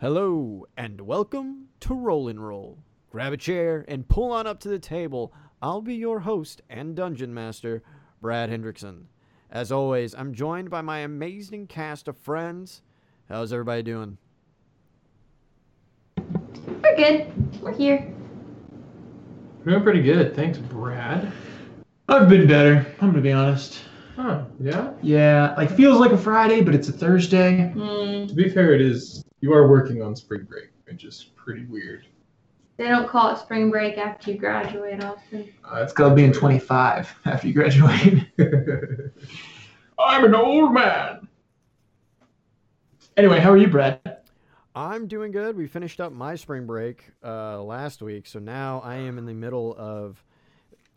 Hello, 0.00 0.66
and 0.76 1.00
welcome 1.00 1.68
to 1.80 1.94
Roll 1.94 2.28
'n 2.28 2.40
Role. 2.40 2.78
Grab 3.10 3.32
a 3.32 3.36
chair 3.36 3.84
and 3.86 4.08
pull 4.08 4.32
on 4.32 4.46
up 4.46 4.58
to 4.60 4.68
the 4.68 4.78
table. 4.78 5.32
I'll 5.62 5.80
be 5.82 5.94
your 5.94 6.20
host 6.20 6.62
and 6.68 6.96
dungeon 6.96 7.32
master, 7.32 7.82
Brad 8.20 8.50
Hendrickson. 8.50 9.04
As 9.50 9.70
always, 9.70 10.14
I'm 10.14 10.34
joined 10.34 10.68
by 10.68 10.80
my 10.82 10.98
amazing 10.98 11.68
cast 11.68 12.08
of 12.08 12.16
friends. 12.18 12.82
How's 13.28 13.52
everybody 13.52 13.82
doing? 13.82 14.18
We're 16.18 16.96
good. 16.96 17.62
We're 17.62 17.72
here. 17.72 18.12
Doing 19.64 19.82
pretty 19.82 20.02
good. 20.02 20.34
Thanks, 20.34 20.58
Brad. 20.58 21.32
I've 22.08 22.28
been 22.28 22.48
better. 22.48 22.84
I'm 23.00 23.10
gonna 23.10 23.22
be 23.22 23.32
honest. 23.32 23.78
Huh, 24.16 24.44
yeah? 24.60 24.92
Yeah, 25.02 25.54
like 25.56 25.70
feels 25.70 25.98
like 25.98 26.12
a 26.12 26.18
Friday, 26.18 26.62
but 26.62 26.74
it's 26.74 26.88
a 26.88 26.92
Thursday. 26.92 27.72
Mm, 27.74 28.28
To 28.28 28.34
be 28.34 28.48
fair, 28.48 28.74
it 28.74 28.80
is. 28.80 29.23
You 29.44 29.52
are 29.52 29.68
working 29.68 30.00
on 30.00 30.16
spring 30.16 30.44
break, 30.48 30.70
which 30.86 31.04
is 31.04 31.26
pretty 31.36 31.66
weird. 31.66 32.06
they 32.78 32.84
don't 32.88 33.06
call 33.06 33.28
it 33.28 33.38
spring 33.38 33.70
break 33.70 33.98
after 33.98 34.30
you 34.30 34.38
graduate 34.38 35.04
often. 35.04 35.52
Uh, 35.62 35.82
It's 35.82 35.92
called 35.92 36.16
being 36.16 36.32
25 36.32 37.14
after 37.26 37.48
you 37.48 37.52
graduate. 37.52 38.26
I'm 39.98 40.24
an 40.24 40.34
old 40.34 40.72
man. 40.72 41.28
Anyway, 43.18 43.38
how 43.38 43.50
are 43.50 43.58
you, 43.58 43.66
Brad? 43.66 44.00
I'm 44.74 45.06
doing 45.08 45.30
good. 45.30 45.58
We 45.58 45.66
finished 45.66 46.00
up 46.00 46.10
my 46.10 46.36
spring 46.36 46.64
break 46.64 47.10
uh, 47.22 47.62
last 47.62 48.00
week, 48.00 48.26
so 48.26 48.38
now 48.38 48.80
I 48.82 48.94
am 48.94 49.18
in 49.18 49.26
the 49.26 49.34
middle 49.34 49.74
of 49.76 50.24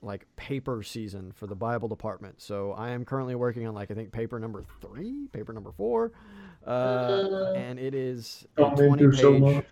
like 0.01 0.25
paper 0.35 0.83
season 0.83 1.31
for 1.31 1.47
the 1.47 1.55
Bible 1.55 1.87
department. 1.87 2.39
So 2.41 2.73
I 2.73 2.89
am 2.89 3.03
currently 3.05 3.35
working 3.35 3.65
on 3.67 3.73
like 3.73 3.89
I 3.91 3.93
think 3.93 4.11
paper 4.11 4.39
number 4.39 4.63
three, 4.81 5.27
paper 5.31 5.53
number 5.53 5.71
four, 5.71 6.11
uh, 6.65 6.69
Uh. 6.69 7.53
and 7.55 7.79
it 7.79 7.93
is 7.95 8.45
a 8.57 8.63
20 8.75 9.07
page, 9.09 9.65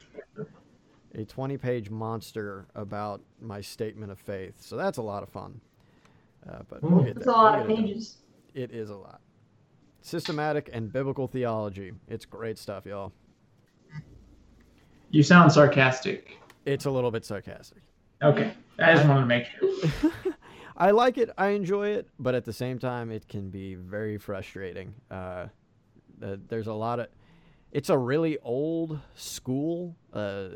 a 1.14 1.26
20 1.26 1.58
page 1.58 1.90
monster 1.90 2.66
about 2.76 3.22
my 3.40 3.62
statement 3.62 4.12
of 4.12 4.20
faith. 4.20 4.62
So 4.62 4.76
that's 4.76 4.98
a 4.98 5.02
lot 5.04 5.22
of 5.24 5.30
fun. 5.30 5.62
Uh, 6.50 6.60
but 6.68 6.82
we'll 6.84 7.04
Mm. 7.04 7.08
It's 7.08 7.26
there. 7.26 7.34
a 7.34 7.38
lot 7.38 7.54
We'll 7.54 7.64
of 7.66 7.70
it 7.70 7.76
pages. 7.88 8.18
It 8.54 8.72
is 8.72 8.90
a 8.90 8.96
lot. 8.96 9.22
Systematic 10.02 10.70
and 10.74 10.92
biblical 10.92 11.28
theology. 11.28 11.92
It's 12.08 12.26
great 12.26 12.58
stuff, 12.58 12.86
y'all. 12.86 13.12
You 15.10 15.24
sound 15.24 15.52
sarcastic. 15.52 16.38
It's 16.66 16.86
a 16.86 16.92
little 16.92 17.12
bit 17.12 17.26
sarcastic. 17.26 17.82
Okay, 18.22 18.54
I 18.80 18.94
just 18.94 19.08
wanted 19.08 19.22
to 19.22 19.28
make 19.28 19.46
sure. 19.46 20.14
I 20.78 20.92
like 20.92 21.18
it. 21.18 21.30
I 21.38 21.50
enjoy 21.50 21.90
it, 21.90 22.10
but 22.20 22.36
at 22.36 22.44
the 22.44 22.54
same 22.54 22.80
time, 22.80 23.12
it 23.12 23.28
can 23.28 23.50
be 23.50 23.76
very 23.76 24.18
frustrating. 24.18 24.94
Uh, 25.10 25.48
there's 26.20 26.68
a 26.68 26.74
lot 26.74 27.00
of. 27.00 27.08
It's 27.72 27.90
a 27.90 27.98
really 27.98 28.38
old 28.42 29.00
school 29.16 29.96
uh, 30.14 30.48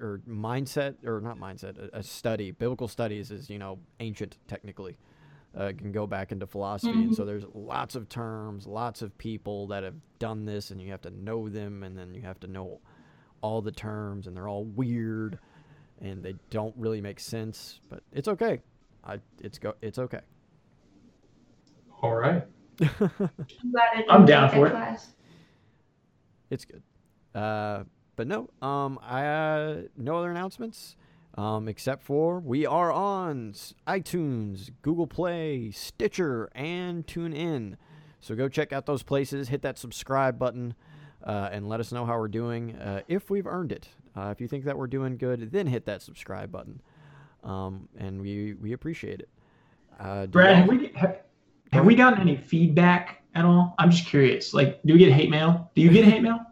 or 0.00 0.20
mindset, 0.28 0.96
or 1.06 1.20
not 1.20 1.38
mindset, 1.38 1.78
a, 1.78 1.98
a 1.98 2.02
study. 2.02 2.50
Biblical 2.50 2.88
studies 2.88 3.30
is 3.30 3.50
you 3.50 3.58
know 3.58 3.78
ancient 4.00 4.38
technically. 4.46 4.96
Uh, 5.56 5.72
can 5.76 5.92
go 5.92 6.06
back 6.06 6.30
into 6.30 6.46
philosophy, 6.46 6.92
and 6.92 7.14
so 7.16 7.24
there's 7.24 7.44
lots 7.54 7.94
of 7.94 8.08
terms, 8.08 8.66
lots 8.66 9.00
of 9.00 9.16
people 9.16 9.66
that 9.66 9.82
have 9.82 9.96
done 10.18 10.44
this, 10.44 10.70
and 10.70 10.80
you 10.80 10.90
have 10.90 11.00
to 11.00 11.10
know 11.10 11.48
them, 11.48 11.82
and 11.82 11.96
then 11.96 12.14
you 12.14 12.20
have 12.20 12.38
to 12.38 12.46
know 12.46 12.80
all 13.40 13.62
the 13.62 13.72
terms, 13.72 14.26
and 14.26 14.36
they're 14.36 14.46
all 14.46 14.64
weird, 14.64 15.38
and 16.00 16.22
they 16.22 16.34
don't 16.50 16.74
really 16.76 17.00
make 17.00 17.20
sense. 17.20 17.80
But 17.88 18.02
it's 18.12 18.28
okay. 18.28 18.60
I 19.04 19.18
it's 19.40 19.58
go 19.58 19.74
it's 19.82 19.98
okay. 19.98 20.20
All 22.02 22.14
right. 22.14 22.44
I'm 22.80 22.90
I 23.76 23.96
didn't 23.96 24.10
I'm 24.10 24.24
down 24.24 24.50
for 24.50 24.66
it. 24.66 24.70
class. 24.70 25.14
it's 26.50 26.64
good. 26.64 26.82
Uh, 27.34 27.84
but 28.16 28.26
no, 28.26 28.48
um, 28.62 28.98
I 29.02 29.26
uh, 29.26 29.76
no 29.96 30.16
other 30.16 30.30
announcements. 30.30 30.96
Um, 31.36 31.68
except 31.68 32.02
for 32.02 32.40
we 32.40 32.66
are 32.66 32.90
on 32.90 33.52
iTunes, 33.86 34.70
Google 34.82 35.06
Play, 35.06 35.70
Stitcher, 35.70 36.50
and 36.52 37.06
TuneIn. 37.06 37.76
So 38.20 38.34
go 38.34 38.48
check 38.48 38.72
out 38.72 38.86
those 38.86 39.04
places. 39.04 39.48
Hit 39.48 39.62
that 39.62 39.78
subscribe 39.78 40.36
button, 40.36 40.74
uh, 41.22 41.48
and 41.52 41.68
let 41.68 41.78
us 41.78 41.92
know 41.92 42.04
how 42.06 42.18
we're 42.18 42.26
doing. 42.26 42.74
Uh, 42.74 43.02
if 43.06 43.30
we've 43.30 43.46
earned 43.46 43.70
it. 43.70 43.88
Uh, 44.18 44.30
if 44.30 44.40
you 44.40 44.48
think 44.48 44.64
that 44.64 44.76
we're 44.76 44.88
doing 44.88 45.16
good, 45.16 45.52
then 45.52 45.66
hit 45.66 45.86
that 45.86 46.02
subscribe 46.02 46.50
button. 46.50 46.80
Um, 47.44 47.88
and 47.96 48.20
we 48.20 48.54
we 48.54 48.72
appreciate 48.72 49.20
it. 49.20 49.28
Uh, 50.00 50.26
Brad, 50.26 50.56
have 50.56 50.68
we 50.68 50.90
have, 50.96 51.20
have 51.72 51.84
we 51.84 51.94
gotten 51.94 52.20
any 52.20 52.36
feedback 52.36 53.22
at 53.34 53.44
all? 53.44 53.74
I'm 53.78 53.90
just 53.90 54.06
curious. 54.06 54.52
Like, 54.52 54.82
do 54.82 54.94
we 54.94 54.98
get 54.98 55.12
hate 55.12 55.30
mail? 55.30 55.70
Do 55.74 55.82
you 55.82 55.90
get 55.90 56.04
hate 56.04 56.22
mail? 56.22 56.40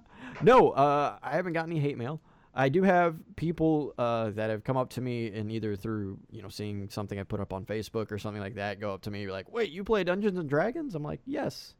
No, 0.43 0.72
uh, 0.72 1.16
I 1.22 1.31
haven't 1.31 1.54
got 1.54 1.65
any 1.65 1.81
hate 1.81 1.97
mail. 1.97 2.21
I 2.53 2.69
do 2.69 2.82
have 2.82 3.16
people 3.37 3.94
uh, 3.97 4.33
that 4.33 4.50
have 4.50 4.65
come 4.65 4.77
up 4.77 4.91
to 4.91 5.00
me 5.00 5.28
and 5.28 5.50
either 5.50 5.77
through 5.77 6.19
you 6.31 6.43
know 6.43 6.50
seeing 6.50 6.91
something 6.91 7.19
I 7.19 7.22
put 7.22 7.41
up 7.41 7.54
on 7.54 7.65
Facebook 7.65 8.12
or 8.12 8.19
something 8.19 8.43
like 8.43 8.56
that, 8.56 8.78
go 8.78 8.93
up 8.93 9.00
to 9.03 9.10
me 9.10 9.25
be 9.25 9.33
like, 9.33 9.50
"Wait, 9.50 9.71
you 9.71 9.83
play 9.83 10.04
Dungeons 10.04 10.38
and 10.38 10.47
Dragons?" 10.47 10.94
I'm 10.94 11.03
like, 11.03 11.21
"Yes, 11.25 11.75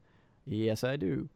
yes, 0.47 0.84
I 0.84 0.97
do." 0.97 1.28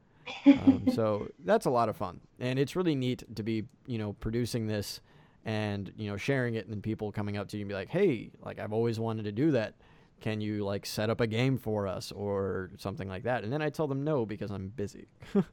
Um, 0.47 0.85
so 0.93 1.29
that's 1.45 1.67
a 1.67 1.71
lot 1.71 1.89
of 1.89 1.97
fun, 1.97 2.21
and 2.39 2.59
it's 2.59 2.77
really 2.77 2.95
neat 2.95 3.25
to 3.37 3.43
be 3.43 3.65
you 3.87 3.99
know 3.99 4.15
producing 4.15 4.67
this 4.67 5.01
and 5.45 5.93
you 5.97 6.11
know 6.11 6.17
sharing 6.17 6.55
it, 6.55 6.65
and 6.65 6.73
then 6.75 6.83
people 6.83 7.11
coming 7.13 7.37
up 7.37 7.49
to 7.49 7.57
you 7.57 7.63
and 7.63 7.69
be 7.69 7.75
like, 7.75 7.89
"Hey, 7.89 8.31
like 8.45 8.59
I've 8.59 8.73
always 8.73 8.99
wanted 8.99 9.25
to 9.25 9.33
do 9.33 9.51
that. 9.53 9.75
Can 10.21 10.41
you 10.43 10.65
like 10.65 10.85
set 10.85 11.09
up 11.09 11.21
a 11.23 11.27
game 11.27 11.57
for 11.57 11.87
us 11.87 12.13
or 12.13 12.71
something 12.77 13.09
like 13.09 13.23
that?" 13.23 13.43
And 13.45 13.53
then 13.53 13.63
I 13.63 13.71
tell 13.71 13.87
them 13.87 14.05
no 14.05 14.27
because 14.27 14.51
I'm 14.51 14.69
busy. 14.69 15.07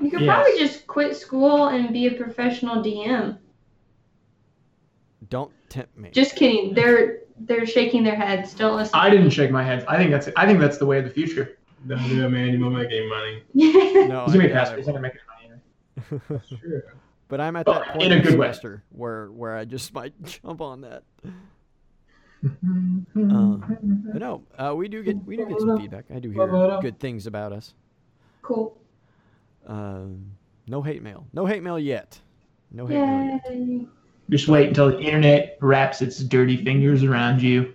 You 0.00 0.10
could 0.10 0.20
Yes. 0.20 0.28
probably 0.34 0.58
just 0.58 0.86
quit 0.86 1.16
school 1.16 1.68
and 1.68 1.92
be 1.92 2.06
a 2.06 2.12
professional 2.12 2.82
DM. 2.82 3.38
Don't 5.30 5.50
tempt 5.68 5.96
me. 5.96 6.10
Just 6.10 6.36
kidding. 6.36 6.74
They're 6.74 7.20
they're 7.40 7.66
shaking 7.66 8.04
their 8.04 8.14
heads. 8.14 8.54
Don't 8.54 8.76
listen. 8.76 8.92
I 8.94 9.10
didn't 9.10 9.30
shake 9.30 9.50
my 9.50 9.62
head. 9.62 9.84
I 9.88 9.96
think 9.96 10.10
that's 10.10 10.28
I 10.36 10.46
think 10.46 10.60
that's 10.60 10.78
the 10.78 10.86
way 10.86 10.98
of 10.98 11.04
the 11.04 11.10
future. 11.10 11.58
Don't 11.86 12.08
do 12.08 12.24
it, 12.26 12.28
man. 12.30 12.48
You 12.52 12.60
won't 12.60 12.74
make 12.74 12.88
any 12.90 13.08
money. 13.08 13.42
no, 14.08 14.24
He's 14.24 14.32
gonna 14.34 14.38
be 14.38 14.48
doubt 14.48 14.54
pastor. 14.54 14.76
He's 14.76 14.86
not 14.86 14.92
gonna 14.94 15.02
make 15.02 15.12
any 15.12 15.48
money. 15.48 15.60
either. 16.10 16.22
That's 16.28 16.48
true. 16.60 16.82
But 17.28 17.40
I'm 17.40 17.56
at 17.56 17.66
Well, 17.66 17.80
that 17.80 17.88
point 17.92 18.02
in 18.04 18.12
a 18.12 18.16
in 18.16 18.22
the 18.24 18.30
good 18.30 18.38
way. 18.38 18.78
where 18.90 19.26
where 19.32 19.56
I 19.56 19.64
just 19.64 19.92
might 19.94 20.14
jump 20.22 20.60
on 20.60 20.82
that. 20.82 21.02
Uh, 22.44 22.48
But 23.14 24.20
no, 24.20 24.42
uh, 24.58 24.74
we 24.76 24.88
do 24.88 25.02
get 25.02 25.16
we 25.24 25.36
do 25.36 25.46
get 25.46 25.58
some 25.60 25.78
feedback. 25.78 26.04
I 26.14 26.18
do 26.20 26.30
hear 26.30 26.46
good 26.80 26.98
things 27.00 27.26
about 27.26 27.52
us. 27.52 27.74
cool. 28.42 28.76
Um, 29.66 30.30
no 30.68 30.80
hate 30.82 31.02
mail. 31.02 31.26
No 31.32 31.44
hate 31.46 31.62
mail 31.62 31.78
yet. 31.78 32.20
No 32.70 32.86
hate 32.86 33.00
mail 33.00 33.40
yet. 33.44 33.52
Yay. 33.56 33.86
Just 34.30 34.46
wait 34.48 34.68
until 34.68 34.90
the 34.90 35.00
internet 35.00 35.56
wraps 35.60 36.02
its 36.02 36.18
dirty 36.18 36.56
fingers 36.64 37.02
around 37.02 37.42
you 37.42 37.72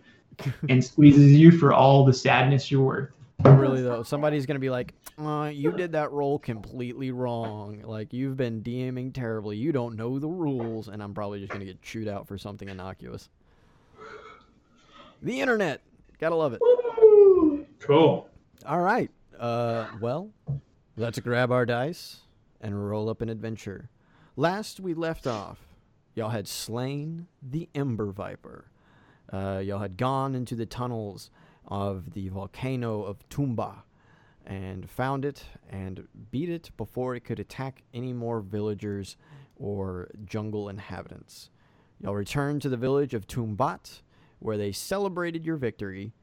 and 0.69 0.83
squeezes 0.83 1.33
you 1.33 1.51
for 1.51 1.73
all 1.73 2.05
the 2.05 2.13
sadness 2.13 2.71
you're 2.71 2.81
worth. 2.81 3.09
Really 3.43 3.81
though, 3.81 4.03
somebody's 4.03 4.45
gonna 4.45 4.59
be 4.59 4.69
like, 4.69 4.93
uh, 5.17 5.51
"You 5.53 5.71
did 5.71 5.93
that 5.93 6.11
role 6.11 6.39
completely 6.39 7.11
wrong. 7.11 7.81
Like 7.83 8.13
you've 8.13 8.37
been 8.37 8.61
DMing 8.61 9.13
terribly. 9.13 9.57
You 9.57 9.71
don't 9.71 9.95
know 9.95 10.19
the 10.19 10.27
rules." 10.27 10.87
And 10.87 11.01
I'm 11.01 11.13
probably 11.13 11.39
just 11.39 11.51
gonna 11.51 11.65
get 11.65 11.81
chewed 11.81 12.07
out 12.07 12.27
for 12.27 12.37
something 12.37 12.69
innocuous. 12.69 13.29
The 15.21 15.39
internet, 15.39 15.81
gotta 16.19 16.35
love 16.35 16.53
it. 16.53 16.61
Cool. 17.79 18.29
All 18.65 18.81
right. 18.81 19.09
Uh, 19.39 19.87
well, 19.99 20.29
let's 20.95 21.19
grab 21.19 21.51
our 21.51 21.65
dice 21.65 22.21
and 22.59 22.89
roll 22.89 23.09
up 23.09 23.21
an 23.21 23.29
adventure. 23.29 23.89
Last 24.35 24.79
we 24.79 24.93
left 24.93 25.27
off, 25.27 25.59
y'all 26.15 26.29
had 26.29 26.47
slain 26.47 27.27
the 27.41 27.69
Ember 27.73 28.11
Viper. 28.11 28.65
Uh, 29.31 29.61
y'all 29.63 29.79
had 29.79 29.97
gone 29.97 30.35
into 30.35 30.55
the 30.55 30.65
tunnels 30.65 31.29
of 31.71 32.13
the 32.13 32.27
volcano 32.27 33.01
of 33.01 33.27
Tumba 33.29 33.85
and 34.45 34.89
found 34.89 35.23
it 35.23 35.45
and 35.69 36.05
beat 36.29 36.49
it 36.49 36.69
before 36.75 37.15
it 37.15 37.21
could 37.21 37.39
attack 37.39 37.81
any 37.93 38.11
more 38.11 38.41
villagers 38.41 39.15
or 39.55 40.09
jungle 40.25 40.67
inhabitants. 40.67 41.49
Y'all 42.01 42.13
returned 42.13 42.61
to 42.61 42.69
the 42.69 42.75
village 42.75 43.13
of 43.13 43.25
Tumbat, 43.25 44.01
where 44.39 44.57
they 44.57 44.73
celebrated 44.73 45.45
your 45.45 45.55
victory 45.55 46.13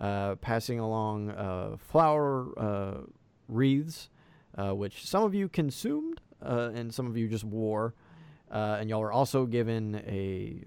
uh, 0.00 0.34
passing 0.36 0.80
along 0.80 1.30
uh, 1.30 1.76
flower 1.78 2.48
uh, 2.58 3.00
wreaths, 3.48 4.08
uh, 4.58 4.74
which 4.74 5.06
some 5.06 5.22
of 5.22 5.34
you 5.34 5.48
consumed 5.48 6.20
uh, 6.42 6.70
and 6.74 6.92
some 6.92 7.06
of 7.06 7.16
you 7.16 7.28
just 7.28 7.44
wore. 7.44 7.94
Uh, 8.50 8.78
and 8.80 8.90
y'all 8.90 9.00
were 9.00 9.12
also 9.12 9.46
given 9.46 10.02
a 10.06 10.62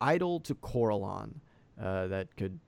idol 0.00 0.40
to 0.40 0.54
Coralon 0.54 1.40
that 1.76 2.34
could 2.36 2.58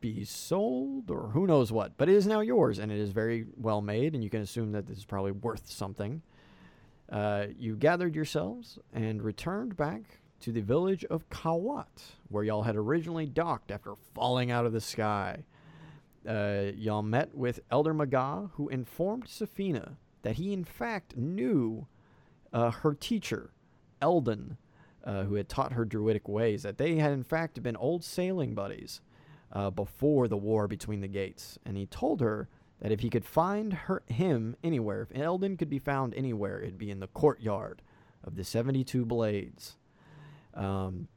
be 0.00 0.24
sold 0.24 1.10
or 1.10 1.28
who 1.28 1.46
knows 1.46 1.72
what, 1.72 1.96
but 1.96 2.08
it 2.08 2.14
is 2.14 2.26
now 2.26 2.40
yours 2.40 2.78
and 2.78 2.92
it 2.92 2.98
is 2.98 3.10
very 3.10 3.46
well 3.56 3.80
made, 3.80 4.14
and 4.14 4.22
you 4.22 4.30
can 4.30 4.42
assume 4.42 4.72
that 4.72 4.86
this 4.86 4.98
is 4.98 5.04
probably 5.04 5.32
worth 5.32 5.70
something. 5.70 6.22
Uh, 7.10 7.46
you 7.56 7.76
gathered 7.76 8.14
yourselves 8.14 8.78
and 8.92 9.22
returned 9.22 9.76
back 9.76 10.20
to 10.40 10.52
the 10.52 10.60
village 10.60 11.04
of 11.06 11.28
Kawat, 11.30 12.02
where 12.28 12.44
y'all 12.44 12.62
had 12.62 12.76
originally 12.76 13.26
docked 13.26 13.70
after 13.70 13.94
falling 14.14 14.50
out 14.50 14.66
of 14.66 14.72
the 14.72 14.80
sky. 14.80 15.44
Uh, 16.28 16.72
y'all 16.74 17.02
met 17.02 17.34
with 17.34 17.60
Elder 17.70 17.94
Magah, 17.94 18.50
who 18.54 18.68
informed 18.68 19.28
Saphina 19.28 19.96
that 20.22 20.36
he, 20.36 20.52
in 20.52 20.64
fact, 20.64 21.16
knew 21.16 21.86
uh, 22.52 22.70
her 22.70 22.94
teacher, 22.94 23.52
Eldon, 24.02 24.56
uh, 25.04 25.22
who 25.22 25.34
had 25.34 25.48
taught 25.48 25.72
her 25.72 25.84
druidic 25.84 26.28
ways, 26.28 26.64
that 26.64 26.78
they 26.78 26.96
had 26.96 27.12
in 27.12 27.22
fact 27.22 27.62
been 27.62 27.76
old 27.76 28.02
sailing 28.02 28.54
buddies 28.54 29.00
uh, 29.52 29.70
before 29.70 30.28
the 30.28 30.36
war 30.36 30.66
between 30.66 31.00
the 31.00 31.08
gates. 31.08 31.58
And 31.64 31.76
he 31.76 31.86
told 31.86 32.20
her 32.20 32.48
that 32.80 32.92
if 32.92 33.00
he 33.00 33.10
could 33.10 33.24
find 33.24 33.72
her 33.72 34.02
him 34.06 34.56
anywhere, 34.62 35.02
if 35.02 35.18
Eldon 35.18 35.56
could 35.56 35.70
be 35.70 35.78
found 35.78 36.14
anywhere, 36.14 36.60
it'd 36.60 36.78
be 36.78 36.90
in 36.90 37.00
the 37.00 37.06
courtyard 37.08 37.82
of 38.24 38.36
the 38.36 38.44
72 38.44 39.04
Blades. 39.04 39.76
Um, 40.54 41.08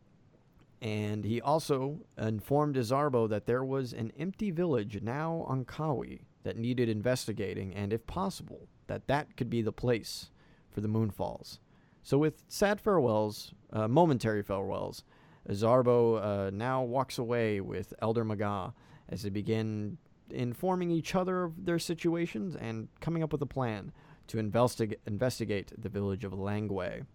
and 0.82 1.26
he 1.26 1.42
also 1.42 2.00
informed 2.18 2.76
Izarbo 2.76 3.28
that 3.30 3.46
there 3.46 3.64
was 3.64 3.92
an 3.92 4.14
empty 4.18 4.52
village 4.52 5.02
now 5.02 5.46
on 5.48 5.66
Kawi 5.66 6.22
that 6.44 6.58
needed 6.58 6.88
investigating, 6.88 7.74
and 7.74 7.92
if 7.92 8.08
possible, 8.08 8.68
that 8.88 9.08
that 9.08 9.36
could 9.36 9.50
be 9.50 9.62
the 9.62 9.74
place 9.74 10.30
for 10.72 10.80
the 10.80 10.88
Moonfalls. 10.88 11.60
So, 12.02 12.18
with 12.18 12.44
sad 12.48 12.80
farewells, 12.80 13.54
uh, 13.74 13.90
momentary 13.90 14.42
farewells, 14.42 15.04
Izarbo 15.50 16.22
uh, 16.48 16.50
now 16.52 16.84
walks 16.84 17.18
away 17.18 17.60
with 17.60 17.94
Elder 18.02 18.24
Maga 18.24 18.74
as 19.10 19.24
they 19.24 19.30
begin 19.30 19.98
informing 20.30 20.92
each 20.92 21.16
other 21.16 21.44
of 21.44 21.66
their 21.66 21.80
situations 21.80 22.56
and 22.56 22.88
coming 23.00 23.24
up 23.24 23.32
with 23.32 23.42
a 23.42 23.48
plan 23.48 23.92
to 24.28 24.38
investig- 24.38 24.98
investigate 25.08 25.72
the 25.76 25.90
village 25.90 26.24
of 26.24 26.34
Langway. 26.34 27.06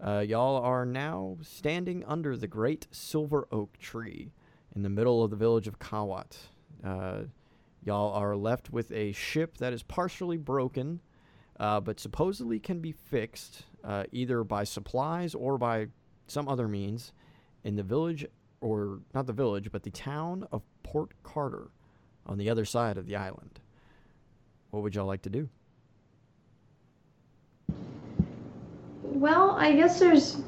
Uh, 0.00 0.24
y'all 0.26 0.56
are 0.56 0.84
now 0.84 1.38
standing 1.40 2.04
under 2.04 2.36
the 2.36 2.48
great 2.48 2.86
silver 2.90 3.46
oak 3.52 3.78
tree 3.78 4.32
in 4.74 4.82
the 4.82 4.90
middle 4.90 5.22
of 5.22 5.30
the 5.30 5.36
village 5.36 5.68
of 5.68 5.78
Kawat. 5.78 6.36
Uh, 6.84 7.22
y'all 7.82 8.12
are 8.12 8.36
left 8.36 8.70
with 8.70 8.90
a 8.90 9.12
ship 9.12 9.56
that 9.58 9.72
is 9.72 9.82
partially 9.84 10.36
broken, 10.36 11.00
uh, 11.60 11.80
but 11.80 12.00
supposedly 12.00 12.58
can 12.58 12.80
be 12.80 12.92
fixed 12.92 13.62
uh, 13.84 14.04
either 14.10 14.42
by 14.42 14.64
supplies 14.64 15.34
or 15.34 15.56
by 15.56 15.86
some 16.26 16.48
other 16.48 16.66
means 16.66 17.12
in 17.66 17.74
the 17.74 17.82
village, 17.82 18.24
or 18.60 19.00
not 19.12 19.26
the 19.26 19.32
village, 19.32 19.72
but 19.72 19.82
the 19.82 19.90
town 19.90 20.46
of 20.52 20.62
Port 20.84 21.10
Carter 21.24 21.68
on 22.24 22.38
the 22.38 22.48
other 22.48 22.64
side 22.64 22.96
of 22.96 23.06
the 23.06 23.16
island. 23.16 23.58
What 24.70 24.84
would 24.84 24.94
y'all 24.94 25.06
like 25.06 25.22
to 25.22 25.30
do? 25.30 25.48
Well, 29.02 29.50
I 29.58 29.72
guess 29.72 29.98
there's 29.98 30.42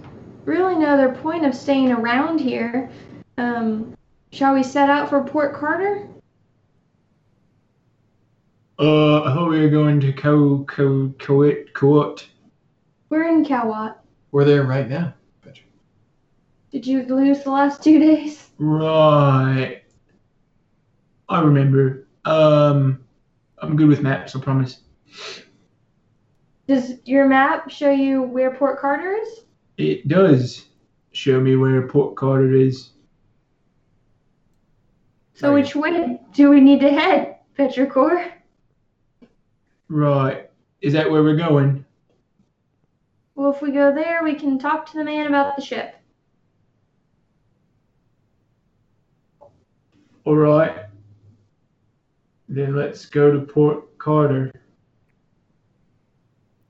really 0.44 0.76
no 0.76 0.86
other 0.86 1.12
point 1.12 1.44
of 1.44 1.56
staying 1.56 1.90
around 1.90 2.38
here. 2.38 2.88
Um, 3.36 3.96
shall 4.30 4.54
we 4.54 4.62
set 4.62 4.88
out 4.88 5.08
for 5.08 5.22
Port 5.24 5.54
Carter? 5.54 6.06
Uh, 8.78 9.22
I 9.24 9.34
thought 9.34 9.50
we 9.50 9.60
were 9.60 9.70
going 9.70 9.98
to 10.00 10.12
Co 10.12 10.64
Co 10.68 11.12
Coit 11.18 11.72
Coit. 11.74 12.28
We're 13.08 13.26
in 13.26 13.44
Kawat. 13.44 13.96
We're 14.30 14.44
there 14.44 14.62
right 14.62 14.88
now. 14.88 15.14
Did 16.70 16.86
you 16.86 17.02
lose 17.04 17.44
the 17.44 17.50
last 17.50 17.82
two 17.82 17.98
days? 17.98 18.50
Right. 18.58 19.82
I 21.28 21.40
remember. 21.40 22.06
Um, 22.24 23.04
I'm 23.58 23.76
good 23.76 23.88
with 23.88 24.02
maps. 24.02 24.36
I 24.36 24.40
promise. 24.40 24.80
Does 26.66 26.94
your 27.04 27.26
map 27.26 27.70
show 27.70 27.90
you 27.90 28.22
where 28.22 28.54
Port 28.54 28.78
Carter 28.78 29.12
is? 29.12 29.40
It 29.78 30.08
does 30.08 30.66
show 31.12 31.40
me 31.40 31.56
where 31.56 31.88
Port 31.88 32.16
Carter 32.16 32.52
is. 32.52 32.90
So 35.34 35.54
which 35.54 35.74
way 35.74 36.20
do 36.32 36.50
we 36.50 36.60
need 36.60 36.80
to 36.80 36.90
head, 36.90 37.36
Petrichor? 37.56 38.32
Right. 39.88 40.50
Is 40.82 40.92
that 40.92 41.10
where 41.10 41.22
we're 41.22 41.36
going? 41.36 41.84
Well, 43.34 43.52
if 43.52 43.62
we 43.62 43.70
go 43.70 43.94
there, 43.94 44.22
we 44.22 44.34
can 44.34 44.58
talk 44.58 44.90
to 44.90 44.98
the 44.98 45.04
man 45.04 45.28
about 45.28 45.56
the 45.56 45.62
ship. 45.62 45.94
All 50.28 50.36
right. 50.36 50.76
Then 52.50 52.76
let's 52.76 53.06
go 53.06 53.32
to 53.32 53.46
Port 53.46 53.96
Carter. 53.96 54.52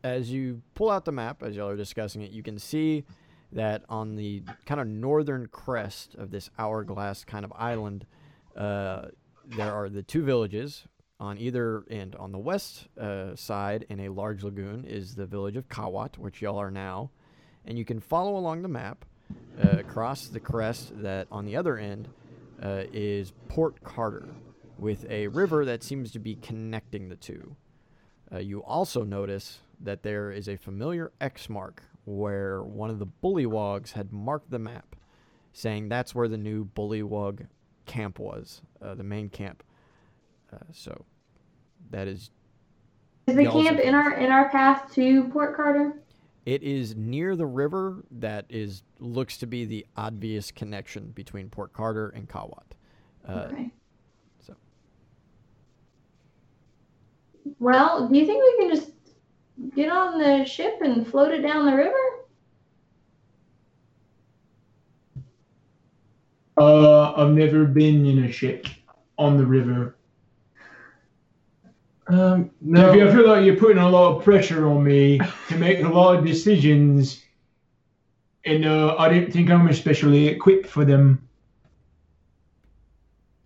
as 0.04 0.30
you 0.30 0.62
pull 0.76 0.88
out 0.88 1.04
the 1.04 1.10
map, 1.10 1.42
as 1.42 1.56
y'all 1.56 1.68
are 1.68 1.76
discussing 1.76 2.22
it, 2.22 2.30
you 2.30 2.40
can 2.40 2.60
see 2.60 3.02
that 3.50 3.82
on 3.88 4.14
the 4.14 4.44
kind 4.64 4.80
of 4.80 4.86
northern 4.86 5.48
crest 5.48 6.14
of 6.14 6.30
this 6.30 6.50
hourglass 6.56 7.24
kind 7.24 7.44
of 7.44 7.52
island, 7.56 8.06
uh, 8.56 9.06
there 9.44 9.74
are 9.74 9.88
the 9.88 10.04
two 10.04 10.22
villages 10.22 10.84
on 11.18 11.36
either 11.36 11.82
end. 11.90 12.14
On 12.14 12.30
the 12.30 12.38
west 12.38 12.86
uh, 12.96 13.34
side, 13.34 13.86
in 13.88 13.98
a 13.98 14.08
large 14.10 14.44
lagoon, 14.44 14.84
is 14.84 15.16
the 15.16 15.26
village 15.26 15.56
of 15.56 15.68
Kawat, 15.68 16.16
which 16.16 16.40
y'all 16.40 16.58
are 16.58 16.70
now, 16.70 17.10
and 17.64 17.76
you 17.76 17.84
can 17.84 17.98
follow 17.98 18.36
along 18.36 18.62
the 18.62 18.68
map 18.68 19.04
uh, 19.60 19.78
across 19.78 20.28
the 20.28 20.38
crest. 20.38 21.02
That 21.02 21.26
on 21.32 21.44
the 21.44 21.56
other 21.56 21.76
end 21.76 22.08
uh, 22.62 22.84
is 22.92 23.32
Port 23.48 23.82
Carter, 23.82 24.28
with 24.78 25.04
a 25.10 25.28
river 25.28 25.64
that 25.64 25.82
seems 25.82 26.10
to 26.12 26.18
be 26.18 26.36
connecting 26.36 27.08
the 27.08 27.16
two. 27.16 27.56
Uh, 28.32 28.38
you 28.38 28.62
also 28.62 29.04
notice 29.04 29.58
that 29.80 30.02
there 30.02 30.30
is 30.30 30.48
a 30.48 30.56
familiar 30.56 31.12
X 31.20 31.48
mark 31.48 31.82
where 32.04 32.62
one 32.62 32.90
of 32.90 32.98
the 32.98 33.06
bullywugs 33.06 33.92
had 33.92 34.12
marked 34.12 34.50
the 34.50 34.58
map, 34.58 34.96
saying 35.52 35.88
that's 35.88 36.14
where 36.14 36.28
the 36.28 36.36
new 36.36 36.64
bullywug 36.64 37.46
camp 37.86 38.18
was, 38.18 38.62
uh, 38.82 38.94
the 38.94 39.04
main 39.04 39.28
camp. 39.28 39.62
Uh, 40.52 40.58
so 40.72 41.04
that 41.90 42.08
is, 42.08 42.30
Is 43.26 43.36
the 43.36 43.44
camp 43.44 43.78
in 43.78 43.94
our 43.94 44.12
in 44.12 44.32
our 44.32 44.48
path 44.48 44.92
to 44.94 45.24
Port 45.28 45.54
Carter? 45.56 45.94
It 46.46 46.62
is 46.62 46.96
near 46.96 47.36
the 47.36 47.46
river 47.46 48.04
that 48.10 48.46
is 48.48 48.82
looks 49.00 49.36
to 49.38 49.46
be 49.46 49.64
the 49.64 49.86
obvious 49.96 50.50
connection 50.50 51.10
between 51.10 51.50
Port 51.50 51.72
Carter 51.72 52.08
and 52.10 52.28
Kawat. 52.28 52.62
Uh, 53.28 53.48
okay. 53.52 53.70
so. 54.40 54.54
Well, 57.58 58.08
do 58.08 58.18
you 58.18 58.24
think 58.24 58.42
we 58.42 58.66
can 58.66 58.76
just 58.76 58.92
get 59.74 59.90
on 59.90 60.18
the 60.18 60.44
ship 60.44 60.78
and 60.80 61.06
float 61.06 61.32
it 61.34 61.42
down 61.42 61.66
the 61.66 61.74
river? 61.74 61.94
Uh, 66.56 67.12
I've 67.12 67.34
never 67.34 67.66
been 67.66 68.06
in 68.06 68.24
a 68.24 68.32
ship 68.32 68.66
on 69.18 69.36
the 69.36 69.46
river. 69.46 69.97
Um, 72.08 72.50
No. 72.60 72.92
no. 72.94 73.08
I 73.08 73.14
feel 73.14 73.28
like 73.28 73.44
you're 73.44 73.56
putting 73.56 73.78
a 73.78 73.88
lot 73.88 74.16
of 74.16 74.24
pressure 74.24 74.66
on 74.66 74.82
me 74.82 75.20
to 75.48 75.56
make 75.56 75.80
a 75.80 75.88
lot 75.88 76.18
of 76.18 76.24
decisions, 76.24 77.22
and 78.44 78.64
uh, 78.64 78.96
I 78.98 79.08
don't 79.08 79.32
think 79.32 79.50
I'm 79.50 79.68
especially 79.68 80.26
equipped 80.28 80.66
for 80.66 80.84
them. 80.84 81.28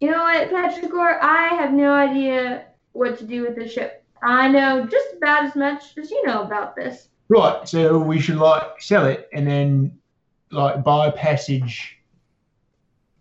You 0.00 0.10
know 0.10 0.22
what, 0.22 0.50
Petrichor? 0.50 1.18
I 1.20 1.48
have 1.48 1.72
no 1.72 1.92
idea 1.92 2.66
what 2.92 3.18
to 3.18 3.24
do 3.24 3.42
with 3.42 3.56
the 3.56 3.68
ship. 3.68 4.04
I 4.22 4.48
know 4.48 4.86
just 4.86 5.14
about 5.16 5.44
as 5.44 5.56
much 5.56 5.98
as 5.98 6.10
you 6.10 6.24
know 6.26 6.42
about 6.42 6.76
this. 6.76 7.08
Right, 7.28 7.66
so 7.68 7.98
we 7.98 8.20
should 8.20 8.36
like 8.36 8.80
sell 8.80 9.06
it 9.06 9.28
and 9.32 9.46
then 9.46 9.98
like 10.50 10.84
buy 10.84 11.06
a 11.06 11.12
passage 11.12 11.98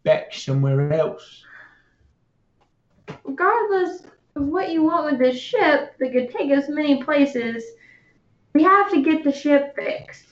back 0.03 0.33
somewhere 0.33 0.91
else. 0.93 1.43
Regardless 3.23 4.01
of 4.01 4.10
what 4.33 4.71
you 4.71 4.83
want 4.83 5.05
with 5.05 5.19
this 5.19 5.39
ship 5.39 5.95
that 5.99 6.11
could 6.11 6.29
take 6.29 6.51
us 6.51 6.65
many 6.69 7.03
places, 7.03 7.63
we 8.53 8.63
have 8.63 8.89
to 8.91 9.01
get 9.01 9.23
the 9.23 9.31
ship 9.31 9.75
fixed. 9.75 10.27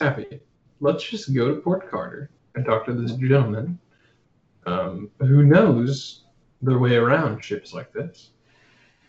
Happy. 0.00 0.40
Let's 0.80 1.04
just 1.04 1.34
go 1.34 1.54
to 1.54 1.60
Port 1.60 1.90
Carter 1.90 2.30
and 2.54 2.64
talk 2.64 2.86
to 2.86 2.94
this 2.94 3.12
gentleman 3.12 3.78
um, 4.66 5.10
who 5.18 5.44
knows 5.44 6.24
their 6.62 6.78
way 6.78 6.96
around 6.96 7.44
ships 7.44 7.72
like 7.72 7.92
this 7.92 8.30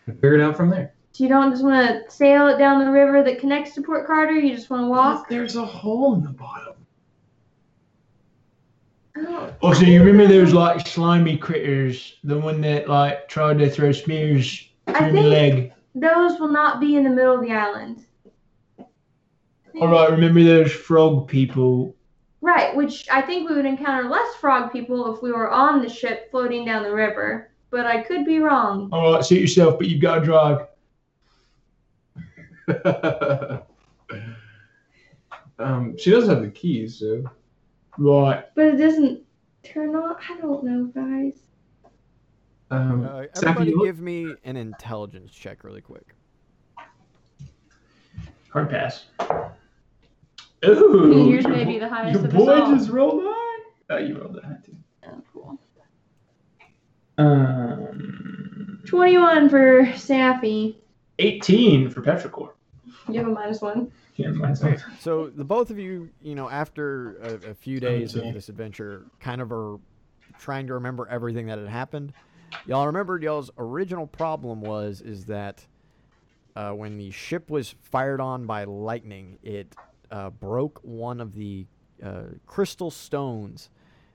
and 0.06 0.16
figure 0.16 0.38
it 0.38 0.42
out 0.42 0.56
from 0.56 0.70
there. 0.70 0.94
So 1.12 1.24
you 1.24 1.30
don't 1.30 1.50
just 1.50 1.62
want 1.62 1.86
to 1.86 2.10
sail 2.10 2.48
it 2.48 2.58
down 2.58 2.84
the 2.84 2.90
river 2.90 3.22
that 3.22 3.38
connects 3.38 3.74
to 3.74 3.82
Port 3.82 4.06
Carter. 4.06 4.32
You 4.32 4.54
just 4.54 4.70
want 4.70 4.84
to 4.84 4.88
walk. 4.88 5.28
There's 5.28 5.56
a 5.56 5.64
hole 5.64 6.14
in 6.14 6.22
the 6.22 6.30
bottom. 6.30 6.81
Oh, 9.16 9.52
Oh, 9.62 9.72
so 9.72 9.82
you 9.84 10.02
remember 10.02 10.26
those 10.26 10.52
like 10.52 10.86
slimy 10.86 11.36
critters, 11.36 12.16
the 12.24 12.38
one 12.38 12.60
that 12.62 12.88
like 12.88 13.28
tried 13.28 13.58
to 13.58 13.68
throw 13.70 13.92
spears 13.92 14.68
I 14.86 15.10
through 15.10 15.12
the 15.12 15.22
leg? 15.22 15.72
those 15.94 16.40
will 16.40 16.50
not 16.50 16.80
be 16.80 16.96
in 16.96 17.04
the 17.04 17.10
middle 17.10 17.34
of 17.34 17.42
the 17.42 17.52
island. 17.52 18.06
All 19.80 19.88
right, 19.88 20.10
remember 20.10 20.42
those 20.42 20.72
frog 20.72 21.28
people? 21.28 21.94
Right, 22.40 22.74
which 22.74 23.08
I 23.10 23.22
think 23.22 23.48
we 23.48 23.54
would 23.56 23.66
encounter 23.66 24.08
less 24.08 24.34
frog 24.36 24.72
people 24.72 25.14
if 25.14 25.22
we 25.22 25.32
were 25.32 25.50
on 25.50 25.80
the 25.82 25.88
ship 25.88 26.30
floating 26.30 26.64
down 26.64 26.82
the 26.82 26.92
river. 26.92 27.50
But 27.70 27.86
I 27.86 28.02
could 28.02 28.24
be 28.24 28.38
wrong. 28.38 28.88
All 28.92 29.14
right, 29.14 29.24
suit 29.24 29.40
yourself, 29.40 29.78
but 29.78 29.88
you've 29.88 30.02
got 30.02 30.18
to 30.18 30.24
drive. 30.24 30.66
um, 35.58 35.96
she 35.96 36.10
does 36.10 36.28
have 36.28 36.42
the 36.42 36.50
keys, 36.50 36.98
so 36.98 37.24
Right. 37.98 38.44
But 38.54 38.64
it 38.66 38.76
doesn't 38.76 39.22
turn 39.62 39.94
on. 39.94 40.16
I 40.28 40.36
don't 40.40 40.64
know, 40.64 40.84
guys. 40.86 41.34
um, 42.70 43.04
Uh, 43.04 43.24
everybody 43.36 43.74
look- 43.74 43.84
give 43.84 44.00
me 44.00 44.34
an 44.44 44.56
intelligence 44.56 45.32
check 45.32 45.62
really 45.64 45.82
quick. 45.82 46.14
Hard 48.52 48.70
pass. 48.70 49.06
Ooh. 50.64 51.28
Yours 51.30 51.46
may 51.46 51.64
bo- 51.64 51.70
be 51.70 51.78
the 51.78 51.88
highest 51.88 52.20
Your 52.20 52.28
of 52.28 52.34
us 52.34 52.44
boy 52.44 52.60
all. 52.60 52.74
just 52.76 52.90
rolled 52.90 53.22
high. 53.24 53.58
Oh, 53.90 53.96
you 53.98 54.18
rolled 54.18 54.34
that 54.36 54.44
high 54.44 54.56
too. 54.64 54.76
Oh, 55.06 55.22
cool. 55.32 55.58
Um, 57.18 58.80
21 58.86 59.48
for 59.48 59.86
Sappy. 59.96 60.78
18 61.18 61.90
for 61.90 62.00
Petrichor. 62.02 62.50
You 63.08 63.18
have 63.18 63.26
a 63.28 63.30
minus 63.30 63.60
one. 63.60 63.90
Yeah, 64.16 64.28
mine's 64.30 64.62
Okay, 64.62 64.78
so 65.00 65.28
the 65.28 65.44
both 65.44 65.70
of 65.70 65.78
you, 65.78 66.10
you 66.20 66.34
know, 66.34 66.50
after 66.50 67.16
a, 67.16 67.50
a 67.50 67.54
few 67.54 67.80
days 67.80 68.14
of 68.14 68.34
this 68.34 68.48
adventure, 68.48 69.06
kind 69.20 69.40
of 69.40 69.50
are 69.52 69.78
trying 70.38 70.66
to 70.66 70.74
remember 70.74 71.06
everything 71.08 71.46
that 71.46 71.58
had 71.58 71.68
happened. 71.68 72.12
Y'all 72.66 72.86
remembered 72.86 73.22
y'all's 73.22 73.50
original 73.56 74.06
problem 74.06 74.60
was 74.60 75.00
is 75.00 75.24
that 75.26 75.66
uh, 76.54 76.72
when 76.72 76.98
the 76.98 77.10
ship 77.10 77.50
was 77.50 77.74
fired 77.80 78.20
on 78.20 78.44
by 78.44 78.64
lightning, 78.64 79.38
it 79.42 79.74
uh, 80.10 80.28
broke 80.28 80.78
one 80.82 81.20
of 81.20 81.34
the 81.34 81.66
uh, 82.04 82.24
crystal 82.46 82.90
stones 82.90 83.70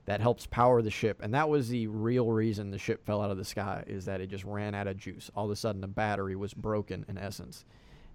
that 0.06 0.22
helps 0.22 0.46
power 0.46 0.82
the 0.82 0.92
ship, 0.92 1.22
and 1.22 1.34
that 1.34 1.50
was 1.50 1.70
the 1.70 1.88
real 1.88 2.32
reason 2.32 2.70
the 2.70 2.78
ship 2.78 3.06
fell 3.06 3.22
out 3.22 3.32
of 3.32 3.38
the 3.38 3.46
sky. 3.46 3.84
Is 3.88 4.06
that 4.06 4.22
it 4.22 4.28
just 4.28 4.44
ran 4.44 4.76
out 4.76 4.88
of 4.88 4.98
juice. 4.98 5.32
All 5.36 5.46
of 5.46 5.52
a 5.52 5.56
sudden, 5.56 5.82
the 5.82 5.88
battery 5.88 6.36
was 6.36 6.54
broken 6.54 7.04
in 7.10 7.18
essence, 7.18 7.66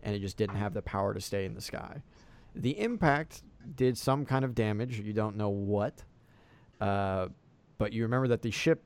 and 0.03 0.15
it 0.15 0.21
just 0.21 0.37
didn't 0.37 0.57
have 0.57 0.75
the 0.75 0.83
power 0.83 1.15
to 1.15 1.21
stay 1.21 1.45
in 1.45 1.55
the 1.55 1.61
sky. 1.61 2.03
The 2.55 2.79
impact 2.79 3.43
did 3.77 3.97
some 3.97 4.27
kind 4.27 4.45
of 4.45 4.55
damage. 4.55 4.99
You 4.99 5.13
don't 5.13 5.37
know 5.37 5.49
what, 5.49 6.05
uh, 6.81 7.29
but 7.79 7.93
you 7.93 8.03
remember 8.03 8.29
that 8.29 8.43
the 8.43 8.51
ship, 8.51 8.85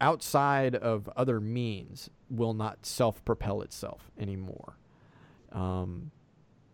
outside 0.00 0.74
of 0.74 1.08
other 1.16 1.40
means, 1.40 2.10
will 2.28 2.54
not 2.54 2.84
self-propel 2.86 3.62
itself 3.62 4.10
anymore. 4.18 4.76
Um, 5.52 6.10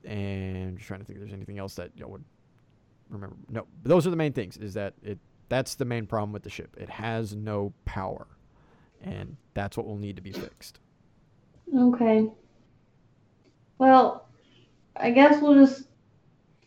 and 0.05 0.69
I'm 0.69 0.77
just 0.77 0.87
trying 0.87 1.01
to 1.01 1.07
think 1.07 1.17
if 1.17 1.23
there's 1.23 1.35
anything 1.35 1.59
else 1.59 1.75
that 1.75 1.91
y'all 1.97 2.11
would 2.11 2.25
remember. 3.11 3.37
No, 3.51 3.67
those 3.83 4.07
are 4.07 4.11
the 4.11 4.17
main 4.17 4.33
things. 4.33 4.57
Is 4.57 4.75
that 4.75 4.95
it? 5.03 5.19
That's 5.49 5.75
the 5.77 5.85
main 5.85 6.07
problem 6.07 6.33
with 6.33 6.43
the 6.43 6.51
ship. 6.51 6.77
It 6.79 6.89
has 6.89 7.35
no 7.35 7.73
power, 7.85 8.27
and 9.03 9.37
that's 9.55 9.77
what 9.77 9.87
will 9.87 9.97
need 9.97 10.17
to 10.17 10.23
be 10.23 10.33
fixed. 10.33 10.81
Okay. 11.77 12.29
Well, 13.79 14.29
I 14.97 15.11
guess 15.11 15.41
we'll 15.43 15.55
just 15.55 15.89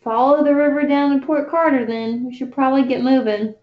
follow 0.02 0.44
the 0.44 0.54
river 0.54 0.86
down 0.86 1.20
to 1.20 1.26
Port 1.26 1.50
Carter 1.50 1.84
then. 1.84 2.26
We 2.26 2.34
should 2.34 2.52
probably 2.52 2.84
get 2.84 3.02
moving. 3.02 3.54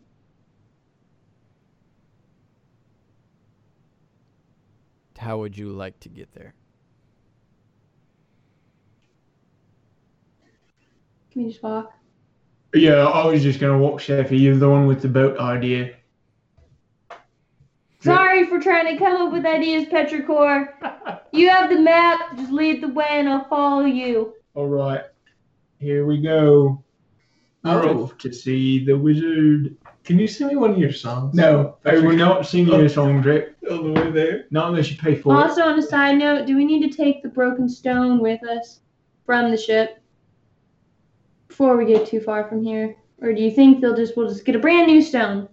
How 5.17 5.39
would 5.39 5.57
you 5.57 5.69
like 5.69 5.99
to 6.01 6.09
get 6.09 6.33
there? 6.33 6.53
Can 11.31 11.43
we 11.43 11.51
just 11.51 11.61
walk? 11.61 11.93
Yeah, 12.73 13.05
I 13.05 13.25
was 13.25 13.43
just 13.43 13.59
gonna 13.59 13.77
walk 13.77 13.99
Sheffy. 13.99 14.39
You're 14.39 14.57
the 14.57 14.69
one 14.69 14.87
with 14.87 15.01
the 15.01 15.07
boat 15.07 15.37
idea. 15.39 15.95
Sorry 18.61 18.75
for 18.75 18.81
trying 18.81 18.97
to 18.97 19.03
come 19.03 19.27
up 19.27 19.33
with 19.33 19.45
ideas, 19.45 19.87
Petrichor. 19.87 21.21
You 21.31 21.49
have 21.49 21.69
the 21.69 21.79
map. 21.79 22.37
Just 22.37 22.51
lead 22.51 22.81
the 22.81 22.87
way 22.87 23.07
and 23.09 23.29
I'll 23.29 23.47
follow 23.47 23.85
you. 23.85 24.33
All 24.55 24.67
right, 24.67 25.03
here 25.79 26.05
we 26.05 26.21
go. 26.21 26.83
All 27.63 27.79
right. 27.79 27.95
Off 27.95 28.17
to 28.19 28.33
see 28.33 28.83
the 28.83 28.97
wizard. 28.97 29.77
Can 30.03 30.17
you 30.17 30.27
sing 30.27 30.47
me 30.47 30.55
one 30.55 30.71
of 30.71 30.77
your 30.77 30.93
songs? 30.93 31.35
No, 31.35 31.77
I 31.85 31.97
will 31.97 32.15
not 32.15 32.45
sing 32.45 32.67
you 32.67 32.85
a 32.85 32.89
song, 32.89 33.21
Drip. 33.21 33.57
All 33.69 33.83
the 33.83 33.91
way 33.91 34.11
there. 34.11 34.45
Not 34.51 34.69
unless 34.69 34.89
you 34.89 34.97
pay 34.97 35.15
for 35.15 35.33
it. 35.33 35.37
Also, 35.37 35.63
on 35.63 35.77
a 35.77 35.81
side 35.81 36.17
note, 36.17 36.47
do 36.47 36.55
we 36.55 36.65
need 36.65 36.89
to 36.89 36.95
take 36.95 37.21
the 37.21 37.29
broken 37.29 37.67
stone 37.67 38.19
with 38.19 38.41
us 38.47 38.79
from 39.25 39.51
the 39.51 39.57
ship 39.57 40.01
before 41.47 41.75
we 41.75 41.85
get 41.85 42.07
too 42.07 42.21
far 42.21 42.47
from 42.47 42.63
here? 42.63 42.95
Or 43.21 43.33
do 43.33 43.41
you 43.41 43.51
think 43.51 43.81
they'll 43.81 43.95
just 43.95 44.15
we'll 44.15 44.29
just 44.29 44.45
get 44.45 44.55
a 44.55 44.59
brand 44.59 44.87
new 44.87 45.01
stone? 45.01 45.49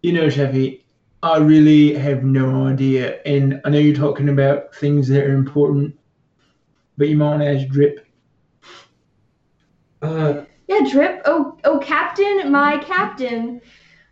You 0.00 0.12
know, 0.12 0.26
Sheffy, 0.26 0.81
I 1.22 1.38
really 1.38 1.94
have 1.94 2.24
no 2.24 2.66
idea. 2.66 3.20
And 3.24 3.60
I 3.64 3.70
know 3.70 3.78
you're 3.78 3.94
talking 3.94 4.28
about 4.28 4.74
things 4.74 5.06
that 5.08 5.24
are 5.24 5.34
important, 5.34 5.96
but 6.98 7.08
you 7.08 7.16
might 7.16 7.30
want 7.30 7.42
to 7.42 7.54
ask 7.54 7.68
Drip. 7.68 8.06
Uh, 10.02 10.42
Yeah, 10.66 10.80
Drip. 10.90 11.22
Oh, 11.24 11.56
oh, 11.64 11.78
Captain, 11.78 12.50
my 12.50 12.78
Captain. 12.78 13.60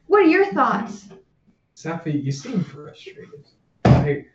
What 0.06 0.22
are 0.22 0.28
your 0.28 0.52
thoughts? 0.52 1.08
Safi, 1.74 2.22
you 2.22 2.30
seem 2.30 2.62
frustrated. 2.62 3.44
I, 3.84 4.26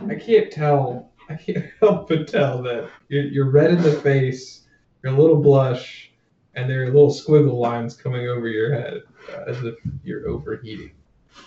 I 0.00 0.14
can't 0.14 0.50
tell. 0.50 1.12
I 1.28 1.34
can't 1.34 1.66
help 1.80 2.08
but 2.08 2.26
tell 2.28 2.62
that 2.62 2.88
you're, 3.08 3.24
you're 3.24 3.50
red 3.50 3.70
in 3.72 3.82
the 3.82 3.92
face, 3.92 4.66
you're 5.02 5.12
a 5.12 5.16
little 5.16 5.42
blush, 5.42 6.10
and 6.54 6.70
there 6.70 6.84
are 6.84 6.86
little 6.86 7.10
squiggle 7.10 7.58
lines 7.58 7.94
coming 7.96 8.28
over 8.28 8.48
your 8.48 8.72
head 8.72 9.02
uh, 9.30 9.42
as 9.46 9.62
if 9.62 9.74
you're 10.02 10.26
overheating. 10.28 10.92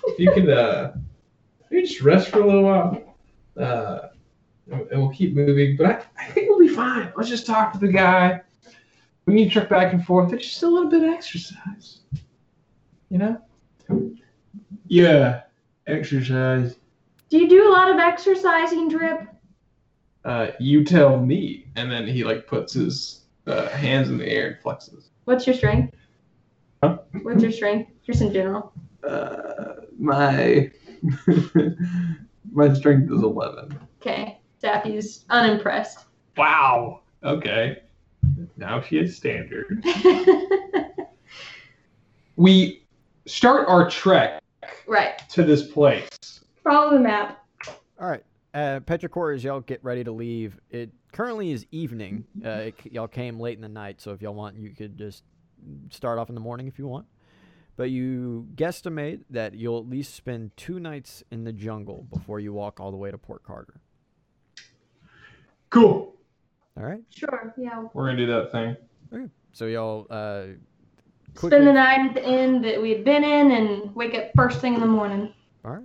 If 0.07 0.19
you 0.19 0.31
could, 0.31 0.49
uh, 0.49 0.91
if 1.65 1.71
you 1.71 1.85
just 1.85 2.01
rest 2.01 2.29
for 2.29 2.41
a 2.41 2.45
little 2.45 2.63
while, 2.63 3.15
uh, 3.57 4.07
and 4.71 4.81
and 4.91 5.01
we'll 5.01 5.11
keep 5.11 5.35
moving. 5.35 5.77
But 5.77 5.85
I, 5.85 6.25
I 6.25 6.31
think 6.31 6.49
we'll 6.49 6.59
be 6.59 6.67
fine. 6.67 7.11
Let's 7.15 7.29
just 7.29 7.45
talk 7.45 7.73
to 7.73 7.79
the 7.79 7.91
guy. 7.91 8.41
We 9.25 9.33
need 9.33 9.45
to 9.45 9.51
truck 9.51 9.69
back 9.69 9.93
and 9.93 10.03
forth. 10.05 10.33
It's 10.33 10.47
just 10.47 10.63
a 10.63 10.67
little 10.67 10.89
bit 10.89 11.03
of 11.03 11.09
exercise. 11.09 11.99
You 13.09 13.17
know? 13.17 13.41
Yeah, 14.87 15.41
exercise. 15.87 16.75
Do 17.29 17.37
you 17.37 17.47
do 17.47 17.69
a 17.69 17.71
lot 17.71 17.91
of 17.91 17.99
exercising, 17.99 18.89
Drip? 18.89 19.27
uh, 20.25 20.47
you 20.59 20.83
tell 20.83 21.19
me. 21.19 21.67
And 21.75 21.91
then 21.91 22.07
he 22.07 22.23
like 22.23 22.47
puts 22.47 22.73
his 22.73 23.21
uh, 23.47 23.69
hands 23.69 24.09
in 24.09 24.17
the 24.17 24.27
air 24.27 24.47
and 24.47 24.57
flexes. 24.57 25.09
What's 25.25 25.47
your 25.47 25.55
strength? 25.55 25.95
Huh? 26.83 26.99
What's 27.23 27.43
your 27.43 27.51
strength? 27.51 27.91
Just 28.05 28.21
in 28.21 28.33
general. 28.33 28.73
Uh, 29.07 29.80
my 30.01 30.71
my 32.51 32.73
strength 32.73 33.11
is 33.11 33.23
eleven. 33.23 33.79
Okay. 34.01 34.39
Daffy's 34.61 35.25
unimpressed. 35.29 36.05
Wow. 36.37 37.01
Okay. 37.23 37.83
Now 38.57 38.81
she 38.81 38.97
is 38.97 39.15
standard. 39.15 39.83
We 42.41 42.87
start 43.27 43.67
our 43.67 43.87
trek 43.87 44.41
right. 44.87 45.19
to 45.29 45.43
this 45.43 45.67
place. 45.67 46.09
Follow 46.63 46.91
the 46.91 46.99
map. 46.99 47.45
All 47.99 48.09
right. 48.09 48.23
Uh, 48.55 48.79
Petrichor, 48.79 49.35
as 49.35 49.43
y'all 49.43 49.61
get 49.61 49.83
ready 49.83 50.03
to 50.03 50.11
leave, 50.11 50.59
it 50.71 50.89
currently 51.11 51.51
is 51.51 51.67
evening. 51.71 52.25
Uh, 52.43 52.49
it, 52.49 52.75
y'all 52.91 53.07
came 53.07 53.39
late 53.39 53.57
in 53.57 53.61
the 53.61 53.69
night, 53.69 54.01
so 54.01 54.11
if 54.11 54.23
y'all 54.23 54.33
want, 54.33 54.57
you 54.57 54.71
could 54.71 54.97
just 54.97 55.23
start 55.91 56.17
off 56.17 56.29
in 56.29 56.35
the 56.35 56.41
morning 56.41 56.67
if 56.67 56.79
you 56.79 56.87
want. 56.87 57.05
But 57.75 57.89
you 57.89 58.47
guesstimate 58.55 59.21
that 59.29 59.55
you'll 59.55 59.79
at 59.79 59.87
least 59.87 60.13
spend 60.13 60.55
two 60.57 60.79
nights 60.79 61.23
in 61.31 61.43
the 61.43 61.53
jungle 61.53 62.05
before 62.11 62.39
you 62.39 62.53
walk 62.53 62.79
all 62.79 62.91
the 62.91 62.97
way 62.97 63.11
to 63.11 63.17
Port 63.17 63.43
Carter. 63.43 63.79
Cool. 65.69 66.15
All 66.77 66.83
right. 66.83 67.01
Sure. 67.09 67.53
Yeah. 67.57 67.85
We're 67.93 68.07
gonna 68.07 68.17
do 68.17 68.27
that 68.27 68.51
thing. 68.51 68.75
Okay. 69.13 69.29
So 69.53 69.65
y'all 69.65 70.07
uh, 70.09 70.43
Spend 71.35 71.67
the 71.67 71.73
night 71.73 72.09
at 72.09 72.13
the 72.13 72.27
inn 72.27 72.61
that 72.61 72.81
we 72.81 72.91
had 72.91 73.03
been 73.03 73.23
in 73.23 73.51
and 73.51 73.95
wake 73.95 74.13
up 74.15 74.31
first 74.35 74.59
thing 74.59 74.73
in 74.73 74.81
the 74.81 74.85
morning. 74.85 75.33
All 75.63 75.71
right. 75.71 75.83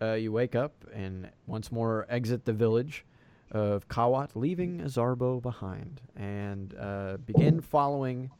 Uh, 0.00 0.14
you 0.14 0.30
wake 0.30 0.54
up 0.54 0.84
and 0.94 1.28
once 1.46 1.72
more 1.72 2.06
exit 2.08 2.44
the 2.44 2.52
village 2.52 3.04
of 3.50 3.88
Kawat, 3.88 4.30
leaving 4.34 4.80
Azarbo 4.80 5.42
behind, 5.42 6.00
and 6.14 6.74
uh, 6.78 7.16
begin 7.26 7.60
following 7.60 8.30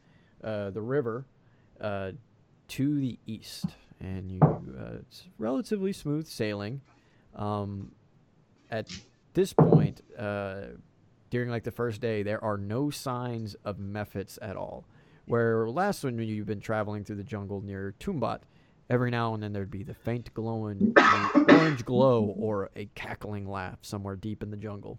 uh, 0.43 0.69
the 0.69 0.81
river 0.81 1.25
uh, 1.81 2.11
to 2.69 2.99
the 2.99 3.19
east. 3.27 3.65
And 3.99 4.31
you, 4.31 4.39
uh, 4.41 4.97
it's 5.01 5.23
relatively 5.37 5.91
smooth 5.93 6.25
sailing. 6.27 6.81
Um, 7.35 7.91
at 8.71 8.87
this 9.33 9.53
point, 9.53 10.01
uh, 10.17 10.61
during 11.29 11.49
like 11.49 11.63
the 11.63 11.71
first 11.71 11.99
day, 12.01 12.23
there 12.23 12.43
are 12.43 12.57
no 12.57 12.89
signs 12.89 13.55
of 13.65 13.77
mephits 13.77 14.37
at 14.41 14.55
all. 14.55 14.85
Where 15.25 15.69
last 15.69 16.03
when 16.03 16.17
you've 16.17 16.47
been 16.47 16.61
traveling 16.61 17.03
through 17.03 17.17
the 17.17 17.23
jungle 17.23 17.61
near 17.61 17.93
Tumbat, 17.99 18.39
every 18.89 19.11
now 19.11 19.33
and 19.35 19.43
then 19.43 19.53
there'd 19.53 19.69
be 19.69 19.83
the 19.83 19.93
faint 19.93 20.33
glowing 20.33 20.93
orange 21.49 21.85
glow 21.85 22.33
or 22.37 22.71
a 22.75 22.85
cackling 22.95 23.47
laugh 23.47 23.77
somewhere 23.81 24.15
deep 24.15 24.41
in 24.41 24.49
the 24.49 24.57
jungle. 24.57 24.97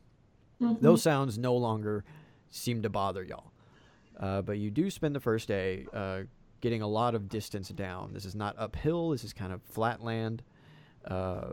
Mhm. 0.60 0.80
Those 0.80 1.02
sounds 1.02 1.38
no 1.38 1.56
longer 1.56 2.04
seem 2.50 2.82
to 2.82 2.88
bother 2.90 3.24
y'all. 3.24 3.50
Uh, 4.18 4.42
but 4.42 4.58
you 4.58 4.70
do 4.70 4.90
spend 4.90 5.16
the 5.16 5.20
first 5.20 5.48
day 5.48 5.86
uh, 5.92 6.20
getting 6.60 6.82
a 6.82 6.88
lot 6.88 7.14
of 7.14 7.28
distance 7.28 7.68
down. 7.70 8.12
This 8.12 8.24
is 8.24 8.34
not 8.34 8.54
uphill, 8.58 9.10
this 9.10 9.24
is 9.24 9.32
kind 9.32 9.52
of 9.52 9.62
flat 9.62 10.02
land. 10.02 10.42
Uh, 11.04 11.52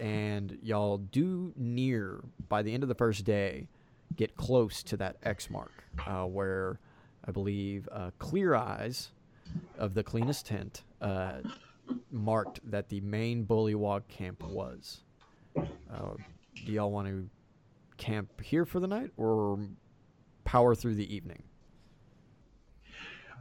and 0.00 0.58
y'all 0.62 0.98
do 0.98 1.52
near, 1.56 2.24
by 2.48 2.62
the 2.62 2.72
end 2.72 2.82
of 2.82 2.88
the 2.88 2.94
first 2.94 3.24
day, 3.24 3.68
get 4.16 4.36
close 4.36 4.82
to 4.82 4.96
that 4.96 5.16
X 5.22 5.50
mark 5.50 5.84
uh, 6.06 6.24
where 6.24 6.80
I 7.26 7.30
believe 7.30 7.88
uh, 7.92 8.10
Clear 8.18 8.54
Eyes 8.54 9.10
of 9.78 9.94
the 9.94 10.02
cleanest 10.02 10.46
tent 10.46 10.82
uh, 11.00 11.40
marked 12.10 12.60
that 12.70 12.88
the 12.88 13.00
main 13.00 13.44
bullywug 13.44 14.08
camp 14.08 14.42
was. 14.42 15.00
Uh, 15.56 16.14
do 16.66 16.72
y'all 16.72 16.90
want 16.90 17.08
to 17.08 17.28
camp 17.96 18.40
here 18.40 18.64
for 18.64 18.80
the 18.80 18.86
night 18.86 19.10
or 19.16 19.58
power 20.44 20.74
through 20.74 20.94
the 20.94 21.14
evening? 21.14 21.42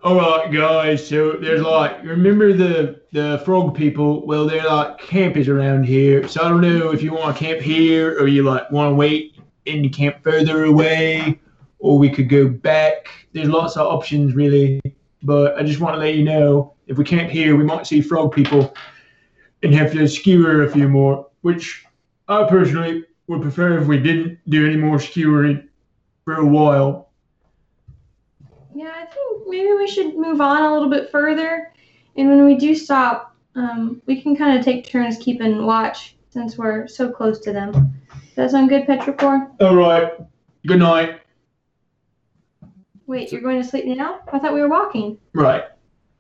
All 0.04 0.16
right, 0.16 0.52
guys. 0.52 1.08
So 1.08 1.34
there's 1.34 1.62
like, 1.62 2.04
remember 2.04 2.54
the 2.54 3.02
the 3.12 3.40
frog 3.46 3.76
people? 3.76 4.26
Well, 4.26 4.48
they're 4.48 4.66
like 4.66 4.98
campers 4.98 5.48
around 5.48 5.84
here. 5.84 6.28
So 6.28 6.42
I 6.42 6.50
don't 6.50 6.62
know 6.62 6.92
if 6.92 7.04
you 7.04 7.14
want 7.14 7.38
to 7.38 7.44
camp 7.44 7.62
here 7.62 8.20
or 8.20 8.28
you 8.28 8.42
like 8.42 8.72
want 8.72 8.90
to 8.90 8.96
wait 8.96 9.38
and 9.68 9.84
you 9.84 9.92
camp 9.92 10.24
further 10.24 10.64
away, 10.64 11.40
or 11.78 12.00
we 12.00 12.10
could 12.10 12.30
go 12.30 12.50
back. 12.50 13.10
There's 13.34 13.48
lots 13.48 13.78
of 13.78 13.86
options, 13.86 14.34
really. 14.34 14.82
But 15.22 15.56
I 15.56 15.62
just 15.62 15.80
want 15.80 15.94
to 15.94 16.00
let 16.00 16.16
you 16.16 16.24
know, 16.24 16.74
if 16.88 16.98
we 16.98 17.04
camp 17.04 17.30
here, 17.30 17.56
we 17.56 17.64
might 17.64 17.86
see 17.86 18.02
frog 18.02 18.34
people 18.34 18.74
and 19.62 19.72
have 19.76 19.92
to 19.92 20.08
skewer 20.08 20.64
a 20.64 20.72
few 20.72 20.90
more. 20.90 21.28
Which 21.42 21.86
I 22.28 22.46
personally 22.46 23.06
would 23.28 23.44
prefer 23.44 23.78
if 23.78 23.86
we 23.86 24.00
didn't 24.00 24.40
do 24.50 24.66
any 24.66 24.78
more 24.78 24.98
skewering 24.98 25.70
for 26.26 26.38
a 26.38 26.46
while. 26.46 27.11
Yeah, 28.82 28.94
I 28.96 29.06
think 29.06 29.44
maybe 29.48 29.74
we 29.74 29.88
should 29.88 30.18
move 30.18 30.42
on 30.42 30.64
a 30.64 30.74
little 30.74 30.90
bit 30.90 31.12
further. 31.12 31.72
And 32.18 32.30
when 32.30 32.48
we 32.48 32.56
do 32.56 32.74
stop, 32.74 33.36
um, 33.54 34.02
we 34.08 34.20
can 34.20 34.36
kind 34.36 34.58
of 34.58 34.66
take 34.66 34.88
turns 34.88 35.18
keeping 35.20 35.68
watch 35.68 36.16
since 36.32 36.58
we're 36.58 36.88
so 36.88 37.12
close 37.12 37.40
to 37.42 37.54
them. 37.54 37.94
Does 38.12 38.36
that 38.38 38.50
sound 38.50 38.70
good, 38.70 38.88
Petrichor? 38.88 39.52
All 39.62 39.76
right. 39.76 40.14
Good 40.66 40.80
night. 40.80 41.22
Wait, 43.06 43.32
you're 43.32 43.42
going 43.42 43.62
to 43.62 43.68
sleep 43.68 43.86
now? 43.86 44.22
I 44.34 44.40
thought 44.40 44.52
we 44.52 44.62
were 44.62 44.68
walking. 44.68 45.20
Right. 45.34 45.66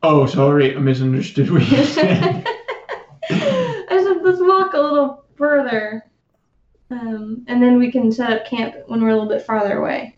Oh, 0.03 0.27
sorry, 0.27 0.75
I 0.75 0.79
misunderstood 0.79 1.49
what 1.49 1.67
you 1.67 1.83
said. 1.83 2.45
I 3.31 4.03
said, 4.03 4.21
let's 4.21 4.39
walk 4.39 4.75
a 4.75 4.79
little 4.79 5.25
further. 5.35 6.05
Um, 6.91 7.43
and 7.47 7.59
then 7.59 7.79
we 7.79 7.91
can 7.91 8.11
set 8.11 8.31
up 8.31 8.45
camp 8.45 8.75
when 8.85 9.01
we're 9.01 9.09
a 9.09 9.13
little 9.13 9.29
bit 9.29 9.47
farther 9.47 9.79
away. 9.79 10.15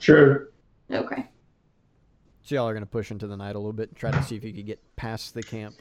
sure. 0.00 0.48
Okay. 0.90 1.28
So 2.44 2.54
y'all 2.54 2.68
are 2.68 2.74
gonna 2.74 2.84
push 2.84 3.10
into 3.10 3.26
the 3.26 3.38
night 3.38 3.56
a 3.56 3.58
little 3.58 3.72
bit 3.72 3.88
and 3.88 3.96
try 3.96 4.10
to 4.10 4.22
see 4.22 4.36
if 4.36 4.44
you 4.44 4.52
could 4.52 4.66
get 4.66 4.78
past 4.96 5.32
the 5.32 5.42
camp. 5.42 5.74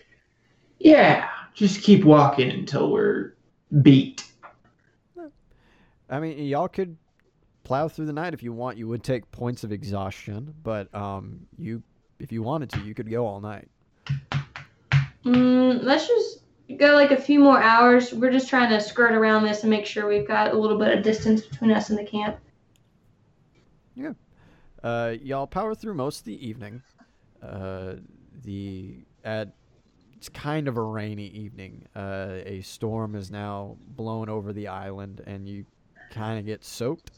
Yeah, 0.80 1.30
just 1.54 1.82
keep 1.82 2.06
walking 2.06 2.50
until 2.50 2.90
we're 2.90 3.34
beat. 3.82 4.24
I 6.10 6.20
mean, 6.22 6.38
y'all 6.46 6.70
could 6.70 6.96
plow 7.66 7.90
through 7.90 8.06
the 8.06 8.14
night 8.14 8.34
if 8.34 8.44
you 8.44 8.54
want. 8.54 8.78
You 8.78 8.88
would 8.88 9.04
take 9.04 9.30
points 9.32 9.66
of 9.66 9.74
exhaustion, 9.74 10.54
but 10.64 10.94
um, 10.96 11.48
you, 11.58 11.84
if 12.20 12.32
you 12.32 12.44
wanted 12.44 12.70
to, 12.72 12.80
you 12.82 12.94
could 12.94 13.10
go 13.10 13.26
all 13.26 13.42
night. 13.42 13.68
Mm, 15.26 15.84
let's 15.84 16.08
just 16.08 16.44
go 16.78 16.94
like 16.94 17.12
a 17.12 17.20
few 17.20 17.40
more 17.40 17.62
hours. 17.62 18.14
We're 18.14 18.32
just 18.32 18.48
trying 18.48 18.70
to 18.70 18.80
skirt 18.80 19.12
around 19.12 19.44
this 19.44 19.64
and 19.64 19.70
make 19.70 19.86
sure 19.86 20.08
we've 20.08 20.28
got 20.28 20.54
a 20.54 20.58
little 20.58 20.78
bit 20.78 20.98
of 20.98 21.04
distance 21.04 21.42
between 21.42 21.72
us 21.72 21.90
and 21.90 22.00
the 22.00 22.06
camp. 22.06 22.38
Uh, 24.84 25.16
y'all 25.22 25.48
power 25.48 25.74
through 25.76 25.94
most 25.94 26.20
of 26.20 26.26
the 26.26 26.46
evening. 26.48 26.82
Uh, 27.42 27.96
the 28.44 29.06
at 29.24 29.54
it's 30.18 30.30
kind 30.30 30.68
of 30.68 30.78
a 30.78 30.82
rainy 30.82 31.28
evening. 31.28 31.86
Uh, 31.96 32.40
a 32.46 32.62
storm 32.62 33.16
is 33.16 33.30
now 33.32 33.78
blown 33.88 34.30
over 34.30 34.54
the 34.54 34.68
island, 34.68 35.22
and 35.26 35.48
you 35.48 35.66
kind 36.12 36.40
of 36.40 36.46
get 36.46 36.64
soaked, 36.64 37.12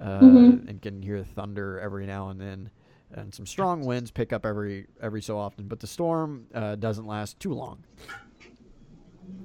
uh, 0.00 0.20
Mhm. 0.20 0.68
and 0.68 0.82
can 0.82 1.02
hear 1.02 1.22
thunder 1.22 1.78
every 1.78 2.06
now 2.06 2.28
and 2.30 2.40
then, 2.40 2.70
and 3.12 3.32
some 3.34 3.46
strong 3.46 3.84
winds 3.84 4.10
pick 4.10 4.32
up 4.32 4.44
every 4.46 4.86
every 5.00 5.22
so 5.22 5.38
often. 5.38 5.68
But 5.68 5.80
the 5.80 5.86
storm 5.86 6.46
uh, 6.54 6.74
doesn't 6.76 7.06
last 7.06 7.38
too 7.38 7.52
long, 7.54 7.84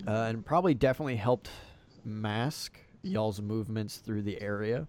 uh, 0.07 0.11
and 0.29 0.45
probably 0.45 0.73
definitely 0.73 1.17
helped 1.17 1.49
mask 2.03 2.79
y'all's 3.03 3.41
movements 3.41 3.97
through 3.97 4.23
the 4.23 4.41
area. 4.41 4.87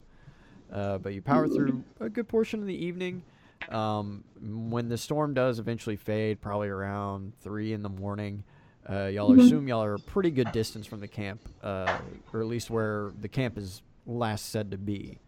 Uh, 0.73 0.99
but 0.99 1.12
you 1.15 1.23
power 1.23 1.49
through 1.49 1.85
a 2.00 2.09
good 2.09 2.29
portion 2.29 2.61
of 2.61 2.67
the 2.67 2.75
evening. 2.85 3.23
Um, 3.69 4.25
when 4.41 4.89
the 4.89 4.97
storm 4.97 5.35
does 5.35 5.59
eventually 5.59 5.97
fade, 5.97 6.41
probably 6.41 6.69
around 6.69 7.33
three 7.41 7.73
in 7.73 7.83
the 7.83 7.89
morning, 7.89 8.45
uh, 8.89 9.06
y'all 9.06 9.35
Mhm. 9.35 9.41
assume 9.41 9.69
y'all 9.69 9.83
are 9.85 9.95
a 9.95 9.99
pretty 10.00 10.30
good 10.30 10.50
distance 10.52 10.87
from 10.87 11.00
the 11.00 11.09
camp, 11.09 11.41
uh, 11.63 11.99
or 12.33 12.41
at 12.41 12.47
least 12.47 12.71
where 12.71 13.13
the 13.21 13.28
camp 13.28 13.59
is 13.59 13.83
last 14.06 14.47
said 14.47 14.71
to 14.71 14.78
be. 14.78 15.19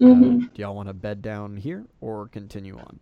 Uh, 0.00 0.06
hmm 0.14 0.38
do 0.38 0.62
y'all 0.62 0.74
want 0.74 0.88
to 0.88 0.94
bed 0.94 1.22
down 1.22 1.56
here 1.56 1.84
or 2.00 2.28
continue 2.28 2.76
on? 2.78 2.98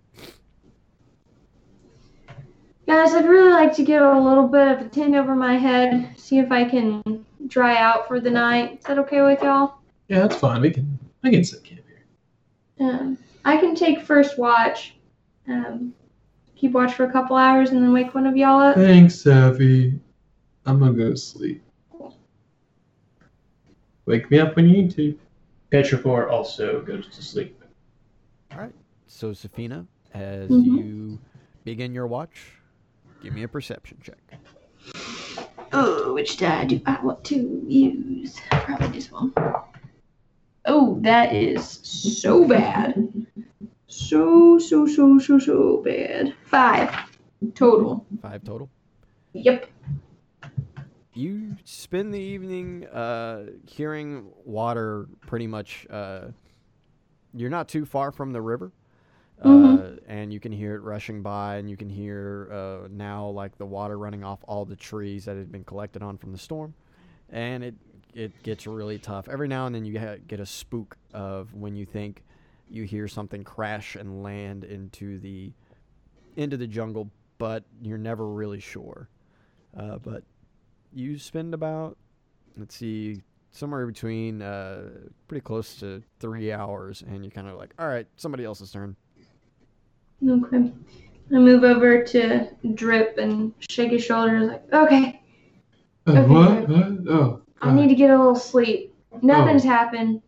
Guys, 2.87 3.13
I'd 3.15 3.27
really 3.27 3.51
like 3.53 3.75
to 3.77 3.83
get 3.83 4.01
a 4.01 4.21
little 4.21 4.47
bit 4.47 4.69
of 4.69 4.81
a 4.81 4.89
tent 4.89 5.15
over 5.17 5.35
my 5.35 5.57
head, 5.59 6.11
see 6.17 6.39
if 6.39 6.53
I 6.53 6.65
can 6.65 7.03
dry 7.49 7.77
out 7.79 8.07
for 8.07 8.21
the 8.21 8.31
night. 8.31 8.79
Is 8.79 8.85
that 8.85 8.99
okay 9.01 9.23
with 9.23 9.43
y'all? 9.43 9.75
Yeah, 10.09 10.21
that's 10.21 10.37
fine. 10.37 10.61
We 10.61 10.71
can 10.71 10.97
I 11.27 11.31
can 11.31 11.43
sit 11.43 11.65
camp 11.65 11.81
here. 11.89 12.89
Um, 12.89 13.19
I 13.45 13.57
can 13.57 13.75
take 13.75 14.01
first 14.03 14.39
watch, 14.39 14.95
um, 15.49 15.93
keep 16.55 16.71
watch 16.71 16.95
for 16.95 17.05
a 17.05 17.11
couple 17.11 17.37
hours, 17.37 17.71
and 17.71 17.83
then 17.83 17.93
wake 17.93 18.15
one 18.15 18.27
of 18.27 18.37
y'all 18.37 18.61
up. 18.61 18.77
Thanks, 18.77 19.21
Savvy. 19.21 19.99
I'm 20.67 20.79
gonna 20.79 20.93
go 20.93 21.11
to 21.11 21.17
sleep. 21.17 21.63
Wake 24.07 24.31
me 24.31 24.39
up 24.39 24.55
when 24.55 24.69
you 24.69 24.83
need 24.83 24.91
to. 24.93 25.19
Petrichor 25.73 26.31
also 26.31 26.81
goes 26.83 27.09
to 27.09 27.23
sleep. 27.23 27.61
All 28.53 28.59
right. 28.59 28.75
So, 29.09 29.33
Saphina, 29.33 29.85
as 30.15 30.49
Mhm. 30.49 30.79
you 30.79 31.19
begin 31.65 31.93
your 31.93 32.07
watch, 32.07 32.53
give 33.21 33.35
me 33.35 33.43
a 33.43 33.49
perception 33.49 33.99
check. 34.01 34.39
Oh, 35.73 36.15
which 36.15 36.37
die 36.37 36.67
do 36.67 36.81
I 36.87 37.01
want 37.03 37.25
to 37.25 37.65
use? 37.67 38.41
Probably 38.51 38.87
this 38.89 39.11
one. 39.11 39.33
Oh, 40.67 40.99
that 41.03 41.33
is 41.35 41.65
so 41.83 42.47
bad. 42.47 43.09
So, 43.87 44.59
so, 44.59 44.87
so, 44.87 45.19
so, 45.19 45.39
so 45.39 45.77
bad. 45.85 46.35
Five 46.45 46.95
total. 47.55 48.05
Five 48.21 48.45
total. 48.45 48.69
Yep. 49.33 49.69
you 51.15 51.57
spend 51.65 52.13
the 52.13 52.19
evening 52.21 52.87
uh, 52.89 53.47
hearing 53.67 54.27
water 54.45 55.07
pretty 55.23 55.47
much 55.47 55.87
uh, 55.89 56.27
you're 57.35 57.51
not 57.51 57.69
too 57.69 57.85
far 57.87 58.11
from 58.13 58.33
the 58.33 58.41
river 58.41 58.71
uh, 59.43 59.49
Mhm. 59.49 59.99
and 60.09 60.33
you 60.33 60.41
can 60.41 60.53
hear 60.53 60.75
it 60.75 60.81
rushing 60.83 61.23
by 61.23 61.57
and 61.57 61.71
you 61.71 61.77
can 61.77 61.89
hear 61.89 62.49
uh, 62.53 62.89
now 62.91 63.29
like 63.29 63.57
the 63.59 63.65
water 63.67 63.99
running 63.99 64.25
off 64.25 64.41
all 64.49 64.65
the 64.67 64.77
trees 64.77 65.25
that 65.27 65.37
had 65.37 65.51
been 65.53 65.65
collected 65.65 66.03
on 66.03 66.17
from 66.19 66.33
the 66.33 66.39
storm 66.39 66.75
and 67.31 67.65
it 67.65 67.75
it 68.17 68.43
gets 68.43 68.67
really 68.67 68.99
tough 68.99 69.29
every 69.29 69.47
now 69.47 69.67
and 69.67 69.75
then 69.75 69.85
you 69.85 70.01
ha- 70.01 70.17
get 70.27 70.41
a 70.41 70.47
spook 70.47 70.97
of 71.13 71.53
when 71.55 71.77
you 71.77 71.85
think 71.85 72.23
you 72.69 72.83
hear 72.85 73.07
something 73.07 73.45
crash 73.45 73.95
and 73.95 74.23
land 74.23 74.65
into 74.65 75.19
the 75.19 75.53
into 76.37 76.57
the 76.57 76.67
jungle 76.67 77.11
but 77.39 77.63
you're 77.83 77.99
never 77.99 78.27
really 78.29 78.59
sure 78.59 79.09
uh, 79.79 79.99
but 79.99 80.23
you 80.95 81.19
spend 81.19 81.53
about 81.53 81.97
let's 82.57 82.75
see 82.75 83.21
somewhere 83.53 83.87
between 83.87 84.41
uh, 84.41 84.89
pretty 85.29 85.43
close 85.43 85.77
to 85.77 86.03
three 86.19 86.51
hours 86.53 87.05
and 87.07 87.23
you're 87.23 87.31
kind 87.31 87.49
of 87.49 87.57
like 87.57 87.75
all 87.79 87.87
right 87.87 88.07
somebody 88.17 88.45
else's 88.45 88.71
turn 88.73 88.97
Okay. 90.27 90.73
I 91.35 91.39
move 91.39 91.63
over 91.63 92.03
to 92.03 92.49
Drip 92.75 93.19
and 93.19 93.53
shake 93.69 93.91
his 93.91 94.03
shoulders 94.03 94.49
like, 94.49 94.73
okay, 94.73 95.23
Uh, 96.07 96.13
Okay. 96.13 96.27
what? 96.33 96.69
What? 96.69 97.11
Oh. 97.11 97.43
I 97.63 97.73
need 97.73 97.89
to 97.89 97.95
get 97.95 98.11
a 98.11 98.17
little 98.19 98.37
sleep. 98.37 98.95
Nothing's 99.23 99.65
Oh. 99.65 99.69
happened. 99.69 100.23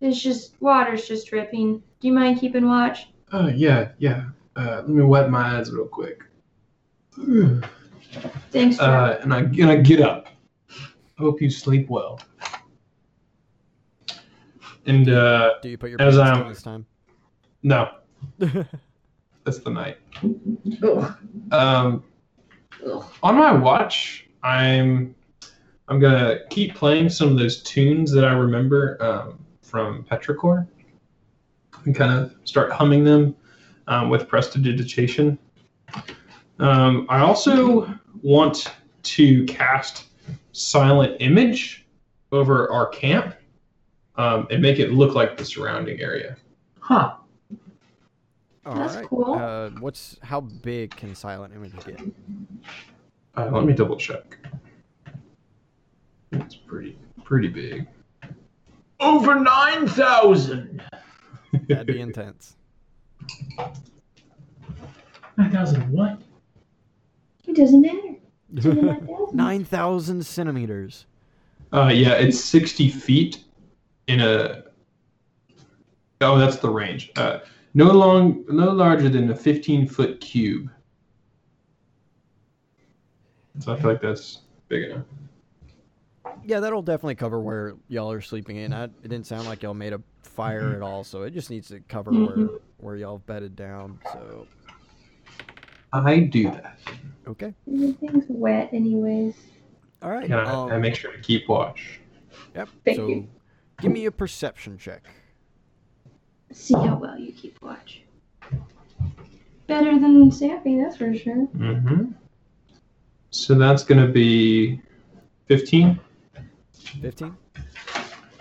It's 0.00 0.20
just 0.20 0.54
water's 0.60 1.06
just 1.08 1.28
dripping. 1.28 1.78
Do 2.00 2.08
you 2.08 2.12
mind 2.12 2.38
keeping 2.40 2.66
watch? 2.66 3.08
Uh, 3.32 3.50
yeah, 3.54 3.92
yeah. 3.98 4.24
Uh, 4.56 4.76
let 4.76 4.88
me 4.88 5.02
wet 5.04 5.30
my 5.30 5.58
eyes 5.58 5.70
real 5.72 5.86
quick. 5.86 6.22
Thanks, 8.50 8.76
Drip. 8.76 8.80
Uh, 8.80 9.16
and 9.22 9.32
I 9.32 9.40
and 9.40 9.64
I 9.70 9.76
get 9.76 10.00
up. 10.00 10.28
Hope 11.18 11.40
you 11.40 11.48
sleep 11.50 11.88
well. 11.88 12.20
And 14.86 15.08
uh, 15.08 15.54
do 15.62 15.68
you 15.68 15.78
put 15.78 15.90
your 15.90 16.00
As 16.00 16.14
pants 16.16 16.30
I'm- 16.30 16.42
on 16.42 16.48
this 16.48 16.62
time 16.62 16.86
no, 17.62 17.90
that's 19.44 19.58
the 19.58 19.70
night. 19.70 19.96
Ugh. 20.84 21.16
Um, 21.50 22.04
Ugh. 22.88 23.04
on 23.24 23.34
my 23.36 23.50
watch, 23.50 24.28
I'm 24.44 25.15
I'm 25.88 26.00
gonna 26.00 26.40
keep 26.50 26.74
playing 26.74 27.08
some 27.10 27.28
of 27.28 27.38
those 27.38 27.62
tunes 27.62 28.12
that 28.12 28.24
I 28.24 28.32
remember 28.32 29.02
um, 29.02 29.38
from 29.62 30.04
Petrichor, 30.04 30.66
and 31.84 31.94
kind 31.94 32.12
of 32.12 32.34
start 32.44 32.72
humming 32.72 33.04
them 33.04 33.36
um, 33.86 34.10
with 34.10 34.28
prestidigitation. 34.28 35.38
Um, 36.58 37.06
I 37.08 37.20
also 37.20 37.94
want 38.22 38.72
to 39.02 39.44
cast 39.44 40.06
Silent 40.52 41.16
Image 41.20 41.86
over 42.32 42.70
our 42.72 42.86
camp 42.88 43.36
um, 44.16 44.48
and 44.50 44.60
make 44.60 44.78
it 44.78 44.92
look 44.92 45.14
like 45.14 45.36
the 45.36 45.44
surrounding 45.44 46.00
area. 46.00 46.36
Huh. 46.80 47.14
All 48.64 48.74
That's 48.74 48.96
right. 48.96 49.06
cool. 49.06 49.34
uh, 49.34 49.70
what's 49.78 50.18
how 50.22 50.40
big 50.40 50.96
can 50.96 51.14
silent 51.14 51.54
image 51.54 51.72
get 51.84 52.00
Uh, 53.36 53.48
let 53.52 53.64
me 53.64 53.72
double 53.72 53.96
check. 53.96 54.38
It's 56.32 56.56
pretty 56.56 56.98
pretty 57.24 57.48
big. 57.48 57.86
Over 59.00 59.38
9,000. 59.38 60.82
That'd 61.68 61.86
be 61.86 62.00
intense. 62.00 62.56
9,000 65.36 65.90
what? 65.92 66.20
It 67.46 67.56
doesn't 67.56 67.80
matter. 67.82 67.98
It's 68.54 68.64
only 68.64 68.82
9,000. 68.82 69.36
9,000 69.36 70.24
centimeters. 70.24 71.06
Uh, 71.72 71.90
yeah, 71.92 72.12
it's 72.12 72.42
60 72.42 72.88
feet 72.90 73.44
in 74.06 74.20
a. 74.20 74.62
Oh, 76.20 76.38
that's 76.38 76.56
the 76.56 76.70
range. 76.70 77.10
Uh, 77.16 77.40
no 77.74 77.90
long, 77.90 78.44
no 78.48 78.70
larger 78.70 79.08
than 79.08 79.30
a 79.30 79.36
15 79.36 79.88
foot 79.88 80.20
cube. 80.20 80.70
So 83.58 83.74
I 83.74 83.80
feel 83.80 83.90
like 83.90 84.00
that's 84.00 84.42
big 84.68 84.84
enough. 84.90 85.04
Yeah, 86.46 86.60
that'll 86.60 86.82
definitely 86.82 87.16
cover 87.16 87.40
where 87.40 87.74
y'all 87.88 88.12
are 88.12 88.20
sleeping 88.20 88.56
in. 88.56 88.72
I, 88.72 88.84
it 88.84 89.02
didn't 89.02 89.26
sound 89.26 89.46
like 89.48 89.64
y'all 89.64 89.74
made 89.74 89.92
a 89.92 90.00
fire 90.22 90.74
at 90.76 90.82
all, 90.82 91.02
so 91.02 91.22
it 91.22 91.32
just 91.32 91.50
needs 91.50 91.66
to 91.68 91.80
cover 91.80 92.12
where 92.12 92.36
Mhm. 92.36 92.60
where 92.78 92.94
y'all 92.96 93.18
bedded 93.18 93.56
down. 93.56 93.98
So 94.12 94.46
I 95.92 96.20
do 96.20 96.44
that. 96.44 96.78
okay, 97.26 97.52
Everything's 97.66 98.26
wet, 98.28 98.70
anyways. 98.72 99.34
all 100.02 100.10
right. 100.10 100.24
And 100.24 100.34
I, 100.34 100.44
um, 100.44 100.70
I 100.70 100.78
make 100.78 100.94
sure 100.94 101.10
to 101.10 101.18
keep 101.20 101.48
watch. 101.48 101.98
Yep. 102.54 102.68
Thank 102.84 102.96
so 102.96 103.08
you. 103.08 103.28
give 103.80 103.90
me 103.90 104.06
a 104.06 104.12
perception 104.12 104.78
check. 104.78 105.04
See 106.52 106.74
how 106.74 106.96
well 106.96 107.18
you 107.18 107.32
keep 107.32 107.60
watch. 107.60 108.02
Better 109.66 109.98
than 109.98 110.30
Sappy, 110.30 110.76
that's 110.80 110.96
for 110.96 111.12
sure. 111.12 111.48
Mm-hmm. 111.56 112.12
So 113.30 113.54
that's 113.56 113.82
going 113.82 114.06
to 114.06 114.12
be 114.12 114.80
15. 115.48 115.98
15? 117.00 117.36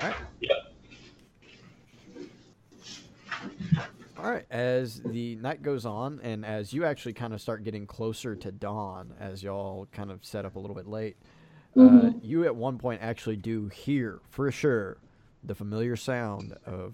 All 0.01 0.09
right. 0.09 0.15
Yep. 0.41 0.57
All 4.17 4.31
right. 4.31 4.45
As 4.49 5.01
the 5.05 5.35
night 5.35 5.61
goes 5.61 5.85
on, 5.85 6.19
and 6.23 6.45
as 6.45 6.73
you 6.73 6.85
actually 6.85 7.13
kind 7.13 7.33
of 7.33 7.41
start 7.41 7.63
getting 7.63 7.85
closer 7.85 8.35
to 8.37 8.51
dawn, 8.51 9.13
as 9.19 9.43
y'all 9.43 9.87
kind 9.91 10.11
of 10.11 10.23
set 10.25 10.45
up 10.45 10.55
a 10.55 10.59
little 10.59 10.75
bit 10.75 10.87
late, 10.87 11.17
uh, 11.75 11.79
Mhm. 11.81 12.15
you 12.21 12.45
at 12.45 12.55
one 12.55 12.77
point 12.77 13.01
actually 13.01 13.35
do 13.35 13.67
hear, 13.67 14.21
for 14.29 14.49
sure, 14.51 14.97
the 15.43 15.53
familiar 15.55 15.95
sound 15.95 16.53
of 16.65 16.93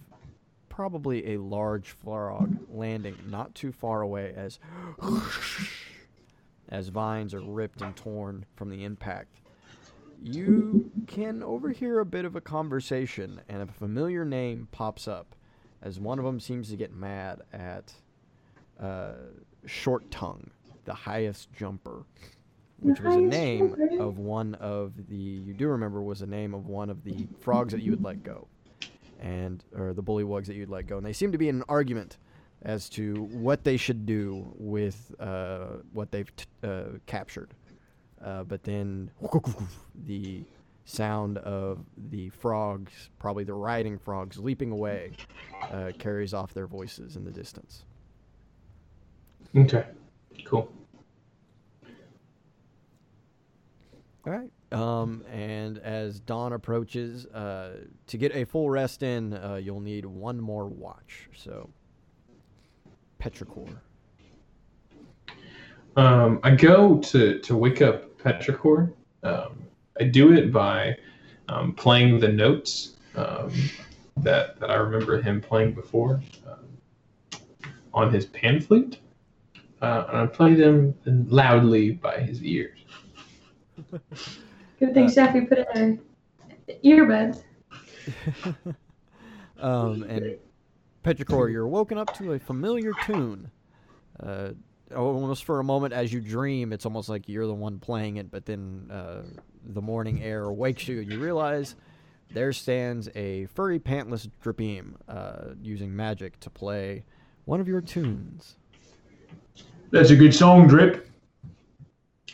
probably 0.70 1.34
a 1.34 1.38
large 1.38 1.92
frog 1.92 2.56
landing 2.68 3.16
not 3.30 3.54
too 3.54 3.72
far 3.72 4.02
away 4.02 4.34
as 4.34 4.58
as 6.70 6.88
vines 6.88 7.34
are 7.34 7.42
ripped 7.42 7.82
and 7.82 7.96
torn 7.96 8.46
from 8.56 8.70
the 8.70 8.84
impact. 8.84 9.41
You 10.24 10.92
can 11.08 11.42
overhear 11.42 12.00
a 12.00 12.06
bit 12.06 12.26
of 12.26 12.36
a 12.36 12.42
conversation, 12.42 13.42
and 13.50 13.62
a 13.64 13.66
familiar 13.68 14.24
name 14.24 14.68
pops 14.72 15.08
up 15.08 15.36
as 15.82 16.00
one 16.00 16.20
of 16.20 16.26
them 16.26 16.40
seems 16.40 16.70
to 16.70 16.76
get 16.76 16.94
mad 16.94 17.42
at 17.52 17.92
uh, 18.80 19.14
Short 19.66 20.10
Tongue, 20.12 20.52
the 20.86 20.94
highest 20.94 21.52
jumper, 21.54 22.04
which 22.80 23.00
The 23.00 23.08
was 23.08 23.16
a 23.16 23.22
name 23.22 23.70
jumper. 23.70 24.00
of 24.04 24.20
one 24.20 24.54
of 24.56 24.94
the, 25.10 25.16
you 25.16 25.54
do 25.54 25.68
remember, 25.70 26.02
was 26.04 26.22
a 26.22 26.28
name 26.28 26.54
of 26.54 26.68
one 26.68 26.90
of 26.92 27.04
the 27.04 27.28
frogs 27.40 27.72
that 27.74 27.82
you 27.82 27.92
would 27.92 28.04
let 28.04 28.22
go, 28.24 28.48
and, 29.20 29.64
or 29.76 29.94
the 29.94 30.04
bullywugs 30.04 30.46
that 30.46 30.56
you'd 30.56 30.70
let 30.70 30.86
go. 30.86 30.98
And 30.98 31.06
they 31.06 31.14
seem 31.14 31.32
to 31.32 31.38
be 31.40 31.50
in 31.50 31.56
an 31.58 31.64
argument 31.68 32.18
as 32.62 32.90
to 32.90 33.16
what 33.32 33.64
they 33.64 33.76
should 33.76 34.06
do 34.06 34.54
with 34.56 35.16
uh, 35.20 35.78
what 35.94 36.12
they've 36.12 36.32
t- 36.36 36.46
uh, 36.64 36.84
captured. 37.08 37.56
Uh, 38.24 38.44
but 38.44 38.64
then 38.64 39.10
the 40.06 40.44
sound 40.86 41.38
of 41.40 41.80
the 42.10 42.30
frogs, 42.30 43.10
probably 43.20 43.44
the 43.44 43.54
riding 43.54 43.98
frogs, 43.98 44.38
leaping 44.38 44.72
away, 44.72 45.12
uh, 45.72 45.92
carries 45.98 46.34
off 46.34 46.54
their 46.54 46.68
voices 46.68 47.16
in 47.16 47.24
the 47.24 47.32
distance. 47.32 47.86
Okay. 49.56 49.86
Cool. 50.46 50.72
All 54.26 54.34
right. 54.34 54.52
Um, 54.72 55.24
and 55.32 55.80
as 55.80 56.20
dawn 56.20 56.54
approaches, 56.54 57.26
uh, 57.28 57.86
to 58.08 58.18
get 58.18 58.36
a 58.36 58.46
full 58.46 58.70
rest 58.70 59.04
in, 59.04 59.34
uh, 59.34 59.56
you'll 59.56 59.82
need 59.82 60.06
one 60.06 60.40
more 60.40 60.68
watch. 60.68 61.30
So, 61.36 61.70
Petrichor. 63.20 63.78
Um, 65.98 66.40
I 66.44 66.52
go 66.52 67.00
to, 67.00 67.40
to 67.40 67.58
wake 67.58 67.82
up 67.82 68.11
Petrichor. 68.24 68.94
Um, 69.24 69.64
I 70.00 70.06
do 70.06 70.34
it 70.34 70.52
by 70.52 70.98
um, 71.50 71.74
playing 71.74 72.20
the 72.20 72.30
notes 72.30 72.96
um, 73.16 73.52
that, 74.18 74.60
that 74.60 74.70
I 74.70 74.76
remember 74.76 75.22
him 75.22 75.42
playing 75.42 75.74
before 75.74 76.22
um, 76.48 77.40
on 77.94 78.14
his 78.14 78.26
pan 78.26 78.62
flute. 78.62 79.00
Uh, 79.82 80.06
and 80.10 80.18
I 80.18 80.26
play 80.28 80.54
them 80.54 80.96
loudly 81.06 81.92
by 81.92 82.20
his 82.20 82.44
ears. 82.44 82.78
Good 84.80 84.94
thing 84.94 85.06
Uh, 85.06 85.10
Sappy 85.10 85.42
put 85.42 85.58
in 85.76 86.00
her 86.68 86.74
earbuds. 86.84 87.44
um, 89.60 90.04
and 90.04 90.38
Petrichor, 91.04 91.52
you're 91.52 91.68
woken 91.68 91.98
up 91.98 92.16
to 92.18 92.34
a 92.34 92.40
familiar 92.40 92.92
tune. 93.06 93.50
Uh, 94.20 94.50
almost 94.94 95.44
for 95.44 95.60
a 95.60 95.64
moment, 95.64 95.94
as 95.94 96.12
you 96.12 96.22
dream, 96.22 96.74
it's 96.74 96.86
almost 96.86 97.10
like 97.10 97.28
you're 97.28 97.48
the 97.48 97.54
one 97.54 97.80
playing 97.80 98.18
it, 98.18 98.32
but 98.32 98.46
then 98.46 98.90
uh, 98.92 99.22
the 99.64 99.82
morning 99.82 100.24
air 100.24 100.52
wakes 100.52 100.88
you, 100.88 101.02
and 101.02 101.12
you 101.12 101.20
realize 101.20 101.76
there 102.34 102.54
stands 102.54 103.10
a 103.16 103.46
furry, 103.48 103.80
pantless 103.80 104.30
Drapeem 104.44 104.94
uh, 105.08 105.54
using 105.62 105.96
magic 105.96 106.40
to 106.40 106.50
play 106.50 107.04
one 107.46 107.60
of 107.60 107.68
your 107.68 107.82
tunes. 107.82 108.56
That's 109.92 110.12
a 110.12 110.16
good 110.16 110.34
song, 110.34 110.68
Drip. 110.68 111.10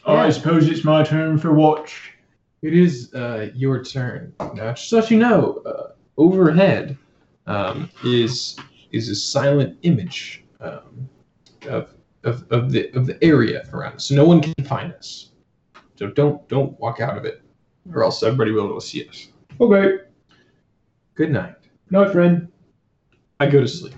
Yeah. 0.06 0.13
I 0.13 0.30
suppose 0.30 0.70
it's 0.70 0.84
my 0.84 1.04
turn 1.04 1.38
for 1.38 1.54
watch. 1.54 2.13
It 2.62 2.74
is 2.74 3.13
uh, 3.13 3.50
your 3.54 3.84
turn. 3.84 4.34
Now, 4.54 4.74
just 4.74 4.89
so 4.89 5.04
you 5.06 5.17
know, 5.17 5.62
uh, 5.65 5.91
overhead 6.17 6.98
um, 7.46 7.89
is 8.04 8.58
is 8.91 9.10
a 9.10 9.15
silent 9.15 9.78
image 9.84 10.43
um, 10.62 11.10
of, 11.67 11.93
of, 12.28 12.46
of 12.52 12.72
the 12.72 12.92
of 12.92 13.06
the 13.06 13.24
area 13.24 13.68
around 13.74 13.96
us, 13.96 14.06
so 14.06 14.16
no 14.16 14.26
one 14.26 14.42
can 14.42 14.54
find 14.66 14.94
us. 14.94 15.32
So 15.96 16.08
don't 16.08 16.48
don't 16.48 16.80
walk 16.80 17.00
out 17.00 17.18
of 17.18 17.26
it, 17.26 17.42
or 17.94 18.04
else 18.04 18.22
everybody 18.24 18.52
will 18.52 18.63
be 18.63 18.70
able 18.70 18.80
to 18.80 18.86
see 18.86 19.08
us. 19.08 19.28
Okay. 19.60 20.04
Good 21.16 21.32
night. 21.32 21.56
Night, 21.90 22.12
friend. 22.12 22.48
I 23.40 23.48
go 23.48 23.62
to 23.62 23.68
sleep. 23.68 23.94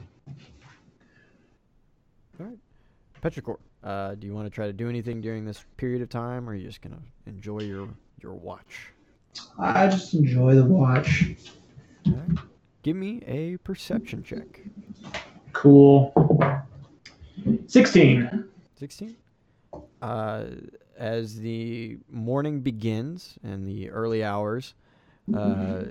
Petrichor, 3.21 3.57
uh, 3.83 4.15
do 4.15 4.27
you 4.27 4.33
want 4.33 4.45
to 4.45 4.49
try 4.49 4.65
to 4.65 4.73
do 4.73 4.87
anything 4.87 5.19
during 5.19 5.43
this 5.45 5.65
period 5.77 6.01
of 6.01 6.09
time, 6.09 6.47
or 6.47 6.53
are 6.53 6.55
you 6.55 6.65
just 6.65 6.81
gonna 6.81 7.01
enjoy 7.25 7.59
your 7.59 7.89
your 8.21 8.33
watch? 8.33 8.93
I 9.57 9.87
just 9.87 10.13
enjoy 10.13 10.55
the 10.55 10.65
watch. 10.65 11.35
Alright. 12.07 12.39
Give 12.81 12.95
me 12.95 13.21
a 13.27 13.57
perception 13.57 14.23
check. 14.23 14.61
Cool. 15.51 16.13
16. 17.67 18.45
16. 18.79 19.15
Uh, 20.01 20.43
as 20.97 21.39
the 21.39 21.97
morning 22.09 22.61
begins 22.61 23.37
and 23.43 23.67
the 23.67 23.89
early 23.89 24.23
hours, 24.23 24.73
uh, 25.35 25.83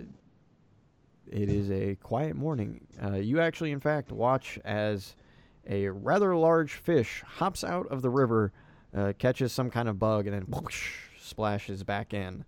it 1.30 1.48
is 1.48 1.70
a 1.70 1.94
quiet 1.96 2.37
morning. 2.37 2.87
Uh, 3.02 3.14
you 3.14 3.40
actually, 3.40 3.72
in 3.72 3.80
fact, 3.80 4.11
watch 4.12 4.58
as 4.64 5.14
a 5.68 5.88
rather 5.88 6.34
large 6.34 6.72
fish 6.72 7.22
hops 7.26 7.62
out 7.62 7.87
of 7.88 8.02
the 8.02 8.11
river, 8.11 8.52
uh, 8.96 9.12
catches 9.18 9.52
some 9.52 9.70
kind 9.70 9.88
of 9.88 9.98
bug, 9.98 10.26
and 10.26 10.34
then 10.34 10.42
whoosh, 10.42 10.94
splashes 11.20 11.82
back 11.84 12.14
in. 12.14 12.44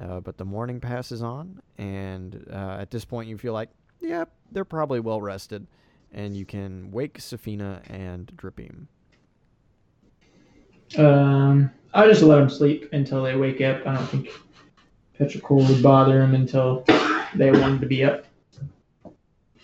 Uh, 0.00 0.20
but 0.20 0.36
the 0.36 0.44
morning 0.44 0.80
passes 0.80 1.22
on, 1.22 1.60
and 1.78 2.46
uh, 2.52 2.76
at 2.80 2.90
this 2.90 3.04
point, 3.04 3.28
you 3.28 3.38
feel 3.38 3.52
like, 3.52 3.70
yep, 4.00 4.30
they're 4.52 4.64
probably 4.64 5.00
well 5.00 5.20
rested, 5.20 5.66
and 6.14 6.36
you 6.36 6.46
can 6.46 6.90
wake 6.90 7.18
Saphina 7.18 7.82
and 7.88 8.32
Dripping. 8.36 8.88
Um, 10.96 11.70
I 11.92 12.06
just 12.06 12.22
let 12.22 12.36
them 12.36 12.48
sleep 12.48 12.88
until 12.92 13.22
they 13.22 13.36
wake 13.36 13.60
up. 13.60 13.86
I 13.86 13.94
don't 13.94 14.06
think 14.06 14.28
Petrichor 15.18 15.68
would 15.68 15.82
bother 15.82 16.20
them 16.20 16.34
until 16.34 16.84
they 17.34 17.50
wanted 17.50 17.80
to 17.80 17.86
be 17.86 18.04
up. 18.04 18.26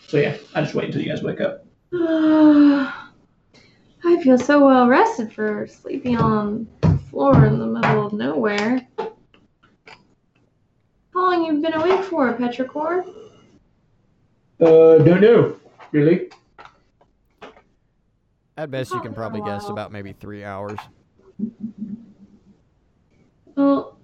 So 0.08 0.16
yeah, 0.16 0.36
I 0.54 0.62
just 0.62 0.74
wait 0.74 0.86
until 0.86 1.02
you 1.02 1.08
guys 1.08 1.22
wake 1.22 1.40
up. 1.40 1.64
I 1.92 2.92
feel 4.22 4.38
so 4.38 4.66
well 4.66 4.88
rested 4.88 5.32
for 5.32 5.68
sleeping 5.68 6.18
on 6.18 6.66
the 6.80 6.98
floor 7.10 7.46
in 7.46 7.58
the 7.58 7.66
middle 7.66 8.06
of 8.06 8.12
nowhere. 8.12 8.86
How 8.98 9.12
long 11.14 11.44
you 11.44 11.60
been 11.60 11.74
awake 11.74 12.04
for, 12.04 12.32
Petrichor? 12.34 13.04
Uh, 14.60 14.98
don't 14.98 15.20
know. 15.20 15.56
Really? 15.92 16.30
At 18.60 18.70
best, 18.70 18.92
you 18.92 19.00
can 19.00 19.14
probably 19.14 19.40
guess 19.40 19.70
about 19.70 19.90
maybe 19.90 20.12
three 20.12 20.44
hours. 20.44 20.78
Well, 23.56 23.96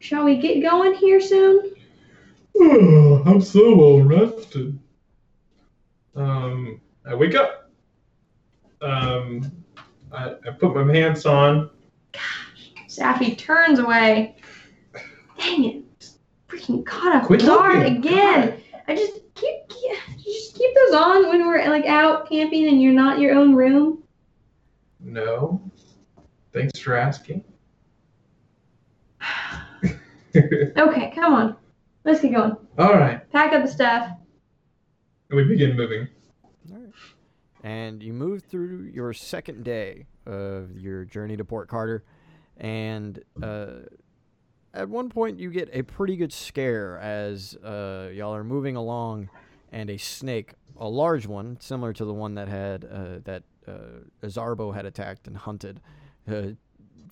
shall 0.00 0.24
we 0.24 0.38
get 0.38 0.60
going 0.60 0.94
here 0.94 1.20
soon? 1.20 1.72
Oh, 2.58 3.22
I'm 3.24 3.40
so 3.40 3.76
well 3.76 4.00
rested. 4.02 4.76
Um, 6.16 6.80
I 7.06 7.14
wake 7.14 7.36
up. 7.36 7.70
Um, 8.80 9.52
I, 10.10 10.32
I 10.48 10.50
put 10.50 10.74
my 10.74 10.92
pants 10.92 11.24
on. 11.24 11.70
Sappy 12.88 13.36
turns 13.36 13.78
away. 13.78 14.34
Dang 15.38 15.64
it. 15.64 16.10
Freaking 16.48 16.84
caught 16.84 17.14
off 17.14 17.26
Quit 17.26 17.42
guard 17.42 17.78
looking. 17.78 17.98
again. 17.98 18.60
I 18.88 18.96
just 18.96 19.20
keep, 19.34 19.68
keep 19.68 19.92
just 20.22 20.56
keep 20.56 20.74
those 20.74 20.94
on 20.94 21.28
when 21.28 21.46
we're 21.46 21.68
like 21.68 21.86
out 21.86 22.28
camping 22.28 22.68
and 22.68 22.80
you're 22.80 22.92
not 22.92 23.18
your 23.18 23.34
own 23.34 23.54
room. 23.54 24.02
No. 25.00 25.60
Thanks 26.52 26.78
for 26.78 26.96
asking. 26.96 27.44
Okay, 30.34 31.12
come 31.14 31.34
on. 31.34 31.56
Let's 32.04 32.22
get 32.22 32.32
going. 32.32 32.56
All 32.78 32.94
right. 32.94 33.30
Pack 33.32 33.52
up 33.52 33.64
the 33.64 33.70
stuff. 33.70 34.08
And 35.28 35.36
we 35.36 35.44
begin 35.44 35.76
moving. 35.76 36.08
All 36.72 36.78
right. 36.78 36.92
And 37.62 38.02
you 38.02 38.14
move 38.14 38.42
through 38.42 38.90
your 38.94 39.12
second 39.12 39.62
day 39.62 40.06
of 40.26 40.78
your 40.78 41.04
journey 41.04 41.36
to 41.36 41.44
Port 41.44 41.68
Carter, 41.68 42.02
and 42.56 43.22
uh, 43.42 43.66
at 44.74 44.88
one 44.88 45.08
point 45.08 45.38
you 45.38 45.50
get 45.50 45.68
a 45.72 45.82
pretty 45.82 46.16
good 46.16 46.32
scare 46.32 46.98
as 46.98 47.54
uh, 47.56 48.10
y'all 48.12 48.34
are 48.34 48.44
moving 48.44 48.76
along, 48.76 49.28
and 49.70 49.90
a 49.90 49.98
snake, 49.98 50.54
a 50.76 50.88
large 50.88 51.26
one, 51.26 51.58
similar 51.60 51.92
to 51.92 52.04
the 52.04 52.14
one 52.14 52.34
that 52.34 52.48
had 52.48 52.84
uh, 52.84 53.18
that 53.24 53.42
uh, 53.66 54.00
Azarbo 54.22 54.74
had 54.74 54.86
attacked 54.86 55.26
and 55.26 55.36
hunted, 55.36 55.80
uh, 56.30 56.48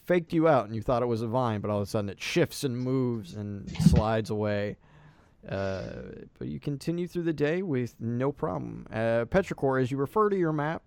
faked 0.05 0.33
you 0.33 0.49
out, 0.49 0.67
and 0.67 0.75
you 0.75 0.83
thought 0.83 1.03
it 1.03 1.07
was 1.07 1.23
a 1.23 1.27
vine, 1.27 1.61
but 1.61 1.71
all 1.71 1.79
of 1.79 1.83
a 1.83 1.91
sudden 1.91 2.09
it 2.09 2.21
shifts 2.21 2.65
and 2.65 2.77
moves 2.77 3.35
and 3.35 3.71
slides 3.83 4.31
away. 4.31 4.77
Uh, 5.49 5.85
but 6.39 6.49
you 6.49 6.61
continue 6.61 7.07
through 7.07 7.23
the 7.23 7.33
day 7.33 7.63
with 7.63 7.95
no 7.99 8.31
problem. 8.31 8.87
Uh, 8.93 9.25
Petrichor, 9.25 9.81
as 9.81 9.91
you 9.91 9.97
refer 9.97 10.29
to 10.29 10.37
your 10.37 10.53
map, 10.53 10.83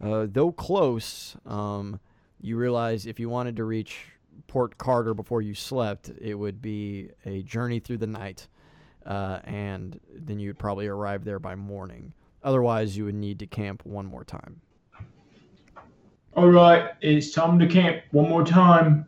though 0.00 0.50
close, 0.50 1.36
um, 1.46 2.00
you 2.40 2.56
realize 2.56 3.06
if 3.06 3.20
you 3.20 3.28
wanted 3.28 3.54
to 3.56 3.64
reach 3.64 4.06
Port 4.46 4.76
Carter 4.78 5.14
before 5.14 5.42
you 5.42 5.54
slept, 5.54 6.10
it 6.20 6.34
would 6.34 6.60
be 6.60 7.10
a 7.24 7.42
journey 7.42 7.80
through 7.80 7.98
the 7.98 8.06
night, 8.06 8.48
uh, 9.06 9.40
and 9.44 9.98
then 10.14 10.38
you'd 10.38 10.58
probably 10.58 10.86
arrive 10.86 11.24
there 11.24 11.38
by 11.38 11.54
morning. 11.54 12.12
Otherwise, 12.44 12.96
you 12.96 13.04
would 13.04 13.14
need 13.14 13.38
to 13.38 13.46
camp 13.46 13.84
one 13.86 14.06
more 14.06 14.24
time. 14.24 14.60
All 16.34 16.50
right, 16.50 16.90
it's 17.00 17.32
time 17.32 17.58
to 17.58 17.66
camp 17.66 18.02
one 18.10 18.28
more 18.28 18.44
time. 18.44 19.06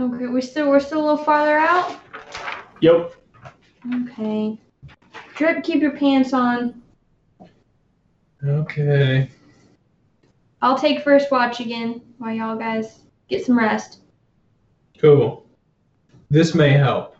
Okay, 0.00 0.26
we 0.26 0.40
still 0.40 0.68
we're 0.68 0.80
still 0.80 1.00
a 1.00 1.06
little 1.06 1.24
farther 1.24 1.58
out. 1.58 1.98
Yep. 2.80 3.14
Okay. 3.94 4.58
Drip, 5.34 5.62
keep 5.62 5.82
your 5.82 5.96
pants 5.96 6.32
on. 6.32 6.82
Okay. 8.44 9.30
I'll 10.62 10.78
take 10.78 11.02
first 11.02 11.30
watch 11.30 11.60
again 11.60 12.00
while 12.18 12.32
y'all 12.32 12.56
guys 12.56 13.01
get 13.28 13.44
some 13.44 13.58
rest. 13.58 14.00
Cool. 14.98 15.46
This 16.30 16.54
may 16.54 16.70
help. 16.70 17.16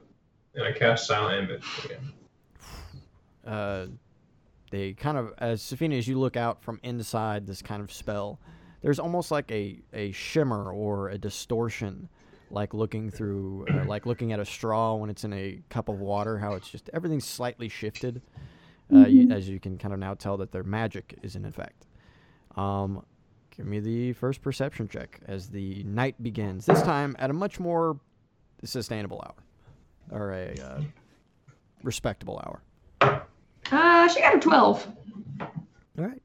And 0.55 0.65
I 0.65 0.73
cast 0.73 1.07
Silent 1.07 1.51
Image 1.51 1.65
again. 1.85 2.13
uh, 3.47 3.87
they 4.71 4.93
kind 4.93 5.17
of 5.19 5.33
as 5.39 5.63
Saphina, 5.63 5.97
as 5.97 6.07
you 6.09 6.19
look 6.19 6.37
out 6.37 6.63
from 6.63 6.79
inside 6.83 7.47
this 7.47 7.63
kind 7.63 7.83
of 7.83 7.93
spell, 7.93 8.39
there's 8.83 8.99
almost 8.99 9.31
like 9.31 9.51
a, 9.51 9.81
a 9.93 10.13
shimmer 10.13 10.73
or 10.73 11.09
a 11.11 11.19
distortion, 11.19 12.09
like 12.51 12.75
looking 12.75 13.11
through, 13.11 13.67
uh, 13.71 13.85
like 13.87 14.07
looking 14.07 14.33
at 14.33 14.41
a 14.41 14.45
straw 14.45 14.95
when 14.95 15.09
it's 15.11 15.25
in 15.25 15.33
a 15.33 15.61
cup 15.71 15.89
of 15.89 16.01
water. 16.01 16.39
How 16.39 16.55
it's 16.55 16.69
just 16.69 16.91
everything's 16.93 17.27
slightly 17.27 17.69
shifted, 17.69 18.21
uh, 18.93 19.07
you, 19.07 19.31
as 19.31 19.49
you 19.49 19.59
can 19.61 19.79
kind 19.79 19.95
of 19.95 20.01
now 20.01 20.15
tell 20.15 20.37
that 20.39 20.53
their 20.53 20.65
magic 20.65 21.19
is 21.23 21.37
in 21.37 21.45
effect. 21.45 21.87
Um, 22.57 23.05
give 23.57 23.67
me 23.67 23.81
the 23.81 24.13
first 24.15 24.43
perception 24.43 24.89
check 24.89 25.21
as 25.27 25.49
the 25.49 25.83
night 25.85 26.21
begins. 26.23 26.67
This 26.67 26.83
time 26.83 27.17
at 27.19 27.31
a 27.31 27.33
much 27.33 27.61
more 27.61 27.99
sustainable 28.65 29.23
hour, 29.25 30.21
or 30.21 30.33
a 30.33 30.55
uh, 30.61 30.81
respectable 31.83 32.41
hour. 32.45 33.23
Uh, 33.71 34.09
she 34.09 34.21
got 34.21 34.37
a 34.37 34.41
12. 34.41 34.87
All 35.41 35.49
right. 35.97 36.23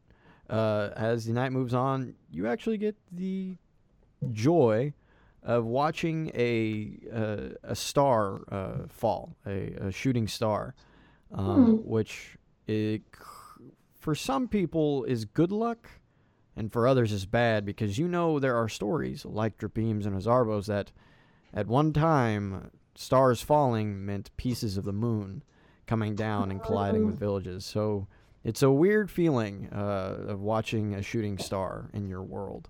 Uh, 0.50 0.90
as 0.96 1.26
the 1.26 1.34
night 1.34 1.52
moves 1.52 1.74
on, 1.74 2.14
you 2.32 2.48
actually 2.48 2.78
get 2.78 2.96
the 3.12 3.56
joy 4.32 4.94
of 5.44 5.66
watching 5.66 6.32
a 6.34 6.98
uh, 7.14 7.56
a 7.64 7.76
star 7.76 8.42
uh, 8.52 8.88
fall, 8.88 9.36
a, 9.46 9.74
a 9.80 9.92
shooting 9.92 10.28
star, 10.28 10.74
um, 11.34 11.78
which 11.86 12.38
it, 12.68 13.02
for 14.00 14.16
some 14.16 14.48
people 14.48 15.04
is 15.06 15.26
good 15.26 15.52
luck, 15.52 15.90
and 16.58 16.74
for 16.74 16.88
others 16.88 17.12
is 17.12 17.26
bad 17.26 17.66
because 17.66 18.00
you 18.00 18.08
know 18.08 18.40
there 18.40 18.56
are 18.56 18.68
stories 18.68 19.24
like 19.24 19.58
Drapeems 19.60 20.06
and 20.06 20.20
Azarbos 20.20 20.66
that 20.66 20.92
at 21.54 21.68
one 21.68 21.94
time 21.94 22.72
stars 22.96 23.42
falling 23.42 24.04
meant 24.04 24.36
pieces 24.38 24.76
of 24.76 24.84
the 24.84 24.92
moon 24.92 25.44
coming 25.86 26.16
down 26.16 26.50
and 26.50 26.62
colliding 26.62 27.06
with 27.06 27.20
villages. 27.20 27.64
So 27.64 28.08
it's 28.44 28.64
a 28.64 28.72
weird 28.72 29.12
feeling 29.12 29.70
uh, 29.72 30.16
of 30.28 30.42
watching 30.42 30.96
a 30.96 31.04
shooting 31.04 31.38
star 31.38 31.90
in 31.94 32.08
your 32.08 32.24
world. 32.24 32.70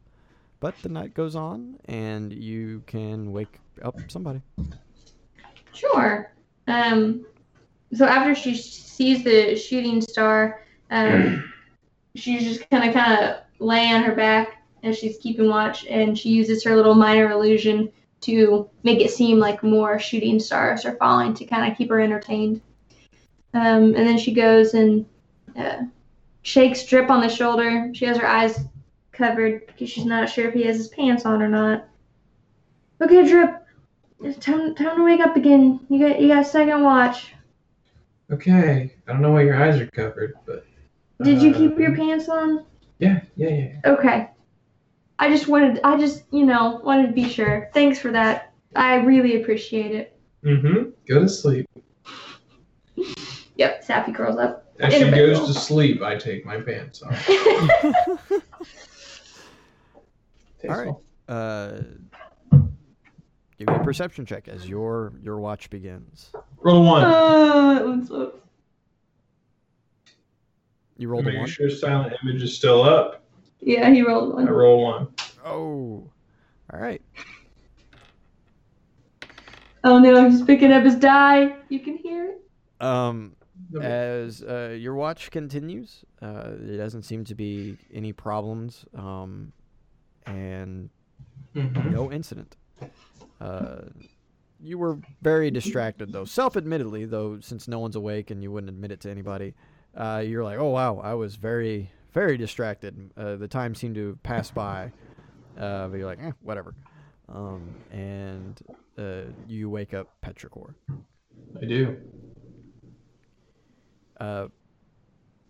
But 0.60 0.76
the 0.82 0.90
night 0.90 1.14
goes 1.14 1.36
on, 1.36 1.80
and 1.86 2.34
you 2.34 2.84
can 2.88 3.32
wake 3.32 3.60
up 3.84 3.96
somebody. 4.08 4.42
Sure. 5.72 6.32
Um, 6.68 7.26
so 7.94 8.06
after 8.06 8.34
she 8.36 8.56
sees 8.56 9.24
the 9.24 9.56
shooting 9.56 10.02
star, 10.02 10.64
um, 10.90 11.54
she's 12.16 12.44
just 12.44 12.70
kind 12.70 12.90
of 12.90 12.96
kind 12.96 13.24
of 13.24 13.38
lay 13.60 13.92
on 13.92 14.04
her 14.04 14.16
back 14.16 14.64
as 14.84 14.98
she's 14.98 15.18
keeping 15.18 15.50
watch, 15.50 15.86
and 15.88 16.18
she 16.18 16.30
uses 16.30 16.64
her 16.64 16.76
little 16.76 16.96
minor 16.96 17.32
illusion 17.32 17.92
to 18.22 18.70
make 18.84 19.00
it 19.00 19.12
seem 19.12 19.40
like 19.40 19.64
more 19.64 20.00
shooting 20.00 20.40
stars 20.40 20.86
are 20.86 20.96
falling 20.96 21.34
to 21.36 21.46
kind 21.46 21.72
of 21.72 21.78
keep 21.78 21.90
her 21.90 22.00
entertained. 22.00 22.62
Um, 23.54 23.96
and 23.96 24.08
then 24.08 24.18
she 24.18 24.34
goes 24.34 24.74
and 24.74 25.06
uh, 25.56 25.84
shakes 26.42 26.86
Drip 26.86 27.10
on 27.10 27.22
the 27.22 27.30
shoulder. 27.30 27.92
She 27.94 28.06
has 28.06 28.18
her 28.18 28.28
eyes 28.28 28.60
covered 29.12 29.66
because 29.68 29.90
she's 29.90 30.06
not 30.06 30.30
sure 30.30 30.48
if 30.48 30.54
he 30.54 30.64
has 30.64 30.78
his 30.78 30.88
pants 30.90 31.26
on 31.26 31.42
or 31.42 31.48
not. 31.48 31.88
Okay, 33.02 33.28
Drip, 33.28 33.66
it's 34.24 34.44
time, 34.44 34.74
time 34.76 34.98
to 34.98 35.04
wake 35.04 35.22
up 35.22 35.36
again. 35.36 35.80
You 35.90 36.08
got 36.08 36.20
you 36.20 36.28
got 36.28 36.48
second 36.48 36.84
watch. 36.84 37.34
Okay. 38.32 38.94
I 39.08 39.12
don't 39.12 39.22
know 39.22 39.32
why 39.32 39.44
your 39.44 39.62
eyes 39.62 39.80
are 39.80 39.88
covered, 39.88 40.34
but. 40.46 40.66
Did 41.24 41.42
you 41.42 41.52
uh, 41.52 41.58
keep 41.58 41.80
your 41.80 41.96
pants 41.96 42.30
on? 42.30 42.66
Yeah, 43.00 43.22
yeah, 43.36 43.50
yeah. 43.50 43.80
Okay. 43.86 44.30
I 45.20 45.30
just 45.30 45.48
wanted 45.48 45.80
I 45.84 45.98
just, 45.98 46.24
you 46.32 46.46
know, 46.46 46.82
wanted 46.84 47.08
to 47.08 47.14
be 47.14 47.28
sure. 47.28 47.70
Thanks 47.74 48.00
for 48.00 48.12
that. 48.12 48.54
I 48.76 48.96
really 48.96 49.42
appreciate 49.42 49.94
it. 49.94 50.20
Mm-hmm. 50.44 50.90
Go 51.08 51.22
to 51.22 51.30
sleep. 51.30 51.68
Yep, 53.56 53.84
Sappy 53.84 54.12
curls 54.12 54.38
up. 54.38 54.66
As 54.80 54.94
she 54.94 55.10
goes 55.10 55.40
roll. 55.40 55.48
to 55.48 55.54
sleep, 55.54 56.04
I 56.04 56.16
take 56.16 56.46
my 56.46 56.62
pants 56.62 57.02
off. 57.02 57.30
All 60.70 60.76
right. 60.76 60.94
Uh, 61.28 61.82
give 63.58 63.68
me 63.68 63.76
a 63.76 63.84
perception 63.84 64.26
check 64.26 64.48
as 64.48 64.70
your 64.70 65.14
your 65.22 65.38
watch 65.40 65.70
begins. 65.72 66.32
Roll 66.60 66.84
one. 66.86 67.04
Oh, 67.06 67.74
that 67.74 67.86
one 67.86 68.06
sucks. 68.06 68.47
You 70.98 71.08
rolled 71.10 71.24
a 71.24 71.26
Making 71.26 71.42
one. 71.42 71.50
sure 71.50 71.70
Silent 71.70 72.14
Image 72.24 72.42
is 72.44 72.56
still 72.56 72.82
up. 72.84 73.24
Yeah, 73.60 73.90
he 73.92 74.02
rolled 74.02 74.34
one. 74.36 74.48
I 74.48 74.52
roll 74.52 74.84
one. 74.84 75.08
Oh, 75.46 76.10
all 76.74 76.80
right. 76.80 77.02
Oh 79.84 80.00
no, 80.00 80.30
he's 80.30 80.42
picking 80.42 80.72
up 80.72 80.84
his 80.84 80.96
die. 80.96 81.56
You 81.70 81.80
can 81.80 81.98
hear 81.98 82.26
it. 82.26 82.84
Um, 82.84 83.36
as 83.82 84.44
uh, 84.44 84.76
your 84.78 84.96
watch 84.96 85.32
continues, 85.32 86.04
uh, 86.22 86.52
there 86.60 86.78
doesn't 86.78 87.04
seem 87.04 87.24
to 87.26 87.36
be 87.36 87.78
any 87.94 88.12
problems, 88.14 88.86
um, 88.96 89.52
and 90.26 90.90
Mhm. 91.56 91.92
no 91.92 92.12
incident. 92.12 92.56
Uh, 93.40 93.82
you 94.60 94.78
were 94.78 95.00
very 95.22 95.50
distracted, 95.52 96.12
though. 96.12 96.26
Self-admittedly, 96.26 97.06
though, 97.06 97.40
since 97.40 97.68
no 97.68 97.80
one's 97.80 97.96
awake 97.96 98.30
and 98.32 98.42
you 98.44 98.52
wouldn't 98.52 98.70
admit 98.70 98.92
it 98.92 99.00
to 99.02 99.10
anybody, 99.12 99.54
uh, 99.98 100.24
you're 100.26 100.44
like, 100.44 100.60
"Oh 100.60 100.70
wow, 100.70 101.00
I 101.00 101.16
was 101.16 101.36
very, 101.36 101.90
very 102.14 102.38
distracted." 102.38 103.12
Uh, 103.18 103.36
the 103.36 103.48
time 103.48 103.76
seemed 103.76 103.96
to 103.96 104.18
pass 104.24 104.52
by, 104.52 104.92
uh, 105.58 105.88
but 105.88 105.98
you're 105.98 106.06
like, 106.06 106.22
eh, 106.22 106.32
"Whatever." 106.42 106.76
Um, 107.28 107.76
and 107.92 108.62
uh, 108.98 109.32
you 109.48 109.70
wake 109.70 109.94
up 109.94 110.08
Petrichor. 110.22 110.76
I 111.62 111.66
do. 111.66 111.98
Uh, 114.20 114.48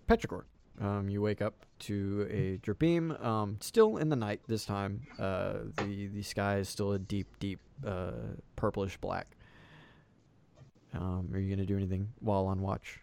Petrichor. 0.07 0.43
Um, 0.79 1.10
you 1.10 1.21
wake 1.21 1.41
up 1.41 1.65
to 1.79 2.27
a 2.29 2.60
Drapeem, 2.65 3.23
um, 3.23 3.57
still 3.62 3.97
in 3.97 4.10
the 4.10 4.15
night 4.15 4.41
this 4.47 4.63
time. 4.63 5.07
Uh, 5.19 5.53
the 5.77 6.07
the 6.07 6.21
sky 6.21 6.57
is 6.57 6.69
still 6.69 6.93
a 6.93 6.99
deep, 6.99 7.27
deep 7.39 7.60
uh, 7.86 8.12
purplish 8.55 8.97
black. 8.97 9.27
Um, 10.93 11.29
are 11.33 11.39
you 11.39 11.49
gonna 11.53 11.65
do 11.65 11.75
anything 11.75 12.10
while 12.19 12.45
on 12.45 12.62
watch? 12.62 12.99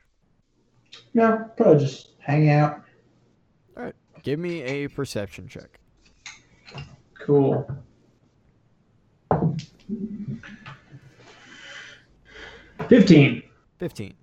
No, 1.15 1.51
probably 1.57 1.85
just 1.85 2.11
hang 2.19 2.51
out. 2.51 2.83
All 3.77 3.85
right. 3.85 3.95
Give 4.23 4.39
me 4.39 4.63
a 4.63 4.89
perception 4.89 5.49
check. 5.49 5.79
Cool. 7.19 7.67
Fifteen. 12.89 13.43
15. 13.79 14.15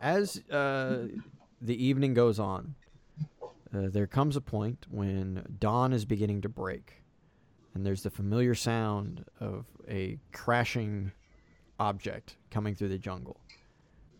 As 0.00 0.42
uh, 0.50 1.08
the 1.60 1.84
evening 1.84 2.14
goes 2.14 2.38
on, 2.38 2.74
uh, 3.42 3.88
there 3.90 4.06
comes 4.06 4.36
a 4.36 4.40
point 4.40 4.86
when 4.90 5.44
dawn 5.58 5.92
is 5.92 6.04
beginning 6.04 6.42
to 6.42 6.48
break, 6.48 7.02
and 7.74 7.86
there's 7.86 8.02
the 8.02 8.10
familiar 8.10 8.54
sound 8.54 9.24
of 9.40 9.66
a 9.88 10.18
crashing 10.32 11.10
object 11.78 12.36
coming 12.50 12.74
through 12.74 12.90
the 12.90 12.98
jungle. 12.98 13.40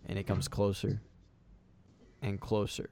And 0.06 0.18
it 0.18 0.26
comes 0.26 0.48
closer 0.48 1.00
and 2.24 2.40
closer. 2.40 2.90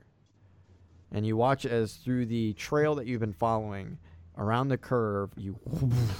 And 1.11 1.27
you 1.27 1.37
watch 1.37 1.67
as 1.67 1.95
through 1.95 2.27
the 2.27 2.53
trail 2.53 2.95
that 2.95 3.07
you've 3.07 3.21
been 3.21 3.33
following, 3.33 3.99
around 4.39 4.69
the 4.69 4.79
curve, 4.79 5.31
you 5.37 5.59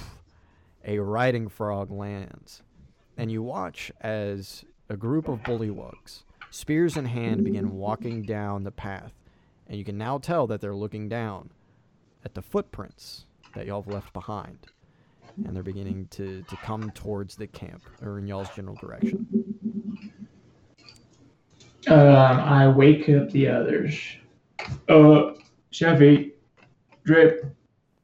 a 0.85 0.99
riding 0.99 1.47
frog 1.47 1.91
lands. 1.91 2.61
And 3.17 3.31
you 3.31 3.43
watch 3.43 3.91
as 4.01 4.65
a 4.89 4.97
group 4.97 5.27
of 5.27 5.39
bullywugs, 5.39 6.23
spears 6.49 6.97
in 6.97 7.05
hand, 7.05 7.43
begin 7.43 7.71
walking 7.71 8.23
down 8.23 8.63
the 8.63 8.71
path. 8.71 9.13
And 9.67 9.77
you 9.77 9.85
can 9.85 9.97
now 9.97 10.17
tell 10.17 10.47
that 10.47 10.61
they're 10.61 10.75
looking 10.75 11.09
down 11.09 11.51
at 12.25 12.33
the 12.33 12.41
footprints 12.41 13.25
that 13.55 13.67
y'all 13.67 13.83
have 13.83 13.93
left 13.93 14.13
behind. 14.13 14.57
And 15.45 15.55
they're 15.55 15.63
beginning 15.63 16.07
to, 16.11 16.43
to 16.43 16.55
come 16.57 16.91
towards 16.91 17.35
the 17.35 17.47
camp, 17.47 17.83
or 18.01 18.19
in 18.19 18.27
y'all's 18.27 18.49
general 18.55 18.75
direction. 18.75 19.27
Um, 21.87 22.39
I 22.39 22.67
wake 22.67 23.09
up 23.09 23.29
the 23.31 23.47
others. 23.47 23.99
Uh, 24.87 25.33
Shafi, 25.71 26.31
Drip, 27.05 27.45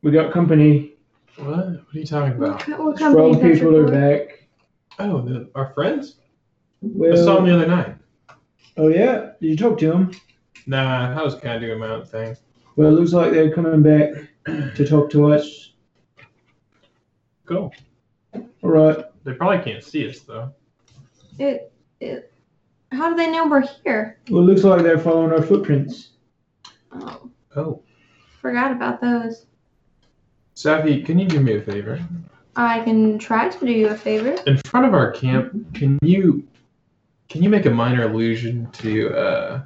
we 0.01 0.11
got 0.11 0.33
company. 0.33 0.93
What? 1.37 1.47
What 1.47 1.65
are 1.65 1.83
you 1.93 2.05
talking 2.05 2.33
about? 2.33 2.67
What, 2.67 2.79
what 2.79 2.97
company 2.97 3.33
Frog 3.33 3.45
is 3.45 3.59
people 3.59 3.77
are 3.77 3.89
that? 3.89 4.27
back. 4.27 4.47
Oh, 4.99 5.21
the, 5.21 5.49
our 5.55 5.73
friends? 5.73 6.15
Well, 6.81 7.13
I 7.13 7.15
saw 7.15 7.35
them 7.35 7.45
the 7.45 7.55
other 7.55 7.67
night. 7.67 7.95
oh 8.77 8.89
yeah, 8.89 9.31
did 9.39 9.49
you 9.49 9.57
talk 9.57 9.77
to 9.79 9.87
them? 9.89 10.11
Nah, 10.67 11.17
I 11.19 11.23
was 11.23 11.35
kind 11.35 11.55
of 11.55 11.61
doing 11.61 11.79
my 11.79 11.87
own 11.87 12.05
thing. 12.05 12.35
Well, 12.75 12.89
it 12.89 12.91
looks 12.91 13.13
like 13.13 13.31
they're 13.31 13.53
coming 13.53 13.81
back 13.81 14.29
to 14.75 14.87
talk 14.87 15.09
to 15.11 15.33
us. 15.33 15.73
Cool. 17.45 17.73
All 18.33 18.69
right. 18.69 19.05
They 19.23 19.33
probably 19.33 19.63
can't 19.63 19.83
see 19.83 20.07
us 20.07 20.19
though. 20.19 20.53
It, 21.37 21.71
it, 21.99 22.28
how 22.91 23.10
do 23.10 23.15
they 23.15 23.32
know 23.32 23.47
we're 23.47 23.65
here? 23.84 24.17
Well, 24.30 24.43
it 24.43 24.45
looks 24.45 24.63
like 24.63 24.82
they're 24.84 24.97
following 24.99 25.32
our 25.32 25.41
footprints. 25.41 26.10
Oh, 26.91 27.30
Oh, 27.56 27.82
forgot 28.41 28.71
about 28.71 29.02
those. 29.02 29.45
Safi, 30.56 31.06
can 31.06 31.17
you 31.17 31.28
do 31.28 31.39
me 31.39 31.56
a 31.56 31.62
favor? 31.62 31.99
I 32.56 32.82
can 32.82 33.17
try 33.17 33.49
to 33.49 33.65
do 33.65 33.71
you 33.71 33.88
a 33.89 33.95
favor. 33.95 34.36
In 34.45 34.58
front 34.58 34.86
of 34.86 34.93
our 34.93 35.12
camp, 35.12 35.73
can 35.73 35.97
you 36.02 36.47
can 37.30 37.41
you 37.41 37.49
make 37.49 37.65
a 37.65 37.69
minor 37.69 38.04
illusion 38.04 38.69
to 38.73 39.10
uh 39.15 39.62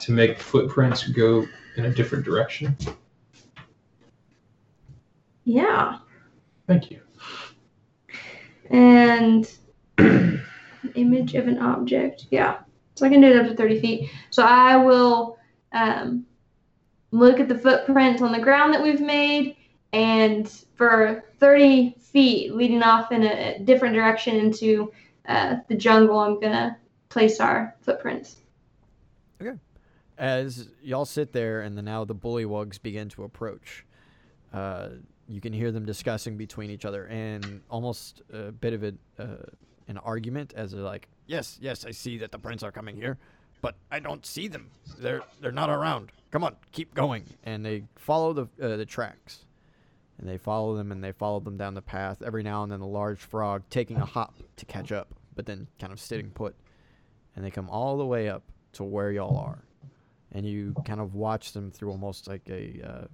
to 0.00 0.12
make 0.12 0.38
footprints 0.40 1.06
go 1.08 1.46
in 1.76 1.84
a 1.86 1.90
different 1.90 2.24
direction? 2.24 2.76
Yeah. 5.44 5.98
Thank 6.66 6.90
you. 6.90 7.00
And 8.70 9.48
image 10.94 11.34
of 11.34 11.48
an 11.48 11.58
object. 11.58 12.26
Yeah. 12.30 12.58
So 12.94 13.06
I 13.06 13.08
can 13.08 13.20
do 13.20 13.28
it 13.28 13.36
up 13.36 13.48
to 13.48 13.56
30 13.56 13.80
feet. 13.80 14.10
So 14.30 14.42
I 14.42 14.76
will 14.76 15.38
um, 15.72 16.24
look 17.10 17.40
at 17.40 17.48
the 17.48 17.58
footprints 17.58 18.22
on 18.22 18.32
the 18.32 18.38
ground 18.38 18.74
that 18.74 18.82
we've 18.82 19.00
made, 19.00 19.56
and 19.92 20.48
for 20.74 21.24
30 21.40 21.96
feet 22.00 22.54
leading 22.54 22.82
off 22.82 23.12
in 23.12 23.24
a 23.24 23.58
different 23.60 23.94
direction 23.94 24.36
into 24.36 24.92
uh, 25.28 25.56
the 25.68 25.74
jungle, 25.74 26.18
I'm 26.18 26.40
going 26.40 26.52
to 26.52 26.76
place 27.08 27.40
our 27.40 27.74
footprints. 27.80 28.36
Okay. 29.40 29.58
As 30.18 30.68
y'all 30.82 31.04
sit 31.04 31.32
there 31.32 31.62
and 31.62 31.76
then 31.76 31.84
now 31.84 32.04
the 32.04 32.14
bullywugs 32.14 32.80
begin 32.80 33.08
to 33.10 33.24
approach, 33.24 33.84
uh, 34.52 34.88
you 35.28 35.40
can 35.40 35.52
hear 35.52 35.72
them 35.72 35.86
discussing 35.86 36.36
between 36.36 36.70
each 36.70 36.84
other 36.84 37.06
and 37.06 37.62
almost 37.70 38.22
a 38.32 38.52
bit 38.52 38.74
of 38.74 38.84
a, 38.84 38.94
uh, 39.18 39.46
an 39.88 39.98
argument 39.98 40.52
as 40.56 40.72
they're 40.72 40.80
like, 40.80 41.08
"Yes, 41.26 41.58
yes, 41.60 41.84
I 41.84 41.90
see 41.90 42.18
that 42.18 42.32
the 42.32 42.38
prints 42.38 42.62
are 42.62 42.72
coming 42.72 42.96
here, 42.96 43.18
but 43.60 43.76
I 43.90 44.00
don't 44.00 44.24
see 44.24 44.48
them. 44.48 44.70
They're 44.98 45.22
they're 45.40 45.52
not 45.52 45.70
around. 45.70 46.12
Come 46.30 46.44
on, 46.44 46.56
keep 46.72 46.94
going." 46.94 47.24
And 47.44 47.64
they 47.64 47.84
follow 47.96 48.32
the 48.32 48.46
uh, 48.60 48.76
the 48.76 48.86
tracks, 48.86 49.44
and 50.18 50.28
they 50.28 50.38
follow 50.38 50.76
them 50.76 50.92
and 50.92 51.02
they 51.02 51.12
follow 51.12 51.40
them 51.40 51.56
down 51.56 51.74
the 51.74 51.82
path. 51.82 52.22
Every 52.22 52.42
now 52.42 52.62
and 52.62 52.72
then, 52.72 52.80
a 52.80 52.86
large 52.86 53.20
frog 53.20 53.62
taking 53.70 53.96
a 53.98 54.06
hop 54.06 54.34
to 54.56 54.66
catch 54.66 54.92
up, 54.92 55.14
but 55.34 55.46
then 55.46 55.66
kind 55.78 55.92
of 55.92 56.00
sitting 56.00 56.30
put, 56.30 56.54
and 57.36 57.44
they 57.44 57.50
come 57.50 57.68
all 57.70 57.96
the 57.98 58.06
way 58.06 58.28
up 58.28 58.42
to 58.72 58.84
where 58.84 59.12
y'all 59.12 59.36
are 59.38 59.64
and 60.34 60.44
you 60.44 60.74
kind 60.84 61.00
of 61.00 61.14
watch 61.14 61.52
them 61.52 61.70
through 61.70 61.90
almost 61.90 62.26
like 62.28 62.42
a 62.48 62.80
uh, 62.84 63.06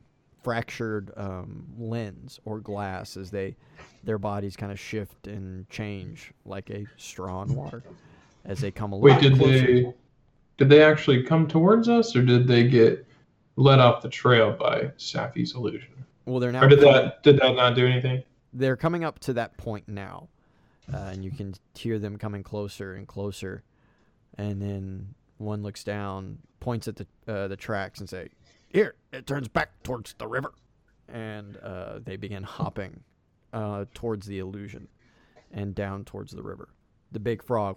fractured 0.42 1.10
um, 1.16 1.66
lens 1.78 2.40
or 2.44 2.60
glass 2.60 3.16
as 3.16 3.30
they 3.30 3.56
their 4.04 4.18
bodies 4.18 4.56
kind 4.56 4.72
of 4.72 4.80
shift 4.80 5.26
and 5.26 5.68
change 5.68 6.32
like 6.46 6.70
a 6.70 6.84
straw 6.96 7.42
in 7.42 7.54
water 7.54 7.82
as 8.46 8.58
they 8.60 8.70
come 8.70 8.92
a 8.92 8.96
Wait, 8.96 9.20
did 9.20 9.34
closer. 9.36 9.50
they 9.66 9.94
did 10.56 10.68
they 10.68 10.82
actually 10.82 11.22
come 11.22 11.46
towards 11.46 11.88
us, 11.88 12.14
or 12.14 12.22
did 12.22 12.46
they 12.46 12.64
get 12.68 13.06
led 13.56 13.78
off 13.78 14.02
the 14.02 14.08
trail 14.08 14.52
by 14.52 14.84
Safi's 14.98 15.54
illusion? 15.54 15.88
well, 16.26 16.38
they're 16.38 16.52
now 16.52 16.62
Or 16.64 16.68
did 16.68 16.80
coming- 16.80 16.94
that 16.94 17.22
did 17.22 17.38
that 17.40 17.54
not 17.54 17.74
do 17.74 17.86
anything? 17.86 18.22
they're 18.52 18.76
coming 18.76 19.04
up 19.04 19.18
to 19.20 19.32
that 19.34 19.56
point 19.58 19.86
now, 19.88 20.28
uh, 20.92 20.96
and 21.12 21.24
you 21.24 21.30
can 21.30 21.54
hear 21.74 21.98
them 21.98 22.16
coming 22.16 22.42
closer 22.42 22.94
and 22.94 23.06
closer, 23.06 23.62
and 24.38 24.60
then 24.60 25.14
one 25.38 25.62
looks 25.62 25.84
down, 25.84 26.38
points 26.60 26.88
at 26.88 26.96
the 26.96 27.06
uh, 27.28 27.48
the 27.48 27.56
tracks, 27.56 28.00
and 28.00 28.08
say, 28.08 28.28
"Here, 28.70 28.94
it 29.12 29.26
turns 29.26 29.48
back 29.48 29.82
towards 29.82 30.14
the 30.14 30.26
river," 30.26 30.54
and 31.08 31.56
uh, 31.58 31.98
they 32.04 32.16
begin 32.16 32.44
hopping 32.44 33.02
uh, 33.52 33.84
towards 33.94 34.26
the 34.26 34.38
illusion 34.38 34.88
and 35.50 35.74
down 35.74 36.04
towards 36.04 36.32
the 36.32 36.42
river. 36.42 36.68
The 37.12 37.20
big 37.20 37.42
frog 37.42 37.76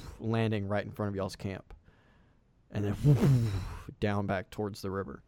landing 0.20 0.66
right 0.66 0.84
in 0.84 0.90
front 0.90 1.10
of 1.10 1.16
y'all's 1.16 1.36
camp, 1.36 1.72
and 2.72 2.84
then 2.84 3.50
down 4.00 4.26
back 4.26 4.50
towards 4.50 4.82
the 4.82 4.90
river. 4.90 5.22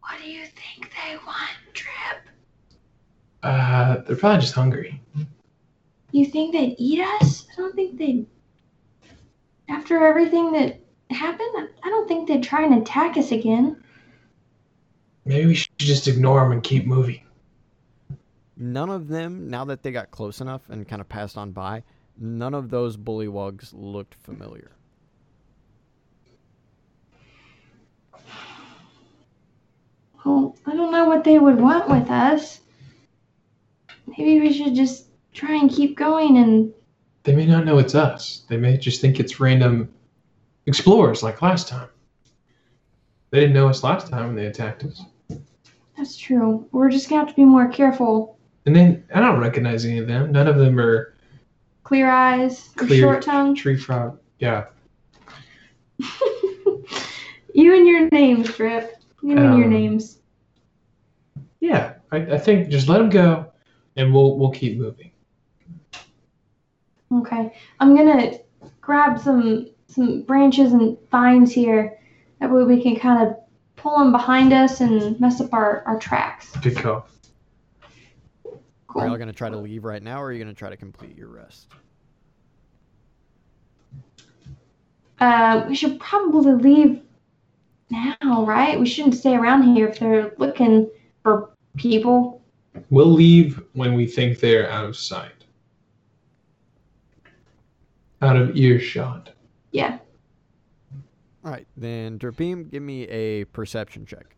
What 0.00 0.20
do 0.20 0.28
you 0.28 0.44
think 0.44 0.92
they 1.04 1.16
want, 1.24 1.56
Trip? 1.72 2.28
Uh, 3.42 3.98
they're 4.02 4.16
probably 4.16 4.40
just 4.40 4.54
hungry. 4.54 5.00
You 6.10 6.26
think 6.26 6.52
they'd 6.52 6.74
eat 6.78 7.00
us? 7.20 7.46
I 7.52 7.60
don't 7.60 7.74
think 7.74 7.98
they'd. 7.98 8.26
After 9.68 10.04
everything 10.04 10.52
that 10.52 10.80
happened, 11.10 11.50
I- 11.56 11.68
I 11.82 11.88
don't 11.88 12.08
think 12.08 12.28
they'd 12.28 12.42
try 12.42 12.64
and 12.64 12.74
attack 12.74 13.16
us 13.16 13.32
again. 13.32 13.82
Maybe 15.24 15.46
we 15.46 15.54
should 15.54 15.78
just 15.78 16.08
ignore 16.08 16.40
them 16.40 16.52
and 16.52 16.62
keep 16.62 16.86
moving. 16.86 17.20
None 18.56 18.90
of 18.90 19.08
them, 19.08 19.50
now 19.50 19.64
that 19.66 19.82
they 19.82 19.92
got 19.92 20.10
close 20.10 20.40
enough 20.40 20.62
and 20.68 20.88
kind 20.88 21.00
of 21.00 21.08
passed 21.08 21.36
on 21.36 21.52
by, 21.52 21.82
none 22.18 22.54
of 22.54 22.70
those 22.70 22.96
bullywugs 22.96 23.70
looked 23.74 24.14
familiar. 24.14 24.70
Well, 30.24 30.56
I 30.66 30.74
don't 30.74 30.90
know 30.90 31.04
what 31.04 31.24
they 31.24 31.38
would 31.38 31.60
want 31.60 31.88
with 31.88 32.10
us. 32.10 32.60
Maybe 34.06 34.40
we 34.40 34.52
should 34.52 34.74
just 34.74 35.06
try 35.34 35.54
and 35.54 35.70
keep 35.70 35.96
going 35.96 36.38
and. 36.38 36.72
They 37.24 37.34
may 37.34 37.46
not 37.46 37.64
know 37.64 37.78
it's 37.78 37.94
us. 37.94 38.44
They 38.48 38.56
may 38.56 38.76
just 38.76 39.00
think 39.00 39.20
it's 39.20 39.38
random 39.40 39.92
explorers 40.66 41.22
like 41.22 41.42
last 41.42 41.68
time. 41.68 41.88
They 43.30 43.40
didn't 43.40 43.54
know 43.54 43.68
us 43.68 43.82
last 43.82 44.08
time 44.08 44.26
when 44.28 44.36
they 44.36 44.46
attacked 44.46 44.84
us. 44.84 45.02
That's 45.96 46.16
true. 46.16 46.68
We're 46.72 46.90
just 46.90 47.08
gonna 47.08 47.22
have 47.22 47.30
to 47.30 47.34
be 47.36 47.44
more 47.44 47.68
careful. 47.68 48.38
And 48.66 48.74
then 48.74 49.04
I 49.14 49.20
don't 49.20 49.38
recognize 49.40 49.84
any 49.84 49.98
of 49.98 50.06
them. 50.06 50.32
None 50.32 50.46
of 50.48 50.56
them 50.56 50.78
are 50.78 51.14
Clear 51.84 52.10
eyes, 52.10 52.70
or 52.80 52.86
clear 52.86 53.00
short 53.00 53.22
tongue. 53.22 53.54
tree 53.54 53.76
frog. 53.76 54.18
Yeah. 54.40 54.64
you 57.54 57.74
and 57.76 57.86
your 57.86 58.08
names, 58.10 58.52
Drip. 58.54 58.96
You 59.22 59.36
and 59.36 59.56
your 59.56 59.64
Um, 59.66 59.70
names. 59.70 60.18
Yeah. 61.60 61.94
I, 62.12 62.16
I 62.18 62.38
think 62.38 62.68
just 62.68 62.88
let 62.88 62.98
them 62.98 63.08
go 63.10 63.52
and 63.96 64.12
we'll 64.12 64.36
we'll 64.38 64.50
keep 64.50 64.78
moving. 64.78 65.10
Okay. 67.12 67.52
I'm 67.80 67.96
gonna 67.96 68.32
grab 68.80 69.18
some 69.18 69.68
some 69.88 70.22
branches 70.22 70.72
and 70.72 70.96
vines 71.10 71.52
here. 71.52 71.98
That 72.40 72.50
way 72.50 72.64
we 72.64 72.82
can 72.82 72.96
kind 72.96 73.26
of 73.26 73.36
pull 73.76 73.98
them 73.98 74.12
behind 74.12 74.52
us 74.52 74.80
and 74.80 75.18
mess 75.20 75.40
up 75.40 75.52
our, 75.52 75.82
our 75.86 75.98
tracks. 75.98 76.54
Good 76.56 76.76
call. 76.76 77.06
Cool. 78.88 79.02
Are 79.02 79.08
y'all 79.08 79.16
gonna 79.16 79.32
try 79.32 79.50
to 79.50 79.56
leave 79.56 79.84
right 79.84 80.02
now, 80.02 80.20
or 80.20 80.26
are 80.26 80.32
you 80.32 80.38
gonna 80.38 80.54
try 80.54 80.70
to 80.70 80.76
complete 80.76 81.16
your 81.16 81.28
rest? 81.28 81.68
Uh, 85.18 85.64
we 85.68 85.74
should 85.74 85.98
probably 85.98 86.52
leave 86.52 87.02
now, 87.90 88.44
right? 88.44 88.78
We 88.78 88.86
shouldn't 88.86 89.14
stay 89.14 89.34
around 89.34 89.62
here 89.74 89.88
if 89.88 89.98
they're 89.98 90.32
looking 90.38 90.90
for 91.22 91.50
people. 91.76 92.42
We'll 92.90 93.06
leave 93.06 93.62
when 93.72 93.94
we 93.94 94.06
think 94.06 94.40
they're 94.40 94.70
out 94.70 94.84
of 94.84 94.96
sight. 94.96 95.44
Out 98.20 98.36
of 98.36 98.56
earshot. 98.56 99.30
Yeah. 99.72 99.98
All 101.44 101.52
right, 101.52 101.66
then 101.76 102.18
Derbeam, 102.18 102.70
give 102.70 102.82
me 102.82 103.04
a 103.04 103.44
perception 103.44 104.04
check. 104.06 104.36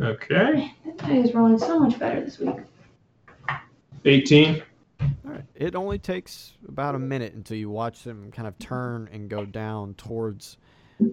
Okay. 0.00 0.74
That 0.84 0.98
guy 0.98 1.16
is 1.16 1.34
rolling 1.34 1.58
so 1.58 1.78
much 1.78 1.98
better 1.98 2.20
this 2.20 2.38
week. 2.38 2.56
18. 4.04 4.62
All 5.00 5.08
right. 5.24 5.44
It 5.54 5.74
only 5.74 5.98
takes 5.98 6.52
about 6.68 6.94
a 6.94 6.98
minute 6.98 7.34
until 7.34 7.56
you 7.56 7.70
watch 7.70 8.02
them 8.02 8.30
kind 8.30 8.46
of 8.46 8.58
turn 8.58 9.08
and 9.12 9.30
go 9.30 9.44
down 9.44 9.94
towards 9.94 10.58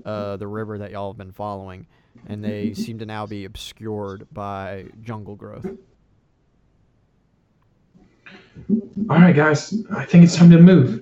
uh, 0.06 0.38
the 0.38 0.48
river 0.48 0.78
that 0.80 0.92
y'all 0.92 1.12
have 1.12 1.18
been 1.18 1.32
following, 1.32 1.88
and 2.28 2.44
they 2.44 2.74
seem 2.74 3.00
to 3.00 3.06
now 3.06 3.26
be 3.26 3.46
obscured 3.46 4.28
by 4.32 4.86
jungle 5.02 5.36
growth. 5.36 5.66
All 9.10 9.18
right, 9.18 9.36
guys, 9.36 9.74
I 9.94 10.06
think 10.06 10.24
it's 10.24 10.36
time 10.36 10.50
to 10.52 10.60
move. 10.60 11.02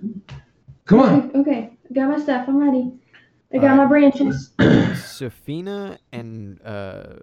Come 0.85 0.99
on. 0.99 1.31
Okay, 1.35 1.71
I 1.89 1.93
got 1.93 2.09
my 2.09 2.19
stuff. 2.19 2.47
I'm 2.47 2.57
ready. 2.57 2.91
I 3.53 3.57
got 3.57 3.77
my 3.77 3.85
branches. 3.85 4.51
Saphina 4.59 5.97
and 6.11 6.61
uh, 6.63 7.15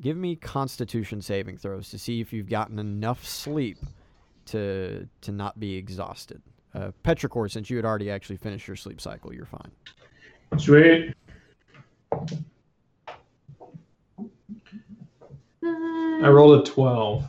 give 0.00 0.16
me 0.16 0.36
Constitution 0.36 1.22
saving 1.22 1.56
throws 1.56 1.90
to 1.90 1.98
see 1.98 2.20
if 2.20 2.32
you've 2.32 2.48
gotten 2.48 2.78
enough 2.78 3.24
sleep 3.24 3.78
to 4.46 5.08
to 5.22 5.32
not 5.32 5.58
be 5.58 5.74
exhausted. 5.76 6.42
Uh, 6.74 6.90
Petrichor, 7.04 7.50
since 7.50 7.70
you 7.70 7.76
had 7.76 7.84
already 7.84 8.10
actually 8.10 8.36
finished 8.36 8.66
your 8.66 8.76
sleep 8.76 9.00
cycle, 9.00 9.32
you're 9.32 9.46
fine. 9.46 9.70
Sweet. 10.58 11.14
I 15.62 16.28
rolled 16.28 16.60
a 16.60 16.70
twelve. 16.70 17.24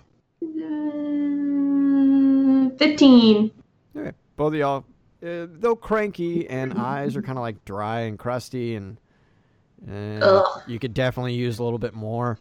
15. 2.78 3.52
All 3.96 4.02
right. 4.02 4.16
Both 4.36 4.54
of 4.54 4.60
y'all, 4.60 4.86
uh, 5.26 5.48
though 5.50 5.76
cranky 5.76 6.48
and 6.50 6.74
eyes 6.74 7.16
are 7.16 7.22
kind 7.22 7.38
of 7.38 7.42
like 7.42 7.64
dry 7.66 8.02
and 8.02 8.20
crusty, 8.20 8.76
and, 8.76 8.98
you 10.68 10.80
could 10.80 10.94
definitely 10.94 11.34
use 11.34 11.60
a 11.60 11.64
little 11.64 11.80
bit 11.80 11.94
more. 11.94 12.40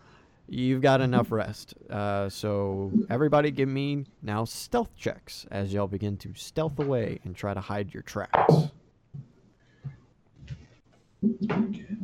You've 0.48 0.82
got 0.82 1.00
enough 1.00 1.32
rest. 1.32 1.74
Uh, 1.90 2.28
so 2.28 2.92
everybody 3.10 3.50
give 3.50 3.68
me 3.68 4.04
now 4.22 4.44
stealth 4.44 4.94
checks 4.96 5.46
as 5.50 5.72
y'all 5.72 5.86
begin 5.86 6.16
to 6.18 6.32
stealth 6.34 6.78
away 6.78 7.18
and 7.24 7.34
try 7.34 7.54
to 7.54 7.60
hide 7.60 7.92
your 7.92 8.02
tracks. 8.02 8.54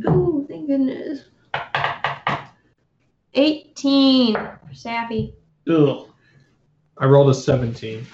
Oh, 0.07 0.47
thank 0.49 0.66
goodness. 0.68 1.24
18 3.35 4.35
for 4.35 4.74
Sappy. 4.74 5.35
Ugh. 5.68 6.09
I 7.01 7.07
rolled 7.07 7.30
a 7.30 7.34
17. 7.34 8.07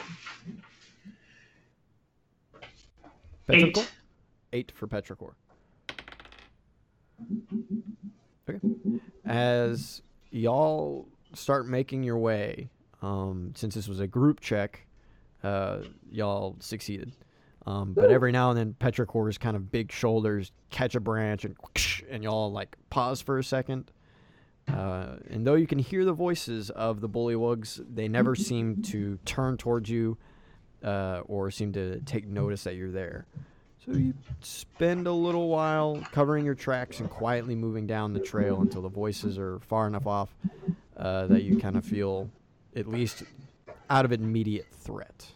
Petrichor? 3.49 3.79
Eight. 3.79 3.93
Eight 4.53 4.73
for 4.73 4.87
Petrichor. 4.87 5.33
Okay. 8.49 8.61
As 9.25 10.03
y'all 10.31 11.09
start 11.35 11.67
making 11.67 12.05
your 12.05 12.19
way, 12.19 12.71
um, 13.03 13.53
since 13.57 13.75
this 13.75 13.89
was 13.89 13.99
a 13.99 14.07
group 14.07 14.39
check, 14.39 14.87
uh, 15.43 15.79
y'all 16.09 16.55
succeeded. 16.61 17.13
Um, 17.67 17.93
but 17.93 18.13
every 18.13 18.31
now 18.31 18.51
and 18.51 18.59
then, 18.59 18.77
Petrichor's 18.79 19.37
kind 19.37 19.57
of 19.57 19.73
big 19.73 19.91
shoulders 19.91 20.53
catch 20.71 20.95
a 20.95 21.01
branch 21.01 21.45
and 21.45 21.57
whoosh, 21.61 22.05
and 22.09 22.23
y'all 22.23 22.53
like 22.53 22.77
pause 22.91 23.21
for 23.21 23.39
a 23.39 23.45
second. 23.45 23.91
Uh, 24.69 25.17
and 25.31 25.47
though 25.47 25.55
you 25.55 25.67
can 25.67 25.79
hear 25.79 26.05
the 26.05 26.13
voices 26.13 26.71
of 26.71 27.01
the 27.01 27.09
bullywugs, 27.09 27.85
they 27.95 28.09
never 28.09 28.35
seem 28.35 28.83
to 28.83 29.19
turn 29.25 29.57
towards 29.57 29.89
you 29.89 30.17
uh, 30.83 31.21
or 31.27 31.51
seem 31.51 31.73
to 31.73 32.01
take 32.01 32.27
notice 32.27 32.65
that 32.65 32.75
you're 32.75 32.91
there. 32.91 33.27
So 33.85 33.93
you 33.93 34.15
spend 34.41 35.07
a 35.07 35.13
little 35.13 35.49
while 35.49 36.03
covering 36.11 36.45
your 36.45 36.57
tracks 36.57 36.99
and 36.99 37.09
quietly 37.09 37.55
moving 37.55 37.87
down 37.87 38.13
the 38.13 38.21
trail 38.21 38.61
until 38.61 38.83
the 38.83 38.89
voices 38.89 39.39
are 39.39 39.61
far 39.61 39.87
enough 39.87 40.09
off 40.09 40.35
uh, 40.97 41.29
that 41.29 41.45
you 41.45 41.57
kind 41.59 41.77
of 41.77 41.85
feel 41.85 42.29
at 42.75 42.89
least 42.89 43.23
out 43.89 44.05
of 44.05 44.13
immediate 44.13 44.67
threat. 44.73 45.27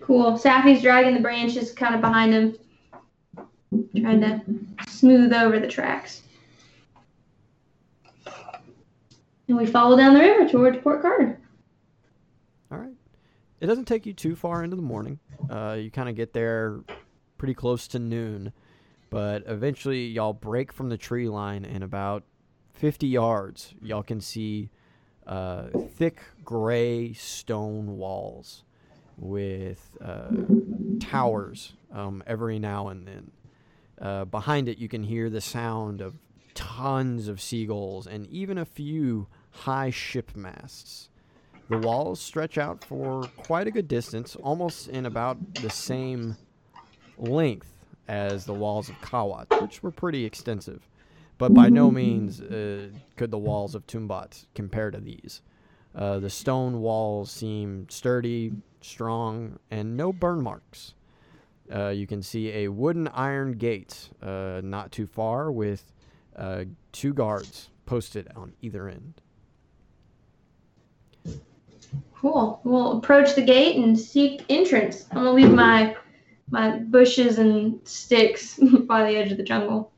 Cool. 0.00 0.36
Sappy's 0.36 0.82
dragging 0.82 1.14
the 1.14 1.20
branches 1.20 1.72
kind 1.72 1.94
of 1.94 2.02
behind 2.02 2.34
him, 2.34 2.56
trying 3.98 4.20
to 4.20 4.42
smooth 4.88 5.32
over 5.32 5.58
the 5.58 5.66
tracks. 5.66 6.22
And 9.50 9.58
we 9.58 9.66
follow 9.66 9.96
down 9.96 10.14
the 10.14 10.20
river 10.20 10.48
towards 10.48 10.78
Port 10.78 11.02
Carter. 11.02 11.36
All 12.70 12.78
right. 12.78 12.94
It 13.58 13.66
doesn't 13.66 13.86
take 13.86 14.06
you 14.06 14.12
too 14.12 14.36
far 14.36 14.62
into 14.62 14.76
the 14.76 14.82
morning. 14.82 15.18
Uh, 15.50 15.76
you 15.76 15.90
kind 15.90 16.08
of 16.08 16.14
get 16.14 16.32
there 16.32 16.84
pretty 17.36 17.54
close 17.54 17.88
to 17.88 17.98
noon, 17.98 18.52
but 19.10 19.42
eventually 19.46 20.06
y'all 20.06 20.32
break 20.32 20.72
from 20.72 20.88
the 20.88 20.96
tree 20.96 21.28
line 21.28 21.64
and 21.64 21.82
about 21.82 22.22
50 22.74 23.08
yards, 23.08 23.74
y'all 23.82 24.04
can 24.04 24.20
see 24.20 24.70
uh, 25.26 25.64
thick 25.96 26.22
gray 26.44 27.12
stone 27.12 27.96
walls 27.96 28.62
with 29.16 29.96
uh, 30.00 30.30
towers 31.00 31.72
um, 31.92 32.22
every 32.24 32.60
now 32.60 32.86
and 32.86 33.04
then. 33.04 33.30
Uh, 34.00 34.24
behind 34.26 34.68
it, 34.68 34.78
you 34.78 34.88
can 34.88 35.02
hear 35.02 35.28
the 35.28 35.40
sound 35.40 36.00
of 36.00 36.14
tons 36.54 37.26
of 37.26 37.40
seagulls 37.40 38.06
and 38.06 38.28
even 38.28 38.56
a 38.56 38.64
few 38.64 39.26
high 39.50 39.90
ship 39.90 40.34
masts. 40.34 41.08
The 41.68 41.78
walls 41.78 42.20
stretch 42.20 42.58
out 42.58 42.82
for 42.84 43.22
quite 43.36 43.66
a 43.66 43.70
good 43.70 43.86
distance, 43.86 44.34
almost 44.36 44.88
in 44.88 45.06
about 45.06 45.54
the 45.54 45.70
same 45.70 46.36
length 47.16 47.72
as 48.08 48.44
the 48.44 48.54
walls 48.54 48.88
of 48.88 48.96
Kawat, 49.00 49.60
which 49.62 49.82
were 49.82 49.92
pretty 49.92 50.24
extensive. 50.24 50.88
But 51.38 51.54
by 51.54 51.68
no 51.68 51.90
means 51.90 52.40
uh, 52.40 52.88
could 53.16 53.30
the 53.30 53.38
walls 53.38 53.74
of 53.74 53.86
Tumbat 53.86 54.44
compare 54.54 54.90
to 54.90 54.98
these. 54.98 55.42
Uh, 55.94 56.18
the 56.18 56.28
stone 56.28 56.80
walls 56.80 57.30
seem 57.30 57.88
sturdy, 57.88 58.52
strong, 58.80 59.58
and 59.70 59.96
no 59.96 60.12
burn 60.12 60.42
marks. 60.42 60.94
Uh, 61.72 61.88
you 61.88 62.06
can 62.06 62.22
see 62.22 62.50
a 62.50 62.68
wooden 62.68 63.08
iron 63.08 63.52
gate 63.52 64.10
uh, 64.22 64.60
not 64.62 64.90
too 64.92 65.06
far 65.06 65.50
with 65.52 65.92
uh, 66.36 66.64
two 66.92 67.14
guards 67.14 67.70
posted 67.86 68.28
on 68.34 68.52
either 68.60 68.88
end. 68.88 69.22
Cool. 72.14 72.60
We'll 72.64 72.98
approach 72.98 73.34
the 73.34 73.42
gate 73.42 73.76
and 73.76 73.98
seek 73.98 74.44
entrance. 74.48 75.06
I'm 75.10 75.18
gonna 75.18 75.32
leave 75.32 75.52
my 75.52 75.96
my 76.50 76.78
bushes 76.78 77.38
and 77.38 77.80
sticks 77.86 78.58
by 78.86 79.10
the 79.10 79.16
edge 79.16 79.30
of 79.30 79.38
the 79.38 79.42
jungle. 79.42 79.92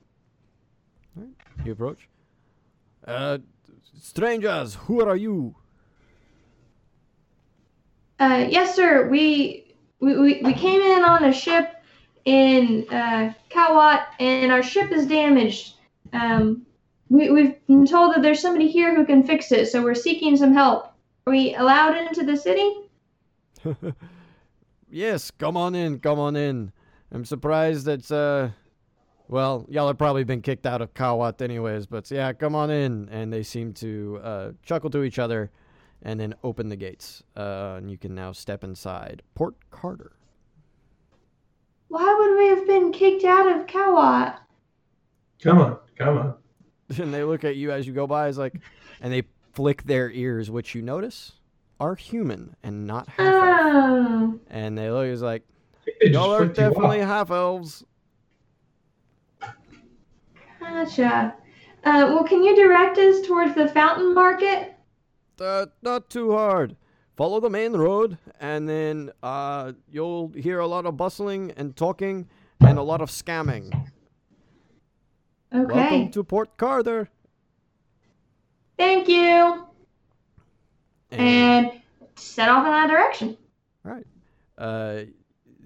You 1.64 1.72
approach. 1.72 2.08
Uh, 3.06 3.38
strangers, 4.00 4.74
who 4.74 5.04
are 5.04 5.16
you? 5.16 5.54
Uh, 8.18 8.46
yes, 8.48 8.76
sir. 8.76 9.08
We 9.08 9.74
we, 10.00 10.18
we, 10.18 10.40
we 10.42 10.52
came 10.52 10.80
in 10.80 11.04
on 11.04 11.24
a 11.24 11.32
ship 11.32 11.76
in 12.24 12.86
uh, 12.90 13.32
Kawat, 13.50 14.04
and 14.20 14.52
our 14.52 14.62
ship 14.62 14.92
is 14.92 15.06
damaged. 15.06 15.74
Um, 16.12 16.66
we, 17.08 17.30
we've 17.30 17.66
been 17.66 17.86
told 17.86 18.14
that 18.14 18.22
there's 18.22 18.40
somebody 18.40 18.68
here 18.68 18.94
who 18.94 19.04
can 19.04 19.24
fix 19.24 19.52
it, 19.52 19.68
so 19.68 19.82
we're 19.82 19.94
seeking 19.94 20.36
some 20.36 20.52
help. 20.52 20.91
Are 21.26 21.32
we 21.32 21.54
allowed 21.54 21.96
into 21.96 22.24
the 22.24 22.36
city? 22.36 22.72
yes, 24.90 25.30
come 25.30 25.56
on 25.56 25.74
in, 25.74 26.00
come 26.00 26.18
on 26.18 26.34
in. 26.34 26.72
I'm 27.12 27.24
surprised 27.24 27.84
that, 27.86 28.10
uh, 28.10 28.48
well, 29.28 29.64
y'all 29.68 29.86
have 29.86 29.98
probably 29.98 30.24
been 30.24 30.42
kicked 30.42 30.66
out 30.66 30.82
of 30.82 30.94
Kawat 30.94 31.40
anyways, 31.40 31.86
but 31.86 32.10
yeah, 32.10 32.32
come 32.32 32.56
on 32.56 32.70
in. 32.70 33.08
And 33.10 33.32
they 33.32 33.44
seem 33.44 33.72
to 33.74 34.20
uh, 34.22 34.50
chuckle 34.64 34.90
to 34.90 35.04
each 35.04 35.20
other 35.20 35.50
and 36.02 36.18
then 36.18 36.34
open 36.42 36.68
the 36.68 36.76
gates. 36.76 37.22
Uh, 37.36 37.74
and 37.76 37.88
you 37.88 37.98
can 37.98 38.14
now 38.14 38.32
step 38.32 38.64
inside 38.64 39.22
Port 39.34 39.54
Carter. 39.70 40.12
Why 41.86 42.16
would 42.18 42.38
we 42.38 42.48
have 42.48 42.66
been 42.66 42.90
kicked 42.90 43.24
out 43.24 43.46
of 43.46 43.66
Kawat? 43.66 44.38
Come 45.40 45.60
on, 45.60 45.78
come 45.96 46.18
on. 46.18 46.34
and 46.98 47.14
they 47.14 47.22
look 47.22 47.44
at 47.44 47.54
you 47.54 47.70
as 47.70 47.86
you 47.86 47.92
go 47.92 48.08
by, 48.08 48.26
is 48.28 48.38
like, 48.38 48.54
and 49.00 49.12
they 49.12 49.22
flick 49.52 49.84
their 49.84 50.10
ears, 50.10 50.50
which 50.50 50.74
you 50.74 50.82
notice 50.82 51.32
are 51.80 51.94
human 51.94 52.56
and 52.62 52.86
not 52.86 53.08
half 53.08 53.26
elf. 53.34 53.66
Oh, 53.74 54.40
And 54.50 54.76
they 54.78 54.90
look, 54.90 55.06
is 55.06 55.22
like, 55.22 55.42
They 55.84 55.92
just 56.08 56.12
y'all 56.12 56.32
are 56.34 56.38
flipped 56.44 56.58
you 56.58 56.64
off. 56.64 56.70
definitely 56.74 56.98
half 57.00 57.30
elves. 57.30 57.84
Gotcha. 60.60 61.34
Uh, 61.84 62.06
well, 62.14 62.24
can 62.24 62.42
you 62.44 62.54
direct 62.54 62.96
us 62.98 63.26
towards 63.26 63.54
the 63.54 63.68
fountain 63.68 64.14
market? 64.14 64.74
Uh, 65.40 65.66
not 65.82 66.08
too 66.08 66.32
hard. 66.32 66.76
Follow 67.16 67.40
the 67.40 67.50
main 67.50 67.72
road, 67.72 68.16
and 68.40 68.68
then 68.68 69.10
uh, 69.22 69.72
you'll 69.90 70.28
hear 70.36 70.60
a 70.60 70.66
lot 70.66 70.86
of 70.86 70.96
bustling 70.96 71.50
and 71.56 71.76
talking 71.76 72.28
and 72.60 72.78
a 72.78 72.82
lot 72.82 73.00
of 73.00 73.10
scamming. 73.10 73.66
Okay. 75.54 75.74
Welcome 75.74 76.10
to 76.12 76.24
Port 76.24 76.56
Carter. 76.56 77.08
Thank 78.76 79.08
you. 79.08 79.66
And 81.10 81.72
set 82.16 82.48
off 82.48 82.64
in 82.64 82.72
that 82.72 82.88
direction. 82.88 83.36
uh, 84.58 85.04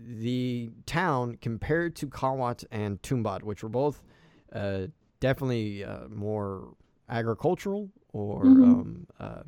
the 0.09 0.71
town 0.87 1.37
compared 1.43 1.97
to 1.97 2.07
Kawat 2.07 2.65
and 2.71 3.01
Tumbat, 3.03 3.43
which 3.43 3.63
were 3.63 3.69
both 3.69 4.03
uh, 4.53 4.87
definitely 5.21 5.85
uh, 5.85 6.09
more 6.09 6.75
agricultural 7.09 7.91
or 8.13 8.45
Mhm. 8.45 8.63
um, 8.63 9.07
uh, 9.19 9.43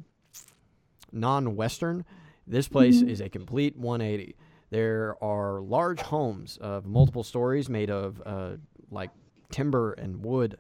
non-Western, 1.13 2.05
this 2.47 2.69
place 2.69 3.03
Mhm. 3.03 3.09
is 3.09 3.21
a 3.21 3.29
complete 3.29 3.77
180. 3.77 4.37
There 4.71 5.17
are 5.23 5.61
large 5.61 6.01
homes 6.01 6.59
of 6.59 6.85
multiple 6.85 7.23
stories 7.23 7.69
made 7.69 7.91
of 7.91 8.21
uh, 8.27 8.57
like 8.91 9.11
timber 9.51 9.93
and 9.93 10.23
wood. 10.23 10.59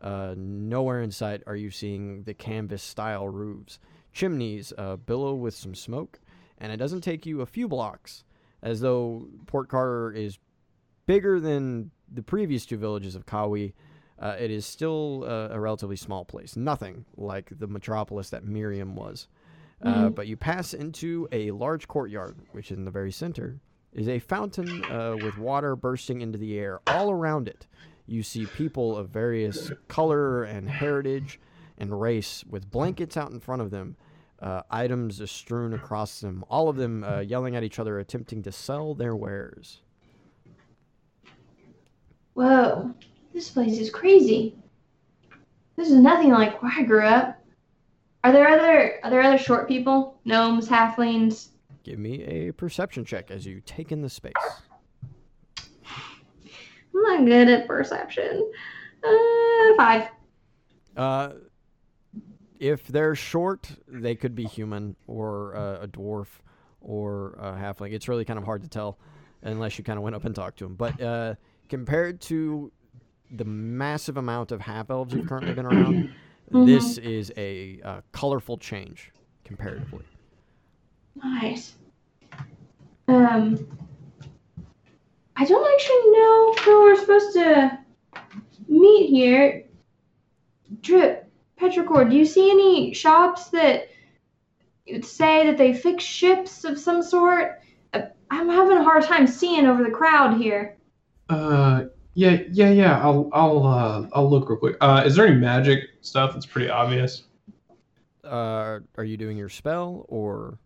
Uh, 0.00 0.34
nowhere 0.36 1.00
in 1.02 1.10
sight 1.10 1.42
are 1.46 1.56
you 1.56 1.70
seeing 1.70 2.22
the 2.24 2.34
canvas-style 2.34 3.28
roofs. 3.28 3.78
Chimneys 4.12 4.72
uh, 4.78 4.96
billow 4.96 5.34
with 5.34 5.54
some 5.54 5.74
smoke, 5.74 6.18
and 6.58 6.72
it 6.72 6.76
doesn't 6.76 7.00
take 7.02 7.26
you 7.26 7.40
a 7.40 7.46
few 7.46 7.68
blocks, 7.68 8.24
as 8.62 8.80
though 8.80 9.26
Port 9.46 9.68
Carter 9.68 10.12
is 10.12 10.38
bigger 11.06 11.40
than 11.40 11.90
the 12.12 12.22
previous 12.22 12.66
two 12.66 12.76
villages 12.76 13.14
of 13.14 13.26
Kawi. 13.26 13.72
Uh, 14.18 14.36
it 14.38 14.50
is 14.50 14.64
still 14.64 15.24
uh, 15.26 15.48
a 15.50 15.60
relatively 15.60 15.96
small 15.96 16.24
place, 16.24 16.56
nothing 16.56 17.04
like 17.16 17.50
the 17.58 17.66
metropolis 17.66 18.30
that 18.30 18.44
Miriam 18.44 18.96
was. 18.96 19.28
Uh, 19.82 20.08
Mhm. 20.08 20.14
but 20.14 20.26
you 20.26 20.38
pass 20.38 20.72
into 20.72 21.28
a 21.32 21.50
large 21.50 21.86
courtyard, 21.86 22.36
which 22.52 22.72
in 22.72 22.86
the 22.86 22.90
very 22.90 23.12
center 23.12 23.60
is 23.92 24.08
a 24.08 24.18
fountain 24.18 24.82
uh, 24.84 25.14
with 25.22 25.36
water 25.36 25.76
bursting 25.76 26.22
into 26.22 26.38
the 26.38 26.58
air. 26.58 26.80
All 26.86 27.10
around 27.10 27.46
it, 27.46 27.66
you 28.06 28.22
see 28.22 28.46
people 28.46 28.96
of 28.96 29.10
various 29.10 29.70
color 29.88 30.44
and 30.44 30.68
heritage 30.68 31.40
and 31.78 32.00
race 32.00 32.44
with 32.48 32.70
blankets 32.70 33.16
out 33.16 33.30
in 33.30 33.40
front 33.40 33.62
of 33.62 33.70
them, 33.70 33.96
uh, 34.40 34.62
items 34.70 35.28
strewn 35.30 35.72
across 35.72 36.20
them, 36.20 36.44
all 36.48 36.68
of 36.68 36.76
them 36.76 37.04
uh, 37.04 37.20
yelling 37.20 37.56
at 37.56 37.64
each 37.64 37.78
other, 37.78 37.98
attempting 37.98 38.42
to 38.42 38.52
sell 38.52 38.94
their 38.94 39.16
wares. 39.16 39.80
Whoa, 42.34 42.94
this 43.32 43.50
place 43.50 43.78
is 43.78 43.90
crazy. 43.90 44.54
This 45.76 45.88
is 45.90 45.96
nothing 45.96 46.30
like 46.30 46.62
where 46.62 46.72
I 46.76 46.82
grew 46.82 47.04
up. 47.04 47.42
Are 48.24 48.32
there 48.32 48.48
other 48.48 48.98
are 49.04 49.10
there 49.10 49.22
other 49.22 49.38
short 49.38 49.68
people? 49.68 50.18
Gnomes, 50.24 50.68
halflings? 50.68 51.48
Give 51.84 51.98
me 51.98 52.24
a 52.24 52.52
perception 52.52 53.04
check 53.04 53.30
as 53.30 53.46
you 53.46 53.62
take 53.64 53.92
in 53.92 54.02
the 54.02 54.10
space. 54.10 54.32
I'm 56.96 57.02
not 57.02 57.26
good 57.26 57.48
at 57.48 57.66
perception. 57.66 58.50
Uh, 59.04 59.76
five. 59.76 60.08
Uh, 60.96 61.30
if 62.58 62.86
they're 62.88 63.14
short, 63.14 63.70
they 63.86 64.14
could 64.14 64.34
be 64.34 64.44
human 64.44 64.96
or 65.06 65.54
uh, 65.56 65.82
a 65.82 65.88
dwarf 65.88 66.26
or 66.80 67.32
a 67.38 67.52
halfling. 67.52 67.92
It's 67.92 68.08
really 68.08 68.24
kind 68.24 68.38
of 68.38 68.44
hard 68.44 68.62
to 68.62 68.68
tell 68.68 68.98
unless 69.42 69.78
you 69.78 69.84
kind 69.84 69.98
of 69.98 70.02
went 70.02 70.16
up 70.16 70.24
and 70.24 70.34
talked 70.34 70.58
to 70.58 70.64
them. 70.64 70.74
But 70.74 71.00
uh, 71.00 71.34
compared 71.68 72.20
to 72.22 72.72
the 73.30 73.44
massive 73.44 74.16
amount 74.16 74.52
of 74.52 74.60
half 74.60 74.90
elves 74.90 75.12
you've 75.14 75.26
currently 75.26 75.52
been 75.52 75.66
around, 75.66 76.14
this 76.50 76.98
is 76.98 77.32
a 77.36 77.80
uh, 77.84 78.00
colorful 78.12 78.56
change 78.56 79.12
comparatively. 79.44 80.04
Nice. 81.22 81.74
Um, 83.08 83.66
I 85.36 85.44
don't 85.44 85.72
actually 85.74 86.10
know 86.12 86.54
who 86.64 86.82
we're 86.82 86.96
supposed 86.96 87.32
to 87.34 87.78
meet 88.68 89.10
here. 89.10 89.64
Drip, 90.80 91.30
Petrichor, 91.60 92.08
do 92.08 92.16
you 92.16 92.24
see 92.24 92.50
any 92.50 92.94
shops 92.94 93.48
that 93.50 93.88
say 95.02 95.46
that 95.46 95.58
they 95.58 95.74
fix 95.74 96.04
ships 96.04 96.64
of 96.64 96.78
some 96.78 97.02
sort? 97.02 97.60
Uh, 97.92 98.02
I'm 98.30 98.48
having 98.48 98.78
a 98.78 98.84
hard 98.84 99.04
time 99.04 99.26
seeing 99.26 99.66
over 99.66 99.84
the 99.84 99.90
crowd 99.90 100.40
here. 100.40 100.76
Uh, 101.28 101.84
yeah, 102.14 102.42
yeah, 102.50 102.70
yeah. 102.70 103.00
I'll, 103.00 103.28
I'll, 103.32 103.66
uh, 103.66 104.08
I'll 104.14 104.30
look 104.30 104.48
real 104.48 104.58
quick. 104.58 104.76
Uh, 104.80 105.02
is 105.04 105.16
there 105.16 105.26
any 105.26 105.36
magic 105.36 105.80
stuff 106.00 106.32
that's 106.32 106.46
pretty 106.46 106.70
obvious? 106.70 107.24
Uh, 108.24 108.80
are 108.96 109.04
you 109.04 109.16
doing 109.16 109.36
your 109.36 109.48
spell 109.48 110.06
or? 110.08 110.58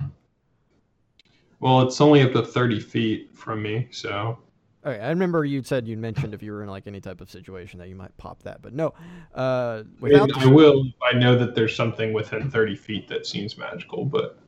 Well, 1.59 1.83
it's 1.83 2.01
only 2.01 2.23
up 2.23 2.33
to 2.33 2.43
thirty 2.43 2.81
feet 2.81 3.31
from 3.35 3.62
me, 3.62 3.89
so 3.91 4.39
Okay, 4.85 4.99
I 4.99 5.11
remember 5.11 5.45
you 5.45 5.62
said 5.62 5.87
you'd 5.87 5.99
mentioned 5.99 6.33
if 6.33 6.43
you 6.43 6.53
were 6.53 6.62
in 6.62 6.68
like 6.68 6.87
any 6.87 7.01
type 7.01 7.20
of 7.20 7.31
situation 7.31 7.78
that 7.81 7.89
you 7.89 7.95
might 7.95 8.16
pop 8.16 8.43
that, 8.45 8.62
but 8.62 8.72
no. 8.72 8.95
Uh, 9.35 9.83
I, 9.83 9.85
without 10.01 10.37
I 10.37 10.47
will. 10.47 10.87
I 11.03 11.12
know 11.18 11.37
that 11.37 11.55
there's 11.55 11.76
something 11.76 12.14
within 12.14 12.51
thirty 12.51 12.76
feet 12.76 13.07
that 13.09 13.26
seems 13.26 13.59
magical, 13.59 14.07
but 14.07 14.39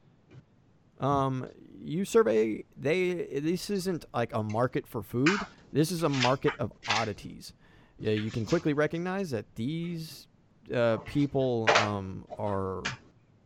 Um, 1.03 1.49
you 1.85 2.05
survey 2.05 2.65
they. 2.77 3.41
This 3.41 3.69
isn't 3.69 4.05
like 4.15 4.33
a 4.35 4.43
market 4.43 4.87
for 4.87 5.03
food. 5.03 5.37
This 5.73 5.91
is 5.91 6.03
a 6.05 6.09
market 6.09 6.53
of 6.59 6.73
oddities. 6.89 7.53
Yeah, 7.99 8.13
you 8.13 8.31
can 8.31 8.47
quickly 8.47 8.73
recognize 8.73 9.31
that 9.31 9.45
these 9.57 10.29
uh, 10.75 10.99
people 10.99 11.69
um, 11.77 12.25
are. 12.39 12.83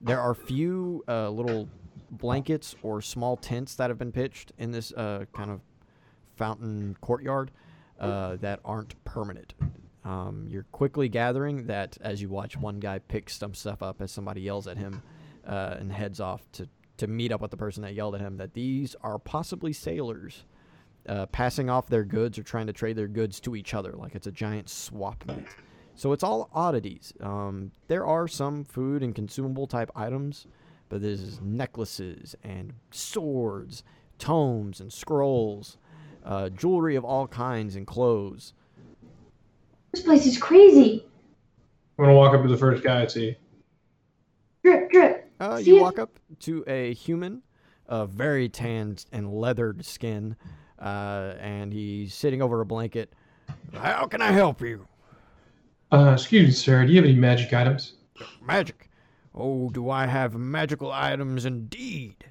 There 0.03 0.21
are 0.21 0.35
few 0.35 1.03
uh, 1.09 1.31
little 1.31 1.69
blankets 2.11 2.77
or 2.83 3.01
small 3.01 3.37
tents 3.37 3.75
that 3.77 3.91
have 3.91 3.99
been 3.99 4.13
pitched 4.13 4.53
in 4.59 4.71
this 4.71 4.93
uh, 4.93 5.25
kind 5.33 5.51
of 5.51 5.61
fountain 6.37 6.97
courtyard 7.01 7.51
uh, 7.99 8.37
that 8.37 8.61
aren't 8.65 9.03
permanent. 9.05 9.55
Um, 10.05 10.47
you're 10.49 10.67
quickly 10.71 11.09
gathering 11.09 11.67
that 11.67 11.99
as 12.01 12.23
you 12.23 12.29
watch 12.29 12.57
one 12.57 12.79
guy 12.79 13.01
pick 13.01 13.29
some 13.29 13.55
stuff 13.55 13.83
up 13.83 14.01
as 14.01 14.13
somebody 14.13 14.43
yells 14.43 14.69
at 14.69 14.77
him 14.77 15.03
uh, 15.47 15.77
and 15.79 15.93
heads 15.93 16.21
off 16.21 16.43
to 16.53 16.69
to 16.99 17.07
meet 17.07 17.31
up 17.31 17.43
with 17.43 17.51
the 17.51 17.57
person 17.57 17.83
that 17.83 17.95
yelled 17.95 18.15
at 18.15 18.23
him 18.23 18.39
that 18.39 18.55
these 18.55 18.97
are 19.03 19.19
possibly 19.19 19.73
sailors 19.73 20.45
uh, 21.09 21.27
passing 21.27 21.69
off 21.69 21.89
their 21.89 22.05
goods 22.05 22.39
or 22.39 22.43
trying 22.43 22.67
to 22.67 22.73
trade 22.73 22.97
their 22.97 23.09
goods 23.09 23.39
to 23.41 23.55
each 23.55 23.75
other 23.75 23.93
like 23.93 24.15
it's 24.15 24.27
a 24.27 24.33
giant 24.33 24.69
swap 24.69 25.23
meet. 25.27 25.47
So 25.95 26.13
it's 26.13 26.23
all 26.23 26.51
oddities. 26.53 27.13
Um, 27.21 27.71
there 27.89 28.05
are 28.07 28.29
some 28.29 28.65
food 28.65 29.03
and 29.03 29.15
consumable 29.15 29.67
type 29.67 29.91
items, 29.95 30.47
but 30.89 31.01
there's 31.01 31.41
necklaces 31.41 32.35
and 32.43 32.75
swords, 32.91 33.83
tomes 34.19 34.81
and 34.81 34.93
scrolls, 34.93 35.79
uh, 36.27 36.49
jewelry 36.51 36.97
of 36.97 37.05
all 37.05 37.27
kinds 37.27 37.77
and 37.77 37.87
clothes. 37.87 38.53
This 39.93 40.03
place 40.03 40.27
is 40.27 40.37
crazy. 40.37 41.07
I'm 41.99 42.05
gonna 42.05 42.17
walk 42.17 42.35
up 42.35 42.43
to 42.43 42.49
the 42.49 42.57
first 42.59 42.83
guy 42.83 43.03
I 43.03 43.07
see. 43.07 43.37
Drip, 44.63 44.91
drip. 44.91 45.31
Uh, 45.41 45.59
See 45.59 45.71
you 45.71 45.77
if- 45.77 45.83
walk 45.83 45.99
up 45.99 46.19
to 46.41 46.65
a 46.67 46.93
human, 46.93 47.43
uh, 47.89 48.05
very 48.07 48.49
tanned 48.49 49.07
and 49.13 49.33
leathered 49.33 49.85
skin, 49.87 50.37
uh, 50.79 51.35
and 51.39 51.73
he's 51.73 52.13
sitting 52.13 52.43
over 52.43 52.61
a 52.61 52.67
blanket. 52.67 53.15
How 53.73 54.07
can 54.07 54.21
I 54.21 54.33
help 54.33 54.61
you? 54.61 54.87
Uh, 55.93 56.11
excuse 56.15 56.47
me, 56.47 56.51
sir. 56.53 56.85
Do 56.85 56.91
you 56.93 56.97
have 56.97 57.05
any 57.05 57.15
magic 57.15 57.53
items? 57.55 57.95
Magic. 58.43 58.91
Oh, 59.35 59.71
do 59.71 59.89
I 59.89 60.07
have 60.07 60.35
magical 60.35 60.91
items 60.91 61.45
indeed? 61.45 62.25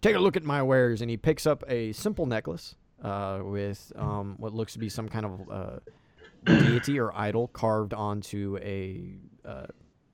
Take 0.00 0.16
a 0.16 0.18
look 0.18 0.36
at 0.36 0.44
my 0.44 0.62
wares. 0.62 1.00
And 1.02 1.10
he 1.10 1.16
picks 1.16 1.46
up 1.46 1.62
a 1.68 1.92
simple 1.92 2.24
necklace 2.24 2.74
uh, 3.02 3.40
with 3.42 3.92
um, 3.96 4.36
what 4.38 4.54
looks 4.54 4.72
to 4.74 4.78
be 4.78 4.88
some 4.88 5.08
kind 5.08 5.26
of 5.26 5.50
uh, 5.50 5.78
deity 6.44 6.98
or 6.98 7.14
idol 7.16 7.48
carved 7.48 7.92
onto 7.92 8.58
a 8.62 9.18
uh, 9.44 9.66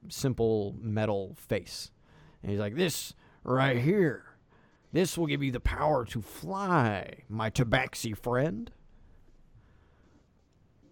simple 0.09 0.75
metal 0.81 1.37
face. 1.37 1.91
And 2.43 2.51
he's 2.51 2.61
like, 2.61 2.75
This 2.75 3.15
right 3.45 3.79
here. 3.79 4.25
This 4.93 5.19
will 5.19 5.27
give 5.27 5.43
you 5.43 5.53
the 5.53 5.61
power 5.61 6.07
to 6.07 6.23
fly, 6.23 7.25
my 7.29 7.51
tabaxi 7.51 8.17
friend. 8.17 8.71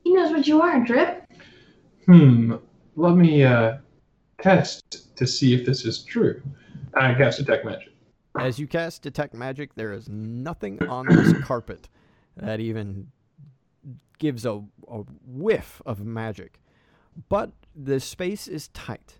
He 0.05 0.12
knows 0.12 0.30
what 0.30 0.47
you 0.47 0.61
are, 0.61 0.84
Drip. 0.84 1.24
Hmm. 2.05 2.57
Let 2.94 3.14
me 3.16 3.42
uh 3.44 3.78
test 4.40 5.16
to 5.16 5.26
see 5.26 5.55
if 5.55 5.64
this 5.66 5.84
is 5.84 6.03
true. 6.05 6.42
I 6.94 7.14
cast 7.14 7.38
detect 7.38 7.64
magic. 7.64 7.92
As 8.39 8.59
you 8.59 8.66
cast 8.66 9.03
Detect 9.03 9.34
Magic, 9.34 9.74
there 9.74 9.93
is 9.93 10.09
nothing 10.09 10.82
on 10.89 11.07
this 11.07 11.32
carpet 11.45 11.89
that 12.37 12.61
even 12.61 13.09
gives 14.18 14.45
a, 14.45 14.62
a 14.89 15.03
whiff 15.26 15.80
of 15.87 16.05
magic. 16.05 16.61
But 17.28 17.53
the 17.74 18.01
space 18.01 18.47
is 18.47 18.68
tight. 18.68 19.18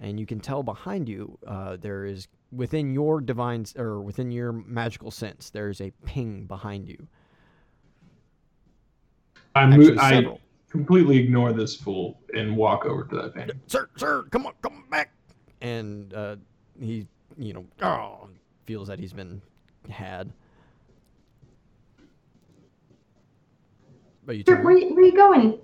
And 0.00 0.18
you 0.18 0.26
can 0.26 0.40
tell 0.40 0.62
behind 0.62 1.08
you, 1.08 1.38
uh, 1.46 1.76
there 1.80 2.04
is, 2.04 2.26
within 2.50 2.92
your 2.92 3.20
divine, 3.20 3.66
or 3.76 4.00
within 4.00 4.32
your 4.32 4.52
magical 4.52 5.10
sense, 5.10 5.50
there 5.50 5.68
is 5.68 5.80
a 5.80 5.92
ping 6.04 6.46
behind 6.46 6.88
you. 6.88 7.06
I 9.54 9.64
Actually, 9.64 9.90
move. 9.90 9.98
I 9.98 10.38
completely 10.70 11.18
ignore 11.18 11.52
this 11.52 11.76
fool 11.76 12.18
and 12.34 12.56
walk 12.56 12.86
over 12.86 13.04
to 13.04 13.16
that 13.16 13.34
bandit. 13.34 13.58
sir, 13.66 13.88
sir, 13.96 14.24
come 14.30 14.46
on, 14.46 14.54
come 14.62 14.84
back. 14.90 15.12
And 15.60 16.12
uh, 16.14 16.36
he, 16.80 17.06
you 17.38 17.52
know, 17.52 17.64
oh, 17.82 18.28
feels 18.66 18.88
that 18.88 18.98
he's 18.98 19.12
been 19.12 19.40
had. 19.90 20.32
But 24.24 24.36
you 24.36 24.44
Where, 24.46 24.56
turn. 24.56 24.64
where, 24.64 24.78
you- 24.78 24.94
where 24.94 25.04
you 25.04 25.12
going? 25.16 25.58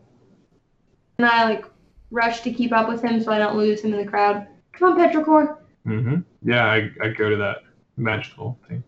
And 1.18 1.26
I 1.26 1.44
like 1.44 1.64
rush 2.10 2.40
to 2.42 2.52
keep 2.52 2.72
up 2.72 2.88
with 2.88 3.02
him 3.02 3.20
so 3.22 3.32
I 3.32 3.38
don't 3.38 3.56
lose 3.56 3.80
him 3.82 3.92
in 3.92 3.98
the 4.04 4.10
crowd. 4.10 4.46
Come 4.72 4.92
on, 4.92 4.98
Petrichor. 4.98 5.58
Mm-hmm. 5.86 6.16
Yeah, 6.48 6.64
I, 6.66 6.90
I 7.02 7.08
go 7.08 7.28
to 7.30 7.36
that 7.36 7.58
magical 7.96 8.58
thing. 8.68 8.84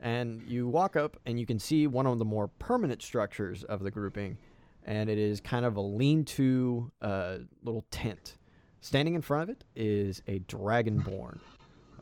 and 0.00 0.42
you 0.46 0.66
walk 0.68 0.96
up 0.96 1.18
and 1.26 1.38
you 1.38 1.44
can 1.44 1.58
see 1.58 1.86
one 1.86 2.06
of 2.06 2.18
the 2.18 2.24
more 2.24 2.48
permanent 2.48 3.02
structures 3.02 3.64
of 3.64 3.82
the 3.82 3.90
grouping 3.90 4.38
and 4.84 5.10
it 5.10 5.18
is 5.18 5.40
kind 5.40 5.66
of 5.66 5.76
a 5.76 5.80
lean-to 5.80 6.90
uh, 7.02 7.38
little 7.64 7.84
tent 7.90 8.36
standing 8.80 9.14
in 9.14 9.20
front 9.20 9.42
of 9.50 9.56
it 9.56 9.64
is 9.74 10.22
a 10.28 10.38
dragonborn 10.40 11.38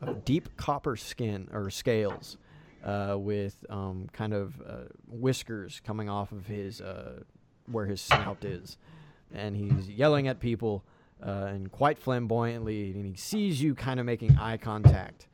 of 0.01 0.25
deep 0.25 0.55
copper 0.57 0.95
skin 0.95 1.47
or 1.51 1.69
scales 1.69 2.37
uh, 2.83 3.15
with 3.17 3.65
um, 3.69 4.07
kind 4.13 4.33
of 4.33 4.61
uh, 4.61 4.73
whiskers 5.07 5.81
coming 5.85 6.09
off 6.09 6.31
of 6.31 6.47
his 6.47 6.81
uh, 6.81 7.21
where 7.71 7.85
his 7.85 8.01
snout 8.01 8.43
is 8.43 8.77
and 9.33 9.55
he's 9.55 9.89
yelling 9.89 10.27
at 10.27 10.39
people 10.39 10.83
uh, 11.25 11.47
and 11.49 11.71
quite 11.71 11.97
flamboyantly 11.97 12.91
and 12.91 13.05
he 13.05 13.15
sees 13.15 13.61
you 13.61 13.73
kind 13.73 13.99
of 13.99 14.05
making 14.05 14.37
eye 14.37 14.57
contact 14.57 15.27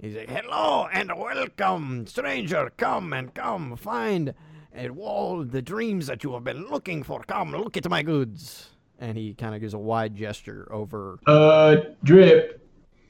He's 0.00 0.14
like, 0.14 0.28
hello 0.28 0.88
and 0.92 1.10
welcome, 1.16 2.06
stranger. 2.06 2.70
Come 2.76 3.14
and 3.14 3.32
come, 3.32 3.76
find 3.76 4.34
and 4.74 4.98
all 4.98 5.42
the 5.42 5.62
dreams 5.62 6.06
that 6.06 6.22
you 6.22 6.34
have 6.34 6.44
been 6.44 6.68
looking 6.68 7.02
for. 7.02 7.22
Come, 7.22 7.52
look 7.52 7.78
at 7.78 7.88
my 7.88 8.02
goods. 8.02 8.68
And 8.98 9.16
he 9.16 9.32
kind 9.32 9.54
of 9.54 9.62
gives 9.62 9.72
a 9.72 9.78
wide 9.78 10.14
gesture 10.14 10.68
over. 10.70 11.18
Uh, 11.26 11.76
Drip, 12.04 12.55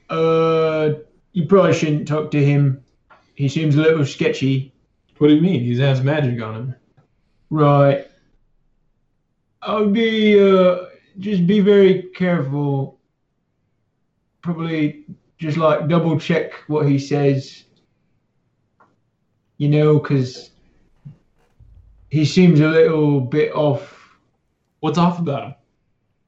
uh, 0.09 0.93
you 1.33 1.45
probably 1.45 1.73
shouldn't 1.73 2.07
talk 2.07 2.31
to 2.31 2.43
him. 2.43 2.83
He 3.35 3.47
seems 3.49 3.75
a 3.75 3.81
little 3.81 4.05
sketchy. 4.05 4.73
What 5.17 5.27
do 5.27 5.35
you 5.35 5.41
mean? 5.41 5.61
He 5.61 5.77
has 5.79 6.01
magic 6.01 6.41
on 6.41 6.55
him. 6.55 6.75
Right. 7.49 8.07
I'll 9.61 9.89
be, 9.89 10.39
uh, 10.39 10.85
just 11.19 11.45
be 11.47 11.59
very 11.59 12.03
careful. 12.15 12.99
Probably 14.41 15.05
just 15.37 15.57
like 15.57 15.87
double 15.87 16.19
check 16.19 16.53
what 16.67 16.87
he 16.87 16.97
says. 16.97 17.63
You 19.57 19.69
know, 19.69 19.99
because 19.99 20.51
he 22.09 22.25
seems 22.25 22.59
a 22.59 22.67
little 22.67 23.19
bit 23.19 23.53
off. 23.53 24.17
What's 24.79 24.97
off 24.97 25.19
about 25.19 25.43
him? 25.43 25.55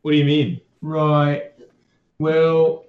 What 0.02 0.12
do 0.12 0.18
you 0.18 0.26
mean? 0.26 0.62
Right. 0.82 1.52
Well, 2.18 2.86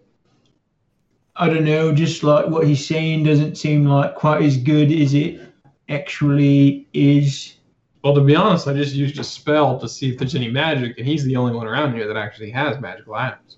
I 1.41 1.49
don't 1.49 1.65
know. 1.65 1.91
Just 1.91 2.23
like 2.23 2.47
what 2.49 2.67
he's 2.67 2.87
saying 2.87 3.25
doesn't 3.25 3.57
seem 3.57 3.87
like 3.87 4.15
quite 4.15 4.43
as 4.43 4.59
good 4.59 4.93
as 4.93 5.15
it 5.15 5.41
actually 5.89 6.87
is. 6.93 7.55
Well, 8.05 8.15
to 8.15 8.21
be 8.21 8.37
honest, 8.37 8.69
I 8.69 8.75
just 8.75 8.95
used 8.95 9.19
a 9.19 9.25
spell 9.25 9.81
to 9.81 9.89
see 9.89 10.11
if 10.11 10.19
there's 10.19 10.35
any 10.35 10.51
magic, 10.51 10.99
and 10.99 11.07
he's 11.07 11.25
the 11.25 11.37
only 11.37 11.55
one 11.55 11.67
around 11.67 11.95
here 11.95 12.07
that 12.07 12.17
actually 12.17 12.51
has 12.51 12.79
magical 12.79 13.15
items. 13.15 13.57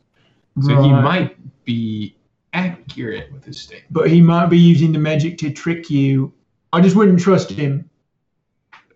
So 0.61 0.81
he 0.81 0.91
might 0.91 1.37
be 1.65 2.17
accurate 2.53 3.33
with 3.33 3.45
his 3.45 3.61
statement. 3.61 3.93
But 3.93 4.11
he 4.11 4.21
might 4.21 4.47
be 4.47 4.59
using 4.59 4.93
the 4.93 4.99
magic 5.01 5.37
to 5.39 5.53
trick 5.53 5.91
you. 5.91 6.33
I 6.73 6.81
just 6.81 6.95
wouldn't 6.95 7.19
trust 7.19 7.51
him. 7.51 7.91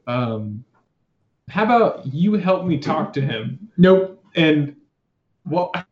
Um, 0.07 0.65
how 1.49 1.65
about 1.65 2.07
you 2.07 2.35
help 2.35 2.67
me 2.67 2.79
talk 2.79 3.13
to 3.15 3.21
him? 3.21 3.69
Nope. 3.77 4.23
And 4.37 4.77
what? 5.45 5.87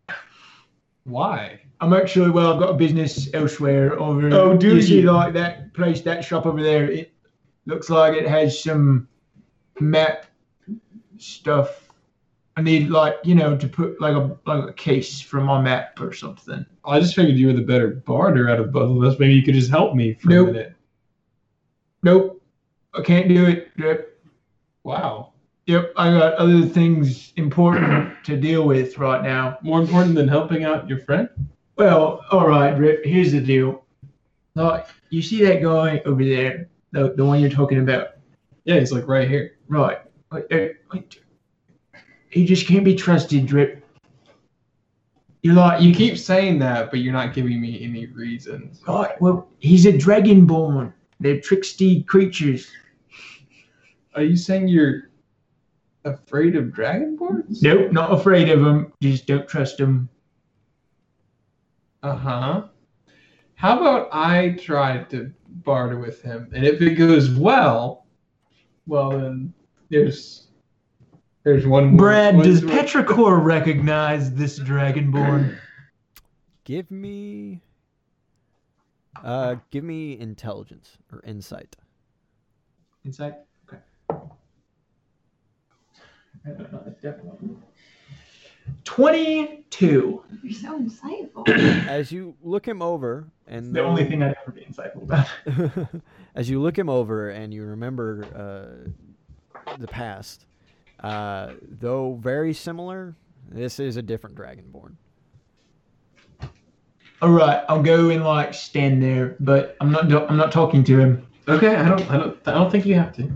Why? 1.04 1.60
I'm 1.84 1.92
actually 1.92 2.30
well. 2.30 2.54
I've 2.54 2.58
got 2.58 2.70
a 2.70 2.74
business 2.74 3.28
elsewhere 3.34 4.00
over. 4.00 4.32
Oh, 4.32 4.56
do 4.56 4.76
you? 4.76 4.82
see 4.82 5.02
like 5.02 5.34
that 5.34 5.74
place, 5.74 6.00
that 6.00 6.24
shop 6.24 6.46
over 6.46 6.62
there? 6.62 6.90
It 6.90 7.12
looks 7.66 7.90
like 7.90 8.14
it 8.14 8.26
has 8.26 8.58
some 8.58 9.06
map 9.80 10.24
stuff. 11.18 11.90
I 12.56 12.62
need 12.62 12.88
like 12.88 13.16
you 13.22 13.34
know 13.34 13.54
to 13.54 13.68
put 13.68 14.00
like 14.00 14.14
a 14.16 14.34
like 14.46 14.70
a 14.70 14.72
case 14.72 15.20
for 15.20 15.42
my 15.42 15.60
map 15.60 16.00
or 16.00 16.14
something. 16.14 16.64
I 16.86 17.00
just 17.00 17.14
figured 17.14 17.36
you 17.36 17.48
were 17.48 17.52
the 17.52 17.60
better 17.60 17.88
barter 17.88 18.48
out 18.48 18.60
of 18.60 18.72
both 18.72 18.96
of 18.96 19.02
us. 19.04 19.18
Maybe 19.18 19.34
you 19.34 19.42
could 19.42 19.54
just 19.54 19.70
help 19.70 19.94
me 19.94 20.14
for 20.14 20.30
Nope. 20.30 20.48
a 20.48 20.52
minute. 20.52 20.76
Nope. 22.02 22.42
I 22.94 23.02
can't 23.02 23.28
do 23.28 23.44
it. 23.44 23.76
Drip. 23.76 24.24
Wow. 24.84 25.34
Yep. 25.66 25.92
I 25.98 26.10
got 26.12 26.34
other 26.34 26.64
things 26.64 27.34
important 27.36 28.24
to 28.24 28.38
deal 28.38 28.66
with 28.66 28.96
right 28.96 29.22
now. 29.22 29.58
More 29.60 29.82
important 29.82 30.14
than 30.14 30.28
helping 30.28 30.64
out 30.64 30.88
your 30.88 31.00
friend? 31.00 31.28
Well, 31.76 32.24
all 32.30 32.46
right, 32.48 32.74
Drip. 32.76 33.04
Here's 33.04 33.32
the 33.32 33.40
deal. 33.40 33.84
Like, 34.54 34.86
you 35.10 35.22
see 35.22 35.44
that 35.44 35.62
guy 35.62 36.00
over 36.04 36.24
there, 36.24 36.68
the, 36.92 37.14
the 37.16 37.24
one 37.24 37.40
you're 37.40 37.50
talking 37.50 37.78
about, 37.80 38.10
Yeah, 38.64 38.78
he's 38.78 38.92
like 38.92 39.08
right 39.08 39.28
here. 39.28 39.56
right? 39.68 39.98
Wait, 40.32 40.44
uh. 40.52 40.98
He 42.30 42.44
just 42.44 42.66
can't 42.66 42.84
be 42.84 42.94
trusted, 42.94 43.46
Drip. 43.46 43.84
You're 45.42 45.54
like, 45.54 45.82
You 45.82 45.88
you 45.90 45.94
keep 45.94 46.18
saying 46.18 46.58
that, 46.60 46.90
but 46.90 47.00
you're 47.00 47.12
not 47.12 47.34
giving 47.34 47.60
me 47.60 47.82
any 47.82 48.06
reasons. 48.06 48.80
Right. 48.86 49.20
Well, 49.20 49.48
he's 49.58 49.86
a 49.86 49.92
dragonborn. 49.92 50.92
They're 51.20 51.36
tricksty 51.38 52.06
creatures. 52.06 52.70
Are 54.14 54.22
you 54.22 54.36
saying 54.36 54.68
you're 54.68 55.10
afraid 56.04 56.54
of 56.56 56.66
dragonborns? 56.66 57.62
Nope, 57.62 57.92
not 57.92 58.12
afraid 58.12 58.48
of 58.48 58.60
them. 58.64 58.92
Just 59.02 59.26
don't 59.26 59.48
trust 59.48 59.78
them. 59.78 60.08
Uh 62.04 62.16
huh. 62.16 62.64
How 63.54 63.78
about 63.80 64.10
I 64.12 64.50
try 64.60 65.04
to 65.04 65.32
barter 65.48 65.98
with 65.98 66.20
him, 66.20 66.50
and 66.54 66.66
if 66.66 66.82
it 66.82 66.96
goes 66.96 67.30
well, 67.30 68.04
well 68.86 69.08
then 69.10 69.54
there's 69.88 70.48
there's 71.44 71.66
one. 71.66 71.88
more- 71.92 71.96
Brad, 71.98 72.36
one- 72.36 72.44
does 72.44 72.60
Petrichor 72.60 73.42
recognize 73.44 74.34
this 74.34 74.58
dragonborn? 74.58 75.56
Give 76.64 76.90
me. 76.90 77.62
Uh, 79.22 79.56
give 79.70 79.84
me 79.84 80.18
intelligence 80.18 80.98
or 81.10 81.22
insight. 81.24 81.74
Insight. 83.06 83.36
Okay. 83.66 83.80
Twenty-two. 88.84 90.24
You're 90.42 90.52
so 90.52 90.78
insightful. 90.78 91.48
As 91.88 92.12
you 92.12 92.34
look 92.42 92.66
him 92.66 92.82
over, 92.82 93.26
and 93.46 93.74
The 93.74 93.82
only 93.82 94.04
thing 94.04 94.22
I'd 94.22 94.36
ever 94.42 94.52
be 94.52 94.62
insightful 94.62 95.02
about. 95.02 95.28
as 96.34 96.48
you 96.48 96.60
look 96.60 96.78
him 96.78 96.88
over 96.88 97.30
and 97.30 97.52
you 97.52 97.64
remember 97.64 98.88
uh, 99.66 99.70
the 99.78 99.86
past, 99.86 100.46
uh, 101.00 101.52
though 101.62 102.18
very 102.20 102.54
similar, 102.54 103.14
this 103.48 103.78
is 103.78 103.96
a 103.96 104.02
different 104.02 104.36
dragonborn. 104.36 104.94
All 107.22 107.30
right, 107.30 107.64
I'll 107.68 107.82
go 107.82 108.10
and 108.10 108.24
like 108.24 108.52
stand 108.54 109.02
there, 109.02 109.36
but 109.40 109.76
I'm 109.80 109.90
not. 109.90 110.12
I'm 110.30 110.36
not 110.36 110.52
talking 110.52 110.84
to 110.84 110.98
him. 110.98 111.26
Okay, 111.48 111.74
I 111.74 111.88
don't, 111.88 112.10
I 112.10 112.16
don't, 112.16 112.48
I 112.48 112.52
don't 112.52 112.70
think 112.70 112.86
you 112.86 112.94
have 112.94 113.14
to. 113.16 113.30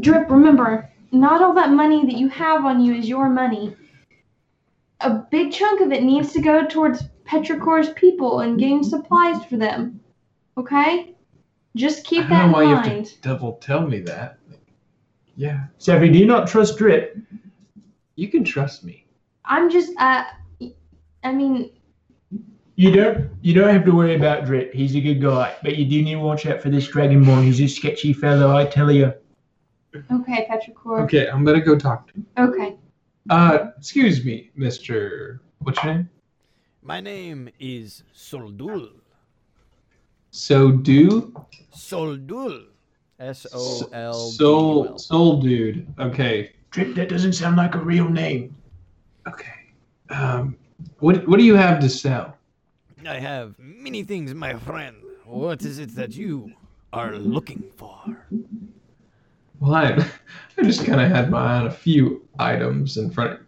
Drip, 0.00 0.30
remember, 0.30 0.90
not 1.12 1.42
all 1.42 1.54
that 1.54 1.70
money 1.70 2.04
that 2.06 2.16
you 2.16 2.28
have 2.28 2.64
on 2.64 2.80
you 2.80 2.94
is 2.94 3.08
your 3.08 3.28
money. 3.28 3.76
A 5.00 5.10
big 5.30 5.52
chunk 5.52 5.80
of 5.80 5.92
it 5.92 6.02
needs 6.02 6.32
to 6.32 6.40
go 6.40 6.66
towards 6.66 7.02
Petrichor's 7.26 7.90
people 7.90 8.40
and 8.40 8.58
getting 8.58 8.82
supplies 8.82 9.44
for 9.44 9.56
them. 9.56 10.00
Okay? 10.56 11.14
Just 11.74 12.04
keep 12.04 12.24
I 12.24 12.28
that 12.28 12.42
don't 12.42 12.52
know 12.52 12.56
why 12.56 12.62
in 12.64 12.68
you 12.70 12.74
have 12.76 12.86
mind. 12.86 13.06
to 13.06 13.20
double 13.20 13.52
tell 13.54 13.86
me 13.86 14.00
that. 14.00 14.38
Yeah, 15.36 15.64
Seffi, 15.78 16.10
do 16.10 16.18
you 16.18 16.24
not 16.26 16.48
trust 16.48 16.78
Drip? 16.78 17.18
you 18.14 18.28
can 18.28 18.42
trust 18.42 18.82
me. 18.84 19.04
I'm 19.44 19.68
just, 19.70 19.92
uh, 19.98 20.24
I 21.22 21.32
mean, 21.32 21.70
You 22.76 22.90
don't. 22.90 23.28
You 23.42 23.52
don't 23.52 23.68
have 23.72 23.84
to 23.84 23.90
worry 23.94 24.14
about 24.16 24.46
Drip. 24.46 24.72
He's 24.72 24.96
a 24.96 25.00
good 25.00 25.20
guy, 25.20 25.54
but 25.62 25.76
you 25.76 25.84
do 25.84 26.02
need 26.02 26.14
to 26.14 26.20
watch 26.20 26.46
out 26.46 26.62
for 26.62 26.70
this 26.70 26.88
dragonborn. 26.90 27.44
He's 27.44 27.60
a 27.60 27.66
sketchy 27.66 28.14
fellow, 28.14 28.56
I 28.56 28.64
tell 28.64 28.90
you. 28.90 29.12
okay, 29.94 30.46
Petrichor. 30.50 31.02
Okay, 31.04 31.28
I'm 31.28 31.44
gonna 31.44 31.60
go 31.60 31.78
talk 31.78 32.06
to 32.08 32.14
him. 32.14 32.26
Okay. 32.38 32.76
Uh, 33.30 33.70
excuse 33.78 34.24
me, 34.24 34.50
Mister. 34.54 35.40
What's 35.58 35.82
your 35.82 35.94
name? 35.94 36.10
My 36.82 37.00
name 37.00 37.48
is 37.58 38.04
Soldul. 38.14 38.90
So 40.30 40.72
do 40.72 41.34
Soldul. 41.74 42.66
S 43.18 43.46
O 43.52 43.88
L. 43.92 44.12
Soul 44.12 44.98
Soul 44.98 45.40
Dude. 45.40 45.86
Okay, 45.98 46.52
Drip, 46.70 46.94
that 46.94 47.08
doesn't 47.08 47.32
sound 47.32 47.56
like 47.56 47.74
a 47.74 47.78
real 47.78 48.08
name. 48.08 48.54
okay. 49.26 49.72
Um, 50.10 50.56
what 51.00 51.26
what 51.26 51.38
do 51.38 51.44
you 51.44 51.54
have 51.56 51.80
to 51.80 51.88
sell? 51.88 52.36
I 53.08 53.18
have 53.18 53.54
many 53.58 54.02
things, 54.04 54.34
my 54.34 54.54
friend. 54.54 54.96
What 55.24 55.62
is 55.62 55.78
it 55.78 55.94
that 55.96 56.14
you 56.14 56.52
are 56.92 57.16
looking 57.16 57.64
for? 57.76 58.26
Well, 59.60 59.74
I, 59.74 59.92
I 60.58 60.62
just 60.62 60.84
kind 60.84 61.00
of 61.00 61.10
had 61.10 61.30
my 61.30 61.38
eye 61.38 61.56
on 61.60 61.66
a 61.66 61.70
few 61.70 62.26
items 62.38 62.96
in 62.96 63.10
front. 63.10 63.32
Of, 63.32 63.38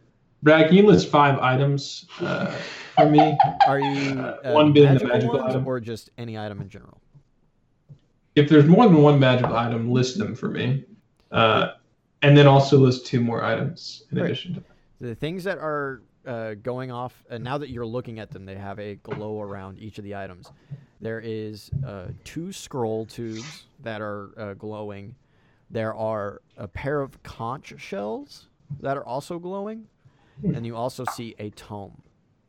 Brad, 0.43 0.69
can 0.69 0.77
you 0.77 0.87
list 0.87 1.09
five 1.09 1.39
items 1.39 2.07
uh, 2.21 2.47
for 2.97 3.09
me? 3.11 3.37
Are 3.67 3.81
you 3.81 4.19
Uh, 4.21 4.37
uh, 4.45 4.53
one 4.53 4.73
being 4.73 4.95
the 4.95 5.05
magical 5.05 5.43
item. 5.43 5.67
or 5.67 5.81
just 5.81 6.11
any 6.19 6.39
item 6.39 6.61
in 6.61 6.69
general? 6.69 7.01
If 8.37 8.49
there's 8.49 8.67
more 8.67 8.87
than 8.87 9.03
one 9.03 9.19
magical 9.19 9.57
item, 9.57 9.91
list 9.91 10.17
them 10.19 10.35
for 10.37 10.49
me, 10.49 10.85
uh, 11.33 11.73
and 12.23 12.37
then 12.37 12.47
also 12.47 12.79
list 12.79 13.05
two 13.07 13.21
more 13.21 13.43
items 13.43 14.05
in 14.13 14.19
Right. 14.19 14.27
addition 14.27 14.55
to. 14.55 14.61
that. 14.61 14.69
The 15.01 15.15
things 15.15 15.43
that 15.45 15.59
are 15.59 16.03
uh, 16.27 16.55
going 16.63 16.91
off, 16.93 17.25
and 17.31 17.43
now 17.43 17.59
that 17.59 17.71
you're 17.71 17.87
looking 17.87 18.19
at 18.21 18.31
them, 18.31 18.45
they 18.45 18.55
have 18.55 18.79
a 18.79 18.97
glow 18.97 19.41
around 19.41 19.79
each 19.81 19.99
of 19.99 20.05
the 20.05 20.15
items. 20.15 20.51
There 21.01 21.21
is 21.21 21.71
uh, 21.87 22.09
two 22.25 22.53
scroll 22.53 23.07
tubes 23.07 23.65
that 23.83 24.01
are 24.01 24.31
uh, 24.37 24.55
glowing. 24.55 25.15
There 25.71 25.95
are 25.95 26.41
a 26.57 26.67
pair 26.69 27.01
of 27.01 27.23
conch 27.23 27.75
shells 27.79 28.49
that 28.81 28.97
are 28.97 29.05
also 29.05 29.39
glowing, 29.39 29.87
and 30.43 30.65
you 30.67 30.75
also 30.77 31.05
see 31.05 31.35
a 31.39 31.51
tome 31.51 32.03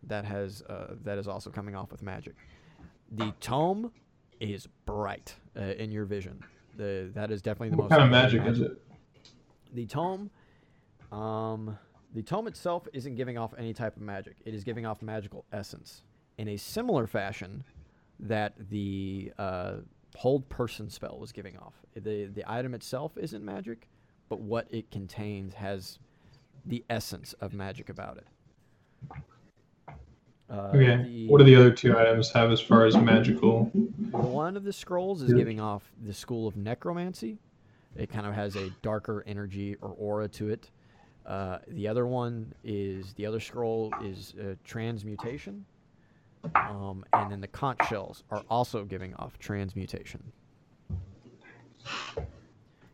that 0.04 0.24
has 0.26 0.62
uh, 0.64 0.96
that 1.04 1.18
is 1.18 1.28
also 1.28 1.50
coming 1.50 1.76
off 1.76 1.92
with 1.92 2.02
magic. 2.02 2.36
The 3.12 3.34
tome 3.42 3.92
is 4.40 4.68
bright 4.86 5.36
uh, 5.58 5.62
in 5.64 5.92
your 5.92 6.06
vision. 6.06 6.42
The 6.78 7.12
that 7.14 7.32
is 7.32 7.42
definitely 7.42 7.72
the 7.72 7.78
What 7.78 7.90
most 7.90 8.00
kind 8.00 8.04
of 8.04 8.10
vivid 8.32 8.44
magic 8.46 8.54
is 8.54 8.62
it? 8.62 8.82
the 9.74 9.86
tome, 9.86 10.30
um, 11.12 11.78
the 12.14 12.24
tome 12.24 12.48
itself 12.48 12.88
isn't 12.94 13.16
giving 13.16 13.38
off 13.38 13.54
any 13.58 13.74
type 13.74 13.96
of 13.98 14.02
magic. 14.02 14.38
It 14.46 14.54
is 14.54 14.64
giving 14.64 14.86
off 14.86 15.02
magical 15.02 15.46
essence 15.52 16.04
in 16.38 16.48
a 16.48 16.58
similar 16.58 17.06
fashion 17.06 17.64
that 18.22 18.54
the 18.70 19.32
uh, 19.38 19.74
hold 20.16 20.48
person 20.50 20.90
spell 20.90 21.18
was 21.20 21.32
giving 21.32 21.58
off. 21.58 21.74
The 21.96 22.26
the 22.26 22.44
item 22.52 22.74
itself 22.74 23.18
isn't 23.18 23.44
magic, 23.44 23.88
but 24.30 24.40
what 24.42 24.68
it 24.70 24.90
contains 24.92 25.54
has 25.56 26.00
the 26.66 26.84
essence 26.90 27.34
of 27.34 27.54
magic 27.54 27.90
about 27.90 28.18
it. 28.18 28.28
Uh, 30.50 30.72
Okay. 30.74 31.04
the- 31.04 31.28
What 31.28 31.38
do 31.38 31.44
the 31.44 31.56
other 31.56 31.72
two 31.72 31.98
items 31.98 32.32
have 32.32 32.52
as 32.52 32.60
far 32.60 32.86
as 32.86 32.98
magical? 32.98 33.66
one 34.12 34.58
of 34.58 34.64
the 34.64 34.74
scrolls 34.74 35.22
is 35.22 35.34
giving 35.34 35.60
off 35.60 35.92
the 36.04 36.14
school 36.14 36.48
of 36.48 36.58
necromancy. 36.58 37.38
It 37.96 38.10
kind 38.10 38.26
of 38.26 38.34
has 38.34 38.56
a 38.56 38.70
darker 38.82 39.24
energy 39.28 39.76
or 39.82 39.90
aura 39.92 40.28
to 40.30 40.50
it. 40.50 40.70
Uh, 41.26 41.60
the 41.68 41.88
other 41.88 42.08
one 42.08 42.52
is 42.64 43.14
the 43.14 43.26
other 43.26 43.40
scroll 43.40 43.94
is 44.04 44.34
uh, 44.42 44.56
transmutation, 44.64 45.66
um, 46.56 47.04
and 47.14 47.32
then 47.32 47.42
the 47.42 47.48
conch 47.48 47.80
shells 47.88 48.24
are 48.30 48.44
also 48.50 48.86
giving 48.86 49.14
off 49.16 49.38
transmutation. 49.40 50.32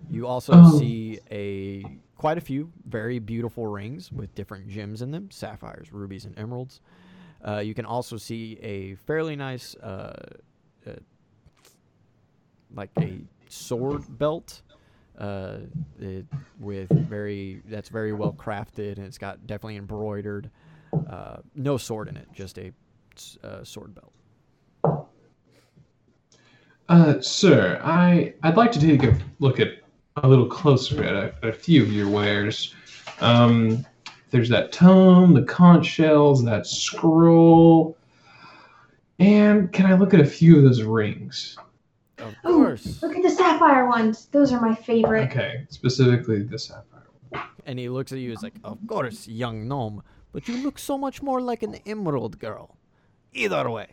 You 0.09 0.27
also 0.27 0.53
Oh. 0.53 0.77
see 0.79 1.19
a 1.31 1.99
quite 2.15 2.37
a 2.37 2.41
few 2.41 2.71
very 2.85 3.19
beautiful 3.19 3.67
rings 3.67 4.11
with 4.11 4.33
different 4.35 4.67
gems 4.67 5.01
in 5.01 5.11
them: 5.11 5.29
sapphires, 5.31 5.91
rubies, 5.91 6.25
and 6.25 6.37
emeralds. 6.37 6.79
Uh, 7.45 7.59
you 7.59 7.73
can 7.73 7.85
also 7.85 8.17
see 8.17 8.57
a 8.61 8.95
fairly 8.95 9.35
nice, 9.35 9.75
uh, 9.75 10.15
uh, 10.87 10.91
like 12.73 12.89
a 12.99 13.21
sword 13.49 14.17
belt, 14.17 14.61
uh, 15.17 15.57
it, 15.99 16.25
with 16.59 16.89
very 16.89 17.61
that's 17.65 17.89
very 17.89 18.13
well 18.13 18.33
crafted 18.33 18.97
and 18.97 19.05
it's 19.05 19.17
got 19.17 19.45
definitely 19.45 19.77
embroidered. 19.77 20.49
Uh, 21.09 21.37
no 21.55 21.77
sword 21.77 22.07
in 22.07 22.15
it, 22.17 22.27
just 22.33 22.57
a 22.57 22.71
uh, 23.43 23.63
sword 23.63 23.95
belt. 23.95 24.13
Uh, 26.87 27.19
sir, 27.19 27.79
I 27.83 28.33
I'd 28.43 28.57
like 28.57 28.71
to 28.73 28.79
take 28.79 29.03
a 29.03 29.17
look 29.39 29.59
at 29.59 29.79
a 30.17 30.27
little 30.27 30.45
closer 30.47 31.03
at 31.03 31.13
a, 31.15 31.33
at 31.43 31.49
a 31.49 31.53
few 31.53 31.81
of 31.81 31.91
your 31.91 32.09
wares. 32.09 32.75
Um, 33.19 33.85
there's 34.29 34.49
that 34.49 34.71
tome, 34.71 35.33
the 35.33 35.43
conch 35.43 35.85
shells, 35.85 36.43
that 36.45 36.67
scroll, 36.67 37.97
and 39.19 39.71
can 39.71 39.85
I 39.85 39.95
look 39.95 40.13
at 40.13 40.19
a 40.19 40.25
few 40.25 40.57
of 40.57 40.63
those 40.63 40.83
rings? 40.83 41.57
Of 42.19 42.35
course. 42.43 43.01
Look 43.01 43.15
at 43.15 43.23
the 43.23 43.29
sapphire 43.29 43.87
ones. 43.87 44.27
Those 44.27 44.51
are 44.51 44.61
my 44.61 44.75
favorite. 44.75 45.29
Okay, 45.31 45.65
specifically 45.69 46.43
the 46.43 46.59
sapphire. 46.59 47.03
One. 47.29 47.43
And 47.65 47.79
he 47.79 47.89
looks 47.89 48.11
at 48.11 48.19
you. 48.19 48.29
He's 48.29 48.43
like, 48.43 48.55
"Of 48.63 48.77
course, 48.87 49.27
young 49.27 49.67
gnome, 49.67 50.03
but 50.31 50.47
you 50.47 50.57
look 50.63 50.77
so 50.77 50.97
much 50.97 51.21
more 51.21 51.41
like 51.41 51.63
an 51.63 51.75
emerald 51.85 52.39
girl. 52.39 52.77
Either 53.35 53.69
way." 53.69 53.87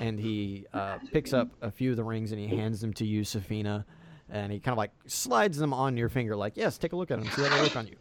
And 0.00 0.18
he 0.20 0.66
uh, 0.72 0.98
picks 1.12 1.32
up 1.32 1.48
a 1.60 1.70
few 1.70 1.90
of 1.90 1.96
the 1.96 2.04
rings 2.04 2.30
and 2.32 2.40
he 2.40 2.46
hands 2.46 2.80
them 2.80 2.92
to 2.94 3.06
you, 3.06 3.22
Saphina, 3.22 3.84
and 4.30 4.52
he 4.52 4.60
kind 4.60 4.72
of 4.72 4.78
like 4.78 4.92
slides 5.06 5.58
them 5.58 5.72
on 5.72 5.96
your 5.96 6.08
finger, 6.08 6.36
like, 6.36 6.56
"Yes, 6.56 6.78
take 6.78 6.92
a 6.92 6.96
look 6.96 7.10
at 7.10 7.18
them. 7.18 7.28
See 7.30 7.42
how 7.42 7.56
they 7.56 7.62
look 7.62 7.76
on 7.76 7.86
you." 7.86 7.96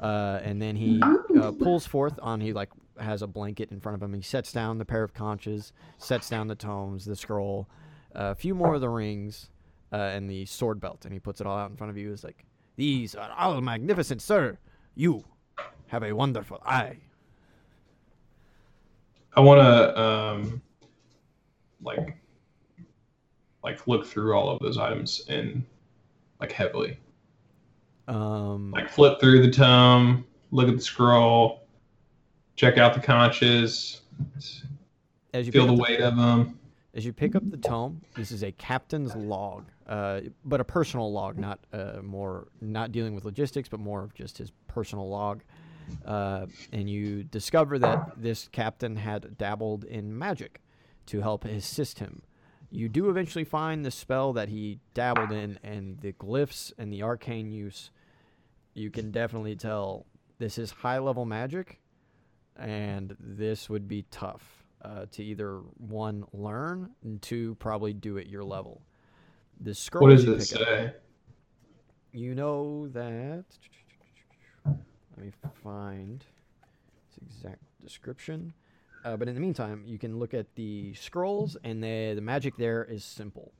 Uh, 0.00 0.40
and 0.42 0.60
then 0.60 0.76
he 0.76 1.00
uh, 1.40 1.52
pulls 1.52 1.86
forth 1.86 2.18
on. 2.22 2.40
He 2.40 2.52
like 2.52 2.70
has 2.98 3.22
a 3.22 3.26
blanket 3.26 3.70
in 3.70 3.80
front 3.80 3.94
of 3.94 4.02
him. 4.02 4.14
He 4.14 4.22
sets 4.22 4.52
down 4.52 4.78
the 4.78 4.84
pair 4.84 5.02
of 5.02 5.14
conches, 5.14 5.72
sets 5.98 6.28
down 6.28 6.48
the 6.48 6.54
tomes, 6.54 7.04
the 7.04 7.16
scroll, 7.16 7.68
a 8.12 8.34
few 8.34 8.54
more 8.54 8.74
of 8.74 8.80
the 8.80 8.88
rings, 8.88 9.50
uh, 9.92 9.96
and 9.96 10.28
the 10.28 10.44
sword 10.46 10.80
belt, 10.80 11.04
and 11.04 11.12
he 11.12 11.20
puts 11.20 11.40
it 11.40 11.46
all 11.46 11.56
out 11.56 11.70
in 11.70 11.76
front 11.76 11.90
of 11.90 11.96
you. 11.96 12.10
He's 12.10 12.24
like, 12.24 12.44
"These 12.76 13.14
are 13.14 13.30
all 13.36 13.60
magnificent, 13.60 14.22
sir. 14.22 14.58
You 14.94 15.24
have 15.88 16.02
a 16.02 16.12
wonderful 16.12 16.60
eye." 16.64 16.98
I 19.36 19.40
want 19.40 19.60
to 19.60 20.00
um, 20.00 20.62
like 21.82 22.16
like 23.62 23.86
look 23.86 24.06
through 24.06 24.34
all 24.34 24.48
of 24.48 24.58
those 24.60 24.78
items 24.78 25.24
and 25.28 25.62
like 26.40 26.52
heavily. 26.52 26.98
Um, 28.08 28.70
Like 28.70 28.88
flip 28.88 29.20
through 29.20 29.42
the 29.42 29.50
tome, 29.50 30.24
look 30.52 30.68
at 30.68 30.76
the 30.76 30.82
scroll, 30.82 31.66
check 32.54 32.78
out 32.78 32.94
the 32.94 33.00
conches, 33.00 34.02
as 35.34 35.46
you 35.46 35.52
feel 35.52 35.66
the 35.66 35.74
weight 35.74 36.00
of 36.00 36.16
them. 36.16 36.58
As 36.94 37.04
you 37.04 37.12
pick 37.12 37.34
up 37.34 37.42
the 37.50 37.58
tome, 37.58 38.00
this 38.14 38.32
is 38.32 38.42
a 38.42 38.52
captain's 38.52 39.14
log, 39.14 39.66
uh, 39.86 40.20
but 40.46 40.60
a 40.60 40.64
personal 40.64 41.12
log, 41.12 41.36
not 41.36 41.58
uh, 41.72 41.98
more 42.02 42.48
not 42.62 42.90
dealing 42.90 43.14
with 43.14 43.26
logistics, 43.26 43.68
but 43.68 43.80
more 43.80 44.02
of 44.02 44.14
just 44.14 44.38
his 44.38 44.50
personal 44.66 45.08
log. 45.08 45.42
Uh, 46.04 46.46
and 46.72 46.88
you 46.88 47.24
discover 47.24 47.78
that 47.78 48.12
this 48.16 48.48
captain 48.52 48.96
had 48.96 49.36
dabbled 49.38 49.84
in 49.84 50.16
magic 50.16 50.60
to 51.06 51.20
help 51.20 51.44
assist 51.44 51.98
him. 51.98 52.22
You 52.70 52.88
do 52.88 53.08
eventually 53.08 53.44
find 53.44 53.84
the 53.84 53.90
spell 53.90 54.32
that 54.32 54.48
he 54.48 54.80
dabbled 54.94 55.30
in, 55.32 55.58
and 55.62 55.98
the 56.00 56.12
glyphs 56.12 56.72
and 56.78 56.92
the 56.92 57.02
arcane 57.02 57.52
use. 57.52 57.90
You 58.74 58.90
can 58.90 59.10
definitely 59.10 59.54
tell 59.56 60.06
this 60.38 60.58
is 60.58 60.70
high 60.70 60.98
level 60.98 61.24
magic, 61.24 61.80
and 62.56 63.16
this 63.20 63.70
would 63.70 63.86
be 63.86 64.04
tough 64.10 64.64
uh, 64.82 65.06
to 65.12 65.22
either 65.24 65.60
one 65.78 66.24
learn 66.32 66.90
and 67.04 67.22
two 67.22 67.54
probably 67.56 67.92
do 67.92 68.18
at 68.18 68.28
your 68.28 68.44
level. 68.44 68.82
The 69.60 69.74
scroll 69.74 70.08
What 70.08 70.16
does 70.16 70.24
it 70.24 70.38
pick 70.38 70.60
up, 70.60 70.68
say? 70.68 70.92
you 72.12 72.34
know 72.34 72.88
that. 72.88 73.44
Let 75.16 75.26
me 75.26 75.32
find 75.62 76.24
its 77.08 77.18
exact 77.18 77.62
description. 77.82 78.52
Uh, 79.04 79.16
but 79.16 79.28
in 79.28 79.34
the 79.34 79.40
meantime, 79.40 79.84
you 79.86 79.98
can 79.98 80.18
look 80.18 80.34
at 80.34 80.54
the 80.56 80.92
scrolls, 80.94 81.56
and 81.64 81.82
the 81.82 82.14
the 82.14 82.20
magic 82.20 82.56
there 82.56 82.84
is 82.84 83.04
simple. 83.04 83.52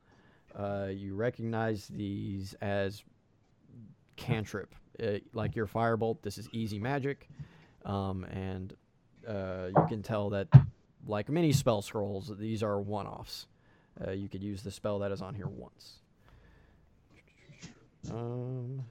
Uh, 0.59 0.89
you 0.91 1.15
recognize 1.15 1.87
these 1.89 2.55
as 2.61 3.05
cantrip, 4.17 4.75
uh, 5.03 5.19
like 5.33 5.55
your 5.55 5.67
firebolt. 5.67 6.23
This 6.23 6.39
is 6.39 6.49
easy 6.53 6.79
magic, 6.79 7.29
um, 7.85 8.25
and 8.25 8.75
uh, 9.29 9.69
you 9.69 9.87
can 9.89 10.03
tell 10.03 10.31
that, 10.31 10.49
like 11.07 11.29
many 11.29 11.53
spell 11.53 11.83
scrolls, 11.83 12.33
these 12.39 12.63
are 12.63 12.81
one-offs. 12.81 13.47
Uh, 14.07 14.11
you 14.11 14.29
could 14.29 14.43
use 14.43 14.63
the 14.63 14.71
spell 14.71 14.99
that 14.99 15.13
is 15.13 15.23
on 15.23 15.35
here 15.35 15.49
once. 15.49 16.01
Um, 18.11 18.85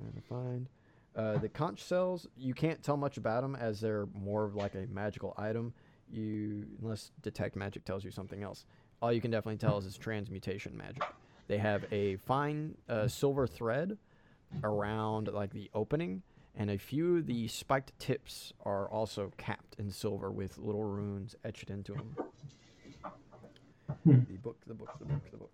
trying 0.00 0.12
to 0.12 0.20
find 0.20 0.68
uh, 1.16 1.38
the 1.38 1.48
conch 1.48 1.82
cells. 1.82 2.26
You 2.36 2.54
can't 2.54 2.82
tell 2.82 2.96
much 2.96 3.16
about 3.16 3.42
them 3.42 3.56
as 3.56 3.80
they're 3.80 4.06
more 4.14 4.44
of 4.44 4.54
like 4.54 4.74
a 4.74 4.86
magical 4.92 5.34
item. 5.36 5.72
You 6.10 6.66
unless 6.82 7.12
detect 7.22 7.56
magic 7.56 7.84
tells 7.84 8.04
you 8.04 8.10
something 8.10 8.42
else. 8.42 8.64
All 9.02 9.12
you 9.12 9.20
can 9.20 9.30
definitely 9.30 9.58
tell 9.58 9.78
is 9.78 9.86
it's 9.86 9.96
transmutation 9.96 10.76
magic. 10.76 11.02
They 11.48 11.58
have 11.58 11.84
a 11.90 12.16
fine 12.16 12.76
uh, 12.88 13.08
silver 13.08 13.46
thread 13.46 13.96
around 14.62 15.28
like 15.28 15.52
the 15.52 15.70
opening, 15.74 16.22
and 16.56 16.70
a 16.70 16.78
few 16.78 17.18
of 17.18 17.26
the 17.26 17.48
spiked 17.48 17.98
tips 17.98 18.52
are 18.64 18.88
also 18.88 19.32
capped 19.36 19.76
in 19.78 19.90
silver 19.90 20.30
with 20.30 20.58
little 20.58 20.84
runes 20.84 21.34
etched 21.44 21.70
into 21.70 21.92
them. 21.92 22.16
Hmm. 24.04 24.20
The 24.28 24.36
book, 24.38 24.56
the 24.66 24.74
book, 24.74 24.90
the 24.98 25.04
book, 25.04 25.30
the 25.30 25.36
book. 25.36 25.50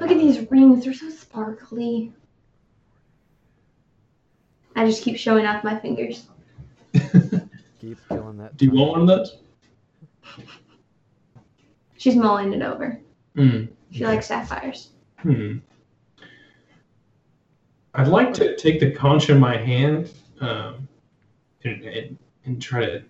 Look 0.00 0.10
at 0.10 0.18
these 0.18 0.50
rings. 0.50 0.84
They're 0.84 0.94
so 0.94 1.10
sparkly. 1.10 2.12
I 4.76 4.86
just 4.86 5.02
keep 5.02 5.16
showing 5.16 5.44
off 5.44 5.64
my 5.64 5.78
fingers. 5.78 6.26
Keep 7.80 7.98
killing 8.08 8.38
that. 8.38 8.56
Do 8.56 8.64
you 8.64 8.72
want 8.72 8.90
one 8.92 9.00
of 9.02 9.06
those? 9.08 9.38
She's 11.96 12.16
mulling 12.16 12.52
it 12.52 12.62
over. 12.62 13.00
Hmm. 13.34 13.64
She 13.90 14.04
likes 14.04 14.26
sapphires. 14.26 14.90
Hmm. 15.18 15.58
I'd 17.94 18.08
like 18.08 18.32
to 18.34 18.56
take 18.56 18.78
the 18.78 18.92
conch 18.92 19.30
in 19.30 19.40
my 19.40 19.56
hand 19.56 20.12
um, 20.40 20.88
and, 21.64 21.82
and, 21.84 22.18
and 22.44 22.62
try 22.62 22.84
to 22.84 23.02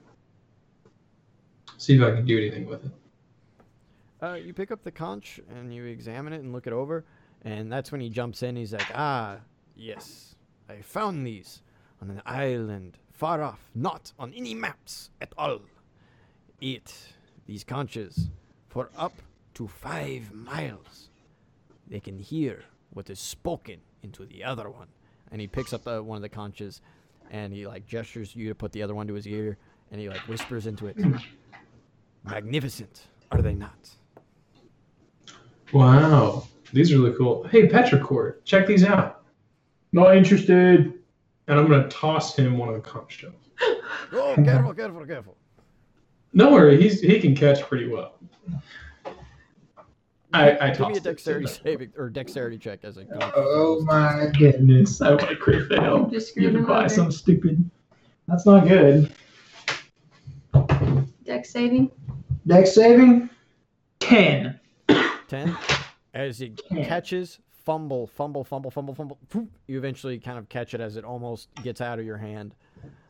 see 1.76 1.97
if 1.97 2.03
I 2.03 2.12
can 2.12 2.24
do 2.24 2.39
anything 2.39 2.66
with 2.66 2.84
it. 2.84 2.93
Uh, 4.20 4.32
you 4.34 4.52
pick 4.52 4.70
up 4.70 4.82
the 4.82 4.90
conch 4.90 5.40
and 5.48 5.72
you 5.72 5.84
examine 5.84 6.32
it 6.32 6.40
and 6.40 6.52
look 6.52 6.66
it 6.66 6.72
over, 6.72 7.04
and 7.42 7.70
that's 7.70 7.92
when 7.92 8.00
he 8.00 8.08
jumps 8.08 8.42
in. 8.42 8.56
He's 8.56 8.72
like, 8.72 8.90
"Ah, 8.94 9.38
yes, 9.76 10.34
I 10.68 10.80
found 10.80 11.26
these 11.26 11.62
on 12.02 12.10
an 12.10 12.22
island 12.26 12.98
far 13.12 13.42
off, 13.42 13.70
not 13.74 14.12
on 14.18 14.32
any 14.34 14.54
maps 14.54 15.10
at 15.20 15.32
all. 15.38 15.60
Eat 16.60 17.14
these 17.46 17.62
conches 17.62 18.28
for 18.68 18.90
up 18.96 19.22
to 19.54 19.68
five 19.68 20.32
miles. 20.32 21.10
They 21.86 22.00
can 22.00 22.18
hear 22.18 22.64
what 22.90 23.08
is 23.10 23.20
spoken 23.20 23.80
into 24.02 24.26
the 24.26 24.42
other 24.42 24.68
one." 24.68 24.88
And 25.30 25.40
he 25.40 25.46
picks 25.46 25.72
up 25.72 25.86
one 25.86 26.16
of 26.16 26.22
the 26.22 26.28
conches, 26.28 26.80
and 27.30 27.52
he 27.52 27.66
like 27.68 27.86
gestures 27.86 28.34
you 28.34 28.48
to 28.48 28.54
put 28.54 28.72
the 28.72 28.82
other 28.82 28.94
one 28.94 29.06
to 29.06 29.14
his 29.14 29.28
ear, 29.28 29.58
and 29.92 30.00
he 30.00 30.08
like 30.08 30.26
whispers 30.26 30.66
into 30.66 30.86
it. 30.88 30.96
Magnificent, 32.24 33.06
are 33.30 33.42
they 33.42 33.54
not? 33.54 33.90
Wow, 35.72 36.46
these 36.72 36.92
are 36.92 36.98
really 36.98 37.16
cool. 37.16 37.44
Hey, 37.48 37.68
Petrichor, 37.68 38.44
check 38.44 38.66
these 38.66 38.84
out. 38.84 39.22
Not 39.92 40.16
interested. 40.16 40.94
And 41.46 41.58
I'm 41.58 41.66
gonna 41.68 41.88
toss 41.88 42.36
him 42.36 42.58
one 42.58 42.68
of 42.68 42.74
the 42.74 42.80
conch 42.82 43.12
shells. 43.20 43.34
Oh, 44.12 44.34
careful, 44.36 44.74
careful, 44.74 45.06
careful. 45.06 45.36
No 46.34 46.52
worry, 46.52 46.80
he's 46.80 47.00
he 47.00 47.20
can 47.20 47.34
catch 47.34 47.62
pretty 47.62 47.88
well. 47.88 48.14
I, 50.34 50.58
I 50.58 50.58
Give 50.58 50.60
me 50.60 50.66
a 50.68 50.74
tossed 50.74 50.90
it 50.90 50.94
to 50.94 51.00
dexterity 51.00 51.46
saving 51.46 51.92
or 51.96 52.10
dexterity 52.10 52.58
check 52.58 52.80
as 52.82 52.98
a 52.98 53.04
conch. 53.06 53.32
Oh 53.34 53.82
my 53.84 54.30
goodness. 54.38 55.00
I 55.00 55.10
want 55.10 55.28
to 55.28 55.36
crit 55.36 55.68
fail. 55.68 56.06
Just 56.10 56.36
you 56.36 56.50
to 56.50 56.58
him 56.58 56.66
buy 56.66 56.80
over. 56.80 56.88
something 56.90 57.16
stupid. 57.16 57.70
That's 58.26 58.44
not 58.44 58.68
good. 58.68 59.10
Dex 61.24 61.50
saving. 61.50 61.90
Dex 62.46 62.74
saving? 62.74 63.30
10. 65.28 65.56
As 66.14 66.38
he 66.38 66.50
Ten. 66.50 66.84
catches, 66.84 67.38
fumble, 67.64 68.06
fumble, 68.06 68.42
fumble, 68.44 68.70
fumble, 68.70 68.94
fumble. 68.94 69.18
poof, 69.28 69.48
You 69.66 69.78
eventually 69.78 70.18
kind 70.18 70.38
of 70.38 70.48
catch 70.48 70.74
it 70.74 70.80
as 70.80 70.96
it 70.96 71.04
almost 71.04 71.48
gets 71.62 71.80
out 71.80 71.98
of 71.98 72.04
your 72.04 72.16
hand. 72.16 72.54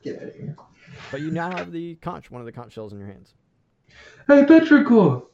Get 0.02 0.16
out 0.16 0.28
of 0.28 0.34
here. 0.34 0.56
But 1.10 1.20
you 1.20 1.30
now 1.30 1.50
have 1.56 1.70
the 1.72 1.94
conch, 1.96 2.30
one 2.30 2.40
of 2.40 2.46
the 2.46 2.52
conch 2.52 2.72
shells 2.72 2.92
in 2.92 2.98
your 2.98 3.08
hands. 3.08 3.34
Hey, 4.26 4.44
Petrichor. 4.44 5.24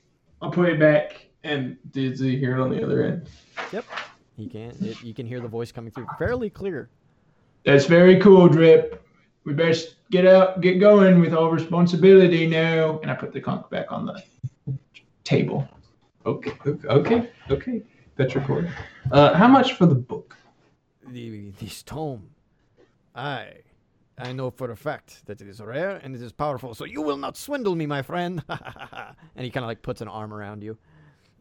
I'll 0.43 0.51
put 0.51 0.69
it 0.69 0.79
back. 0.79 1.27
And 1.43 1.77
did 1.91 2.19
he 2.19 2.37
hear 2.39 2.59
it 2.59 2.63
on 2.63 2.71
the 2.71 2.83
other 2.83 3.03
end? 3.05 3.29
Yep. 3.73 3.85
He 4.37 4.49
can. 4.49 4.73
It, 4.81 5.03
you 5.03 5.15
can 5.15 5.27
hear 5.27 5.41
the 5.41 5.49
voice 5.49 5.71
coming 5.73 5.91
through 5.91 6.07
fairly 6.19 6.51
clear. 6.51 6.89
That's 7.65 7.87
very 7.87 8.19
cool, 8.21 8.49
Drip. 8.49 9.03
We 9.45 9.53
best 9.53 9.97
get 10.11 10.27
out, 10.27 10.61
get 10.63 10.81
going 10.81 11.21
with 11.21 11.35
all 11.35 11.51
responsibility 11.51 12.47
now. 12.47 12.99
And 13.01 13.11
I 13.11 13.15
put 13.15 13.33
the 13.33 13.41
conch 13.41 13.69
back 13.71 13.93
on 13.93 14.07
the 14.07 14.23
table. 15.23 15.69
Okay, 16.27 16.53
okay, 16.87 17.31
okay, 17.51 17.83
That's 18.17 18.33
Petrichor. 18.33 18.71
Uh, 19.13 19.35
how 19.35 19.47
much 19.47 19.75
for 19.75 19.87
the 19.87 19.95
book? 19.95 20.37
The 21.09 21.51
this 21.61 21.83
tome, 21.83 22.31
I, 23.15 23.49
I 24.17 24.33
know 24.33 24.51
for 24.51 24.71
a 24.71 24.77
fact 24.77 25.27
that 25.27 25.43
it 25.43 25.49
is 25.49 25.61
rare 25.61 26.01
and 26.03 26.15
it 26.17 26.23
is 26.23 26.33
powerful. 26.33 26.75
So 26.75 26.87
you 26.87 27.03
will 27.03 27.19
not 27.19 27.37
swindle 27.37 27.75
me, 27.75 27.85
my 27.85 28.01
friend. 28.01 28.43
and 28.49 29.45
he 29.45 29.51
kind 29.51 29.65
of 29.65 29.69
like 29.69 29.83
puts 29.83 30.01
an 30.01 30.09
arm 30.09 30.33
around 30.33 30.63
you. 30.63 30.79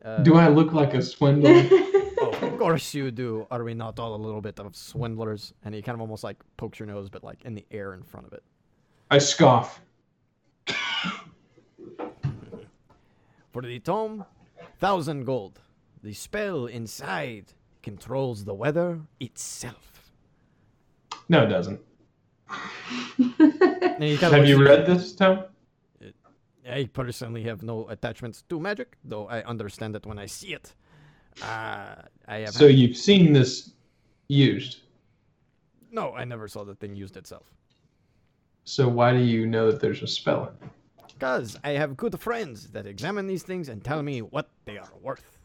Uh, 0.03 0.17
Do 0.17 0.35
I 0.35 0.49
look 0.49 0.73
like 0.73 0.93
a 0.93 1.01
swindler? 1.01 1.63
Oh, 2.25 2.29
of 2.47 2.57
course 2.57 2.93
you 2.93 3.11
do. 3.11 3.45
Are 3.51 3.65
we 3.65 3.73
not 3.73 3.99
all 3.99 4.15
a 4.15 4.21
little 4.21 4.39
bit 4.39 4.57
of 4.57 4.77
swindlers? 4.77 5.53
And 5.65 5.75
he 5.75 5.81
kind 5.81 5.93
of 5.95 5.99
almost 5.99 6.23
like 6.23 6.37
pokes 6.55 6.79
your 6.79 6.87
nose, 6.87 7.09
but 7.09 7.21
like 7.21 7.43
in 7.43 7.53
the 7.53 7.65
air 7.69 7.93
in 7.93 8.01
front 8.03 8.27
of 8.27 8.31
it. 8.31 8.43
I 9.11 9.17
scoff. 9.17 9.81
For 13.51 13.61
the 13.61 13.79
tome, 13.79 14.25
thousand 14.83 15.23
gold. 15.23 15.61
The 16.03 16.13
spell 16.13 16.65
inside 16.65 17.45
controls 17.81 18.43
the 18.43 18.53
weather 18.53 18.99
itself. 19.21 20.11
No, 21.29 21.43
it 21.45 21.51
doesn't. 21.57 21.79
And 23.17 24.03
he 24.03 24.17
kinda 24.17 24.35
Have 24.37 24.45
you 24.45 24.61
read 24.61 24.85
this, 24.85 25.13
Tom? 25.15 25.45
I 26.79 26.89
personally 27.01 27.43
have 27.43 27.63
no 27.63 27.87
attachments 27.87 28.43
to 28.49 28.59
magic, 28.59 28.97
though 29.05 29.25
I 29.27 29.41
understand 29.43 29.95
it 29.95 30.05
when 30.05 30.19
I 30.19 30.25
see 30.25 30.53
it. 30.53 30.73
Uh, 31.41 31.95
I 32.27 32.37
have. 32.43 32.53
So 32.53 32.67
you've 32.67 32.97
seen 32.97 33.31
this 33.31 33.71
used. 34.27 34.81
no, 35.91 36.05
I 36.21 36.25
never 36.25 36.47
saw 36.49 36.65
the 36.65 36.75
thing 36.75 36.93
used 37.03 37.15
itself. 37.15 37.45
So 38.65 38.83
why 38.97 39.13
do 39.13 39.23
you 39.35 39.45
know 39.45 39.71
that 39.71 39.79
there's 39.79 40.01
a 40.03 40.07
spell 40.07 40.41
in 40.47 40.53
it? 40.67 40.71
Because 41.13 41.57
I 41.63 41.71
have 41.71 41.95
good 41.95 42.19
friends 42.19 42.67
that 42.71 42.85
examine 42.85 43.27
these 43.27 43.43
things 43.43 43.69
and 43.69 43.83
tell 43.83 44.01
me 44.03 44.21
what 44.21 44.49
they 44.65 44.77
are 44.77 44.91
worth. 45.01 45.37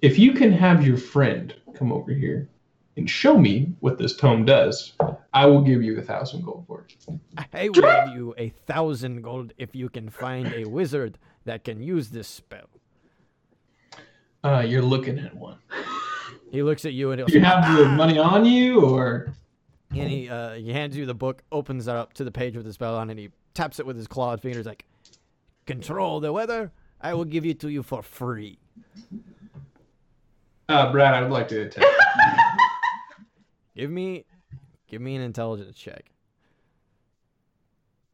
If 0.00 0.18
you 0.18 0.32
can 0.32 0.52
have 0.52 0.86
your 0.86 0.96
friend 0.96 1.54
come 1.74 1.92
over 1.92 2.12
here 2.12 2.48
and 2.96 3.08
show 3.08 3.36
me 3.36 3.72
what 3.80 3.98
this 3.98 4.16
tome 4.16 4.44
does, 4.44 4.92
I 5.32 5.46
will 5.46 5.62
give 5.62 5.82
you 5.82 5.98
a 5.98 6.02
thousand 6.02 6.44
gold 6.44 6.64
for 6.66 6.84
it. 6.84 6.94
I 7.52 7.68
will 7.68 7.74
give 7.74 8.14
you 8.14 8.34
a 8.38 8.50
thousand 8.50 9.22
gold 9.22 9.52
if 9.58 9.74
you 9.74 9.88
can 9.88 10.08
find 10.08 10.52
a 10.54 10.64
wizard 10.66 11.18
that 11.44 11.64
can 11.64 11.80
use 11.80 12.10
this 12.10 12.28
spell. 12.28 12.68
Uh, 14.44 14.64
you're 14.66 14.82
looking 14.82 15.18
at 15.18 15.34
one. 15.34 15.58
He 16.50 16.62
looks 16.62 16.84
at 16.84 16.92
you 16.92 17.10
and, 17.10 17.26
Do 17.26 17.32
you 17.32 17.40
he'll, 17.40 17.48
have 17.48 17.76
the 17.76 17.88
money 17.88 18.18
on 18.18 18.44
you, 18.44 18.80
or 18.82 19.34
and 19.90 20.08
he, 20.08 20.28
uh, 20.28 20.54
he 20.54 20.72
hands 20.72 20.96
you 20.96 21.06
the 21.06 21.14
book, 21.14 21.42
opens 21.50 21.88
it 21.88 21.94
up 21.94 22.12
to 22.14 22.24
the 22.24 22.30
page 22.30 22.56
with 22.56 22.64
the 22.64 22.72
spell 22.72 22.96
on, 22.96 23.08
it, 23.08 23.12
and 23.12 23.20
he 23.20 23.30
taps 23.54 23.80
it 23.80 23.86
with 23.86 23.96
his 23.96 24.06
clawed 24.06 24.40
fingers 24.40 24.66
like, 24.66 24.84
"Control 25.68 26.18
the 26.18 26.32
weather. 26.32 26.72
I 26.98 27.12
will 27.12 27.26
give 27.26 27.44
it 27.44 27.60
to 27.60 27.68
you 27.68 27.82
for 27.82 28.02
free." 28.02 28.58
uh, 30.66 30.90
Brad? 30.90 31.12
I 31.12 31.20
would 31.20 31.30
like 31.30 31.48
to 31.48 31.60
attempt. 31.60 31.86
Give 33.76 33.90
me, 33.90 34.24
give 34.88 35.02
me 35.02 35.14
an 35.14 35.20
intelligence 35.20 35.76
check. 35.76 36.10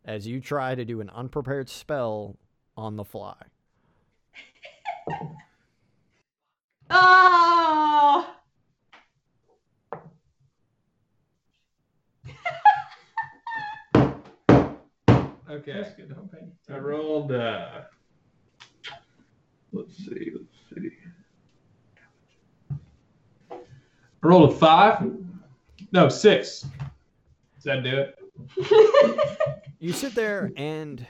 As 0.04 0.26
you 0.26 0.40
try 0.40 0.74
to 0.74 0.84
do 0.84 1.00
an 1.00 1.10
unprepared 1.10 1.68
spell 1.70 2.36
on 2.76 2.96
the 2.96 3.04
fly. 3.04 3.36
oh! 6.90 8.34
Okay. 15.50 15.72
That's 15.72 15.94
good. 15.94 16.14
I 16.70 16.78
rolled. 16.78 17.32
Uh, 17.32 17.82
let's 19.72 19.96
see. 19.96 20.32
Let's 20.34 20.82
see. 20.82 20.90
I 23.50 24.26
rolled 24.26 24.52
a 24.52 24.54
five. 24.54 25.10
No, 25.92 26.08
six. 26.08 26.66
Does 27.56 27.64
that 27.64 27.82
do 27.84 27.96
it? 27.96 28.18
You 29.84 29.92
sit 29.92 30.14
there 30.14 30.50
and 30.56 31.06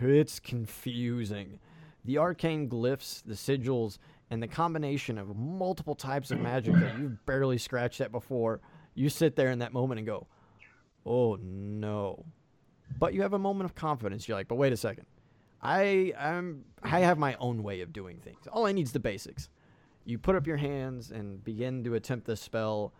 it's 0.00 0.38
confusing. 0.38 1.58
The 2.04 2.18
arcane 2.18 2.68
glyphs, 2.68 3.24
the 3.26 3.34
sigils, 3.34 3.98
and 4.30 4.40
the 4.40 4.46
combination 4.46 5.18
of 5.18 5.36
multiple 5.36 5.96
types 5.96 6.30
of 6.30 6.38
magic 6.38 6.74
that 6.74 6.96
you've 6.96 7.26
barely 7.26 7.58
scratched 7.58 8.00
at 8.00 8.12
before. 8.12 8.60
You 8.94 9.08
sit 9.08 9.34
there 9.34 9.50
in 9.50 9.58
that 9.58 9.72
moment 9.72 9.98
and 9.98 10.06
go, 10.06 10.28
"Oh 11.04 11.38
no!" 11.42 12.24
But 12.98 13.14
you 13.14 13.22
have 13.22 13.32
a 13.32 13.38
moment 13.38 13.68
of 13.68 13.74
confidence. 13.74 14.28
You're 14.28 14.36
like, 14.36 14.48
"But 14.48 14.56
wait 14.56 14.72
a 14.72 14.76
second, 14.76 15.06
I 15.62 16.12
I'm 16.18 16.64
I 16.82 17.00
have 17.00 17.18
my 17.18 17.36
own 17.36 17.62
way 17.62 17.80
of 17.80 17.92
doing 17.92 18.18
things. 18.18 18.46
All 18.52 18.66
I 18.66 18.72
need 18.72 18.86
is 18.86 18.92
the 18.92 19.00
basics." 19.00 19.48
You 20.04 20.18
put 20.18 20.36
up 20.36 20.46
your 20.46 20.56
hands 20.56 21.10
and 21.10 21.44
begin 21.44 21.84
to 21.84 21.94
attempt 21.94 22.26
this 22.26 22.40
spell, 22.40 22.94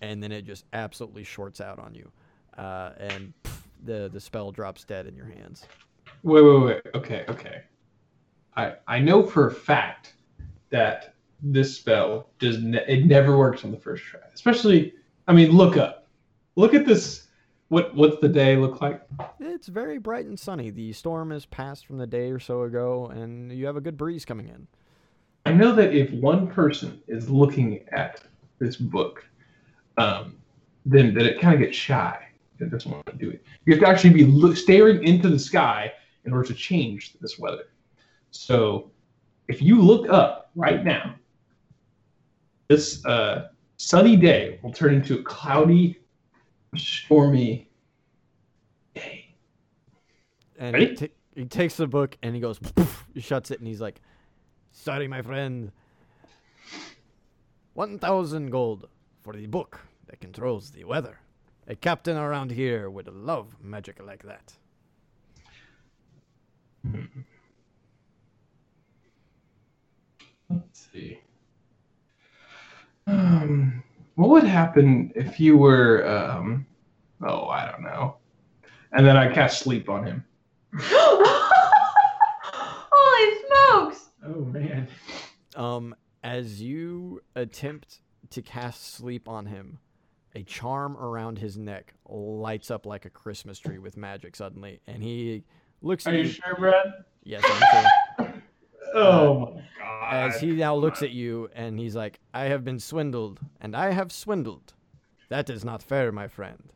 and 0.00 0.22
then 0.22 0.32
it 0.32 0.42
just 0.42 0.64
absolutely 0.72 1.22
shorts 1.22 1.60
out 1.60 1.78
on 1.78 1.94
you, 1.94 2.10
uh, 2.58 2.90
and 2.98 3.32
pff, 3.44 3.62
the 3.84 4.10
the 4.12 4.20
spell 4.20 4.50
drops 4.50 4.84
dead 4.84 5.06
in 5.06 5.14
your 5.14 5.26
hands. 5.26 5.64
Wait, 6.22 6.42
wait, 6.42 6.64
wait. 6.64 6.82
Okay, 6.94 7.24
okay. 7.28 7.62
I 8.56 8.74
I 8.86 8.98
know 8.98 9.22
for 9.22 9.46
a 9.48 9.52
fact 9.52 10.14
that 10.70 11.14
this 11.40 11.76
spell 11.76 12.30
does 12.38 12.58
ne- 12.62 12.84
it 12.88 13.06
never 13.06 13.36
works 13.38 13.64
on 13.64 13.70
the 13.70 13.76
first 13.76 14.02
try. 14.04 14.20
Especially, 14.32 14.94
I 15.28 15.32
mean, 15.32 15.50
look 15.52 15.76
up, 15.76 16.08
look 16.56 16.74
at 16.74 16.86
this. 16.86 17.23
What 17.68 17.94
what's 17.94 18.20
the 18.20 18.28
day 18.28 18.56
look 18.56 18.80
like? 18.80 19.02
It's 19.40 19.68
very 19.68 19.98
bright 19.98 20.26
and 20.26 20.38
sunny. 20.38 20.70
The 20.70 20.92
storm 20.92 21.30
has 21.30 21.46
passed 21.46 21.86
from 21.86 21.98
the 21.98 22.06
day 22.06 22.30
or 22.30 22.38
so 22.38 22.62
ago, 22.62 23.06
and 23.06 23.50
you 23.52 23.66
have 23.66 23.76
a 23.76 23.80
good 23.80 23.96
breeze 23.96 24.24
coming 24.24 24.48
in. 24.48 24.66
I 25.46 25.52
know 25.52 25.74
that 25.74 25.94
if 25.94 26.10
one 26.12 26.46
person 26.46 27.02
is 27.06 27.28
looking 27.28 27.84
at 27.92 28.22
this 28.58 28.76
book, 28.76 29.26
um, 29.96 30.36
then 30.86 31.14
that 31.14 31.26
it 31.26 31.40
kind 31.40 31.54
of 31.54 31.60
gets 31.60 31.76
shy. 31.76 32.18
It 32.60 32.70
doesn't 32.70 32.90
want 32.90 33.06
to 33.06 33.12
do 33.12 33.30
it. 33.30 33.42
You 33.64 33.74
have 33.74 33.82
to 33.82 33.88
actually 33.88 34.14
be 34.14 34.24
look, 34.24 34.56
staring 34.56 35.02
into 35.02 35.28
the 35.28 35.38
sky 35.38 35.92
in 36.24 36.32
order 36.32 36.48
to 36.48 36.54
change 36.54 37.14
this 37.20 37.38
weather. 37.38 37.68
So 38.30 38.90
if 39.48 39.60
you 39.60 39.80
look 39.80 40.08
up 40.08 40.50
right 40.54 40.84
now, 40.84 41.14
this 42.68 43.04
uh, 43.04 43.48
sunny 43.76 44.16
day 44.16 44.58
will 44.62 44.72
turn 44.72 44.94
into 44.94 45.18
a 45.18 45.22
cloudy, 45.22 45.98
stormy 46.78 47.68
day. 48.94 49.34
And 50.58 50.74
Ready? 50.74 50.86
he, 50.90 50.94
ta- 50.94 51.14
he 51.34 51.44
takes 51.46 51.76
the 51.76 51.86
book 51.86 52.16
and 52.22 52.34
he 52.34 52.40
goes, 52.40 52.58
poof, 52.58 53.04
he 53.12 53.20
shuts 53.20 53.50
it, 53.50 53.58
and 53.58 53.66
he's 53.66 53.80
like, 53.80 54.00
"Sorry, 54.70 55.08
my 55.08 55.22
friend. 55.22 55.72
One 57.74 57.98
thousand 57.98 58.50
gold 58.50 58.88
for 59.22 59.32
the 59.34 59.46
book 59.46 59.80
that 60.06 60.20
controls 60.20 60.70
the 60.70 60.84
weather. 60.84 61.18
A 61.66 61.74
captain 61.74 62.16
around 62.16 62.52
here 62.52 62.88
would 62.88 63.08
love 63.08 63.56
magic 63.60 64.00
like 64.04 64.22
that." 64.24 64.54
Let's 70.50 70.88
see. 70.92 71.18
Um, 73.06 73.82
what 74.16 74.30
would 74.30 74.44
happen 74.44 75.12
if 75.14 75.40
you 75.40 75.56
were, 75.56 76.06
um, 76.06 76.66
oh, 77.22 77.48
I 77.48 77.70
don't 77.70 77.82
know. 77.82 78.16
And 78.92 79.04
then 79.06 79.16
I 79.16 79.32
cast 79.32 79.58
sleep 79.60 79.88
on 79.88 80.04
him. 80.06 80.24
Holy 82.92 83.38
smokes! 83.46 84.10
Oh 84.26 84.44
man. 84.44 84.88
Um, 85.56 85.94
as 86.22 86.60
you 86.62 87.20
attempt 87.36 88.00
to 88.30 88.42
cast 88.42 88.94
sleep 88.94 89.28
on 89.28 89.46
him, 89.46 89.78
a 90.34 90.42
charm 90.42 90.96
around 90.96 91.38
his 91.38 91.56
neck 91.56 91.94
lights 92.08 92.70
up 92.70 92.86
like 92.86 93.04
a 93.04 93.10
Christmas 93.10 93.58
tree 93.58 93.78
with 93.78 93.96
magic 93.96 94.34
suddenly, 94.36 94.80
and 94.86 95.02
he 95.02 95.44
looks 95.82 96.06
at 96.06 96.14
Are 96.14 96.16
you. 96.16 96.24
you 96.24 96.28
sure, 96.30 96.54
Brad? 96.56 96.86
Yes, 97.24 97.42
I'm 97.44 97.82
sure. 97.82 97.90
Oh 98.96 99.42
uh, 99.42 99.50
my 99.56 99.62
god. 99.78 100.30
As 100.30 100.40
he 100.40 100.52
now 100.52 100.76
looks 100.76 101.02
at 101.02 101.10
you 101.10 101.50
and 101.52 101.80
he's 101.80 101.96
like, 101.96 102.20
I 102.32 102.44
have 102.44 102.64
been 102.64 102.78
swindled, 102.78 103.40
and 103.60 103.74
I 103.74 103.90
have 103.90 104.12
swindled. 104.12 104.72
That 105.30 105.50
is 105.50 105.64
not 105.64 105.82
fair, 105.82 106.12
my 106.12 106.28
friend. 106.28 106.72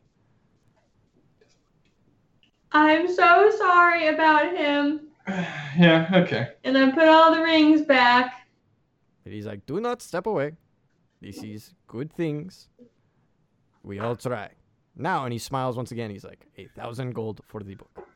I'm 2.72 3.06
so 3.06 3.52
sorry 3.56 4.08
about 4.08 4.56
him. 4.56 5.08
yeah, 5.78 6.10
okay. 6.12 6.48
And 6.64 6.76
I 6.76 6.90
put 6.90 7.06
all 7.06 7.32
the 7.32 7.40
rings 7.40 7.82
back. 7.82 8.48
And 9.24 9.32
he's 9.32 9.46
like, 9.46 9.64
Do 9.66 9.80
not 9.80 10.02
step 10.02 10.26
away. 10.26 10.52
This 11.20 11.42
is 11.42 11.74
good 11.86 12.12
things. 12.12 12.68
We 13.84 14.00
all 14.00 14.16
try. 14.16 14.50
Now, 14.96 15.24
and 15.24 15.32
he 15.32 15.38
smiles 15.38 15.76
once 15.76 15.92
again. 15.92 16.10
He's 16.10 16.24
like, 16.24 16.46
A 16.56 16.66
thousand 16.66 17.14
gold 17.14 17.42
for 17.46 17.62
the 17.62 17.76
book. 17.76 18.08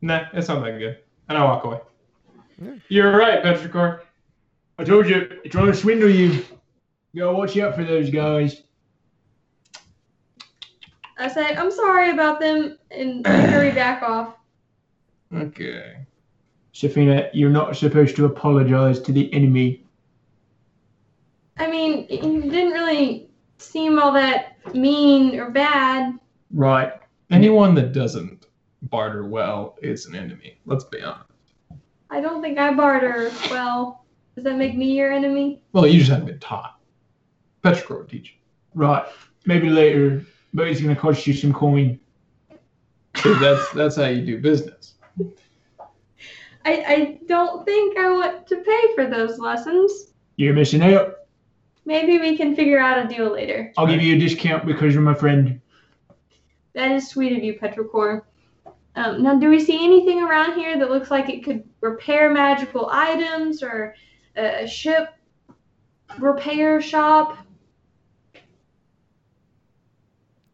Nah, 0.00 0.24
it's 0.32 0.48
not 0.48 0.64
that 0.64 0.78
good. 0.78 0.98
And 1.28 1.38
I 1.38 1.44
walk 1.44 1.64
away. 1.64 1.78
Yeah. 2.62 2.74
You're 2.88 3.16
right, 3.16 3.42
Petrichor. 3.42 4.00
I 4.78 4.84
told 4.84 5.08
you, 5.08 5.28
they're 5.28 5.50
trying 5.50 5.66
to 5.66 5.74
swindle 5.74 6.10
you. 6.10 6.44
You 7.12 7.22
gotta 7.22 7.36
watch 7.36 7.56
out 7.58 7.74
for 7.74 7.84
those 7.84 8.10
guys. 8.10 8.62
I 11.16 11.28
say, 11.28 11.54
I'm 11.54 11.70
sorry 11.70 12.10
about 12.10 12.40
them, 12.40 12.78
and 12.90 13.26
hurry 13.26 13.70
back 13.74 14.02
off. 14.02 14.34
Okay. 15.32 15.96
Saphina, 16.72 17.30
you're 17.32 17.50
not 17.50 17.76
supposed 17.76 18.16
to 18.16 18.24
apologize 18.24 19.00
to 19.00 19.12
the 19.12 19.32
enemy. 19.32 19.84
I 21.56 21.70
mean, 21.70 22.06
you 22.10 22.50
didn't 22.50 22.72
really 22.72 23.28
seem 23.58 24.00
all 24.00 24.12
that 24.12 24.74
mean 24.74 25.38
or 25.38 25.50
bad. 25.50 26.18
Right. 26.52 26.92
Anyone 27.30 27.76
that 27.76 27.92
doesn't 27.92 28.46
barter 28.82 29.24
well 29.24 29.78
is 29.82 30.06
an 30.06 30.16
enemy. 30.16 30.58
Let's 30.66 30.84
be 30.84 31.00
honest. 31.00 31.30
I 32.14 32.20
don't 32.20 32.40
think 32.40 32.58
I 32.58 32.72
barter 32.72 33.32
well. 33.50 34.04
Does 34.36 34.44
that 34.44 34.56
make 34.56 34.76
me 34.76 34.96
your 34.96 35.12
enemy? 35.12 35.60
Well, 35.72 35.84
you 35.84 35.98
just 35.98 36.12
haven't 36.12 36.26
been 36.26 36.38
taught. 36.38 36.78
Petrichor 37.64 37.98
would 37.98 38.08
teach 38.08 38.36
Right. 38.72 39.04
Maybe 39.46 39.68
later, 39.68 40.24
but 40.52 40.68
it's 40.68 40.80
gonna 40.80 40.94
cost 40.94 41.26
you 41.26 41.34
some 41.34 41.52
coin. 41.52 41.98
that's 43.24 43.68
that's 43.72 43.96
how 43.96 44.06
you 44.06 44.24
do 44.24 44.40
business. 44.40 44.94
I, 46.64 46.84
I 46.86 47.18
don't 47.26 47.64
think 47.64 47.98
I 47.98 48.10
want 48.12 48.46
to 48.46 48.56
pay 48.58 48.94
for 48.94 49.06
those 49.06 49.40
lessons. 49.40 50.12
You're 50.36 50.54
missing 50.54 50.82
out. 50.82 51.16
Maybe 51.84 52.18
we 52.18 52.36
can 52.36 52.54
figure 52.54 52.78
out 52.78 53.04
a 53.04 53.08
deal 53.08 53.32
later. 53.32 53.72
I'll 53.76 53.88
give 53.88 54.02
you 54.02 54.14
a 54.14 54.18
discount 54.18 54.66
because 54.66 54.94
you're 54.94 55.02
my 55.02 55.14
friend. 55.14 55.60
That 56.74 56.92
is 56.92 57.08
sweet 57.08 57.36
of 57.36 57.42
you, 57.42 57.58
Petrichor. 57.58 58.22
Um, 58.96 59.22
now, 59.22 59.38
do 59.38 59.48
we 59.48 59.58
see 59.58 59.84
anything 59.84 60.22
around 60.22 60.54
here 60.54 60.78
that 60.78 60.90
looks 60.90 61.10
like 61.10 61.28
it 61.28 61.44
could 61.44 61.64
repair 61.80 62.30
magical 62.30 62.88
items 62.90 63.62
or 63.62 63.94
a 64.36 64.66
ship 64.66 65.14
repair 66.18 66.80
shop? 66.80 67.38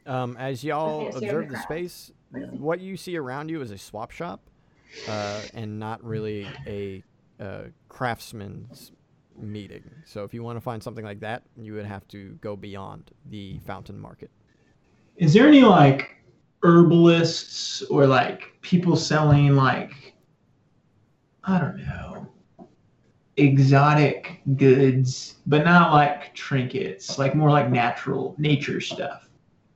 Um, 0.07 0.37
as 0.39 0.65
y'all 0.65 1.09
observe 1.09 1.23
over 1.23 1.43
the 1.43 1.49
crowd. 1.49 1.63
space, 1.63 2.13
what 2.31 2.81
you 2.81 2.97
see 2.97 3.17
around 3.17 3.51
you 3.51 3.61
is 3.61 3.71
a 3.71 3.79
swap 3.79 4.11
shop, 4.11 4.41
uh, 5.07 5.43
and 5.55 5.79
not 5.79 6.03
really 6.03 6.49
a 6.67 7.03
uh, 7.39 7.65
craftsman's 7.89 8.93
meeting. 9.37 9.89
So 10.07 10.25
if 10.25 10.33
you 10.35 10.43
want 10.43 10.57
to 10.57 10.61
find 10.61 10.83
something 10.83 11.05
like 11.05 11.21
that, 11.21 11.43
you 11.57 11.75
would 11.75 11.87
have 11.87 12.09
to 12.09 12.39
go 12.41 12.57
beyond 12.57 13.11
the 13.29 13.59
fountain 13.67 13.99
market. 13.99 14.31
Is 15.17 15.35
there 15.35 15.47
any 15.47 15.63
like 15.63 16.17
herbalists 16.63 17.83
or 17.83 18.07
like 18.07 18.53
people 18.61 18.97
selling 18.97 19.57
like 19.57 20.15
I 21.45 21.59
don't 21.59 21.79
know 21.79 22.31
exotic 23.41 24.41
goods, 24.57 25.37
but 25.47 25.65
not 25.65 25.93
like 25.93 26.35
trinkets, 26.35 27.19
like 27.19 27.35
more 27.35 27.51
like 27.51 27.71
natural 27.71 28.35
nature 28.39 28.81
stuff? 28.81 29.29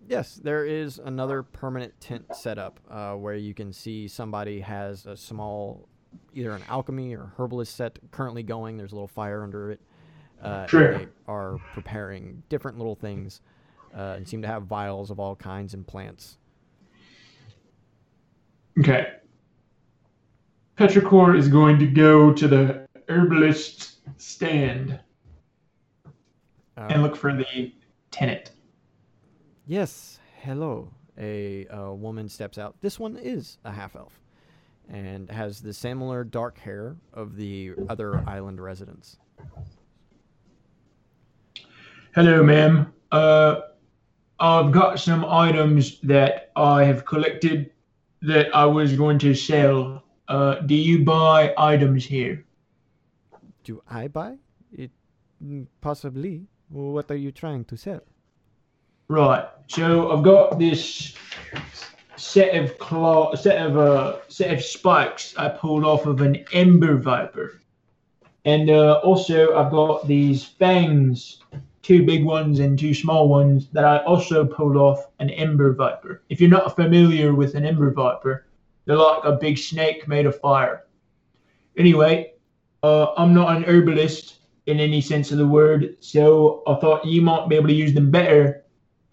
Yes, 0.06 0.34
there 0.42 0.66
is 0.66 0.98
another 0.98 1.42
permanent 1.42 1.98
tent 2.00 2.26
set 2.34 2.58
up 2.58 2.78
uh, 2.90 3.14
where 3.14 3.34
you 3.34 3.54
can 3.54 3.72
see 3.72 4.06
somebody 4.06 4.60
has 4.60 5.06
a 5.06 5.16
small, 5.16 5.88
either 6.34 6.52
an 6.52 6.62
alchemy 6.68 7.16
or 7.16 7.32
herbalist 7.38 7.74
set 7.74 7.98
currently 8.10 8.42
going. 8.42 8.76
There's 8.76 8.92
a 8.92 8.94
little 8.94 9.08
fire 9.08 9.42
under 9.42 9.70
it. 9.72 9.80
Uh, 10.42 10.66
Sure. 10.66 10.98
They 10.98 11.08
are 11.26 11.58
preparing 11.72 12.42
different 12.50 12.76
little 12.76 12.94
things 12.94 13.40
uh, 13.96 14.14
and 14.16 14.28
seem 14.28 14.42
to 14.42 14.48
have 14.48 14.64
vials 14.64 15.10
of 15.10 15.18
all 15.18 15.34
kinds 15.34 15.72
and 15.72 15.86
plants. 15.86 16.36
Okay. 18.78 19.12
Petrichor 20.76 21.36
is 21.38 21.48
going 21.48 21.78
to 21.78 21.86
go 21.86 22.32
to 22.32 22.48
the 22.48 22.88
herbalist 23.08 23.98
stand 24.20 24.98
Uh, 26.76 26.88
and 26.90 27.02
look 27.02 27.14
for 27.14 27.32
the 27.32 27.72
tenant. 28.10 28.50
Yes, 29.66 30.18
hello. 30.42 30.90
A, 31.16 31.66
uh 31.68 31.92
woman 31.92 32.28
steps 32.28 32.58
out. 32.58 32.74
This 32.80 32.98
one 32.98 33.16
is 33.16 33.58
a 33.64 33.70
half 33.70 33.94
elf 33.94 34.18
and 34.88 35.30
has 35.30 35.60
the 35.60 35.72
similar 35.72 36.24
dark 36.24 36.58
hair 36.58 36.96
of 37.12 37.36
the 37.36 37.72
other 37.88 38.28
island 38.28 38.60
residents. 38.60 39.18
Hello, 42.14 42.42
ma'am. 42.42 42.92
Uh, 43.12 43.60
I've 44.40 44.72
got 44.72 44.98
some 44.98 45.24
items 45.24 46.00
that 46.00 46.50
I 46.56 46.82
have 46.84 47.04
collected 47.04 47.70
that 48.24 48.54
I 48.54 48.64
was 48.64 48.92
going 48.94 49.18
to 49.20 49.34
sell. 49.34 50.02
Uh, 50.28 50.56
do 50.66 50.74
you 50.74 51.04
buy 51.04 51.54
items 51.58 52.04
here? 52.04 52.44
Do 53.64 53.82
I 53.88 54.08
buy? 54.08 54.36
It 54.72 54.90
mm, 55.44 55.66
possibly. 55.80 56.46
What 56.70 57.10
are 57.10 57.16
you 57.16 57.32
trying 57.32 57.64
to 57.66 57.76
sell? 57.76 58.00
Right. 59.08 59.44
So 59.68 60.10
I've 60.10 60.24
got 60.24 60.58
this 60.58 61.14
set 62.16 62.54
of 62.54 62.78
claw, 62.78 63.34
set 63.34 63.64
of 63.64 63.76
uh, 63.76 64.16
set 64.28 64.52
of 64.52 64.62
spikes 64.62 65.36
I 65.36 65.50
pulled 65.50 65.84
off 65.84 66.06
of 66.06 66.20
an 66.22 66.44
ember 66.52 66.96
viper, 66.96 67.60
and 68.44 68.70
uh, 68.70 69.00
also 69.04 69.54
I've 69.54 69.70
got 69.70 70.08
these 70.08 70.44
fangs, 70.44 71.40
two 71.84 72.04
big 72.04 72.24
ones 72.24 72.58
and 72.58 72.76
two 72.76 72.94
small 72.94 73.28
ones 73.28 73.68
that 73.72 73.84
I 73.84 73.98
also 73.98 74.44
pulled 74.44 74.76
off 74.76 75.06
an 75.20 75.30
ember 75.30 75.72
viper. 75.72 76.22
If 76.28 76.40
you're 76.40 76.50
not 76.50 76.74
familiar 76.74 77.34
with 77.34 77.54
an 77.54 77.64
ember 77.64 77.92
viper, 77.92 78.46
they're 78.84 78.96
like 78.96 79.24
a 79.24 79.32
big 79.32 79.58
snake 79.58 80.08
made 80.08 80.26
of 80.26 80.40
fire. 80.40 80.86
Anyway, 81.76 82.32
uh, 82.82 83.12
I'm 83.16 83.32
not 83.32 83.56
an 83.56 83.64
herbalist 83.64 84.38
in 84.66 84.80
any 84.80 85.00
sense 85.00 85.30
of 85.30 85.38
the 85.38 85.46
word, 85.46 85.96
so 86.00 86.64
I 86.66 86.74
thought 86.74 87.04
you 87.04 87.22
might 87.22 87.48
be 87.48 87.54
able 87.54 87.68
to 87.68 87.74
use 87.74 87.94
them 87.94 88.10
better 88.10 88.64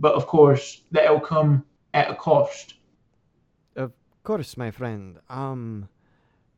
but 0.02 0.16
of 0.16 0.26
course 0.26 0.82
that'll 0.92 1.22
come 1.22 1.64
at 1.94 2.10
a 2.10 2.16
cost. 2.16 2.74
Of 3.76 3.94
course, 4.24 4.58
my 4.58 4.72
friend. 4.72 5.20
Um, 5.30 5.88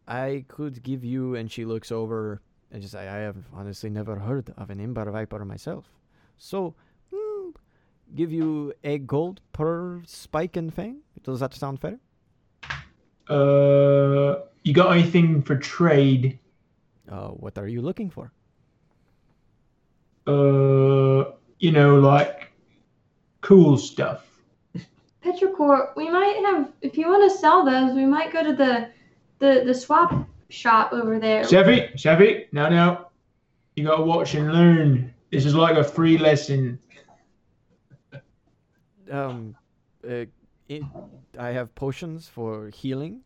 I 0.08 0.46
could 0.48 0.82
give 0.82 1.04
you, 1.04 1.36
and 1.36 1.52
she 1.52 1.66
looks 1.66 1.92
over 1.92 2.42
and 2.72 2.82
just 2.82 2.94
say, 2.94 3.08
I 3.08 3.18
have 3.18 3.38
honestly 3.54 3.90
never 3.90 4.16
heard 4.16 4.54
of 4.58 4.70
an 4.70 4.80
ember 4.80 5.12
viper 5.12 5.46
myself. 5.46 5.86
So, 6.38 6.76
mm, 7.14 7.54
give 8.16 8.32
you 8.32 8.74
a 8.84 8.98
gold 8.98 9.42
per 9.52 10.02
spike 10.06 10.56
and 10.58 10.74
fang. 10.74 11.02
Does 11.24 11.40
that 11.40 11.54
sound 11.54 11.80
fair? 11.80 12.00
Uh, 13.28 14.44
you 14.64 14.74
got 14.74 14.92
anything 14.92 15.42
for 15.42 15.56
trade? 15.56 16.40
Uh, 17.10 17.30
what 17.30 17.58
are 17.58 17.68
you 17.68 17.82
looking 17.82 18.10
for? 18.10 18.32
Uh, 20.28 21.32
you 21.60 21.72
know, 21.72 22.00
like 22.00 22.52
cool 23.42 23.78
stuff. 23.78 24.26
Petrichor, 25.24 25.96
we 25.96 26.10
might 26.10 26.42
have 26.46 26.70
if 26.82 26.98
you 26.98 27.08
want 27.08 27.30
to 27.30 27.38
sell 27.38 27.64
those, 27.64 27.94
we 27.94 28.06
might 28.06 28.32
go 28.32 28.44
to 28.44 28.54
the 28.54 28.90
the 29.40 29.64
the 29.66 29.74
swap 29.74 30.28
shop 30.50 30.92
over 30.92 31.20
there. 31.20 31.44
Chevy, 31.48 31.90
Chevy, 31.96 32.48
no, 32.52 32.70
no. 32.70 33.08
You 33.76 33.86
gotta 33.86 34.04
watch 34.04 34.36
and 34.36 34.52
learn. 34.52 35.13
This 35.34 35.46
is 35.46 35.56
like 35.56 35.78
a 35.78 35.84
free 35.84 36.20
lesson. 36.20 36.78
Um, 39.10 39.56
uh, 40.08 40.26
it, 40.70 40.84
I 41.40 41.48
have 41.48 41.74
potions 41.74 42.28
for 42.28 42.70
healing. 42.70 43.22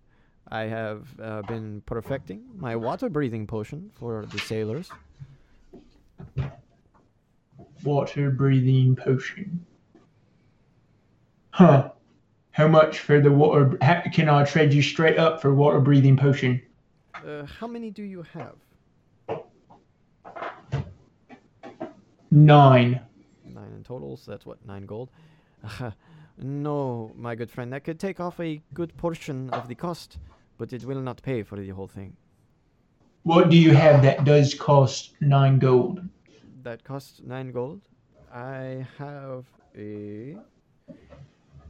I 0.48 0.62
have 0.62 1.08
uh, 1.22 1.42
been 1.42 1.82
perfecting 1.86 2.46
my 2.56 2.78
water 2.78 3.10
breathing 3.10 3.46
potion 3.46 3.92
for 3.94 4.26
the 4.26 4.40
sailors. 4.40 4.90
Water 7.84 8.32
breathing 8.32 8.96
potion. 8.96 9.66
Huh. 11.50 11.92
How 12.52 12.70
much 12.70 13.00
for 13.00 13.20
the 13.20 13.34
water? 13.34 13.78
ha- 13.82 14.04
Can 14.14 14.30
I 14.30 14.46
trade 14.46 14.72
you 14.72 14.82
straight 14.82 15.20
up 15.20 15.42
for 15.42 15.54
water 15.54 15.82
breathing 15.82 16.16
potion? 16.16 16.62
Uh, 17.16 17.46
how 17.46 17.68
many 17.68 17.92
do 17.92 18.04
you 18.04 18.22
have? 18.22 18.56
Nine. 22.32 23.02
Nine 23.46 23.74
in 23.76 23.84
total, 23.84 24.18
so 24.18 24.32
that's 24.32 24.46
what, 24.46 24.66
nine 24.66 24.86
gold? 24.86 25.10
No, 26.40 27.12
my 27.16 27.34
good 27.34 27.50
friend, 27.50 27.74
that 27.74 27.84
could 27.84 28.00
take 28.00 28.20
off 28.20 28.40
a 28.40 28.62
good 28.74 28.96
portion 28.96 29.50
of 29.50 29.68
the 29.68 29.74
cost, 29.74 30.20
but 30.60 30.72
it 30.72 30.86
will 30.86 31.02
not 31.02 31.22
pay 31.24 31.42
for 31.42 31.56
the 31.56 31.70
whole 31.70 31.88
thing. 31.88 32.16
What 33.24 33.50
do 33.50 33.58
you 33.58 33.74
have 33.74 34.04
that 34.04 34.24
does 34.24 34.54
cost 34.54 35.16
nine 35.20 35.58
gold? 35.58 36.02
That 36.62 36.84
costs 36.84 37.22
nine 37.26 37.52
gold. 37.52 37.82
I 38.32 38.86
have 39.00 39.46
a 39.76 40.38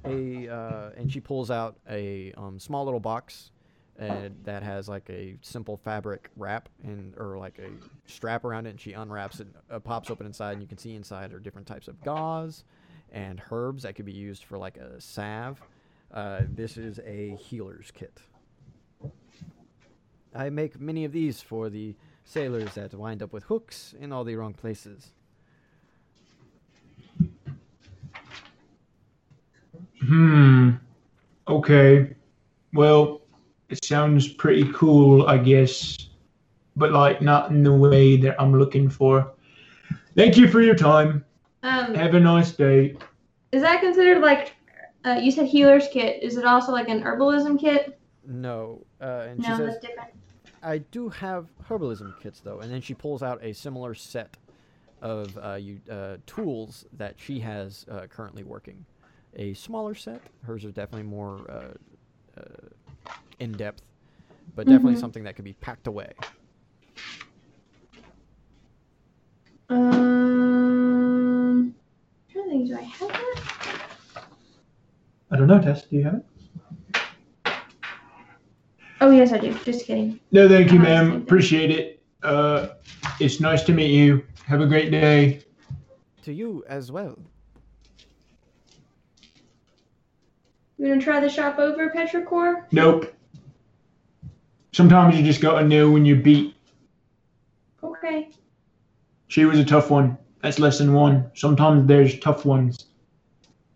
a 0.06 0.50
uh, 0.50 0.90
and 0.98 1.12
she 1.12 1.22
pulls 1.22 1.50
out 1.50 1.78
a 1.90 2.34
um, 2.38 2.60
small 2.60 2.84
little 2.84 3.00
box 3.00 3.52
uh, 4.00 4.30
that 4.44 4.64
has 4.64 4.88
like 4.88 5.10
a 5.10 5.38
simple 5.42 5.78
fabric 5.78 6.30
wrap 6.36 6.70
and 6.84 7.14
or 7.18 7.38
like 7.38 7.60
a 7.60 7.70
strap 8.10 8.46
around 8.46 8.68
it 8.68 8.72
and 8.72 8.80
she 8.80 8.94
unwraps 8.94 9.40
it 9.40 9.48
uh, 9.72 9.80
pops 9.80 10.10
open 10.10 10.26
inside 10.26 10.54
and 10.54 10.62
you 10.62 10.68
can 10.68 10.78
see 10.78 10.94
inside 10.96 11.34
are 11.34 11.40
different 11.40 11.68
types 11.68 11.88
of 11.88 12.02
gauze 12.04 12.64
and 13.12 13.42
herbs 13.52 13.84
that 13.84 13.96
could 13.96 14.06
be 14.06 14.12
used 14.14 14.44
for 14.44 14.58
like 14.58 14.78
a 14.78 15.00
salve 15.02 15.62
uh, 16.14 16.42
this 16.50 16.78
is 16.78 17.00
a 17.06 17.36
healer's 17.36 17.92
kit 17.92 18.22
i 20.36 20.50
make 20.50 20.80
many 20.80 21.04
of 21.04 21.12
these 21.12 21.42
for 21.42 21.70
the 21.70 21.96
sailors 22.24 22.74
that 22.76 22.94
wind 22.94 23.24
up 23.24 23.34
with 23.34 23.44
hooks 23.46 23.96
in 24.00 24.12
all 24.12 24.24
the 24.24 24.36
wrong 24.36 24.54
places 24.54 25.12
Hmm. 30.06 30.72
Okay. 31.48 32.16
Well, 32.74 33.22
it 33.70 33.84
sounds 33.84 34.28
pretty 34.28 34.72
cool, 34.74 35.28
I 35.28 35.38
guess, 35.38 35.98
but 36.76 36.92
like 36.92 37.22
not 37.22 37.52
in 37.52 37.64
the 37.64 37.74
way 37.74 38.18
that 38.18 38.40
I'm 38.42 38.58
looking 38.58 38.90
for. 38.90 39.34
Thank 40.16 40.38
you 40.38 40.48
for 40.50 40.62
your 40.62 40.76
time. 40.76 41.26
Um, 41.64 41.96
Have 41.96 42.14
a 42.16 42.20
nice 42.20 42.52
day. 42.52 42.96
is 43.52 43.62
that 43.62 43.82
considered 43.82 44.22
like 44.22 44.56
uh, 45.06 45.20
you 45.22 45.32
said 45.32 45.48
healer's 45.48 45.88
kit? 45.90 46.22
Is 46.24 46.38
it 46.38 46.46
also 46.46 46.72
like 46.72 46.90
an 46.90 47.02
herbalism 47.04 47.60
kit? 47.60 48.00
no 48.26 48.86
uh, 49.02 49.26
and 49.30 49.44
she 49.44 49.52
No, 49.52 49.58
says 49.58 49.68
that's 49.68 49.80
different. 49.80 50.10
I 50.62 50.80
do 50.80 51.10
have 51.10 51.50
herbalism 51.70 52.18
kits 52.18 52.42
though, 52.42 52.60
and 52.60 52.72
then 52.72 52.82
she 52.82 52.94
pulls 52.94 53.24
out 53.24 53.44
a 53.44 53.54
similar 53.54 53.94
set 53.94 54.38
of 55.02 55.38
uh, 55.38 55.54
you, 55.56 55.82
uh, 55.90 56.18
tools 56.26 56.86
that 56.94 57.16
she 57.20 57.40
has 57.42 57.86
uh, 57.90 58.08
currently 58.08 58.44
working. 58.44 58.86
A 59.36 59.54
smaller 59.54 59.96
set. 59.96 60.24
Hers 60.44 60.66
are 60.66 60.72
definitely 60.72 61.08
more 61.08 61.50
uh, 61.50 62.40
uh, 62.40 62.44
in 63.40 63.54
depth, 63.54 63.82
but 64.56 64.68
definitely 64.68 64.96
Mhm. 64.96 65.00
something 65.00 65.24
that 65.24 65.36
can 65.36 65.46
be 65.46 65.54
packed 65.54 65.88
away. 65.88 66.12
Um, 69.70 71.60
I'm 71.60 71.76
trying 72.32 72.46
to 72.46 72.50
think, 72.50 72.68
do 72.68 72.78
I 72.78 72.82
have 72.82 73.10
that? 73.10 74.24
I 75.32 75.36
don't 75.36 75.48
know, 75.48 75.62
Tess. 75.62 75.84
Do 75.86 75.98
you 75.98 76.04
have 76.06 76.16
it? 76.16 76.26
Oh 79.00 79.12
yes, 79.12 79.32
I 79.32 79.38
do. 79.38 79.54
Just 79.66 79.86
kidding. 79.86 80.20
No, 80.32 80.48
thank 80.48 80.72
you, 80.72 80.80
ma'am. 80.80 81.16
Appreciate 81.18 81.70
it. 81.70 82.02
Uh, 82.24 82.70
it's 83.20 83.40
nice 83.40 83.62
to 83.64 83.74
meet 83.74 83.92
you. 83.92 84.24
Have 84.46 84.62
a 84.62 84.66
great 84.66 84.90
day. 84.90 85.42
To 86.24 86.34
you 86.34 86.64
as 86.68 86.92
well. 86.92 87.18
You 90.78 90.88
gonna 90.88 91.02
try 91.02 91.20
the 91.20 91.30
shop 91.30 91.58
over, 91.58 91.90
Petrichor? 91.90 92.66
Nope. 92.72 93.14
Sometimes 94.74 95.18
you 95.18 95.24
just 95.24 95.42
gotta 95.42 95.66
know 95.68 95.90
when 95.90 96.06
you're 96.06 96.18
beat. 96.18 96.56
Okay. 97.84 98.30
She 99.28 99.46
was 99.46 99.58
a 99.58 99.66
tough 99.66 99.90
one. 99.90 100.18
That's 100.42 100.60
lesson 100.60 100.94
one. 100.94 101.32
Sometimes 101.34 101.88
there's 101.88 102.20
tough 102.20 102.46
ones. 102.46 102.86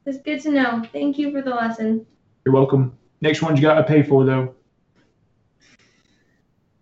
That's 0.06 0.20
good 0.20 0.42
to 0.42 0.52
know. 0.52 0.84
Thank 0.94 1.18
you 1.18 1.32
for 1.32 1.42
the 1.42 1.50
lesson. 1.50 2.06
You're 2.46 2.54
welcome. 2.54 2.96
Next 3.22 3.42
one 3.42 3.56
you 3.56 3.64
gotta 3.64 3.84
pay 3.84 4.04
for 4.04 4.24
though. 4.26 4.56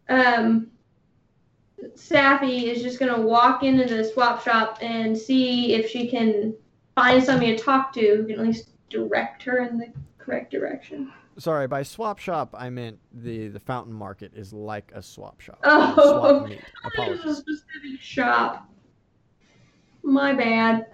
Um, 0.09 0.67
Sappy 1.95 2.69
is 2.69 2.81
just 2.81 2.99
gonna 2.99 3.21
walk 3.21 3.63
into 3.63 3.85
the 3.85 4.03
swap 4.03 4.43
shop 4.43 4.79
and 4.81 5.17
see 5.17 5.73
if 5.75 5.89
she 5.89 6.09
can 6.09 6.53
find 6.95 7.23
somebody 7.23 7.55
to 7.55 7.63
talk 7.63 7.93
to 7.93 8.01
who 8.01 8.25
can 8.25 8.39
at 8.39 8.45
least 8.45 8.71
direct 8.89 9.43
her 9.43 9.59
in 9.59 9.77
the 9.77 9.87
correct 10.29 10.51
direction. 10.51 11.11
Sorry, 11.37 11.67
by 11.67 11.83
swap 11.83 12.19
shop 12.19 12.53
I 12.57 12.69
meant 12.69 12.99
the 13.13 13.47
the 13.47 13.59
fountain 13.59 13.93
market 13.93 14.33
is 14.35 14.53
like 14.53 14.91
a 14.93 15.01
swap 15.01 15.39
shop. 15.41 15.59
Oh. 15.63 16.47
swap. 16.47 16.93
There's 16.95 17.19
a 17.25 17.35
specific 17.35 18.01
shop. 18.01 18.69
My 20.03 20.33
bad. 20.33 20.87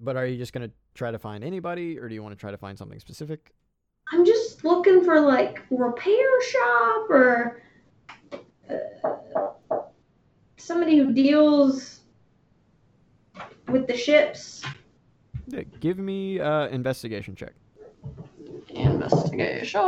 But 0.00 0.16
are 0.16 0.26
you 0.26 0.36
just 0.36 0.52
gonna 0.52 0.70
try 0.94 1.10
to 1.10 1.18
find 1.18 1.44
anybody, 1.44 1.98
or 1.98 2.08
do 2.08 2.14
you 2.14 2.22
want 2.22 2.32
to 2.32 2.40
try 2.40 2.50
to 2.50 2.58
find 2.58 2.76
something 2.76 2.98
specific? 2.98 3.52
I'm 4.10 4.24
just 4.26 4.64
looking 4.64 5.04
for 5.04 5.20
like 5.20 5.62
repair 5.70 6.42
shop 6.42 7.08
or 7.08 7.62
uh, 8.68 9.78
somebody 10.56 10.98
who 10.98 11.12
deals 11.12 12.00
with 13.68 13.86
the 13.86 13.96
ships. 13.96 14.62
Yeah, 15.52 15.64
give 15.80 15.98
me 15.98 16.40
uh, 16.40 16.68
investigation 16.68 17.36
check. 17.36 17.52
Investigation. 18.70 19.80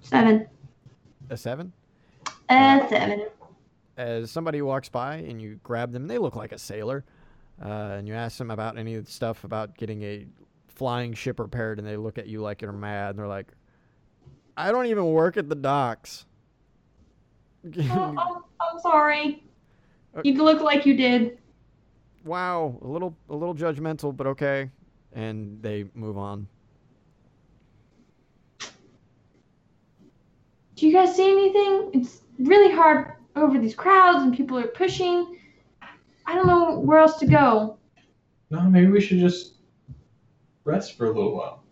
Seven. 0.00 0.46
A 1.28 1.36
seven. 1.36 1.72
Uh, 2.48 2.88
seven. 2.88 3.26
as 3.98 4.30
somebody 4.30 4.62
walks 4.62 4.88
by 4.88 5.16
and 5.16 5.40
you 5.40 5.60
grab 5.62 5.92
them, 5.92 6.06
they 6.06 6.16
look 6.16 6.34
like 6.34 6.52
a 6.52 6.58
sailor, 6.58 7.04
uh, 7.62 7.68
and 7.68 8.08
you 8.08 8.14
ask 8.14 8.38
them 8.38 8.50
about 8.50 8.78
any 8.78 9.04
stuff 9.04 9.44
about 9.44 9.76
getting 9.76 10.02
a 10.02 10.26
flying 10.68 11.12
ship 11.12 11.38
repaired, 11.40 11.78
and 11.78 11.86
they 11.86 11.98
look 11.98 12.16
at 12.16 12.26
you 12.26 12.40
like 12.40 12.62
you're 12.62 12.72
mad, 12.72 13.10
and 13.10 13.18
they're 13.18 13.26
like, 13.26 13.52
"I 14.56 14.72
don't 14.72 14.86
even 14.86 15.04
work 15.04 15.36
at 15.36 15.50
the 15.50 15.54
docks." 15.54 16.24
Oh, 17.76 18.14
I'm, 18.18 18.42
I'm 18.60 18.80
sorry. 18.80 19.42
Uh, 20.16 20.22
You 20.24 20.42
look 20.42 20.60
like 20.60 20.86
you 20.86 20.94
did. 20.96 21.38
wow, 22.24 22.78
a 22.82 22.86
little 22.86 23.16
a 23.28 23.34
little 23.34 23.54
judgmental, 23.54 24.16
but 24.16 24.26
okay, 24.28 24.70
and 25.12 25.60
they 25.62 25.86
move 25.94 26.16
on. 26.18 26.46
Do 30.76 30.86
you 30.88 30.92
guys 30.92 31.14
see 31.14 31.30
anything? 31.30 31.90
It's 31.94 32.22
really 32.38 32.74
hard 32.74 33.12
over 33.36 33.58
these 33.58 33.74
crowds 33.74 34.22
and 34.24 34.34
people 34.34 34.58
are 34.58 34.66
pushing. 34.66 35.38
I 36.26 36.34
don't 36.34 36.46
know 36.46 36.78
where 36.80 36.98
else 36.98 37.16
to 37.18 37.26
go. 37.26 37.78
No, 38.50 38.60
maybe 38.62 38.90
we 38.90 39.00
should 39.00 39.18
just 39.18 39.54
rest 40.64 40.96
for 40.96 41.06
a 41.06 41.08
little 41.10 41.34
while. 41.36 41.62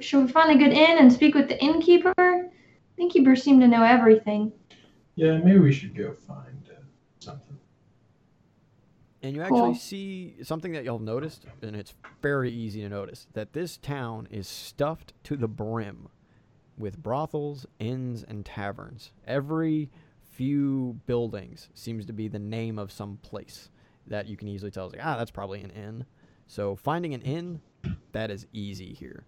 Should 0.00 0.24
we 0.26 0.30
find 0.30 0.50
a 0.52 0.62
good 0.64 0.72
inn 0.72 0.98
and 0.98 1.12
speak 1.12 1.34
with 1.34 1.48
the 1.48 1.60
innkeeper? 1.62 2.48
Innkeepers 2.98 3.42
seem 3.42 3.58
to 3.60 3.66
know 3.66 3.82
everything. 3.82 4.52
Yeah, 5.16 5.38
maybe 5.38 5.58
we 5.58 5.72
should 5.72 5.96
go 5.96 6.12
find 6.12 6.38
uh, 6.38 6.50
something. 6.50 6.51
And 9.22 9.36
you 9.36 9.42
Cool. 9.44 9.66
actually 9.66 9.78
see 9.78 10.34
something 10.42 10.72
that 10.72 10.84
y'all 10.84 10.98
have 10.98 11.04
noticed, 11.04 11.46
and 11.62 11.76
it's 11.76 11.94
very 12.20 12.50
easy 12.50 12.80
to 12.80 12.88
notice 12.88 13.28
that 13.34 13.52
this 13.52 13.76
town 13.76 14.26
is 14.30 14.48
stuffed 14.48 15.12
to 15.24 15.36
the 15.36 15.46
brim 15.46 16.08
with 16.76 17.00
brothels, 17.00 17.64
inns, 17.78 18.24
and 18.24 18.44
taverns. 18.44 19.12
Every 19.26 19.90
few 20.20 20.98
buildings 21.06 21.68
seems 21.74 22.04
to 22.06 22.12
be 22.12 22.26
the 22.26 22.38
name 22.40 22.78
of 22.78 22.90
some 22.90 23.18
place 23.18 23.70
that 24.08 24.26
you 24.26 24.36
can 24.36 24.48
easily 24.48 24.72
tell. 24.72 24.86
It's 24.86 24.96
like, 24.96 25.06
ah, 25.06 25.16
that's 25.16 25.30
probably 25.30 25.62
an 25.62 25.70
inn. 25.70 26.04
So 26.48 26.74
finding 26.74 27.14
an 27.14 27.22
inn, 27.22 27.60
that 28.10 28.30
is 28.30 28.46
easy 28.52 28.92
here. 28.92 29.24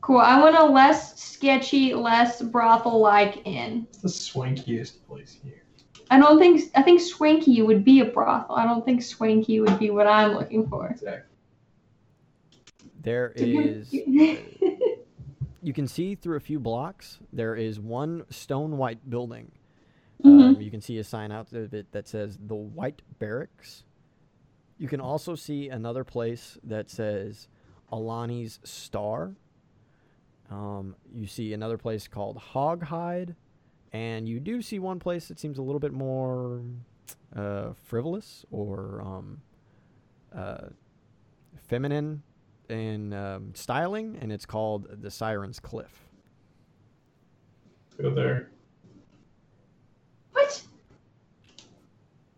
Cool. 0.00 0.18
I 0.18 0.40
want 0.40 0.56
a 0.56 0.64
less 0.64 1.20
sketchy, 1.20 1.92
less 1.92 2.40
brothel-like 2.40 3.46
inn. 3.46 3.86
It's 3.90 3.98
the 3.98 4.08
swankiest 4.08 5.06
place 5.06 5.36
here. 5.44 5.62
I 6.10 6.18
don't 6.18 6.38
think 6.38 6.70
I 6.74 6.82
think 6.82 7.00
swanky 7.00 7.62
would 7.62 7.84
be 7.84 8.00
a 8.00 8.04
brothel. 8.04 8.56
I 8.56 8.64
don't 8.64 8.84
think 8.84 9.02
swanky 9.02 9.60
would 9.60 9.78
be 9.78 9.90
what 9.90 10.06
I'm 10.06 10.34
looking 10.34 10.68
for. 10.68 10.88
Exactly. 10.88 11.22
There 13.02 13.32
is. 13.36 13.94
You 15.62 15.74
can 15.74 15.86
see 15.86 16.14
through 16.14 16.36
a 16.38 16.40
few 16.40 16.58
blocks. 16.58 17.18
There 17.34 17.54
is 17.54 17.78
one 17.78 18.24
stone 18.30 18.78
white 18.78 19.10
building. 19.10 19.52
Mhm. 20.24 20.56
Um, 20.56 20.60
you 20.60 20.70
can 20.70 20.80
see 20.80 20.96
a 20.98 21.04
sign 21.04 21.30
out 21.30 21.52
of 21.52 21.74
it 21.74 21.92
that 21.92 22.08
says 22.08 22.38
the 22.46 22.54
White 22.54 23.02
Barracks. 23.18 23.84
You 24.78 24.88
can 24.88 25.00
also 25.00 25.34
see 25.34 25.68
another 25.68 26.02
place 26.04 26.58
that 26.64 26.88
says 26.88 27.48
Alani's 27.92 28.60
Star. 28.64 29.34
Um, 30.50 30.96
you 31.14 31.26
see 31.26 31.52
another 31.52 31.76
place 31.76 32.08
called 32.08 32.38
Hoghide, 32.38 33.34
and 33.92 34.28
you 34.28 34.40
do 34.40 34.62
see 34.62 34.78
one 34.78 34.98
place 34.98 35.28
that 35.28 35.38
seems 35.38 35.58
a 35.58 35.62
little 35.62 35.80
bit 35.80 35.92
more 35.92 36.62
uh, 37.34 37.72
frivolous 37.84 38.44
or 38.50 39.02
um, 39.04 39.40
uh, 40.34 40.68
feminine 41.68 42.22
in 42.68 43.12
um, 43.12 43.52
styling, 43.54 44.18
and 44.20 44.32
it's 44.32 44.46
called 44.46 44.86
the 45.02 45.10
Siren's 45.10 45.58
Cliff. 45.58 46.06
Go 48.00 48.14
there. 48.14 48.50
what? 50.32 50.62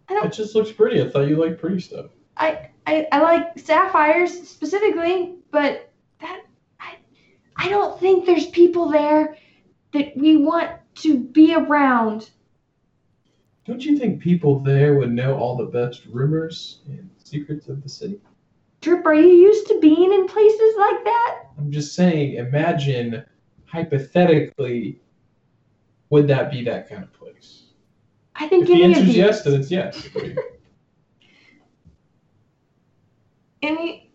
I 0.08 0.14
It 0.14 0.16
don't. 0.16 0.26
It 0.26 0.32
just 0.32 0.54
looks 0.54 0.72
pretty. 0.72 1.00
I 1.00 1.08
thought 1.08 1.28
you 1.28 1.36
liked 1.36 1.60
pretty 1.60 1.80
stuff. 1.80 2.06
I, 2.36 2.70
I 2.86 3.06
I 3.12 3.20
like 3.20 3.58
sapphires 3.58 4.48
specifically, 4.48 5.34
but 5.50 5.90
that 6.20 6.42
I 6.80 6.96
I 7.56 7.68
don't 7.68 8.00
think 8.00 8.26
there's 8.26 8.46
people 8.46 8.88
there 8.90 9.36
that 9.92 10.16
we 10.16 10.36
want 10.38 10.70
to 10.96 11.18
be 11.18 11.54
around. 11.54 12.30
Don't 13.64 13.84
you 13.84 13.98
think 13.98 14.20
people 14.20 14.58
there 14.58 14.94
would 14.98 15.12
know 15.12 15.36
all 15.36 15.56
the 15.56 15.66
best 15.66 16.04
rumors 16.06 16.80
and 16.86 17.08
secrets 17.22 17.68
of 17.68 17.82
the 17.82 17.88
city? 17.88 18.20
Drip, 18.80 19.06
are 19.06 19.14
you 19.14 19.28
used 19.28 19.68
to 19.68 19.78
being 19.80 20.12
in 20.12 20.26
places 20.26 20.74
like 20.76 21.04
that? 21.04 21.38
I'm 21.56 21.70
just 21.70 21.94
saying, 21.94 22.34
imagine 22.34 23.24
hypothetically, 23.64 25.00
would 26.10 26.26
that 26.28 26.50
be 26.50 26.64
that 26.64 26.88
kind 26.88 27.04
of 27.04 27.12
place? 27.12 27.66
I 28.34 28.48
think 28.48 28.62
If 28.62 28.68
the 28.68 28.82
any 28.82 28.92
of 28.92 28.98
answer 28.98 29.10
is 29.10 29.16
yes, 29.16 29.42
then 29.44 29.60
it's 29.60 29.70
yes. 29.70 30.08
Any. 33.62 34.12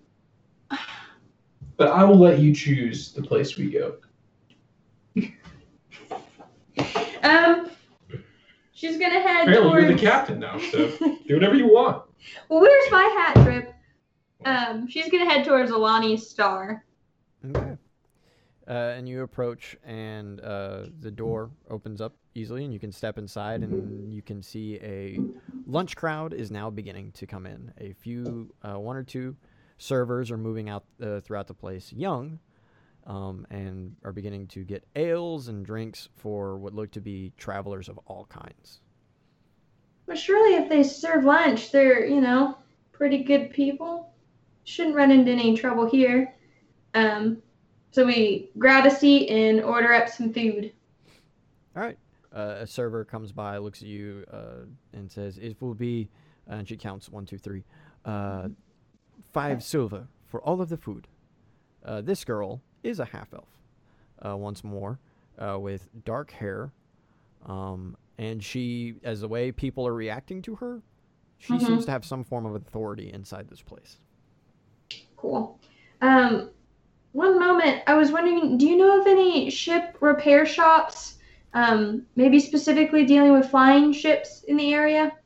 But 1.78 1.88
I 1.90 2.04
will 2.04 2.18
let 2.18 2.40
you 2.40 2.54
choose 2.54 3.14
the 3.14 3.22
place 3.22 3.56
we 3.56 3.72
go. 3.72 3.95
Um. 7.23 7.72
She's 8.73 8.99
gonna 8.99 9.19
head 9.19 9.48
Apparently, 9.49 9.81
you're 9.81 9.91
the 9.91 9.99
captain 9.99 10.39
now, 10.39 10.60
so 10.60 10.89
do 11.27 11.34
whatever 11.34 11.56
you 11.56 11.65
want. 11.65 12.03
well, 12.48 12.61
where's 12.61 12.91
my 12.91 13.02
hat, 13.03 13.44
Drip? 13.44 13.73
Um, 14.45 14.88
she's 14.88 15.10
gonna 15.10 15.26
head 15.27 15.44
towards 15.45 15.72
Alani's 15.72 16.30
star. 16.30 16.85
Okay. 17.44 17.76
Uh, 18.68 18.72
and 18.72 19.10
you 19.10 19.23
approach, 19.23 19.76
and 19.84 20.41
uh, 20.41 20.84
the 20.99 21.10
door 21.10 21.49
opens 21.72 22.02
up 22.02 22.14
easily, 22.35 22.65
and 22.65 22.73
you 22.73 22.80
can 22.80 22.91
step 22.91 23.18
inside, 23.18 23.64
and 23.64 24.14
you 24.14 24.22
can 24.22 24.44
see 24.44 24.76
a 24.84 25.18
lunch 25.65 25.95
crowd 25.95 26.34
is 26.34 26.52
now 26.52 26.69
beginning 26.69 27.11
to 27.14 27.26
come 27.26 27.48
in. 27.48 27.73
A 27.80 27.94
few, 27.94 28.53
uh, 28.61 28.77
one 28.77 28.95
or 28.95 29.03
two 29.03 29.35
servers 29.80 30.30
are 30.30 30.38
moving 30.38 30.69
out 30.69 30.84
uh, 31.02 31.22
throughout 31.22 31.48
the 31.48 31.53
place, 31.56 31.91
young, 31.94 32.38
um, 33.07 33.47
and 33.49 33.95
are 34.03 34.11
beginning 34.11 34.47
to 34.47 34.63
get 34.63 34.85
ales 34.95 35.47
and 35.47 35.65
drinks 35.65 36.09
for 36.17 36.57
what 36.57 36.73
look 36.73 36.91
to 36.91 37.01
be 37.01 37.31
travelers 37.38 37.89
of 37.89 37.97
all 38.05 38.27
kinds. 38.29 38.81
But 40.05 40.17
surely, 40.17 40.55
if 40.55 40.69
they 40.69 40.84
serve 40.84 41.23
lunch, 41.23 41.71
they're 41.71 42.05
you 42.05 42.21
know 42.21 42.57
pretty 42.91 43.23
good 43.23 43.51
people. 43.51 44.13
Shouldn't 44.65 44.95
run 44.95 45.11
into 45.11 45.31
any 45.31 45.55
trouble 45.55 45.89
here. 45.89 46.34
Um, 46.93 47.41
so 47.91 48.05
we 48.05 48.51
grab 48.57 48.85
a 48.85 48.91
seat 48.91 49.29
and 49.29 49.61
order 49.61 49.93
up 49.93 50.09
some 50.09 50.34
food. 50.34 50.73
All 51.75 51.84
right. 51.84 51.97
Uh, 52.35 52.57
a 52.59 52.67
server 52.67 53.05
comes 53.05 53.31
by, 53.31 53.57
looks 53.57 53.81
at 53.81 53.88
you, 53.88 54.25
uh, 54.31 54.65
and 54.93 55.09
says, 55.09 55.38
"It 55.38 55.61
will 55.61 55.73
be," 55.73 56.09
and 56.45 56.67
she 56.67 56.75
counts 56.75 57.09
one, 57.09 57.25
two, 57.25 57.38
three, 57.38 57.63
uh, 58.03 58.49
five 59.31 59.63
silver 59.63 60.07
for 60.25 60.41
all 60.41 60.61
of 60.61 60.67
the 60.67 60.77
food. 60.77 61.07
Uh, 61.85 62.01
this 62.01 62.25
girl 62.25 62.61
is 62.88 62.99
a 62.99 63.05
half 63.05 63.34
elf, 63.34 63.59
uh, 64.26 64.35
once 64.35 64.64
more, 64.64 64.99
uh, 65.38 65.57
with 65.59 65.89
dark 66.05 66.31
hair, 66.31 66.72
um, 67.45 67.95
and 68.18 68.43
she, 68.43 68.95
as 69.03 69.22
the 69.22 69.27
way 69.27 69.51
people 69.51 69.85
are 69.85 69.93
reacting 69.93 70.41
to 70.43 70.55
her, 70.55 70.81
she 71.38 71.53
Mhm. 71.53 71.61
seems 71.61 71.85
to 71.85 71.91
have 71.91 72.03
some 72.05 72.23
form 72.23 72.45
of 72.45 72.55
authority 72.55 73.11
inside 73.14 73.47
this 73.47 73.61
place. 73.61 73.99
Cool. 75.18 75.59
Um, 76.01 76.49
one 77.11 77.39
moment, 77.39 77.84
I 77.88 77.95
was 77.95 78.11
wondering, 78.11 78.57
do 78.57 78.68
you 78.68 78.77
know 78.77 78.99
of 79.01 79.07
any 79.07 79.49
ship 79.49 79.97
repair 79.99 80.45
shops? 80.45 81.18
Um, 81.53 82.05
maybe 82.15 82.39
specifically 82.39 83.05
dealing 83.05 83.34
with 83.34 83.49
flying 83.49 83.91
ships 83.91 84.43
in 84.43 84.57
the 84.57 84.73
area? 84.73 85.18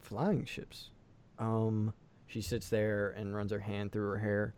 Flying 0.00 0.44
ships. 0.44 0.90
Um, 1.38 1.92
she 2.26 2.40
sits 2.40 2.68
there 2.68 3.10
and 3.10 3.34
runs 3.34 3.50
her 3.52 3.58
hand 3.58 3.92
through 3.92 4.08
her 4.10 4.18
hair. 4.18 4.54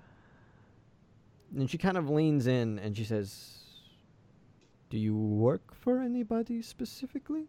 And 1.57 1.69
she 1.69 1.79
kind 1.79 1.97
of 1.97 2.09
leans 2.09 2.47
in 2.47 2.79
and 2.79 2.97
she 2.97 3.05
says, 3.05 3.59
Do 4.89 4.99
you 4.99 5.17
work 5.17 5.75
for 5.75 6.01
anybody 6.01 6.63
specifically? 6.63 7.47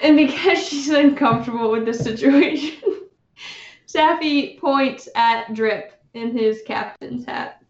And 0.00 0.16
because 0.16 0.66
she's 0.66 0.90
uncomfortable 0.90 1.70
with 1.70 1.86
the 1.86 1.94
situation, 1.94 2.78
Safi 3.88 4.58
points 4.60 5.08
at 5.14 5.54
Drip 5.54 6.00
in 6.14 6.36
his 6.36 6.62
captain's 6.66 7.24
hat. 7.24 7.62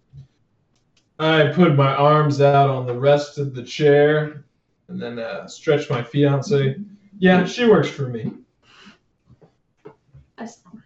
I 1.18 1.52
put 1.54 1.76
my 1.76 1.94
arms 1.94 2.40
out 2.40 2.68
on 2.68 2.86
the 2.86 2.98
rest 2.98 3.38
of 3.38 3.54
the 3.54 3.62
chair 3.62 4.44
and 4.88 5.00
then 5.00 5.18
uh, 5.18 5.46
stretch 5.46 5.88
my 5.88 6.02
feet 6.02 6.26
out 6.26 6.34
and 6.34 6.44
say, 6.44 6.76
Yeah, 7.18 7.44
she 7.44 7.66
works 7.66 7.88
for 7.88 8.08
me. 8.08 8.32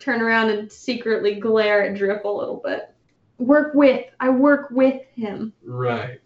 I 0.01 0.03
s- 0.03 0.05
turn 0.05 0.23
around 0.23 0.51
and 0.51 0.71
secretly 0.71 1.35
glare 1.37 1.83
at 1.85 1.97
Drip 1.97 2.25
a 2.25 2.29
little 2.29 2.61
bit. 2.65 2.95
Work 3.39 3.75
with. 3.75 4.07
I 4.21 4.31
work 4.31 4.71
with 4.71 5.03
him. 5.15 5.53
Right. 5.65 6.21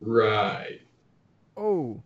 Right. 0.00 0.80
Oh, 1.56 2.02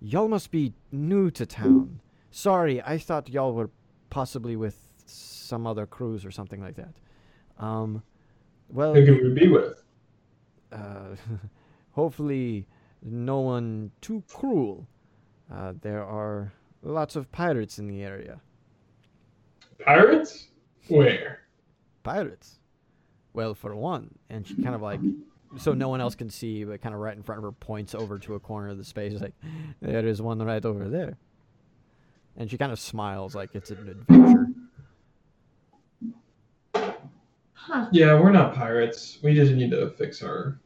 y'all 0.00 0.28
must 0.28 0.50
be 0.50 0.74
new 0.90 1.30
to 1.32 1.46
town. 1.46 2.00
Sorry, 2.30 2.80
I 2.82 2.98
thought 2.98 3.28
y'all 3.28 3.52
were 3.54 3.70
possibly 4.10 4.56
with 4.56 4.76
some 5.06 5.66
other 5.66 5.86
crews 5.86 6.24
or 6.24 6.30
something 6.30 6.60
like 6.60 6.76
that. 6.76 6.94
Um, 7.58 8.02
well, 8.68 8.94
Who 8.94 9.04
can 9.04 9.22
we 9.22 9.30
be 9.34 9.48
with? 9.48 9.82
uh, 10.72 11.16
hopefully 11.92 12.66
no 13.02 13.40
one 13.40 13.90
too 14.00 14.22
cruel. 14.28 14.86
Uh, 15.52 15.74
there 15.80 16.02
are 16.04 16.52
lots 16.82 17.16
of 17.16 17.30
pirates 17.32 17.78
in 17.78 17.86
the 17.86 18.02
area. 18.02 18.40
Pirates? 19.84 20.48
Where? 20.88 21.40
Pirates? 22.02 22.58
Well, 23.34 23.54
for 23.54 23.74
one, 23.74 24.14
and 24.28 24.46
she 24.46 24.62
kind 24.62 24.74
of 24.74 24.82
like, 24.82 25.00
so 25.56 25.72
no 25.72 25.88
one 25.88 26.00
else 26.00 26.14
can 26.14 26.28
see, 26.28 26.64
but 26.64 26.82
kind 26.82 26.94
of 26.94 27.00
right 27.00 27.16
in 27.16 27.22
front 27.22 27.38
of 27.38 27.44
her 27.44 27.52
points 27.52 27.94
over 27.94 28.18
to 28.18 28.34
a 28.34 28.40
corner 28.40 28.68
of 28.68 28.78
the 28.78 28.84
space, 28.84 29.20
like, 29.20 29.34
there 29.80 30.06
is 30.06 30.20
one 30.20 30.38
right 30.42 30.64
over 30.64 30.88
there. 30.88 31.16
And 32.36 32.50
she 32.50 32.58
kind 32.58 32.72
of 32.72 32.78
smiles 32.78 33.34
like 33.34 33.54
it's 33.54 33.70
an 33.70 33.88
adventure. 33.88 34.46
Huh. 37.52 37.86
Yeah, 37.92 38.20
we're 38.20 38.32
not 38.32 38.54
pirates. 38.54 39.18
We 39.22 39.34
just 39.34 39.52
need 39.52 39.70
to 39.70 39.90
fix 39.90 40.22
our 40.22 40.58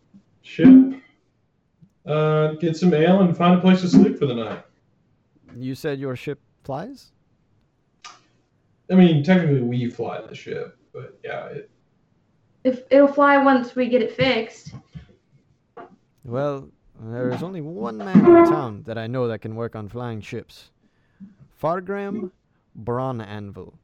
ship, 0.43 0.69
uh, 2.07 2.53
get 2.53 2.77
some 2.77 2.95
ale, 2.95 3.21
and 3.21 3.37
find 3.37 3.59
a 3.59 3.61
place 3.61 3.83
to 3.83 3.89
sleep 3.89 4.19
for 4.19 4.27
the 4.27 4.35
night. 4.35 4.65
You 5.57 5.75
said 5.75 5.99
your 6.01 6.17
ship 6.17 6.41
flies? 6.65 7.13
I 8.91 8.95
mean, 8.95 9.23
technically, 9.23 9.63
we 9.63 9.91
fly 9.91 10.21
the 10.21 10.35
ship, 10.35 10.79
but 10.93 11.19
yeah, 11.25 11.47
it, 11.47 11.71
If 12.65 12.83
it'll 12.91 13.09
fly 13.09 13.39
once 13.39 13.75
we 13.75 13.89
get 13.89 14.03
it 14.03 14.13
fixed. 14.13 14.73
Well, 16.25 16.69
there 17.01 17.31
is 17.31 17.43
only 17.43 17.61
one 17.61 17.99
man 17.99 18.19
in 18.19 18.45
town 18.47 18.83
that 18.87 18.99
I 18.99 19.07
know 19.07 19.29
that 19.29 19.41
can 19.41 19.55
work 19.55 19.77
on 19.77 19.89
flying 19.89 20.21
ships. 20.21 20.71
Fargrim 21.61 22.31
Braun 22.75 23.21
Anvil. 23.21 23.79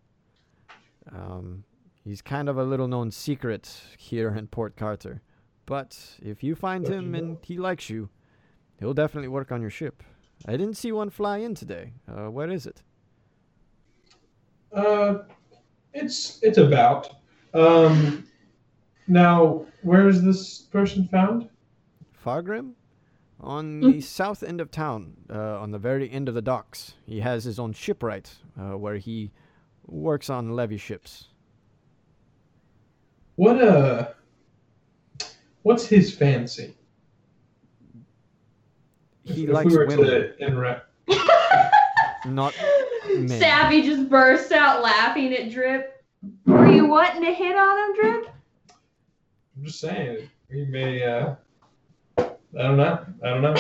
Um, 1.11 1.65
he's 2.05 2.23
kind 2.23 2.49
of 2.49 2.59
a 2.59 2.65
little 2.65 2.89
known 2.89 3.11
secret 3.11 3.73
here 3.99 4.35
in 4.35 4.47
Port 4.47 4.77
Carter. 4.77 5.23
But 5.67 5.99
if 6.21 6.43
you 6.43 6.55
find 6.55 6.85
Lucky 6.85 6.97
him 6.97 7.15
and 7.15 7.39
he 7.43 7.57
likes 7.57 7.89
you, 7.89 8.09
he'll 8.79 8.95
definitely 8.95 9.29
work 9.29 9.53
on 9.53 9.61
your 9.61 9.71
ship. 9.71 10.03
I 10.47 10.53
didn't 10.53 10.75
see 10.75 10.93
one 10.93 11.11
fly 11.11 11.39
in 11.39 11.55
today. 11.55 11.93
Uh, 12.09 12.31
where 12.31 12.51
is 12.51 12.67
it? 12.67 12.83
Uh, 14.73 15.19
it's 15.95 16.39
it's 16.43 16.59
about. 16.59 17.11
Um, 17.55 18.27
Now, 19.09 19.67
where 19.83 20.09
is 20.09 20.23
this 20.23 20.61
person 20.61 21.09
found? 21.09 21.49
Fargrim? 22.25 22.75
On 23.41 23.83
Mm. 23.83 23.93
the 23.95 24.01
south 24.01 24.43
end 24.45 24.61
of 24.61 24.71
town, 24.71 25.17
uh, 25.29 25.59
on 25.61 25.73
the 25.73 25.79
very 25.79 26.09
end 26.09 26.29
of 26.29 26.35
the 26.37 26.41
docks. 26.41 26.95
He 27.05 27.21
has 27.21 27.43
his 27.45 27.59
own 27.59 27.73
shipwright, 27.73 28.39
uh, 28.59 28.79
where 28.79 28.97
he 28.97 29.33
works 29.87 30.31
on 30.31 30.55
leviships. 30.55 31.29
What 33.35 33.61
uh 33.61 34.11
what's 35.63 35.87
his 35.87 36.15
fancy? 36.15 36.77
He 39.25 39.45
if 39.45 39.51
likes 39.51 39.71
we 39.73 39.77
were 39.79 39.87
women, 39.87 40.07
to 40.07 40.39
interact. 40.39 40.87
not 42.27 42.55
men. 43.19 43.29
Savvy 43.41 43.83
just 43.83 44.09
bursts 44.09 44.53
out 44.53 44.83
laughing 44.83 45.33
at 45.35 45.51
Drip. 45.51 46.05
Were 46.47 46.69
you 46.71 46.87
wanting 46.87 47.23
to 47.25 47.33
hit 47.33 47.57
on 47.57 47.79
him, 47.79 47.97
Drip? 47.97 48.29
I'm 49.57 49.65
just 49.65 49.81
saying, 49.81 50.29
we 50.51 50.65
may 50.67 51.03
uh 51.03 51.35
I 52.19 52.25
don't 52.55 52.77
know. 52.77 53.05
I 53.25 53.29
don't 53.31 53.43
know. 53.43 53.55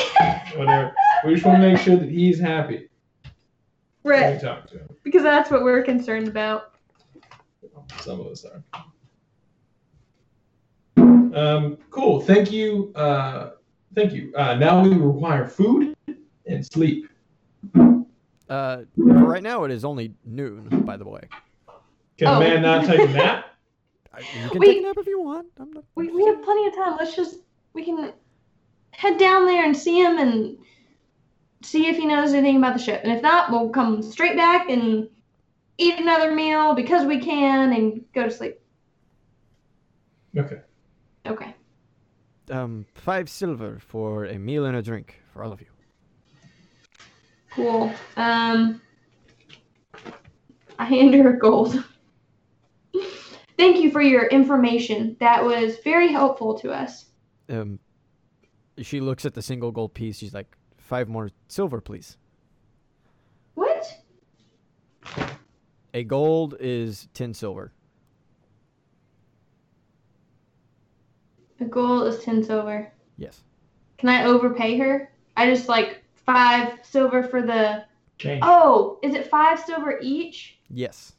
Whatever. 0.56 0.94
We 1.24 1.34
just 1.34 1.46
want 1.46 1.62
to 1.62 1.68
make 1.72 1.78
sure 1.78 1.96
that 1.96 2.08
he's 2.10 2.38
happy 2.38 2.88
Right, 4.04 4.40
talk 4.40 4.66
to 4.68 4.78
him. 4.78 4.88
because 5.04 5.22
that's 5.22 5.50
what 5.50 5.62
we're 5.62 5.82
concerned 5.82 6.28
about. 6.28 6.74
Some 8.00 8.20
of 8.20 8.26
us 8.26 8.44
are. 8.44 8.62
Um, 11.34 11.78
cool. 11.90 12.20
Thank 12.20 12.50
you. 12.52 12.92
Uh, 12.94 13.50
thank 13.94 14.12
you. 14.12 14.32
Uh, 14.36 14.54
now 14.56 14.82
we 14.82 14.90
require 14.94 15.46
food 15.46 15.94
and 16.46 16.66
sleep. 16.66 17.08
Uh, 18.52 18.84
for 18.96 19.04
right 19.34 19.42
now, 19.42 19.64
it 19.64 19.70
is 19.70 19.82
only 19.82 20.12
noon, 20.26 20.68
by 20.84 20.96
the 20.98 21.08
way. 21.08 21.22
Can 22.18 22.28
Oh. 22.28 22.36
a 22.36 22.40
man 22.40 22.60
not 22.62 22.84
take 22.84 23.00
a 23.00 23.12
nap? 23.12 23.46
You 24.18 24.50
can 24.50 24.58
Wait. 24.60 24.66
take 24.66 24.78
a 24.80 24.82
nap 24.82 24.96
if 24.98 25.06
you 25.06 25.22
want. 25.22 25.46
I'm 25.58 25.72
not, 25.72 25.84
We, 25.94 26.10
we 26.10 26.26
have 26.26 26.42
plenty 26.42 26.66
of 26.66 26.74
time. 26.74 26.96
Let's 26.98 27.16
just 27.16 27.38
we 27.72 27.82
can 27.82 28.12
head 28.90 29.16
down 29.18 29.46
there 29.46 29.64
and 29.64 29.74
see 29.74 29.98
him 30.04 30.18
and 30.18 30.58
see 31.62 31.86
if 31.86 31.96
he 31.96 32.04
knows 32.04 32.34
anything 32.34 32.58
about 32.58 32.74
the 32.76 32.82
ship. 32.82 33.00
And 33.04 33.10
if 33.10 33.22
not, 33.22 33.50
we'll 33.50 33.70
come 33.70 34.02
straight 34.02 34.36
back 34.36 34.68
and 34.68 35.08
eat 35.78 35.98
another 35.98 36.34
meal 36.34 36.74
because 36.74 37.06
we 37.06 37.20
can 37.20 37.72
and 37.72 38.04
go 38.12 38.24
to 38.24 38.30
sleep. 38.30 38.60
Okay. 40.36 40.60
Okay. 41.26 41.54
um, 42.50 42.84
five 42.94 43.30
silver 43.30 43.78
for 43.78 44.26
a 44.26 44.38
meal 44.38 44.66
and 44.66 44.76
a 44.76 44.82
drink 44.82 45.22
for 45.32 45.42
all 45.42 45.52
of 45.52 45.60
you. 45.62 45.71
Cool. 47.54 47.92
Um, 48.16 48.80
I 50.78 50.84
hand 50.84 51.14
her 51.14 51.34
a 51.34 51.38
gold. 51.38 51.84
Thank 53.58 53.76
you 53.76 53.90
for 53.90 54.00
your 54.02 54.26
information. 54.26 55.16
That 55.20 55.44
was 55.44 55.76
very 55.84 56.10
helpful 56.10 56.58
to 56.60 56.72
us. 56.72 57.06
Um, 57.48 57.78
she 58.78 59.00
looks 59.00 59.24
at 59.24 59.34
the 59.34 59.42
single 59.42 59.70
gold 59.70 59.94
piece. 59.94 60.18
She's 60.18 60.34
like, 60.34 60.56
five 60.78 61.08
more 61.08 61.30
silver, 61.48 61.80
please. 61.80 62.16
What? 63.54 63.86
A 65.94 66.04
gold 66.04 66.56
is 66.58 67.08
ten 67.12 67.34
silver. 67.34 67.72
A 71.60 71.64
gold 71.64 72.08
is 72.08 72.24
ten 72.24 72.42
silver. 72.42 72.90
Yes. 73.18 73.42
Can 73.98 74.08
I 74.08 74.24
overpay 74.24 74.78
her? 74.78 75.12
I 75.36 75.46
just 75.46 75.68
like 75.68 76.01
five 76.26 76.78
silver 76.82 77.22
for 77.22 77.42
the. 77.42 77.84
Change. 78.18 78.42
Oh, 78.44 78.98
is 79.02 79.14
it 79.14 79.28
five 79.28 79.58
silver 79.58 79.98
each? 80.00 80.58
Yes. 80.70 81.14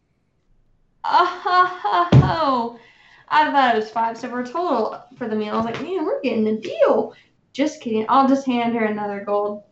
Oh, 1.05 2.80
I 3.27 3.51
thought 3.51 3.75
it 3.75 3.77
was 3.77 3.89
five 3.89 4.17
silver 4.17 4.43
total 4.43 5.03
for 5.17 5.27
the 5.27 5.35
meal. 5.35 5.53
I 5.53 5.57
was 5.57 5.65
like, 5.65 5.81
man, 5.81 6.05
we're 6.05 6.21
getting 6.21 6.47
a 6.47 6.57
deal. 6.59 7.13
Just 7.51 7.81
kidding. 7.81 8.05
I'll 8.07 8.27
just 8.27 8.45
hand 8.45 8.73
her 8.75 8.85
another 8.85 9.23
gold. 9.25 9.63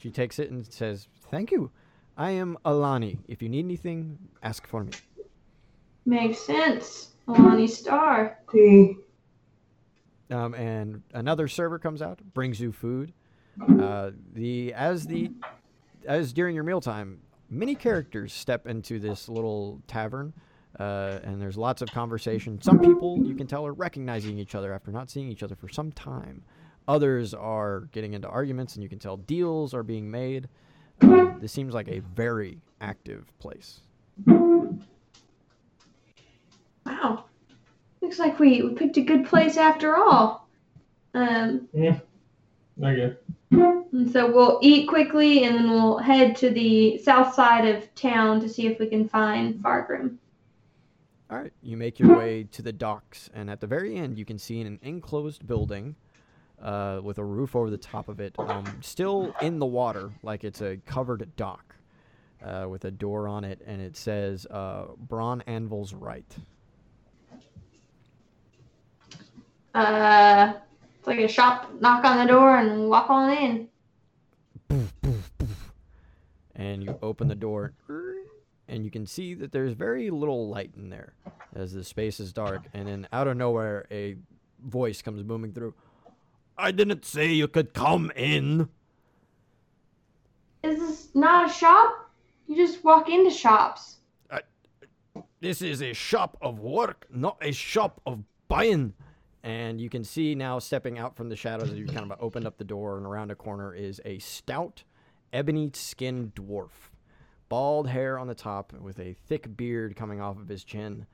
She 0.00 0.10
takes 0.10 0.38
it 0.38 0.50
and 0.50 0.70
says, 0.72 1.08
"Thank 1.30 1.50
you. 1.50 1.70
I 2.16 2.30
am 2.30 2.56
Alani. 2.64 3.18
If 3.26 3.42
you 3.42 3.48
need 3.48 3.64
anything, 3.64 4.18
ask 4.42 4.66
for 4.66 4.84
me." 4.84 4.92
Makes 6.04 6.38
sense. 6.38 7.14
Alani 7.28 7.66
Star. 7.66 8.38
Um, 10.30 10.54
and 10.54 11.02
another 11.12 11.48
server 11.48 11.78
comes 11.78 12.00
out, 12.00 12.20
brings 12.34 12.60
you 12.60 12.72
food. 12.72 13.12
Uh, 13.80 14.10
the 14.34 14.72
as 14.74 15.06
the 15.06 15.30
as 16.06 16.32
during 16.32 16.54
your 16.54 16.64
mealtime, 16.64 17.20
many 17.50 17.74
characters 17.74 18.32
step 18.32 18.66
into 18.66 18.98
this 18.98 19.28
little 19.28 19.80
tavern, 19.86 20.32
uh, 20.78 21.20
and 21.24 21.40
there's 21.40 21.56
lots 21.56 21.82
of 21.82 21.90
conversation. 21.90 22.60
Some 22.60 22.78
people 22.78 23.18
you 23.24 23.34
can 23.34 23.46
tell 23.46 23.66
are 23.66 23.72
recognizing 23.72 24.38
each 24.38 24.54
other 24.54 24.72
after 24.72 24.90
not 24.90 25.10
seeing 25.10 25.28
each 25.28 25.42
other 25.42 25.56
for 25.56 25.68
some 25.68 25.90
time. 25.92 26.42
Others 26.88 27.34
are 27.34 27.88
getting 27.92 28.14
into 28.14 28.28
arguments, 28.28 28.74
and 28.74 28.82
you 28.82 28.88
can 28.88 28.98
tell 28.98 29.16
deals 29.16 29.74
are 29.74 29.82
being 29.82 30.10
made. 30.10 30.48
Uh, 31.00 31.32
this 31.40 31.52
seems 31.52 31.74
like 31.74 31.88
a 31.88 32.00
very 32.14 32.60
active 32.80 33.26
place. 33.38 33.80
Wow. 36.86 37.24
Looks 38.00 38.18
like 38.18 38.38
we, 38.38 38.62
we 38.62 38.74
picked 38.74 38.96
a 38.96 39.02
good 39.02 39.26
place 39.26 39.56
after 39.56 39.96
all. 39.96 40.48
Um, 41.14 41.68
Okay. 42.80 43.16
And 43.50 44.10
so 44.10 44.30
we'll 44.30 44.58
eat 44.62 44.88
quickly 44.88 45.44
and 45.44 45.56
then 45.56 45.70
we'll 45.70 45.98
head 45.98 46.36
to 46.36 46.50
the 46.50 46.98
south 46.98 47.34
side 47.34 47.66
of 47.66 47.94
town 47.94 48.40
to 48.40 48.48
see 48.48 48.66
if 48.66 48.78
we 48.78 48.86
can 48.86 49.08
find 49.08 49.54
Fargrim. 49.54 50.16
All 51.28 51.38
right, 51.38 51.52
you 51.60 51.76
make 51.76 51.98
your 51.98 52.16
way 52.16 52.46
to 52.52 52.62
the 52.62 52.72
docks, 52.72 53.30
and 53.34 53.50
at 53.50 53.60
the 53.60 53.66
very 53.66 53.96
end, 53.96 54.16
you 54.16 54.24
can 54.24 54.38
see 54.38 54.60
an 54.60 54.78
enclosed 54.82 55.44
building 55.44 55.96
uh, 56.62 57.00
with 57.02 57.18
a 57.18 57.24
roof 57.24 57.56
over 57.56 57.68
the 57.68 57.76
top 57.76 58.08
of 58.08 58.20
it, 58.20 58.32
um, 58.38 58.64
still 58.80 59.34
in 59.42 59.58
the 59.58 59.66
water, 59.66 60.12
like 60.22 60.44
it's 60.44 60.60
a 60.62 60.76
covered 60.86 61.28
dock, 61.34 61.74
uh, 62.44 62.66
with 62.68 62.84
a 62.84 62.92
door 62.92 63.26
on 63.26 63.42
it, 63.42 63.60
and 63.66 63.82
it 63.82 63.96
says 63.96 64.46
uh, 64.46 64.84
"Braun 64.96 65.42
Anvil's 65.48 65.92
Right." 65.94 66.36
Uh, 69.74 70.54
it's 71.06 71.16
like 71.16 71.24
a 71.24 71.32
shop, 71.32 71.70
knock 71.80 72.04
on 72.04 72.18
the 72.18 72.32
door 72.32 72.56
and 72.56 72.88
walk 72.88 73.08
on 73.10 73.30
in. 73.30 73.68
And 76.56 76.82
you 76.82 76.98
open 77.02 77.28
the 77.28 77.34
door, 77.34 77.74
and 78.66 78.84
you 78.84 78.90
can 78.90 79.06
see 79.06 79.34
that 79.34 79.52
there's 79.52 79.74
very 79.74 80.10
little 80.10 80.48
light 80.48 80.72
in 80.76 80.90
there, 80.90 81.12
as 81.54 81.72
the 81.72 81.84
space 81.84 82.18
is 82.18 82.32
dark. 82.32 82.62
And 82.74 82.88
then 82.88 83.06
out 83.12 83.28
of 83.28 83.36
nowhere, 83.36 83.86
a 83.90 84.16
voice 84.64 85.02
comes 85.02 85.22
booming 85.22 85.52
through. 85.52 85.74
I 86.58 86.72
didn't 86.72 87.04
say 87.04 87.30
you 87.32 87.46
could 87.46 87.72
come 87.74 88.10
in. 88.16 88.68
Is 90.64 90.80
this 90.80 91.08
not 91.14 91.48
a 91.48 91.52
shop? 91.52 92.10
You 92.48 92.56
just 92.56 92.82
walk 92.82 93.08
into 93.08 93.30
shops. 93.30 93.98
This 95.40 95.60
is 95.62 95.82
a 95.82 95.92
shop 95.92 96.36
of 96.40 96.58
work, 96.58 97.06
not 97.10 97.36
a 97.42 97.52
shop 97.52 98.00
of 98.06 98.24
buying. 98.48 98.94
And 99.46 99.80
you 99.80 99.88
can 99.88 100.02
see 100.02 100.34
now 100.34 100.58
stepping 100.58 100.98
out 100.98 101.14
from 101.14 101.28
the 101.28 101.36
shadows 101.36 101.70
as 101.70 101.78
you 101.78 101.86
kind 101.86 102.10
of 102.10 102.18
opened 102.20 102.48
up 102.48 102.58
the 102.58 102.64
door 102.64 102.96
and 102.96 103.06
around 103.06 103.30
a 103.30 103.36
corner 103.36 103.72
is 103.72 104.00
a 104.04 104.18
stout, 104.18 104.82
ebony 105.32 105.70
skinned 105.72 106.34
dwarf. 106.34 106.90
Bald 107.48 107.88
hair 107.88 108.18
on 108.18 108.26
the 108.26 108.34
top 108.34 108.72
with 108.72 108.98
a 108.98 109.12
thick 109.12 109.56
beard 109.56 109.94
coming 109.94 110.20
off 110.20 110.36
of 110.36 110.48
his 110.48 110.64
chin. 110.64 111.06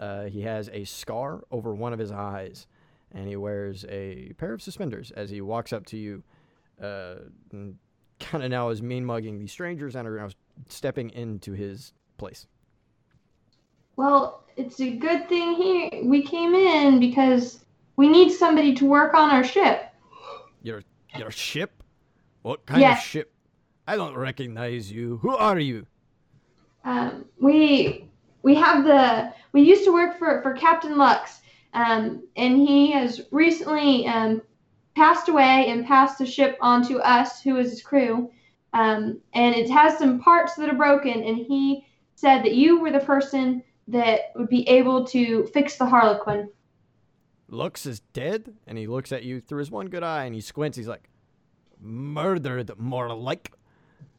Uh, 0.00 0.24
he 0.24 0.40
has 0.40 0.70
a 0.72 0.84
scar 0.84 1.44
over 1.50 1.74
one 1.74 1.92
of 1.92 1.98
his 1.98 2.10
eyes, 2.10 2.66
and 3.12 3.28
he 3.28 3.36
wears 3.36 3.84
a 3.90 4.32
pair 4.38 4.54
of 4.54 4.62
suspenders 4.62 5.10
as 5.10 5.28
he 5.28 5.42
walks 5.42 5.70
up 5.70 5.84
to 5.84 5.98
you. 5.98 6.22
Uh, 6.82 7.16
kind 8.18 8.44
of 8.44 8.50
now 8.50 8.70
is 8.70 8.80
mean 8.80 9.04
mugging 9.04 9.38
the 9.38 9.46
strangers 9.46 9.94
and 9.94 10.08
are 10.08 10.16
now 10.16 10.30
stepping 10.70 11.10
into 11.10 11.52
his 11.52 11.92
place. 12.16 12.46
Well, 13.98 14.44
it's 14.56 14.80
a 14.80 14.92
good 14.92 15.28
thing 15.28 15.54
here 15.54 15.90
we 16.04 16.22
came 16.22 16.54
in 16.54 17.00
because 17.00 17.64
we 17.96 18.08
need 18.08 18.30
somebody 18.30 18.72
to 18.76 18.86
work 18.86 19.12
on 19.12 19.28
our 19.28 19.42
ship. 19.42 19.92
Your 20.62 20.84
your 21.16 21.32
ship? 21.32 21.82
What 22.42 22.64
kind 22.64 22.84
of 22.84 22.98
ship? 22.98 23.32
I 23.88 23.96
don't 23.96 24.14
recognize 24.14 24.92
you. 24.92 25.16
Who 25.16 25.36
are 25.36 25.58
you? 25.58 25.84
Um, 26.84 27.24
we 27.40 28.08
we 28.42 28.54
have 28.54 28.84
the 28.84 29.34
we 29.50 29.62
used 29.62 29.82
to 29.82 29.92
work 29.92 30.16
for 30.16 30.42
for 30.42 30.52
Captain 30.52 30.96
Lux, 30.96 31.40
um, 31.74 32.22
and 32.36 32.56
he 32.56 32.92
has 32.92 33.22
recently 33.32 34.06
um, 34.06 34.40
passed 34.94 35.28
away 35.28 35.66
and 35.70 35.84
passed 35.84 36.18
the 36.18 36.26
ship 36.26 36.56
on 36.60 36.86
to 36.86 37.00
us, 37.00 37.42
who 37.42 37.56
is 37.56 37.72
his 37.72 37.82
crew. 37.82 38.30
Um, 38.74 39.20
and 39.34 39.56
it 39.56 39.68
has 39.68 39.98
some 39.98 40.20
parts 40.20 40.54
that 40.54 40.68
are 40.68 40.76
broken, 40.76 41.24
and 41.24 41.36
he 41.36 41.84
said 42.14 42.44
that 42.44 42.54
you 42.54 42.80
were 42.80 42.92
the 42.92 43.00
person 43.00 43.64
that 43.88 44.32
would 44.34 44.48
be 44.48 44.68
able 44.68 45.04
to 45.06 45.46
fix 45.46 45.76
the 45.76 45.86
Harlequin. 45.86 46.50
Lux 47.48 47.86
is 47.86 48.00
dead, 48.12 48.54
and 48.66 48.76
he 48.76 48.86
looks 48.86 49.10
at 49.10 49.24
you 49.24 49.40
through 49.40 49.60
his 49.60 49.70
one 49.70 49.88
good 49.88 50.02
eye, 50.02 50.24
and 50.24 50.34
he 50.34 50.40
squints. 50.40 50.76
He's 50.76 50.88
like, 50.88 51.08
"Murdered, 51.80 52.78
more 52.78 53.14
like. 53.14 53.52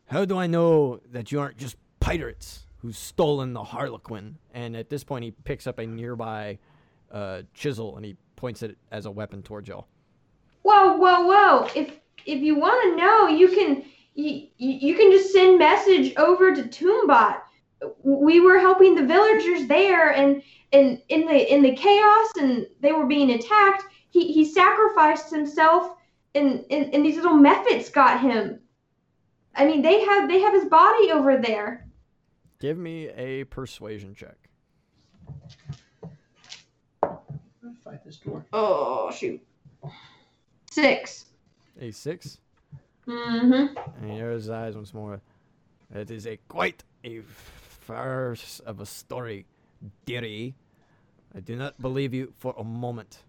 How 0.06 0.26
do 0.26 0.38
I 0.38 0.48
know 0.48 1.00
that 1.12 1.32
you 1.32 1.40
aren't 1.40 1.58
just 1.58 1.76
pirates 2.00 2.66
who've 2.80 2.98
stolen 2.98 3.54
the 3.54 3.64
Harlequin?" 3.64 4.38
And 4.54 4.76
at 4.76 4.90
this 4.90 5.04
point, 5.04 5.24
he 5.24 5.32
picks 5.32 5.68
up 5.68 5.78
a 5.78 5.86
nearby 5.86 6.58
uh, 7.12 7.44
chisel 7.54 7.96
and 7.96 8.06
he 8.06 8.16
points 8.36 8.64
it 8.64 8.78
as 8.92 9.06
a 9.06 9.12
weapon 9.12 9.44
towards 9.44 9.68
y'all. 9.68 9.88
Whoa, 10.64 10.98
whoa, 10.98 11.26
whoa! 11.26 11.70
If 11.76 12.00
if 12.26 12.42
you 12.42 12.56
want 12.56 12.82
to 12.84 12.96
know, 12.96 13.28
you 13.28 13.50
can 13.50 13.86
you, 14.16 14.48
you 14.58 14.96
can 14.96 15.12
just 15.12 15.32
send 15.32 15.60
message 15.60 16.16
over 16.18 16.56
to 16.56 16.64
Toombot. 16.64 17.42
We 18.04 18.40
were 18.40 18.60
helping 18.60 18.96
the 18.96 19.06
villagers 19.06 19.68
there, 19.68 20.12
and 20.12 20.42
and 20.72 21.02
in 21.10 21.26
the 21.26 21.54
in 21.54 21.62
the 21.62 21.76
chaos, 21.76 22.32
and 22.40 22.68
they 22.82 22.92
were 22.92 23.06
being 23.06 23.32
attacked. 23.32 23.84
He 24.10 24.32
he 24.32 24.46
sacrificed 24.46 25.32
himself, 25.32 25.96
and 26.36 26.66
and, 26.70 26.94
and 26.94 27.06
these 27.06 27.16
little 27.16 27.38
methods 27.38 27.90
got 27.90 28.22
him. 28.22 28.60
I 29.56 29.66
mean, 29.66 29.82
they 29.82 30.02
have 30.06 30.30
they 30.30 30.40
have 30.40 30.54
his 30.54 30.66
body 30.66 31.12
over 31.12 31.38
there. 31.38 31.88
Give 32.60 32.78
me 32.78 33.10
a 33.10 33.46
persuasion 33.46 34.14
check. 34.14 34.36
Fight 37.84 38.04
this 38.04 38.18
door. 38.18 38.46
Oh 38.52 39.12
shoot! 39.12 39.42
Six. 40.72 41.26
A 41.80 41.92
six. 41.92 42.40
Mm-hmm. 43.08 43.78
And 44.02 44.12
he 44.12 44.18
narrows 44.18 44.44
his 44.44 44.50
eyes 44.50 44.76
once 44.76 44.94
more. 44.94 45.22
It 45.94 46.12
is 46.12 46.28
a 46.28 46.38
quite 46.48 46.84
a 47.04 47.22
farce 47.90 48.60
of 48.68 48.80
a 48.80 48.86
story, 48.86 49.48
dearie. 50.06 50.54
I 51.34 51.40
do 51.40 51.56
not 51.56 51.82
believe 51.82 52.14
you 52.14 52.32
for 52.38 52.54
a 52.58 52.64
moment. 52.64 53.24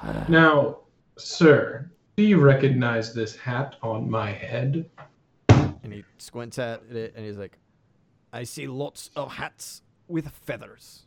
Now, 0.28 0.78
sir, 1.16 1.90
do 2.16 2.22
you 2.22 2.40
recognize 2.40 3.12
this 3.12 3.34
hat 3.34 3.74
on 3.82 4.08
my 4.08 4.30
head? 4.30 4.88
And 5.48 5.92
he 5.92 6.04
squints 6.18 6.58
at 6.58 6.82
it 6.90 7.14
and 7.16 7.26
he's 7.26 7.36
like, 7.36 7.58
I 8.32 8.44
see 8.44 8.68
lots 8.68 9.10
of 9.16 9.32
hats 9.32 9.82
with 10.06 10.28
feathers. 10.28 11.06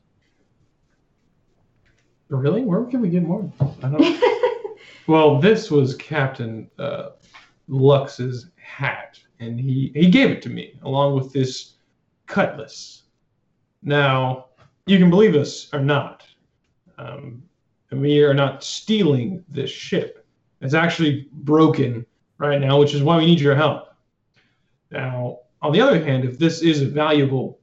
Really? 2.28 2.64
Where 2.64 2.84
can 2.84 3.00
we 3.00 3.10
get 3.10 3.24
more? 3.24 3.50
I 3.82 3.88
don't. 3.88 4.78
well, 5.08 5.40
this 5.40 5.72
was 5.72 5.96
Captain 5.96 6.70
uh, 6.78 7.12
Lux's 7.70 8.48
hat, 8.58 9.20
and 9.40 9.58
he 9.58 9.92
he 9.96 10.10
gave 10.10 10.30
it 10.30 10.42
to 10.42 10.50
me 10.50 10.78
along 10.84 11.16
with 11.16 11.32
this 11.32 11.77
cutlass. 12.28 13.04
Now, 13.82 14.48
you 14.86 14.98
can 14.98 15.10
believe 15.10 15.36
us 15.36 15.74
or 15.74 15.80
not, 15.80 16.24
um, 16.98 17.44
we 17.92 18.22
are 18.24 18.34
not 18.34 18.64
stealing 18.64 19.44
this 19.50 19.70
ship. 19.70 20.26
It's 20.62 20.74
actually 20.74 21.30
broken 21.32 22.06
right 22.38 22.60
now, 22.60 22.80
which 22.80 22.94
is 22.94 23.04
why 23.04 23.18
we 23.18 23.26
need 23.26 23.40
your 23.40 23.56
help. 23.56 23.94
Now, 24.92 25.40
on 25.62 25.72
the 25.72 25.82
other 25.82 26.04
hand, 26.04 26.26
if 26.26 26.38
this 26.38 26.62
is 26.62 26.82
a 26.82 26.88
valuable 26.88 27.60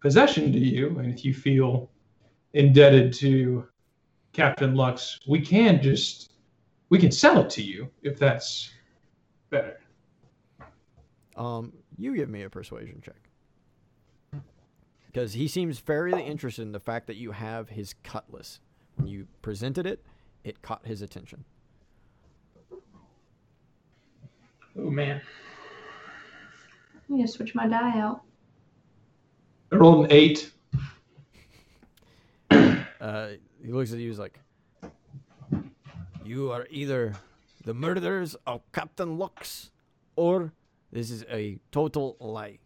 possession 0.00 0.52
to 0.52 0.58
you, 0.58 0.98
and 0.98 1.12
if 1.12 1.24
you 1.24 1.34
feel 1.34 1.90
indebted 2.54 3.12
to 3.14 3.66
Captain 4.32 4.74
Lux, 4.74 5.18
we 5.26 5.40
can 5.40 5.80
just 5.82 6.32
we 6.88 6.98
can 6.98 7.10
sell 7.10 7.40
it 7.40 7.50
to 7.50 7.62
you 7.62 7.90
if 8.02 8.18
that's 8.18 8.70
better. 9.50 9.80
Um, 11.36 11.72
you 11.98 12.14
give 12.14 12.28
me 12.28 12.42
a 12.42 12.50
persuasion 12.50 13.00
check. 13.04 13.25
Because 15.16 15.32
he 15.32 15.48
seems 15.48 15.78
very 15.78 16.12
interested 16.12 16.60
in 16.60 16.72
the 16.72 16.78
fact 16.78 17.06
that 17.06 17.16
you 17.16 17.32
have 17.32 17.70
his 17.70 17.94
cutlass. 18.02 18.60
When 18.96 19.08
you 19.08 19.26
presented 19.40 19.86
it, 19.86 20.04
it 20.44 20.60
caught 20.60 20.86
his 20.86 21.00
attention. 21.00 21.42
Oh 24.78 24.90
man. 24.90 25.22
I'm 27.08 27.16
gonna 27.16 27.26
switch 27.26 27.54
my 27.54 27.66
die 27.66 27.98
out. 27.98 28.24
I 29.72 29.76
rolled 29.76 30.04
an 30.04 30.12
eight. 30.12 30.52
Uh, 33.00 33.28
he 33.62 33.72
looks 33.72 33.92
at 33.92 33.98
you. 33.98 34.08
He's 34.08 34.18
like, 34.18 34.40
"You 36.24 36.50
are 36.50 36.66
either 36.70 37.14
the 37.64 37.72
murderers 37.72 38.34
of 38.46 38.62
Captain 38.72 39.16
Lux, 39.16 39.70
or 40.16 40.52
this 40.90 41.10
is 41.10 41.24
a 41.30 41.58
total 41.70 42.16
lie. 42.18 42.58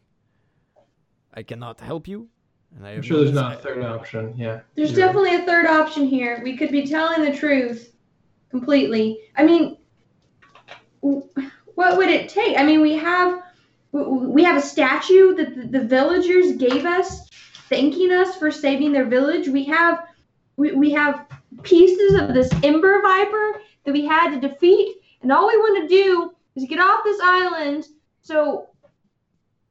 I 1.34 1.42
cannot 1.42 1.80
help 1.80 2.08
you, 2.08 2.28
and 2.76 2.86
I 2.86 2.92
I'm 2.92 3.02
sure 3.02 3.18
there's 3.18 3.32
not 3.32 3.54
a 3.54 3.58
third 3.58 3.84
option. 3.84 4.34
Yeah. 4.36 4.60
There's 4.74 4.92
You're- 4.92 5.02
definitely 5.02 5.34
a 5.36 5.46
third 5.46 5.66
option 5.66 6.06
here. 6.06 6.40
We 6.42 6.56
could 6.56 6.70
be 6.70 6.86
telling 6.86 7.24
the 7.24 7.36
truth 7.36 7.94
completely. 8.50 9.18
I 9.36 9.44
mean, 9.44 9.76
what 11.00 11.96
would 11.96 12.08
it 12.08 12.28
take? 12.28 12.58
I 12.58 12.62
mean, 12.62 12.80
we 12.80 12.96
have 12.96 13.42
we 13.92 14.44
have 14.44 14.56
a 14.56 14.66
statue 14.66 15.34
that 15.34 15.56
the, 15.56 15.78
the 15.78 15.84
villagers 15.84 16.56
gave 16.56 16.86
us, 16.86 17.28
thanking 17.68 18.12
us 18.12 18.36
for 18.36 18.50
saving 18.50 18.92
their 18.92 19.06
village. 19.06 19.48
We 19.48 19.64
have 19.64 20.06
we, 20.56 20.72
we 20.72 20.90
have 20.92 21.26
pieces 21.62 22.20
of 22.20 22.34
this 22.34 22.50
ember 22.62 23.02
viper 23.02 23.60
that 23.84 23.92
we 23.92 24.04
had 24.04 24.30
to 24.38 24.48
defeat, 24.48 24.96
and 25.22 25.32
all 25.32 25.48
we 25.48 25.56
want 25.56 25.88
to 25.88 25.94
do 25.94 26.32
is 26.54 26.68
get 26.68 26.80
off 26.80 27.00
this 27.02 27.20
island. 27.22 27.86
So, 28.22 28.68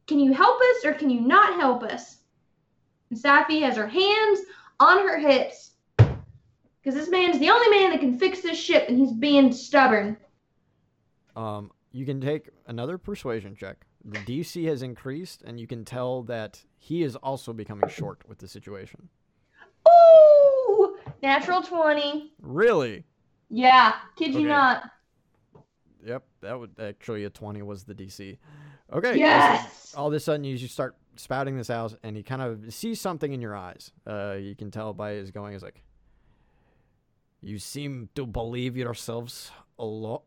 can 0.07 0.19
you 0.19 0.33
help 0.33 0.59
us 0.59 0.85
or 0.85 0.93
can 0.93 1.09
you 1.09 1.21
not 1.21 1.59
help 1.59 1.83
us? 1.83 2.17
And 3.09 3.19
Safi 3.19 3.61
has 3.61 3.75
her 3.77 3.87
hands 3.87 4.39
on 4.79 5.07
her 5.07 5.17
hips. 5.17 5.71
Because 5.97 6.95
this 6.95 7.09
man's 7.09 7.39
the 7.39 7.49
only 7.49 7.69
man 7.77 7.91
that 7.91 7.99
can 7.99 8.17
fix 8.17 8.41
this 8.41 8.57
ship, 8.57 8.85
and 8.87 8.97
he's 8.97 9.11
being 9.11 9.51
stubborn. 9.51 10.17
Um, 11.35 11.71
you 11.91 12.05
can 12.05 12.21
take 12.21 12.49
another 12.67 12.97
persuasion 12.97 13.55
check. 13.55 13.85
The 14.05 14.19
DC 14.19 14.65
has 14.67 14.81
increased, 14.81 15.41
and 15.43 15.59
you 15.59 15.67
can 15.67 15.83
tell 15.83 16.23
that 16.23 16.63
he 16.77 17.03
is 17.03 17.15
also 17.17 17.51
becoming 17.51 17.89
short 17.89 18.21
with 18.27 18.37
the 18.37 18.47
situation. 18.47 19.09
Ooh! 19.87 20.97
Natural 21.21 21.61
20. 21.61 22.33
Really? 22.41 23.03
Yeah, 23.49 23.95
kid 24.15 24.33
you 24.33 24.47
not. 24.47 24.83
Yep, 26.05 26.23
that 26.41 26.57
would 26.57 26.71
actually 26.79 27.25
a 27.25 27.29
twenty 27.29 27.61
was 27.61 27.83
the 27.83 27.93
DC. 27.93 28.37
Okay. 28.93 29.17
Yes! 29.17 29.93
all 29.97 30.07
of 30.07 30.13
a 30.13 30.19
sudden, 30.19 30.43
you 30.43 30.57
just 30.57 30.73
start 30.73 30.95
spouting 31.19 31.57
this 31.57 31.69
out, 31.69 31.95
and 32.03 32.15
he 32.15 32.23
kind 32.23 32.41
of 32.41 32.73
sees 32.73 32.99
something 32.99 33.33
in 33.33 33.41
your 33.41 33.55
eyes. 33.55 33.91
Uh, 34.07 34.37
you 34.39 34.55
can 34.55 34.71
tell 34.71 34.93
by 34.93 35.11
his 35.11 35.31
going. 35.31 35.53
He's 35.53 35.63
like, 35.63 35.83
"You 37.41 37.59
seem 37.59 38.09
to 38.15 38.25
believe 38.25 38.77
yourselves 38.77 39.51
a 39.77 39.85
lot." 39.85 40.23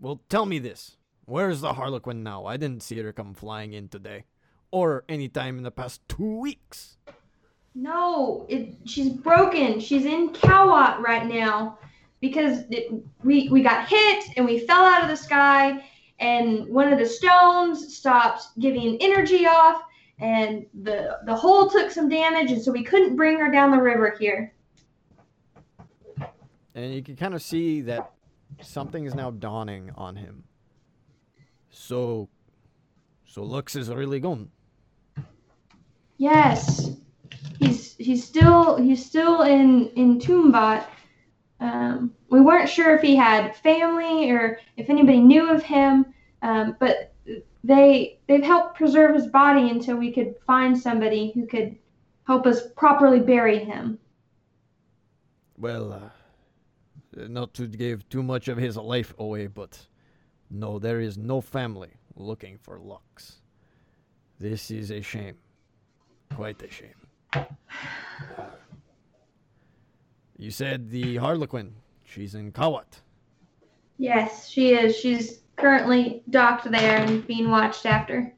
Well, 0.00 0.20
tell 0.28 0.46
me 0.46 0.58
this: 0.58 0.96
Where's 1.24 1.60
the 1.60 1.74
Harlequin 1.74 2.22
now? 2.22 2.46
I 2.46 2.56
didn't 2.56 2.82
see 2.82 2.98
her 3.00 3.12
come 3.12 3.34
flying 3.34 3.72
in 3.72 3.88
today, 3.88 4.24
or 4.70 5.04
any 5.08 5.28
time 5.28 5.58
in 5.58 5.64
the 5.64 5.70
past 5.70 6.00
two 6.08 6.38
weeks. 6.38 6.96
No, 7.74 8.46
it, 8.48 8.76
she's 8.84 9.10
broken. 9.10 9.80
She's 9.80 10.04
in 10.04 10.30
Kawat 10.30 11.00
right 11.00 11.26
now 11.26 11.78
because 12.20 12.60
it, 12.70 12.92
we 13.24 13.48
we 13.48 13.62
got 13.62 13.88
hit 13.88 14.24
and 14.36 14.46
we 14.46 14.60
fell 14.60 14.84
out 14.84 15.02
of 15.02 15.08
the 15.08 15.16
sky 15.16 15.84
and 16.20 16.68
one 16.68 16.92
of 16.92 16.98
the 16.98 17.06
stones 17.06 17.96
stopped 17.96 18.46
giving 18.60 18.96
energy 19.00 19.46
off 19.46 19.82
and 20.20 20.66
the 20.82 21.18
the 21.24 21.34
hull 21.34 21.68
took 21.68 21.90
some 21.90 22.08
damage 22.08 22.52
and 22.52 22.62
so 22.62 22.70
we 22.70 22.84
couldn't 22.84 23.16
bring 23.16 23.38
her 23.38 23.50
down 23.50 23.70
the 23.70 23.80
river 23.80 24.16
here. 24.18 24.54
and 26.74 26.92
you 26.92 27.02
can 27.02 27.16
kind 27.16 27.34
of 27.34 27.42
see 27.42 27.80
that 27.82 28.10
something 28.60 29.04
is 29.04 29.14
now 29.14 29.30
dawning 29.30 29.90
on 29.96 30.16
him. 30.16 30.44
So, 31.70 32.28
so 33.26 33.42
Lux 33.42 33.76
is 33.76 33.88
really 33.88 34.20
gone. 34.20 34.50
Yes, 36.18 36.90
he's 37.58 37.96
he's 37.96 38.24
still 38.24 38.76
he's 38.76 39.04
still 39.04 39.42
in 39.42 39.88
in 39.90 40.18
Toombot. 40.18 40.84
Um, 41.60 42.12
we 42.30 42.40
weren't 42.40 42.68
sure 42.68 42.94
if 42.94 43.02
he 43.02 43.16
had 43.16 43.56
family 43.56 44.30
or 44.30 44.58
if 44.76 44.90
anybody 44.90 45.20
knew 45.20 45.50
of 45.50 45.62
him, 45.62 46.06
um, 46.42 46.76
but 46.78 47.13
they 47.64 48.18
they've 48.28 48.44
helped 48.44 48.76
preserve 48.76 49.14
his 49.14 49.26
body 49.26 49.70
until 49.70 49.96
we 49.96 50.12
could 50.12 50.34
find 50.46 50.78
somebody 50.78 51.32
who 51.34 51.46
could 51.46 51.76
help 52.26 52.46
us 52.46 52.68
properly 52.76 53.20
bury 53.20 53.58
him. 53.58 53.98
Well, 55.56 55.92
uh, 55.92 57.26
not 57.28 57.54
to 57.54 57.66
give 57.66 58.08
too 58.08 58.22
much 58.22 58.48
of 58.48 58.58
his 58.58 58.76
life 58.76 59.14
away, 59.18 59.46
but 59.46 59.86
no, 60.50 60.78
there 60.78 61.00
is 61.00 61.16
no 61.16 61.40
family 61.40 61.90
looking 62.16 62.58
for 62.58 62.78
Lux. 62.78 63.40
This 64.38 64.70
is 64.70 64.90
a 64.90 65.00
shame. 65.00 65.36
Quite 66.34 66.62
a 66.62 66.70
shame. 66.70 67.46
You 70.36 70.50
said 70.50 70.90
the 70.90 71.16
Harlequin. 71.16 71.74
She's 72.04 72.34
in 72.34 72.52
Kawat. 72.52 73.00
Yes, 73.98 74.48
she 74.48 74.74
is. 74.74 74.96
She's 74.96 75.43
currently 75.56 76.22
docked 76.30 76.70
there 76.70 76.98
and 76.98 77.26
being 77.26 77.50
watched 77.50 77.86
after. 77.86 78.32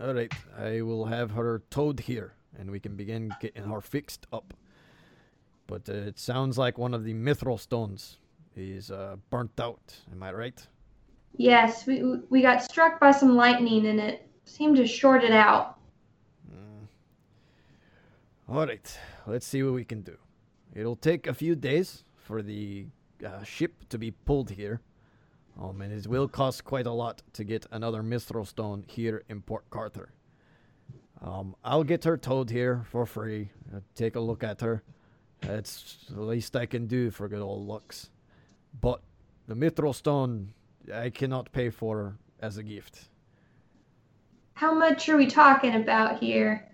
All 0.00 0.14
right, 0.14 0.32
I 0.56 0.82
will 0.82 1.04
have 1.06 1.32
her 1.32 1.62
towed 1.70 2.00
here, 2.00 2.34
and 2.58 2.70
we 2.70 2.78
can 2.78 2.94
begin 2.96 3.34
getting 3.40 3.64
her 3.64 3.80
fixed 3.80 4.26
up. 4.32 4.54
But 5.66 5.88
uh, 5.88 5.92
it 5.92 6.18
sounds 6.18 6.56
like 6.56 6.78
one 6.78 6.94
of 6.94 7.04
the 7.04 7.14
mithril 7.14 7.58
stones 7.58 8.18
is 8.56 8.90
uh, 8.90 9.16
burnt 9.30 9.58
out. 9.60 9.96
Am 10.12 10.22
I 10.22 10.32
right? 10.32 10.66
Yes, 11.36 11.86
we 11.86 12.02
we 12.30 12.42
got 12.42 12.62
struck 12.62 12.98
by 12.98 13.12
some 13.12 13.36
lightning 13.36 13.86
and 13.86 14.00
it 14.00 14.28
seemed 14.44 14.76
to 14.76 14.86
short 14.86 15.22
it 15.22 15.30
out. 15.30 15.78
Mm. 16.50 16.86
All 18.48 18.66
right, 18.66 18.98
let's 19.26 19.46
see 19.46 19.62
what 19.62 19.74
we 19.74 19.84
can 19.84 20.00
do. 20.00 20.16
It'll 20.74 20.96
take 20.96 21.26
a 21.26 21.34
few 21.34 21.54
days 21.54 22.04
for 22.16 22.42
the 22.42 22.86
uh, 23.24 23.42
ship 23.42 23.88
to 23.90 23.98
be 23.98 24.10
pulled 24.10 24.50
here. 24.50 24.80
Um, 25.60 25.80
and 25.82 25.92
it 25.92 26.06
will 26.06 26.28
cost 26.28 26.64
quite 26.64 26.86
a 26.86 26.92
lot 26.92 27.22
to 27.32 27.44
get 27.44 27.66
another 27.72 28.02
Mithril 28.02 28.46
Stone 28.46 28.84
here 28.86 29.24
in 29.28 29.42
Port 29.42 29.68
Carter. 29.70 30.12
Um, 31.20 31.56
I'll 31.64 31.82
get 31.84 32.04
her 32.04 32.16
towed 32.16 32.50
here 32.50 32.84
for 32.90 33.04
free. 33.04 33.50
Uh, 33.74 33.80
take 33.96 34.14
a 34.14 34.20
look 34.20 34.44
at 34.44 34.60
her. 34.60 34.82
That's 35.40 36.04
the 36.08 36.22
least 36.22 36.54
I 36.54 36.66
can 36.66 36.86
do 36.86 37.10
for 37.10 37.28
good 37.28 37.40
old 37.42 37.66
Lux. 37.66 38.10
But 38.80 39.00
the 39.48 39.54
Mithril 39.54 39.94
Stone, 39.94 40.52
I 40.94 41.10
cannot 41.10 41.50
pay 41.50 41.70
for 41.70 42.16
as 42.40 42.56
a 42.56 42.62
gift. 42.62 43.08
How 44.54 44.72
much 44.72 45.08
are 45.08 45.16
we 45.16 45.26
talking 45.26 45.74
about 45.74 46.20
here? 46.20 46.68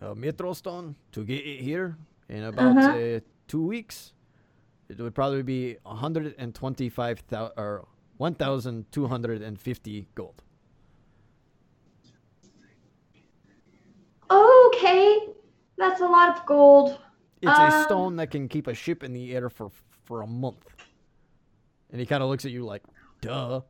A 0.00 0.14
Mithril 0.14 0.56
Stone 0.56 0.96
to 1.12 1.22
get 1.24 1.44
it 1.44 1.60
here 1.60 1.96
in 2.30 2.44
about 2.44 2.76
Uh-huh. 2.78 2.90
uh, 2.98 3.20
two 3.48 3.62
weeks. 3.66 4.12
It 4.98 5.02
would 5.02 5.14
probably 5.14 5.42
be 5.42 5.76
125,000 5.84 7.52
or 7.56 7.86
1,250 8.18 10.06
gold. 10.14 10.42
Okay, 14.30 15.28
that's 15.76 16.00
a 16.00 16.06
lot 16.06 16.36
of 16.36 16.46
gold. 16.46 16.98
It's 17.42 17.58
a 17.58 17.74
Um, 17.76 17.82
stone 17.84 18.16
that 18.16 18.30
can 18.30 18.48
keep 18.48 18.66
a 18.66 18.74
ship 18.74 19.02
in 19.02 19.12
the 19.12 19.34
air 19.34 19.50
for 19.50 19.70
for 20.04 20.22
a 20.22 20.26
month. 20.26 20.64
And 21.90 22.00
he 22.00 22.06
kind 22.06 22.22
of 22.22 22.28
looks 22.28 22.44
at 22.44 22.50
you 22.50 22.64
like, 22.64 22.82
"Duh." 23.20 23.62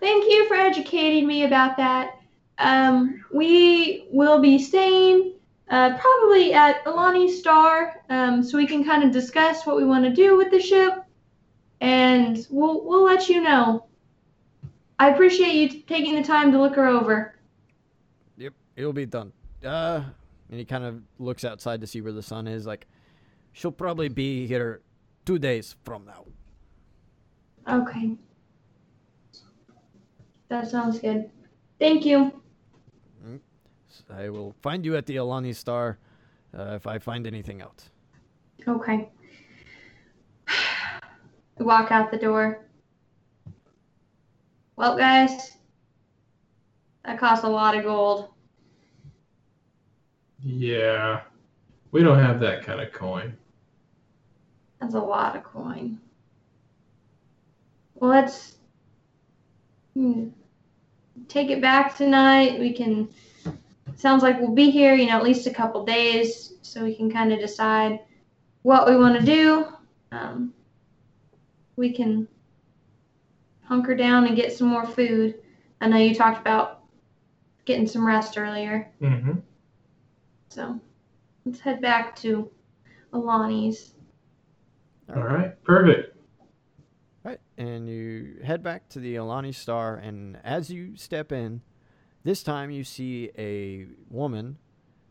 Thank 0.00 0.24
you 0.30 0.46
for 0.48 0.54
educating 0.54 1.26
me 1.26 1.44
about 1.44 1.76
that. 1.76 2.18
Um, 2.58 3.24
we 3.32 4.06
will 4.10 4.40
be 4.40 4.58
staying 4.58 5.34
uh, 5.70 5.98
probably 5.98 6.52
at 6.52 6.86
Alani 6.86 7.30
Star, 7.32 8.02
um, 8.10 8.42
so 8.42 8.58
we 8.58 8.66
can 8.66 8.84
kind 8.84 9.02
of 9.02 9.10
discuss 9.10 9.64
what 9.66 9.76
we 9.76 9.84
want 9.84 10.04
to 10.04 10.12
do 10.12 10.36
with 10.36 10.50
the 10.50 10.60
ship, 10.60 11.04
and 11.80 12.46
we'll 12.50 12.84
we'll 12.84 13.04
let 13.04 13.28
you 13.28 13.42
know. 13.42 13.86
I 14.98 15.10
appreciate 15.10 15.54
you 15.54 15.80
taking 15.82 16.14
the 16.14 16.22
time 16.22 16.52
to 16.52 16.60
look 16.60 16.76
her 16.76 16.86
over. 16.86 17.34
Yep, 18.36 18.54
it'll 18.76 18.92
be 18.92 19.06
done. 19.06 19.32
Uh, 19.64 20.02
and 20.50 20.58
he 20.58 20.64
kind 20.64 20.84
of 20.84 21.02
looks 21.18 21.44
outside 21.44 21.80
to 21.80 21.86
see 21.86 22.00
where 22.00 22.12
the 22.12 22.22
sun 22.22 22.46
is. 22.46 22.66
Like, 22.66 22.86
she'll 23.52 23.72
probably 23.72 24.08
be 24.08 24.46
here 24.46 24.82
two 25.24 25.38
days 25.38 25.74
from 25.84 26.04
now. 26.04 26.24
Okay. 27.68 28.16
That 30.48 30.68
sounds 30.68 30.98
good. 30.98 31.30
Thank 31.78 32.04
you. 32.04 32.40
I 34.10 34.28
will 34.28 34.54
find 34.62 34.84
you 34.84 34.96
at 34.96 35.06
the 35.06 35.16
Alani 35.16 35.52
Star 35.52 35.98
uh, 36.56 36.72
if 36.74 36.86
I 36.86 36.98
find 36.98 37.26
anything 37.26 37.62
out. 37.62 37.82
Okay. 38.66 39.08
Walk 41.58 41.90
out 41.90 42.10
the 42.10 42.18
door. 42.18 42.60
Well, 44.76 44.96
guys, 44.96 45.52
that 47.04 47.18
costs 47.18 47.44
a 47.44 47.48
lot 47.48 47.76
of 47.76 47.84
gold. 47.84 48.28
Yeah. 50.42 51.22
We 51.92 52.02
don't 52.02 52.18
have 52.18 52.40
that 52.40 52.64
kind 52.64 52.80
of 52.80 52.92
coin. 52.92 53.36
That's 54.80 54.94
a 54.94 55.00
lot 55.00 55.36
of 55.36 55.44
coin. 55.44 56.00
Well, 57.94 58.10
let's 58.10 58.56
hmm, 59.94 60.28
take 61.28 61.50
it 61.50 61.62
back 61.62 61.96
tonight. 61.96 62.58
We 62.58 62.72
can. 62.72 63.08
Sounds 63.96 64.22
like 64.22 64.40
we'll 64.40 64.54
be 64.54 64.70
here, 64.70 64.94
you 64.94 65.06
know, 65.06 65.16
at 65.16 65.22
least 65.22 65.46
a 65.46 65.50
couple 65.52 65.84
days, 65.84 66.54
so 66.62 66.82
we 66.84 66.94
can 66.94 67.10
kind 67.10 67.32
of 67.32 67.38
decide 67.38 68.00
what 68.62 68.88
we 68.88 68.96
want 68.96 69.18
to 69.18 69.24
do. 69.24 69.66
Um, 70.10 70.52
we 71.76 71.92
can 71.92 72.26
hunker 73.62 73.94
down 73.94 74.26
and 74.26 74.36
get 74.36 74.52
some 74.52 74.68
more 74.68 74.86
food. 74.86 75.36
I 75.80 75.88
know 75.88 75.96
you 75.96 76.14
talked 76.14 76.40
about 76.40 76.82
getting 77.64 77.86
some 77.86 78.06
rest 78.06 78.36
earlier, 78.38 78.90
Mm-hmm. 79.00 79.38
so 80.48 80.78
let's 81.44 81.60
head 81.60 81.80
back 81.80 82.14
to 82.16 82.50
Alani's. 83.12 83.94
All 85.14 85.22
right. 85.22 85.62
Perfect. 85.64 86.16
Right, 87.22 87.40
and 87.56 87.88
you 87.88 88.36
head 88.44 88.62
back 88.62 88.88
to 88.90 88.98
the 89.00 89.16
Alani 89.16 89.52
Star, 89.52 89.96
and 89.96 90.38
as 90.44 90.68
you 90.70 90.96
step 90.96 91.32
in, 91.32 91.62
this 92.24 92.42
time 92.42 92.70
you 92.70 92.84
see 92.84 93.30
a 93.38 93.86
woman, 94.10 94.58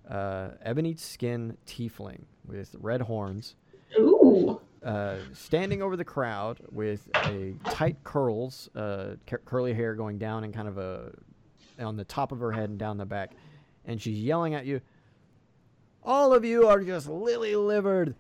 uh, 0.10 0.50
ebony 0.64 0.96
skin 0.96 1.58
tiefling 1.66 2.24
with 2.46 2.76
red 2.80 3.02
horns, 3.02 3.56
Ooh. 3.98 4.60
uh, 4.84 5.18
standing 5.32 5.82
over 5.82 5.96
the 5.96 6.04
crowd 6.04 6.60
with 6.72 7.08
a 7.16 7.54
tight 7.66 8.04
curls, 8.04 8.70
uh, 8.76 9.16
cur- 9.28 9.42
curly 9.46 9.74
hair 9.74 9.96
going 9.96 10.18
down 10.18 10.44
and 10.44 10.54
kind 10.54 10.68
of 10.68 10.78
a 10.78 11.12
on 11.80 11.96
the 11.98 12.04
top 12.04 12.32
of 12.32 12.40
her 12.40 12.52
head 12.52 12.70
and 12.70 12.78
down 12.78 12.98
the 12.98 13.06
back, 13.06 13.32
and 13.86 14.02
she's 14.02 14.20
yelling 14.20 14.54
at 14.54 14.66
you. 14.66 14.82
All 16.04 16.34
of 16.34 16.44
you 16.44 16.68
are 16.68 16.82
just 16.82 17.08
lily 17.08 17.56
livered. 17.56 18.16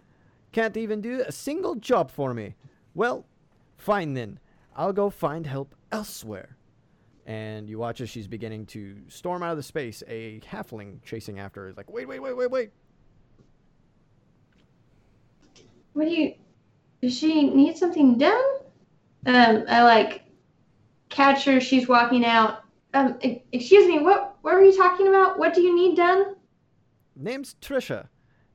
Can't 0.51 0.77
even 0.77 1.01
do 1.01 1.23
a 1.25 1.31
single 1.31 1.75
job 1.75 2.11
for 2.11 2.33
me. 2.33 2.55
Well, 2.93 3.25
fine 3.77 4.13
then. 4.13 4.39
I'll 4.75 4.93
go 4.93 5.09
find 5.09 5.45
help 5.45 5.75
elsewhere. 5.91 6.57
And 7.25 7.69
you 7.69 7.79
watch 7.79 8.01
as 8.01 8.09
she's 8.09 8.27
beginning 8.27 8.65
to 8.67 8.97
storm 9.07 9.43
out 9.43 9.51
of 9.51 9.57
the 9.57 9.63
space. 9.63 10.03
A 10.07 10.41
halfling 10.41 11.01
chasing 11.03 11.39
after 11.39 11.63
her 11.63 11.69
is 11.69 11.77
like, 11.77 11.91
wait, 11.91 12.07
wait, 12.07 12.19
wait, 12.19 12.35
wait, 12.35 12.51
wait. 12.51 12.71
What 15.93 16.05
do 16.05 16.11
you? 16.11 16.33
Does 17.01 17.17
she 17.17 17.49
need 17.49 17.77
something 17.77 18.17
done? 18.17 18.43
Um, 19.25 19.63
I 19.69 19.83
like 19.83 20.23
catch 21.09 21.45
her. 21.45 21.61
She's 21.61 21.87
walking 21.87 22.25
out. 22.25 22.63
Um, 22.93 23.17
excuse 23.51 23.87
me. 23.87 23.99
What? 23.99 24.37
What 24.41 24.55
were 24.55 24.63
you 24.63 24.75
talking 24.75 25.07
about? 25.07 25.39
What 25.39 25.53
do 25.53 25.61
you 25.61 25.73
need 25.73 25.95
done? 25.95 26.35
name's 27.15 27.55
Trisha, 27.61 28.07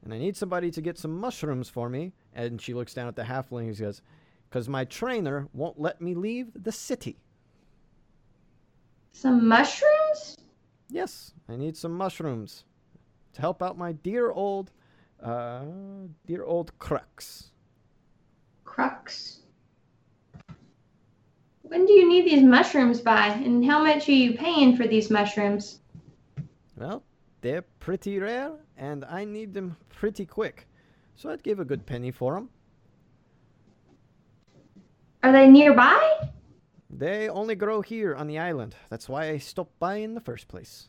and 0.05 0.13
I 0.13 0.19
need 0.19 0.37
somebody 0.37 0.71
to 0.71 0.81
get 0.81 0.99
some 0.99 1.19
mushrooms 1.19 1.69
for 1.69 1.89
me. 1.89 2.13
And 2.35 2.61
she 2.61 2.75
looks 2.75 2.95
down 2.95 3.09
at 3.09 3.17
the 3.17 3.23
halfling 3.23 3.69
and 3.69 3.77
she 3.77 3.83
goes, 3.83 4.03
Because 4.49 4.69
my 4.69 4.85
trainer 4.85 5.49
won't 5.53 5.81
let 5.81 6.01
me 6.01 6.15
leave 6.15 6.51
the 6.55 6.73
city. 6.73 7.19
Some 9.13 9.49
mushrooms? 9.49 10.37
Yes, 10.91 11.33
I 11.49 11.57
need 11.57 11.77
some 11.77 11.93
mushrooms 11.93 12.65
to 13.35 13.41
help 13.41 13.63
out 13.63 13.77
my 13.77 13.93
dear 13.93 14.31
old, 14.31 14.71
uh, 15.23 15.65
dear 16.27 16.45
old 16.45 16.79
crux. 16.79 17.51
Crux. 18.65 19.41
When 21.63 21.85
do 21.85 21.93
you 21.93 22.09
need 22.09 22.25
these 22.25 22.43
mushrooms 22.43 23.01
by? 23.01 23.27
And 23.29 23.65
how 23.65 23.83
much 23.83 24.09
are 24.09 24.13
you 24.13 24.39
paying 24.39 24.77
for 24.77 24.87
these 24.87 25.11
mushrooms? 25.11 25.81
Well, 26.77 27.03
they're 27.43 27.63
pretty 27.81 28.19
rare, 28.19 28.53
and 28.77 29.05
I 29.05 29.25
need 29.25 29.53
them 29.53 29.77
pretty 29.91 30.25
quick. 30.25 30.67
So 31.17 31.31
I'd 31.31 31.43
give 31.43 31.61
a 31.61 31.65
good 31.65 31.85
penny 31.85 32.11
for 32.11 32.35
them. 32.35 32.49
Are 35.23 35.33
they 35.33 35.49
nearby? 35.49 36.31
They 36.91 37.29
only 37.29 37.55
grow 37.55 37.83
here 37.83 38.15
on 38.15 38.27
the 38.27 38.39
island. 38.39 38.75
That's 38.89 39.09
why 39.09 39.29
I 39.29 39.39
stopped 39.39 39.79
by 39.79 39.97
in 39.97 40.15
the 40.15 40.21
first 40.21 40.49
place. 40.49 40.89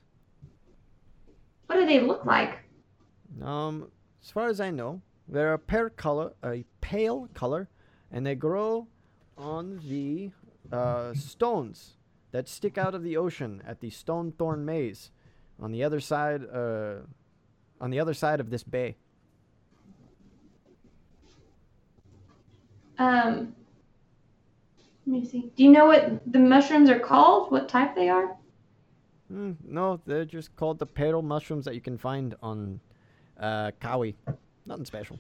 What 1.67 1.75
do 1.75 1.85
they 1.85 1.99
look 1.99 2.25
like? 2.25 2.59
Um, 3.43 3.91
as 4.23 4.31
far 4.31 4.47
as 4.47 4.59
I 4.59 4.71
know, 4.71 5.01
they're 5.27 5.53
a 5.53 5.59
pear 5.59 5.89
color, 5.89 6.33
a 6.43 6.63
pale 6.81 7.27
color, 7.33 7.69
and 8.11 8.25
they 8.25 8.35
grow 8.35 8.87
on 9.37 9.81
the 9.87 10.31
uh, 10.71 11.13
stones 11.13 11.97
that 12.31 12.47
stick 12.47 12.77
out 12.77 12.95
of 12.95 13.03
the 13.03 13.17
ocean 13.17 13.61
at 13.67 13.79
the 13.81 13.89
Stone 13.89 14.33
Thorn 14.33 14.65
Maze, 14.65 15.11
on 15.61 15.71
the 15.71 15.83
other 15.83 15.99
side, 15.99 16.43
uh, 16.51 16.95
on 17.81 17.89
the 17.89 17.99
other 17.99 18.13
side 18.13 18.39
of 18.39 18.49
this 18.49 18.63
bay. 18.63 18.95
Um, 22.97 23.55
me 25.09 25.25
see. 25.25 25.51
Do 25.55 25.63
you 25.63 25.71
know 25.71 25.85
what 25.85 26.21
the 26.31 26.39
mushrooms 26.39 26.89
are 26.89 26.99
called? 26.99 27.51
What 27.51 27.67
type 27.67 27.95
they 27.95 28.09
are? 28.09 28.37
Mm, 29.31 29.55
no, 29.65 29.99
they're 30.05 30.25
just 30.25 30.55
called 30.55 30.79
the 30.79 30.85
pearl 30.85 31.21
mushrooms 31.21 31.65
that 31.65 31.75
you 31.75 31.81
can 31.81 31.97
find 31.97 32.35
on 32.41 32.79
uh, 33.39 33.71
Kawi. 33.81 34.15
Nothing 34.65 34.85
special. 34.85 35.19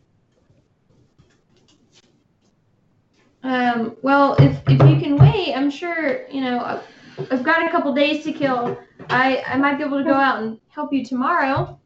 Um, 3.43 3.95
well, 4.01 4.35
if, 4.39 4.61
if 4.67 4.79
you 4.89 4.99
can 4.99 5.15
wait, 5.15 5.53
I'm 5.55 5.71
sure, 5.71 6.27
you 6.29 6.41
know, 6.41 6.59
I've, 6.59 7.31
I've 7.31 7.43
got 7.43 7.65
a 7.65 7.71
couple 7.71 7.93
days 7.93 8.23
to 8.25 8.33
kill. 8.33 8.77
I, 9.09 9.43
I 9.47 9.57
might 9.57 9.77
be 9.77 9.83
able 9.83 9.97
to 9.97 10.03
go 10.03 10.13
out 10.13 10.41
and 10.41 10.59
help 10.67 10.91
you 10.91 11.05
tomorrow. 11.05 11.79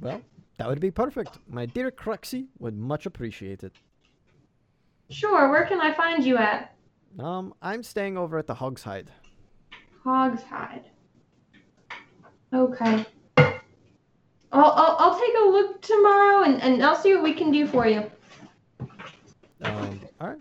Well, 0.00 0.20
that 0.58 0.68
would 0.68 0.80
be 0.80 0.90
perfect. 0.90 1.38
My 1.48 1.66
dear 1.66 1.90
Cruxy 1.90 2.46
would 2.58 2.76
much 2.76 3.06
appreciate 3.06 3.64
it. 3.64 3.72
Sure, 5.10 5.50
where 5.50 5.66
can 5.66 5.80
I 5.80 5.92
find 5.92 6.24
you 6.24 6.36
at? 6.36 6.74
Um, 7.18 7.54
I'm 7.62 7.82
staying 7.82 8.16
over 8.16 8.38
at 8.38 8.46
the 8.46 8.54
Hog's 8.54 8.82
Hide. 8.82 9.10
Hog's 10.02 10.42
Hide. 10.42 10.84
Okay. 12.52 13.06
take 15.18 15.34
a 15.42 15.48
look 15.48 15.82
tomorrow 15.82 16.44
and, 16.44 16.62
and 16.62 16.82
I'll 16.82 16.96
see 16.96 17.14
what 17.14 17.22
we 17.22 17.34
can 17.34 17.50
do 17.50 17.66
for 17.66 17.86
you. 17.86 18.10
Um, 19.62 20.00
all 20.20 20.28
right. 20.28 20.38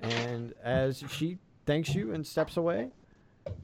And 0.00 0.52
as 0.62 1.04
she 1.08 1.38
thanks 1.66 1.94
you 1.94 2.12
and 2.12 2.26
steps 2.26 2.56
away, 2.56 2.90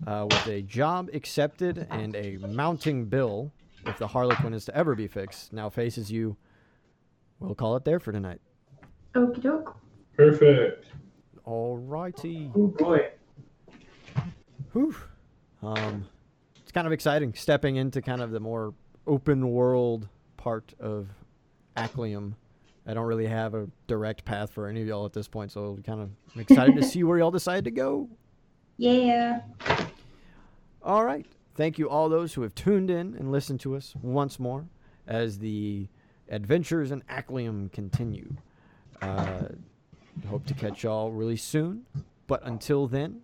uh, 0.06 0.26
with 0.28 0.46
a 0.46 0.62
job 0.62 1.08
accepted 1.12 1.86
and 1.90 2.14
a 2.16 2.36
mounting 2.38 3.06
bill, 3.06 3.52
if 3.86 3.98
the 3.98 4.08
Harlequin 4.08 4.52
is 4.54 4.64
to 4.66 4.76
ever 4.76 4.94
be 4.94 5.06
fixed, 5.06 5.52
now 5.52 5.68
faces 5.68 6.10
you, 6.10 6.36
we'll 7.38 7.54
call 7.54 7.76
it 7.76 7.84
there 7.84 8.00
for 8.00 8.12
tonight. 8.12 8.40
Okie 9.14 9.42
doke. 9.42 9.76
Perfect. 10.18 10.86
All 11.44 11.78
righty. 11.78 12.50
Oh 12.54 12.66
boy. 12.66 13.08
Whew. 14.72 14.94
Um, 15.62 16.08
it's 16.60 16.72
kind 16.72 16.88
of 16.88 16.92
exciting 16.92 17.32
stepping 17.34 17.76
into 17.76 18.02
kind 18.02 18.20
of 18.20 18.32
the 18.32 18.40
more 18.40 18.74
open 19.06 19.48
world 19.48 20.08
part 20.36 20.74
of 20.80 21.06
Aclium. 21.76 22.34
I 22.84 22.94
don't 22.94 23.06
really 23.06 23.28
have 23.28 23.54
a 23.54 23.68
direct 23.86 24.24
path 24.24 24.50
for 24.50 24.66
any 24.66 24.82
of 24.82 24.88
y'all 24.88 25.06
at 25.06 25.12
this 25.12 25.28
point, 25.28 25.52
so 25.52 25.78
kind 25.86 26.00
of 26.00 26.10
I'm 26.34 26.40
excited 26.40 26.74
to 26.74 26.82
see 26.82 27.04
where 27.04 27.18
y'all 27.18 27.30
decide 27.30 27.64
to 27.64 27.70
go. 27.70 28.08
Yeah. 28.76 29.42
All 30.82 31.04
right. 31.04 31.26
Thank 31.54 31.78
you, 31.78 31.88
all 31.88 32.08
those 32.08 32.34
who 32.34 32.42
have 32.42 32.56
tuned 32.56 32.90
in 32.90 33.14
and 33.14 33.30
listened 33.30 33.60
to 33.60 33.76
us 33.76 33.94
once 34.02 34.40
more 34.40 34.66
as 35.06 35.38
the 35.38 35.86
adventures 36.28 36.90
in 36.90 37.02
Aclium 37.02 37.70
continue. 37.72 38.34
Uh, 39.00 39.48
hope 40.26 40.46
to 40.46 40.54
catch 40.54 40.82
y'all 40.82 41.10
really 41.10 41.36
soon. 41.36 41.86
But 42.26 42.42
until 42.44 42.86
then, 42.86 43.20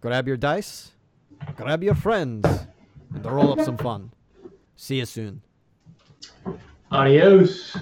grab 0.00 0.26
your 0.26 0.36
dice, 0.36 0.92
grab 1.56 1.82
your 1.82 1.94
friends, 1.94 2.46
and 3.14 3.24
roll 3.24 3.52
up 3.52 3.64
some 3.64 3.76
fun. 3.76 4.10
See 4.76 4.96
you 4.96 5.06
soon. 5.06 5.42
Adios. 6.90 7.76